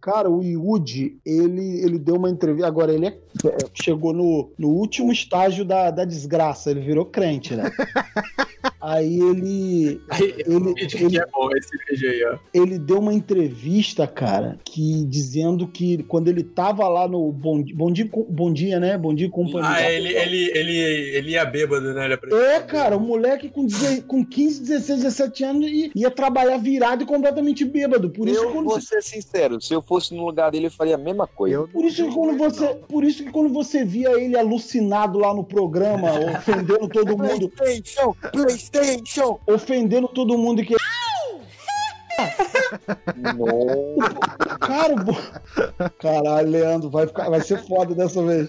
Cara, 0.00 0.30
o 0.30 0.42
Yudi, 0.42 1.18
ele, 1.24 1.80
ele 1.82 1.98
deu 1.98 2.16
uma 2.16 2.30
entrevista. 2.30 2.66
Agora, 2.66 2.92
ele 2.92 3.06
é- 3.06 3.18
chegou 3.74 4.12
no, 4.12 4.52
no 4.58 4.68
último 4.68 5.12
estágio 5.12 5.64
da, 5.64 5.90
da 5.90 6.04
desgraça. 6.04 6.70
Ele 6.70 6.80
virou 6.80 7.06
crente, 7.06 7.54
né? 7.54 7.70
Aí 8.80 9.18
ele. 9.18 10.00
Ele, 10.46 10.74
que 10.74 11.18
é 11.18 11.26
bom 11.32 11.48
esse 11.56 11.70
vídeo 11.88 12.10
aí, 12.10 12.24
ó. 12.24 12.38
ele 12.52 12.78
deu 12.78 12.98
uma 12.98 13.14
entrevista, 13.14 14.06
cara, 14.06 14.58
que 14.62 15.04
dizendo 15.06 15.66
que 15.66 16.02
quando 16.02 16.28
ele 16.28 16.42
tava 16.42 16.86
lá 16.88 17.08
no 17.08 17.32
Bom, 17.32 17.64
bom, 17.84 17.92
dia, 17.92 18.08
bom 18.28 18.52
dia, 18.52 18.80
né? 18.80 18.96
Bom 18.96 19.14
dia, 19.14 19.28
companhia. 19.28 19.70
Ah, 19.70 19.92
ele, 19.92 20.08
ele, 20.08 20.50
ele, 20.54 20.78
ele 21.16 21.30
ia 21.32 21.44
bêbado, 21.44 21.92
né? 21.92 22.06
Ele 22.06 22.34
É, 22.34 22.60
cara, 22.60 22.96
o 22.96 23.00
moleque 23.00 23.48
com, 23.50 23.66
deze- 23.66 24.02
com 24.02 24.24
15, 24.24 24.60
16, 24.62 25.02
17 25.02 25.44
anos 25.44 25.70
ia, 25.70 25.90
ia 25.94 26.10
trabalhar 26.10 26.56
virado 26.56 27.02
e 27.02 27.06
completamente 27.06 27.64
bêbado. 27.64 28.08
Por 28.08 28.26
isso, 28.28 28.42
eu 28.42 28.52
quando 28.52 28.66
vou 28.66 28.80
ser 28.80 29.02
sincero, 29.02 29.60
se 29.60 29.74
eu 29.74 29.82
fosse 29.82 30.14
no 30.14 30.24
lugar 30.24 30.50
dele, 30.50 30.66
eu 30.66 30.70
faria 30.70 30.94
a 30.94 30.98
mesma 30.98 31.26
coisa. 31.26 31.56
Eu 31.56 31.68
Por 31.68 31.84
isso, 31.84 32.04
que 32.06 32.14
quando 32.14 32.38
você, 32.38 32.66
por 32.88 33.04
isso 33.04 33.22
que 33.24 33.30
quando 33.30 33.52
você 33.52 33.84
via 33.84 34.10
ele 34.18 34.36
alucinado 34.38 35.18
lá 35.18 35.34
no 35.34 35.44
programa, 35.44 36.08
ofendendo 36.38 36.88
todo 36.88 37.18
mundo, 37.18 37.50
PlayStation, 37.50 38.14
PlayStation. 38.32 39.38
ofendendo 39.46 40.08
todo 40.08 40.38
mundo 40.38 40.62
que. 40.64 40.74
Não. 43.16 43.96
Cara, 44.58 44.92
o 44.94 45.04
bo- 45.04 45.90
caralho, 45.98 46.50
Leandro, 46.50 46.90
vai, 46.90 47.06
ficar, 47.06 47.28
vai 47.30 47.40
ser 47.40 47.58
foda 47.66 47.94
dessa 47.94 48.22
vez. 48.22 48.48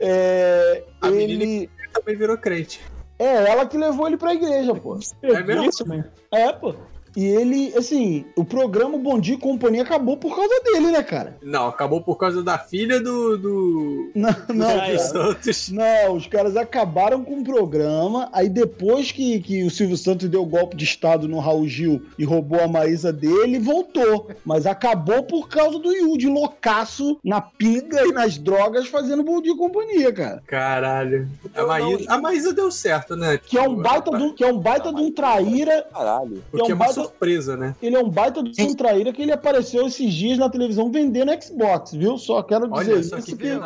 É, 0.00 0.82
A 1.00 1.08
ele. 1.08 1.68
também 1.92 2.16
virou 2.16 2.36
crente. 2.38 2.80
É 3.18 3.50
ela 3.50 3.66
que 3.66 3.76
levou 3.76 4.06
ele 4.06 4.16
pra 4.16 4.34
igreja, 4.34 4.74
pô. 4.74 4.98
É 5.22 5.42
mesmo? 5.42 5.64
Isso, 5.64 5.88
mesmo. 5.88 6.04
É, 6.32 6.52
pô. 6.52 6.74
E 7.18 7.24
ele, 7.26 7.76
assim, 7.76 8.26
o 8.36 8.44
programa 8.44 8.96
Bom 8.96 9.18
Dia 9.18 9.34
e 9.34 9.38
Companhia 9.38 9.82
acabou 9.82 10.16
por 10.16 10.36
causa 10.36 10.62
dele, 10.62 10.92
né, 10.92 11.02
cara? 11.02 11.36
Não, 11.42 11.66
acabou 11.66 12.00
por 12.00 12.14
causa 12.14 12.44
da 12.44 12.56
filha 12.56 13.00
do. 13.00 13.36
do... 13.36 14.10
Não, 14.14 14.30
não, 14.54 14.68
Silvio 14.68 14.78
cara. 14.78 14.98
Santos. 15.00 15.68
Não, 15.68 16.14
os 16.14 16.28
caras 16.28 16.56
acabaram 16.56 17.24
com 17.24 17.40
o 17.40 17.42
programa. 17.42 18.28
Aí 18.32 18.48
depois 18.48 19.10
que, 19.10 19.40
que 19.40 19.64
o 19.64 19.70
Silvio 19.70 19.96
Santos 19.96 20.28
deu 20.28 20.42
o 20.42 20.46
golpe 20.46 20.76
de 20.76 20.84
Estado 20.84 21.26
no 21.26 21.40
Raul 21.40 21.66
Gil 21.66 22.00
e 22.16 22.24
roubou 22.24 22.60
a 22.60 22.68
Maísa 22.68 23.12
dele, 23.12 23.58
voltou. 23.58 24.28
Mas 24.44 24.64
acabou 24.64 25.24
por 25.24 25.48
causa 25.48 25.76
do 25.80 25.90
Yudi, 25.90 26.28
loucaço, 26.28 27.18
na 27.24 27.40
pinga 27.40 28.00
e 28.06 28.12
nas 28.12 28.38
drogas, 28.38 28.86
fazendo 28.86 29.24
Bom 29.24 29.42
Dia 29.42 29.54
e 29.54 29.56
Companhia, 29.56 30.12
cara. 30.12 30.40
Caralho. 30.46 31.28
A 31.52 31.66
Maísa, 31.66 32.04
a 32.12 32.18
Maísa 32.18 32.52
deu 32.52 32.70
certo, 32.70 33.16
né? 33.16 33.36
Que 33.38 33.58
é 33.58 33.62
um 33.68 33.74
baita 33.74 34.16
de 34.16 34.22
um, 34.22 34.32
que 34.32 34.44
é 34.44 34.46
um 34.46 34.58
baita 34.58 34.92
de 34.92 35.02
um 35.02 35.10
traíra. 35.10 35.84
Caralho. 35.92 36.44
Que 36.52 36.60
é 36.60 36.64
um 36.64 36.76
baita- 36.76 37.07
surpresa, 37.08 37.56
né? 37.56 37.74
Ele 37.82 37.96
é 37.96 37.98
um 38.00 38.08
baita 38.08 38.42
de 38.42 38.62
um 38.62 38.74
traíra 38.74 39.12
que 39.12 39.22
ele 39.22 39.32
apareceu 39.32 39.86
esses 39.86 40.12
dias 40.12 40.38
na 40.38 40.48
televisão 40.48 40.90
vendendo 40.90 41.30
Xbox, 41.42 41.92
viu? 41.92 42.16
Só 42.18 42.42
quero 42.42 42.68
dizer 42.70 42.92
Olha 42.92 43.00
isso. 43.00 43.10
só 43.10 43.16
que 43.16 43.36
que- 43.36 43.58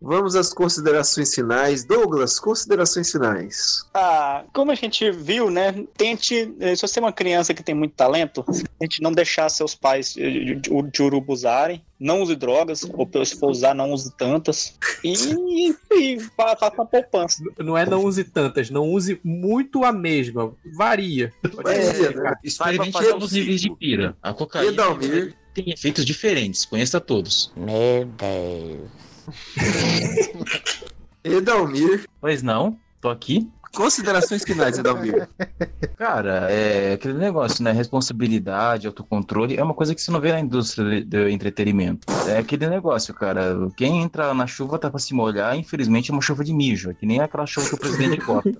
Vamos 0.00 0.36
às 0.36 0.52
considerações 0.52 1.34
finais. 1.34 1.84
Douglas, 1.84 2.38
considerações 2.38 3.10
finais. 3.10 3.84
Ah, 3.92 4.44
como 4.52 4.70
a 4.70 4.74
gente 4.74 5.10
viu, 5.10 5.50
né? 5.50 5.84
Tente, 5.96 6.54
eh, 6.60 6.76
se 6.76 6.82
você 6.82 7.00
é 7.00 7.02
uma 7.02 7.12
criança 7.12 7.52
que 7.52 7.62
tem 7.64 7.74
muito 7.74 7.94
talento, 7.94 8.44
tente 8.78 9.02
não 9.02 9.10
deixar 9.12 9.48
seus 9.48 9.74
pais 9.74 10.14
eh, 10.16 10.30
de, 10.30 10.54
de, 10.54 10.82
de 10.90 11.02
urubu 11.02 11.32
usarem. 11.32 11.82
Não 11.98 12.22
use 12.22 12.36
drogas, 12.36 12.84
ou 12.84 13.24
se 13.26 13.34
for 13.40 13.50
usar, 13.50 13.74
não 13.74 13.90
use 13.92 14.12
tantas. 14.16 14.76
E, 15.02 15.14
e 15.92 16.20
fa- 16.36 16.54
faça 16.56 16.74
uma 16.76 16.86
poupança. 16.86 17.42
Não 17.58 17.76
é 17.76 17.84
não 17.84 18.04
use 18.04 18.22
tantas, 18.22 18.70
não 18.70 18.88
use 18.92 19.20
muito 19.24 19.82
a 19.84 19.90
mesma. 19.90 20.54
Varia. 20.76 21.32
É, 21.66 22.14
né? 22.14 22.34
Experimente 22.44 23.02
novos 23.02 23.32
níveis 23.32 23.60
de 23.60 23.74
pira. 23.74 24.16
A 24.22 24.32
cocaína 24.32 24.70
Edalmir. 24.70 25.34
tem 25.52 25.70
efeitos 25.72 26.04
diferentes. 26.04 26.64
Conheça 26.64 27.00
todos. 27.00 27.52
Meu 27.56 28.04
Deus. 28.16 29.07
Edalmir. 31.24 32.04
Pois 32.20 32.42
não, 32.42 32.78
tô 33.00 33.08
aqui. 33.08 33.48
Considerações 33.78 34.42
finais, 34.42 34.76
Edalmir. 34.76 35.28
Cara, 35.96 36.50
é 36.50 36.94
aquele 36.94 37.14
negócio, 37.14 37.62
né? 37.62 37.70
Responsabilidade, 37.70 38.88
autocontrole 38.88 39.56
é 39.56 39.62
uma 39.62 39.72
coisa 39.72 39.94
que 39.94 40.02
você 40.02 40.10
não 40.10 40.20
vê 40.20 40.32
na 40.32 40.40
indústria 40.40 41.04
do 41.04 41.28
entretenimento. 41.28 42.04
É 42.26 42.38
aquele 42.38 42.66
negócio, 42.68 43.14
cara. 43.14 43.56
Quem 43.76 44.02
entra 44.02 44.34
na 44.34 44.48
chuva 44.48 44.80
tá 44.80 44.90
pra 44.90 44.98
se 44.98 45.14
molhar, 45.14 45.56
infelizmente 45.56 46.10
é 46.10 46.12
uma 46.12 46.20
chuva 46.20 46.42
de 46.42 46.52
mijo. 46.52 46.90
É 46.90 46.94
que 46.94 47.06
nem 47.06 47.20
aquela 47.20 47.46
chuva 47.46 47.68
que 47.68 47.74
o 47.76 47.78
presidente 47.78 48.16
gosta. 48.16 48.50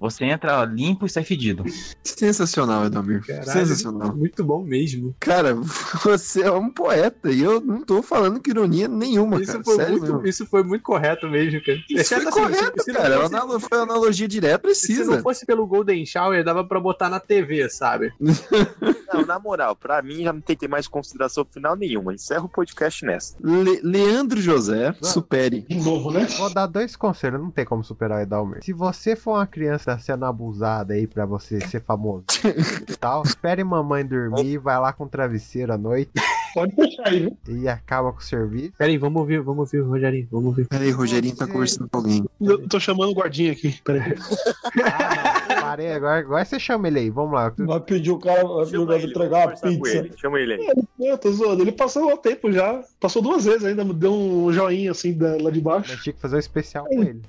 Você 0.00 0.24
entra 0.24 0.64
limpo 0.64 1.06
e 1.06 1.08
sai 1.08 1.22
fedido. 1.22 1.64
Sensacional, 2.02 2.86
Edalmir. 2.86 3.22
Sensacional. 3.44 4.12
Muito 4.16 4.42
bom 4.42 4.64
mesmo. 4.64 5.14
Cara, 5.20 5.54
você 6.02 6.42
é 6.42 6.50
um 6.50 6.68
poeta 6.68 7.30
e 7.30 7.40
eu 7.40 7.60
não 7.60 7.84
tô 7.84 8.02
falando 8.02 8.42
com 8.42 8.50
ironia 8.50 8.88
nenhuma, 8.88 9.40
Isso 9.40 9.52
cara. 9.52 9.64
foi, 9.64 9.76
Sério 9.76 9.92
muito, 9.92 10.12
mesmo. 10.14 10.26
isso 10.26 10.46
foi 10.46 10.64
muito 10.64 10.82
correto 10.82 11.28
mesmo, 11.28 11.62
cara. 11.64 11.78
Isso 11.88 12.00
Exceto 12.00 12.22
foi 12.32 12.42
assim, 12.42 12.54
se- 12.54 12.58
correto, 12.60 12.82
se 12.82 12.92
não 12.92 13.00
cara. 13.00 13.14
É 13.14 13.60
Foi 13.60 13.78
analogia 13.78 14.26
Se 14.40 14.58
precisa. 14.58 15.04
não 15.16 15.22
fosse 15.22 15.44
pelo 15.46 15.66
Golden 15.66 16.04
Shower, 16.06 16.44
dava 16.44 16.64
pra 16.64 16.80
botar 16.80 17.08
na 17.08 17.20
TV, 17.20 17.68
sabe? 17.68 18.12
Não, 19.12 19.26
na 19.26 19.38
moral, 19.38 19.76
pra 19.76 20.00
mim 20.00 20.22
já 20.22 20.32
não 20.32 20.40
tem 20.40 20.56
que 20.56 20.60
ter 20.60 20.68
mais 20.68 20.88
consideração 20.88 21.44
final 21.44 21.76
nenhuma. 21.76 22.14
Encerra 22.14 22.44
o 22.44 22.48
podcast 22.48 23.04
nessa. 23.04 23.36
Le- 23.42 23.80
Leandro 23.82 24.40
José, 24.40 24.94
supere. 25.02 25.66
De 25.68 25.76
novo, 25.76 26.10
né? 26.10 26.24
Vou 26.38 26.48
dar 26.52 26.66
dois 26.66 26.96
conselhos, 26.96 27.38
não 27.38 27.50
tem 27.50 27.66
como 27.66 27.84
superar 27.84 28.20
o 28.20 28.22
Edalmir. 28.22 28.64
Se 28.64 28.72
você 28.72 29.14
for 29.14 29.32
uma 29.32 29.46
criança 29.46 29.98
sendo 29.98 30.24
abusada 30.24 30.94
aí 30.94 31.06
pra 31.06 31.26
você 31.26 31.60
ser 31.60 31.82
famoso 31.82 32.24
e 32.88 32.96
tal, 32.96 33.22
espere 33.22 33.62
mamãe 33.62 34.02
dormir, 34.06 34.56
vai 34.56 34.78
lá 34.80 34.94
com 34.94 35.06
travesseiro 35.06 35.74
à 35.74 35.76
noite 35.78 36.10
Pode 36.54 36.74
deixar 36.76 37.08
aí, 37.08 37.20
viu? 37.20 37.36
e 37.48 37.68
acaba 37.68 38.12
com 38.12 38.18
o 38.18 38.22
serviço. 38.22 38.72
Pera 38.76 38.90
aí, 38.90 38.98
vamos 38.98 39.20
ouvir, 39.20 39.40
vamos 39.40 39.60
ouvir 39.72 39.80
o 39.86 39.88
Rogerinho, 39.90 40.28
vamos 40.30 40.46
ouvir. 40.48 40.66
Peraí, 40.68 40.90
Rogerinho 40.90 41.34
tá 41.36 41.46
conversando 41.46 41.88
com 41.88 41.98
alguém. 41.98 42.24
Eu 42.40 42.68
tô 42.68 42.78
chamando 42.78 43.10
o 43.10 43.14
guardinha 43.14 43.52
aqui. 43.52 43.74
Peraí. 43.84 44.14
Parei, 45.60 45.92
agora, 45.92 46.18
agora 46.20 46.44
você 46.44 46.58
chama 46.60 46.88
ele 46.88 46.98
aí, 46.98 47.10
vamos 47.10 47.32
lá. 47.32 47.52
Vai 47.56 47.80
pedir 47.80 48.10
o 48.10 48.18
cara 48.18 48.42
vai 48.44 48.64
o 48.64 48.96
entregar 49.06 49.46
uma 49.48 49.56
com 49.56 49.68
pizza. 49.78 49.98
ele. 49.98 50.12
Chama 50.16 50.40
ele 50.40 50.54
aí. 50.54 50.66
Eu 51.00 51.16
tô 51.18 51.32
zoando. 51.32 51.62
Ele 51.62 51.72
passou 51.72 52.12
o 52.12 52.16
tempo 52.18 52.52
já. 52.52 52.82
Passou 53.00 53.22
duas 53.22 53.44
vezes 53.44 53.64
ainda. 53.64 53.84
Deu 53.84 54.12
um 54.12 54.52
joinha 54.52 54.90
assim 54.90 55.12
da- 55.14 55.36
lá 55.40 55.50
de 55.50 55.60
baixo. 55.60 55.92
Nós 55.92 56.02
tinha 56.02 56.12
que 56.12 56.20
fazer 56.20 56.36
um 56.36 56.40
especial 56.40 56.84
com 56.86 57.02
ele. 57.02 57.22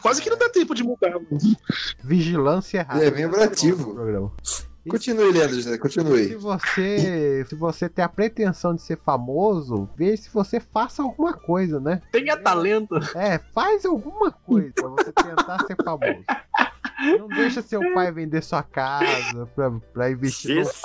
Quase, 0.00 0.22
que 0.22 0.30
não 0.30 0.38
dá 0.38 0.48
tempo 0.48 0.74
de 0.74 0.84
mudar. 0.84 1.10
mano. 1.10 1.26
Vigilância 2.04 2.78
errada. 2.78 3.04
É, 3.04 3.10
lembrativo. 3.10 3.96
Continue, 4.88 5.30
Leandro 5.32 5.54
José, 5.54 5.72
Se 5.72 5.78
continue. 5.78 6.34
você, 6.34 7.44
se 7.48 7.54
você 7.54 7.88
tem 7.88 8.04
a 8.04 8.08
pretensão 8.08 8.74
de 8.74 8.82
ser 8.82 8.98
famoso, 8.98 9.88
veja 9.96 10.22
se 10.22 10.30
você 10.30 10.58
faça 10.58 11.02
alguma 11.02 11.32
coisa, 11.32 11.78
né? 11.78 12.02
Tenha 12.10 12.36
talento. 12.36 12.96
É, 13.16 13.38
faz 13.54 13.84
alguma 13.84 14.32
coisa 14.32 14.72
pra 14.74 14.88
você 14.88 15.12
tentar 15.12 15.64
ser 15.66 15.76
famoso. 15.84 16.24
Não 17.18 17.28
deixa 17.28 17.60
seu 17.62 17.80
pai 17.92 18.10
vender 18.12 18.42
sua 18.42 18.62
casa 18.62 19.46
pra, 19.54 19.70
pra 19.92 20.10
investir 20.10 20.56
num 20.56 20.62
Jesus, 20.64 20.82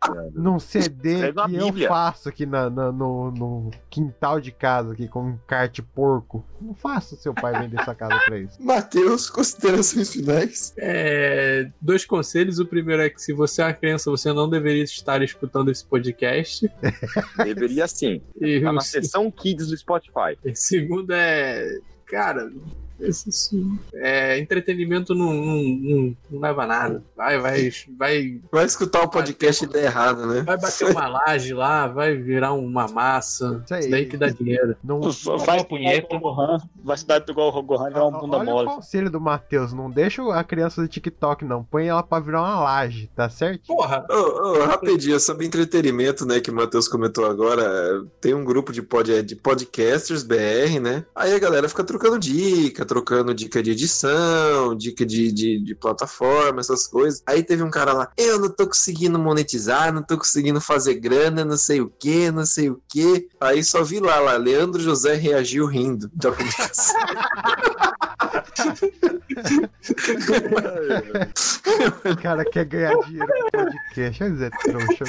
cara. 0.00 0.30
num 0.34 0.58
CD 0.58 1.30
uma 1.30 1.48
que 1.48 1.56
eu 1.56 1.88
faço 1.88 2.28
aqui 2.28 2.44
na, 2.46 2.68
na- 2.70 2.90
no, 2.92 3.30
no 3.30 3.70
quintal 3.90 4.40
de 4.40 4.50
casa, 4.52 4.92
aqui 4.92 5.06
com 5.08 5.22
um 5.30 5.38
kart 5.46 5.78
porco. 5.94 6.44
Não 6.60 6.74
faça 6.74 7.16
seu 7.16 7.32
pai 7.34 7.60
vender 7.62 7.82
sua 7.84 7.94
casa 7.94 8.18
pra 8.26 8.38
isso. 8.38 8.62
Matheus, 8.62 9.28
considerações 9.30 10.12
finais. 10.12 10.74
É, 10.78 11.70
dois 11.80 12.04
conselhos. 12.04 12.58
O 12.58 12.66
primeiro 12.66 13.02
é 13.02 13.10
que 13.10 13.20
se 13.20 13.32
você 13.32 13.62
é 13.62 13.66
uma 13.66 13.72
criança, 13.74 14.10
você 14.10 14.32
não 14.32 14.48
deveria 14.48 14.82
estar 14.84 15.22
escutando 15.22 15.70
esse 15.70 15.84
podcast. 15.84 16.70
Deveria 17.44 17.86
sim. 17.88 18.20
E 18.40 18.60
Tá 18.60 18.70
o 18.70 18.72
na 18.74 18.80
se- 18.80 18.90
seção 19.02 19.30
Kids 19.30 19.68
do 19.68 19.76
Spotify. 19.76 20.36
o 20.44 20.54
segundo 20.54 21.12
é. 21.12 21.78
Cara, 22.06 22.50
esse- 23.00 23.28
esse- 23.28 23.78
é, 23.94 24.38
entretenimento 24.38 25.14
não, 25.14 25.32
não, 25.32 25.56
não, 25.62 26.16
não 26.30 26.40
leva 26.40 26.64
a 26.64 26.66
nada. 26.66 27.02
Vai, 27.16 27.38
vai, 27.38 27.70
vai, 27.98 28.40
Vai 28.50 28.64
escutar 28.64 29.02
o 29.02 29.08
podcast 29.08 29.64
e 29.64 29.68
der 29.68 29.84
errado, 29.84 30.26
né? 30.26 30.42
vai 30.42 30.56
bater 30.58 30.90
uma 30.90 31.06
laje 31.08 31.52
lá, 31.54 31.86
vai 31.86 32.14
virar 32.16 32.52
uma 32.52 32.86
massa. 32.88 33.62
Isso 33.64 33.74
aí. 33.74 33.80
Isso 33.80 33.90
daí 33.90 34.06
que 34.06 34.16
dá 34.16 34.28
dinheiro. 34.28 34.76
Não, 34.82 35.00
Vai 35.44 35.64
punheta. 35.64 36.16
O 36.16 36.20
Gohan, 36.20 36.58
vai 36.84 36.96
se 36.96 37.06
dar 37.06 37.22
igual 37.28 37.54
o 37.56 37.62
Gohan, 37.62 37.88
virar 37.88 38.06
uma 38.06 38.18
bunda 38.20 38.36
Olha 38.38 38.50
mole. 38.52 38.68
o 38.68 38.74
conselho 38.76 39.10
do 39.10 39.20
Matheus, 39.20 39.72
não 39.72 39.90
deixa 39.90 40.22
a 40.34 40.42
criança 40.44 40.80
do 40.82 40.88
TikTok, 40.88 41.44
não. 41.44 41.64
Põe 41.64 41.86
ela 41.88 42.02
pra 42.02 42.20
virar 42.20 42.40
uma 42.42 42.60
laje, 42.62 43.10
tá 43.14 43.28
certo? 43.28 43.66
Porra! 43.66 44.04
Ô, 44.10 44.14
ô, 44.60 44.64
rapidinho, 44.64 45.18
sobre 45.20 45.46
entretenimento, 45.46 46.24
né, 46.26 46.40
que 46.40 46.50
o 46.50 46.54
Matheus 46.54 46.88
comentou 46.88 47.26
agora, 47.26 48.04
tem 48.20 48.34
um 48.34 48.44
grupo 48.44 48.72
de, 48.72 48.82
pod, 48.82 49.22
de 49.22 49.36
podcasters 49.36 50.22
BR, 50.22 50.78
né? 50.80 51.04
Aí 51.14 51.34
a 51.34 51.38
galera 51.38 51.68
fica 51.68 51.84
trocando 51.84 52.18
dica, 52.18 52.84
trocando 52.86 53.34
dica 53.34 53.62
de 53.62 53.72
edição, 53.72 54.74
dica 54.74 55.04
de, 55.04 55.30
de, 55.32 55.62
de 55.62 55.74
plataforma, 55.74 56.60
essas 56.60 56.86
coisas. 56.86 57.22
Aí 57.26 57.42
teve 57.42 57.62
um 57.62 57.70
cara 57.70 57.92
lá, 57.92 58.10
eu 58.16 58.38
não 58.38 58.48
tô 58.48 58.66
conseguindo 58.66 59.18
monetizar, 59.18 59.92
não 59.92 60.02
tô 60.02 60.16
conseguindo 60.16 60.60
fazer 60.60 60.94
grana, 60.94 61.44
não 61.44 61.56
sei 61.56 61.80
o 61.80 61.88
que, 61.88 62.30
não 62.30 62.46
sei 62.46 62.70
o 62.70 62.80
que. 62.88 63.28
Aí 63.40 63.62
só 63.62 63.82
vi 63.82 64.00
lá, 64.00 64.18
lá, 64.20 64.36
Leandro 64.36 64.80
José 64.80 65.14
reagiu 65.14 65.66
rindo 65.66 66.10
da 66.14 66.32
publicação. 66.32 66.96
O 72.04 72.22
cara 72.22 72.44
quer 72.44 72.64
ganhar 72.64 72.94
dinheiro 73.00 73.26
com 73.26 73.50
podcast. 73.50 74.24
Mas 74.24 74.40
é 74.40 74.50
trouxa. 74.50 75.04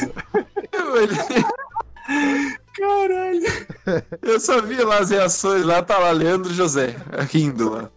Caralho! 2.75 3.41
Eu 4.21 4.39
só 4.39 4.61
vi 4.61 4.75
lá 4.77 4.99
as 4.99 5.09
reações, 5.09 5.63
lá 5.63 5.81
tá 5.81 5.97
lá 5.97 6.11
Leandro 6.11 6.53
José 6.53 6.95
rindo 7.29 7.69
lá. 7.69 7.91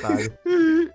Otário. 0.00 0.38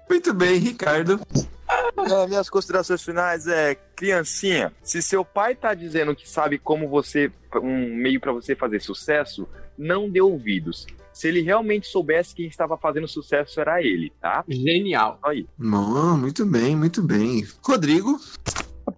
Muito 0.10 0.34
bem, 0.34 0.58
Ricardo. 0.58 1.20
Ah, 1.68 2.28
minhas 2.28 2.50
considerações 2.50 3.02
finais 3.02 3.48
é 3.48 3.76
criancinha. 3.96 4.72
Se 4.84 5.02
seu 5.02 5.26
pai 5.26 5.56
tá 5.56 5.74
dizendo 5.74 6.16
que 6.16 6.30
sabe 6.30 6.58
como 6.60 6.88
você 6.88 7.32
um 7.56 7.96
meio 7.96 8.20
pra 8.20 8.32
você 8.32 8.56
fazer 8.56 8.80
sucesso, 8.80 9.48
não 9.78 10.10
dê 10.10 10.22
ouvidos. 10.22 10.86
Se 11.14 11.28
ele 11.28 11.42
realmente 11.42 11.88
soubesse 11.88 12.34
quem 12.34 12.48
estava 12.48 12.78
fazendo 12.78 13.08
sucesso 13.08 13.60
era 13.60 13.82
ele, 13.82 14.12
tá? 14.20 14.44
Genial. 14.48 15.20
Aí. 15.24 15.48
Não, 15.58 16.18
muito 16.18 16.46
bem, 16.46 16.76
muito 16.76 17.02
bem. 17.02 17.48
Rodrigo. 17.62 18.20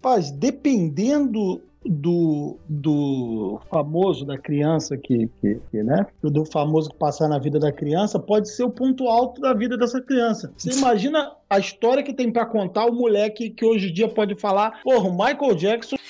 Rapaz, 0.05 0.29
dependendo 0.29 1.63
do, 1.83 2.59
do 2.69 3.59
famoso 3.71 4.23
da 4.23 4.37
criança 4.37 4.95
que, 4.95 5.27
que, 5.41 5.59
que, 5.71 5.81
né? 5.81 6.05
Do 6.21 6.45
famoso 6.45 6.91
que 6.91 6.95
passar 6.95 7.27
na 7.27 7.39
vida 7.39 7.57
da 7.57 7.71
criança, 7.71 8.19
pode 8.19 8.51
ser 8.51 8.61
o 8.61 8.69
ponto 8.69 9.07
alto 9.07 9.41
da 9.41 9.51
vida 9.51 9.75
dessa 9.75 9.99
criança. 9.99 10.53
Você 10.55 10.69
imagina 10.77 11.31
a 11.49 11.57
história 11.57 12.03
que 12.03 12.13
tem 12.13 12.31
pra 12.31 12.45
contar 12.45 12.85
o 12.85 12.93
moleque 12.93 13.49
que 13.49 13.65
hoje 13.65 13.89
em 13.89 13.93
dia 13.93 14.07
pode 14.07 14.35
falar, 14.35 14.79
porra, 14.83 15.09
o 15.09 15.11
Michael 15.11 15.55
Jackson. 15.55 15.95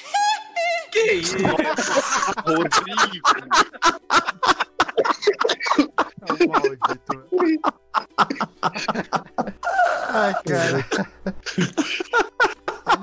Que 0.91 1.13
isso? 1.13 1.35
Rodrigo! 2.45 3.21
Ai, 10.09 10.33
cara. 10.45 10.85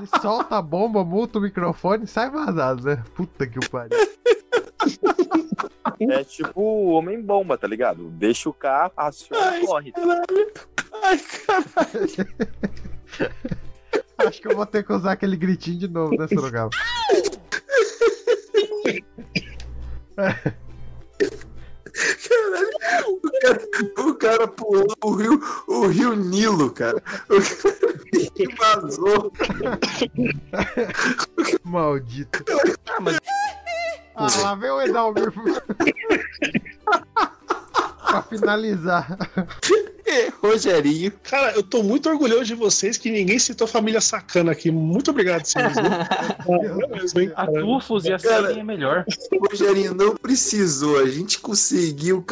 Ele 0.02 0.20
solta 0.20 0.56
a 0.56 0.62
bomba, 0.62 1.04
multa 1.04 1.38
o 1.38 1.42
microfone 1.42 2.04
e 2.04 2.08
sai 2.08 2.28
vazado, 2.28 2.84
né? 2.84 3.00
Puta 3.14 3.46
que 3.46 3.56
o 3.56 3.70
pariu. 3.70 3.96
É 6.00 6.24
tipo 6.24 6.60
o 6.60 6.88
homem-bomba, 6.88 7.56
tá 7.56 7.68
ligado? 7.68 8.08
Deixa 8.10 8.48
o 8.48 8.52
carro, 8.52 8.92
aciona 8.96 9.58
e 9.58 9.64
corre. 9.64 9.92
Ai, 11.04 11.18
caralho. 11.46 12.08
Acho 14.18 14.42
que 14.42 14.48
eu 14.48 14.56
vou 14.56 14.66
ter 14.66 14.82
que 14.84 14.92
usar 14.92 15.12
aquele 15.12 15.36
gritinho 15.36 15.78
de 15.78 15.86
novo, 15.86 16.16
né, 16.16 16.26
Sorocaba? 16.26 16.70
Caralho, 21.92 23.20
o 23.22 23.30
cara, 23.40 23.68
o 23.98 24.14
cara 24.14 24.48
pulou 24.48 24.96
o 25.04 25.10
rio, 25.12 25.38
o 25.66 25.86
rio 25.86 26.16
Nilo, 26.16 26.70
cara. 26.70 26.96
O 27.28 27.36
cara 28.56 28.78
vazou. 28.80 29.30
Maldito. 31.64 32.42
Ah, 34.14 34.26
lá 34.42 34.54
vem 34.54 34.70
o 34.70 34.82
Edalmir. 34.82 35.32
pra 38.12 38.22
finalizar. 38.22 39.16
É, 40.04 40.28
Rogerinho. 40.42 41.12
Cara, 41.22 41.52
eu 41.52 41.62
tô 41.62 41.82
muito 41.82 42.08
orgulhoso 42.08 42.44
de 42.44 42.54
vocês 42.54 42.98
que 42.98 43.10
ninguém 43.10 43.38
citou 43.38 43.64
a 43.64 43.68
família 43.68 44.00
sacana 44.00 44.52
aqui. 44.52 44.70
Muito 44.70 45.10
obrigado, 45.10 45.44
senhores. 45.46 45.76
Mesmo, 46.90 47.20
hein, 47.20 47.32
A. 47.34 47.46
Tufos 47.46 48.04
e 48.04 48.12
a 48.12 48.18
Cara, 48.18 48.46
Celinha 48.48 48.60
é 48.60 48.64
melhor. 48.64 49.04
Rogerinho, 49.50 49.94
não 49.94 50.14
precisou. 50.14 50.98
A 50.98 51.08
gente 51.08 51.38
conseguiu 51.40 52.24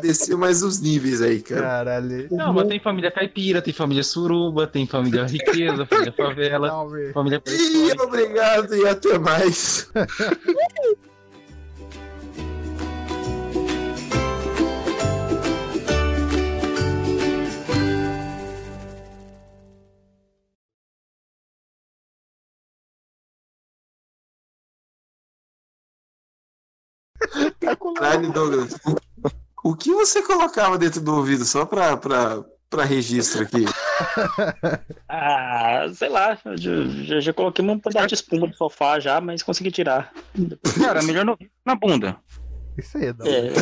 descer 0.00 0.36
mais 0.36 0.62
os 0.62 0.80
níveis 0.80 1.20
aí, 1.20 1.40
cara. 1.42 1.62
Caralho. 1.62 2.28
Não, 2.30 2.52
mas 2.52 2.68
tem 2.68 2.80
família 2.80 3.10
caipira, 3.10 3.60
tem 3.60 3.74
família 3.74 4.02
suruba, 4.02 4.66
tem 4.66 4.86
família 4.86 5.26
riqueza, 5.26 5.84
família 5.84 6.12
favela, 6.12 6.68
Edalmir. 6.68 7.12
família 7.12 7.42
E 7.46 8.00
obrigado 8.00 8.74
e 8.74 8.86
até 8.86 9.18
mais. 9.18 9.90
Caralho, 27.98 28.32
Douglas. 28.32 28.76
O 29.64 29.74
que 29.74 29.92
você 29.92 30.22
colocava 30.22 30.78
dentro 30.78 31.00
do 31.00 31.16
ouvido 31.16 31.44
só 31.44 31.66
pra, 31.66 31.96
pra, 31.96 32.44
pra 32.70 32.84
registro 32.84 33.42
aqui? 33.42 33.64
Ah, 35.10 35.86
sei 35.94 36.08
lá, 36.08 36.38
eu 36.44 36.56
já, 36.56 37.20
já, 37.20 37.32
coloquei 37.32 37.64
um 37.64 37.78
pedaço 37.78 38.08
de 38.08 38.14
espuma 38.14 38.46
no 38.46 38.54
sofá 38.54 39.00
já, 39.00 39.20
mas 39.20 39.42
consegui 39.42 39.72
tirar. 39.72 40.12
Cara, 40.78 41.02
melhor 41.02 41.24
no, 41.24 41.36
na 41.64 41.74
bunda. 41.74 42.16
Isso 42.76 42.98
aí, 42.98 43.06
Edalmir. 43.06 43.52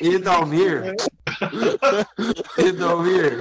É, 0.00 0.06
Edalmir. 0.06 0.96
Edalmir. 2.56 3.40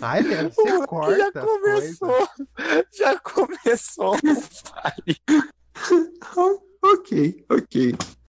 Ai, 0.00 0.22
Leandro, 0.22 0.54
você 0.54 0.86
corta. 0.86 1.30
Já 1.32 1.42
começou, 1.42 2.28
já 2.92 3.20
começou 3.20 4.16
o 4.16 4.20
baile 4.72 5.20
ok, 6.82 7.08
ok. 7.48 7.74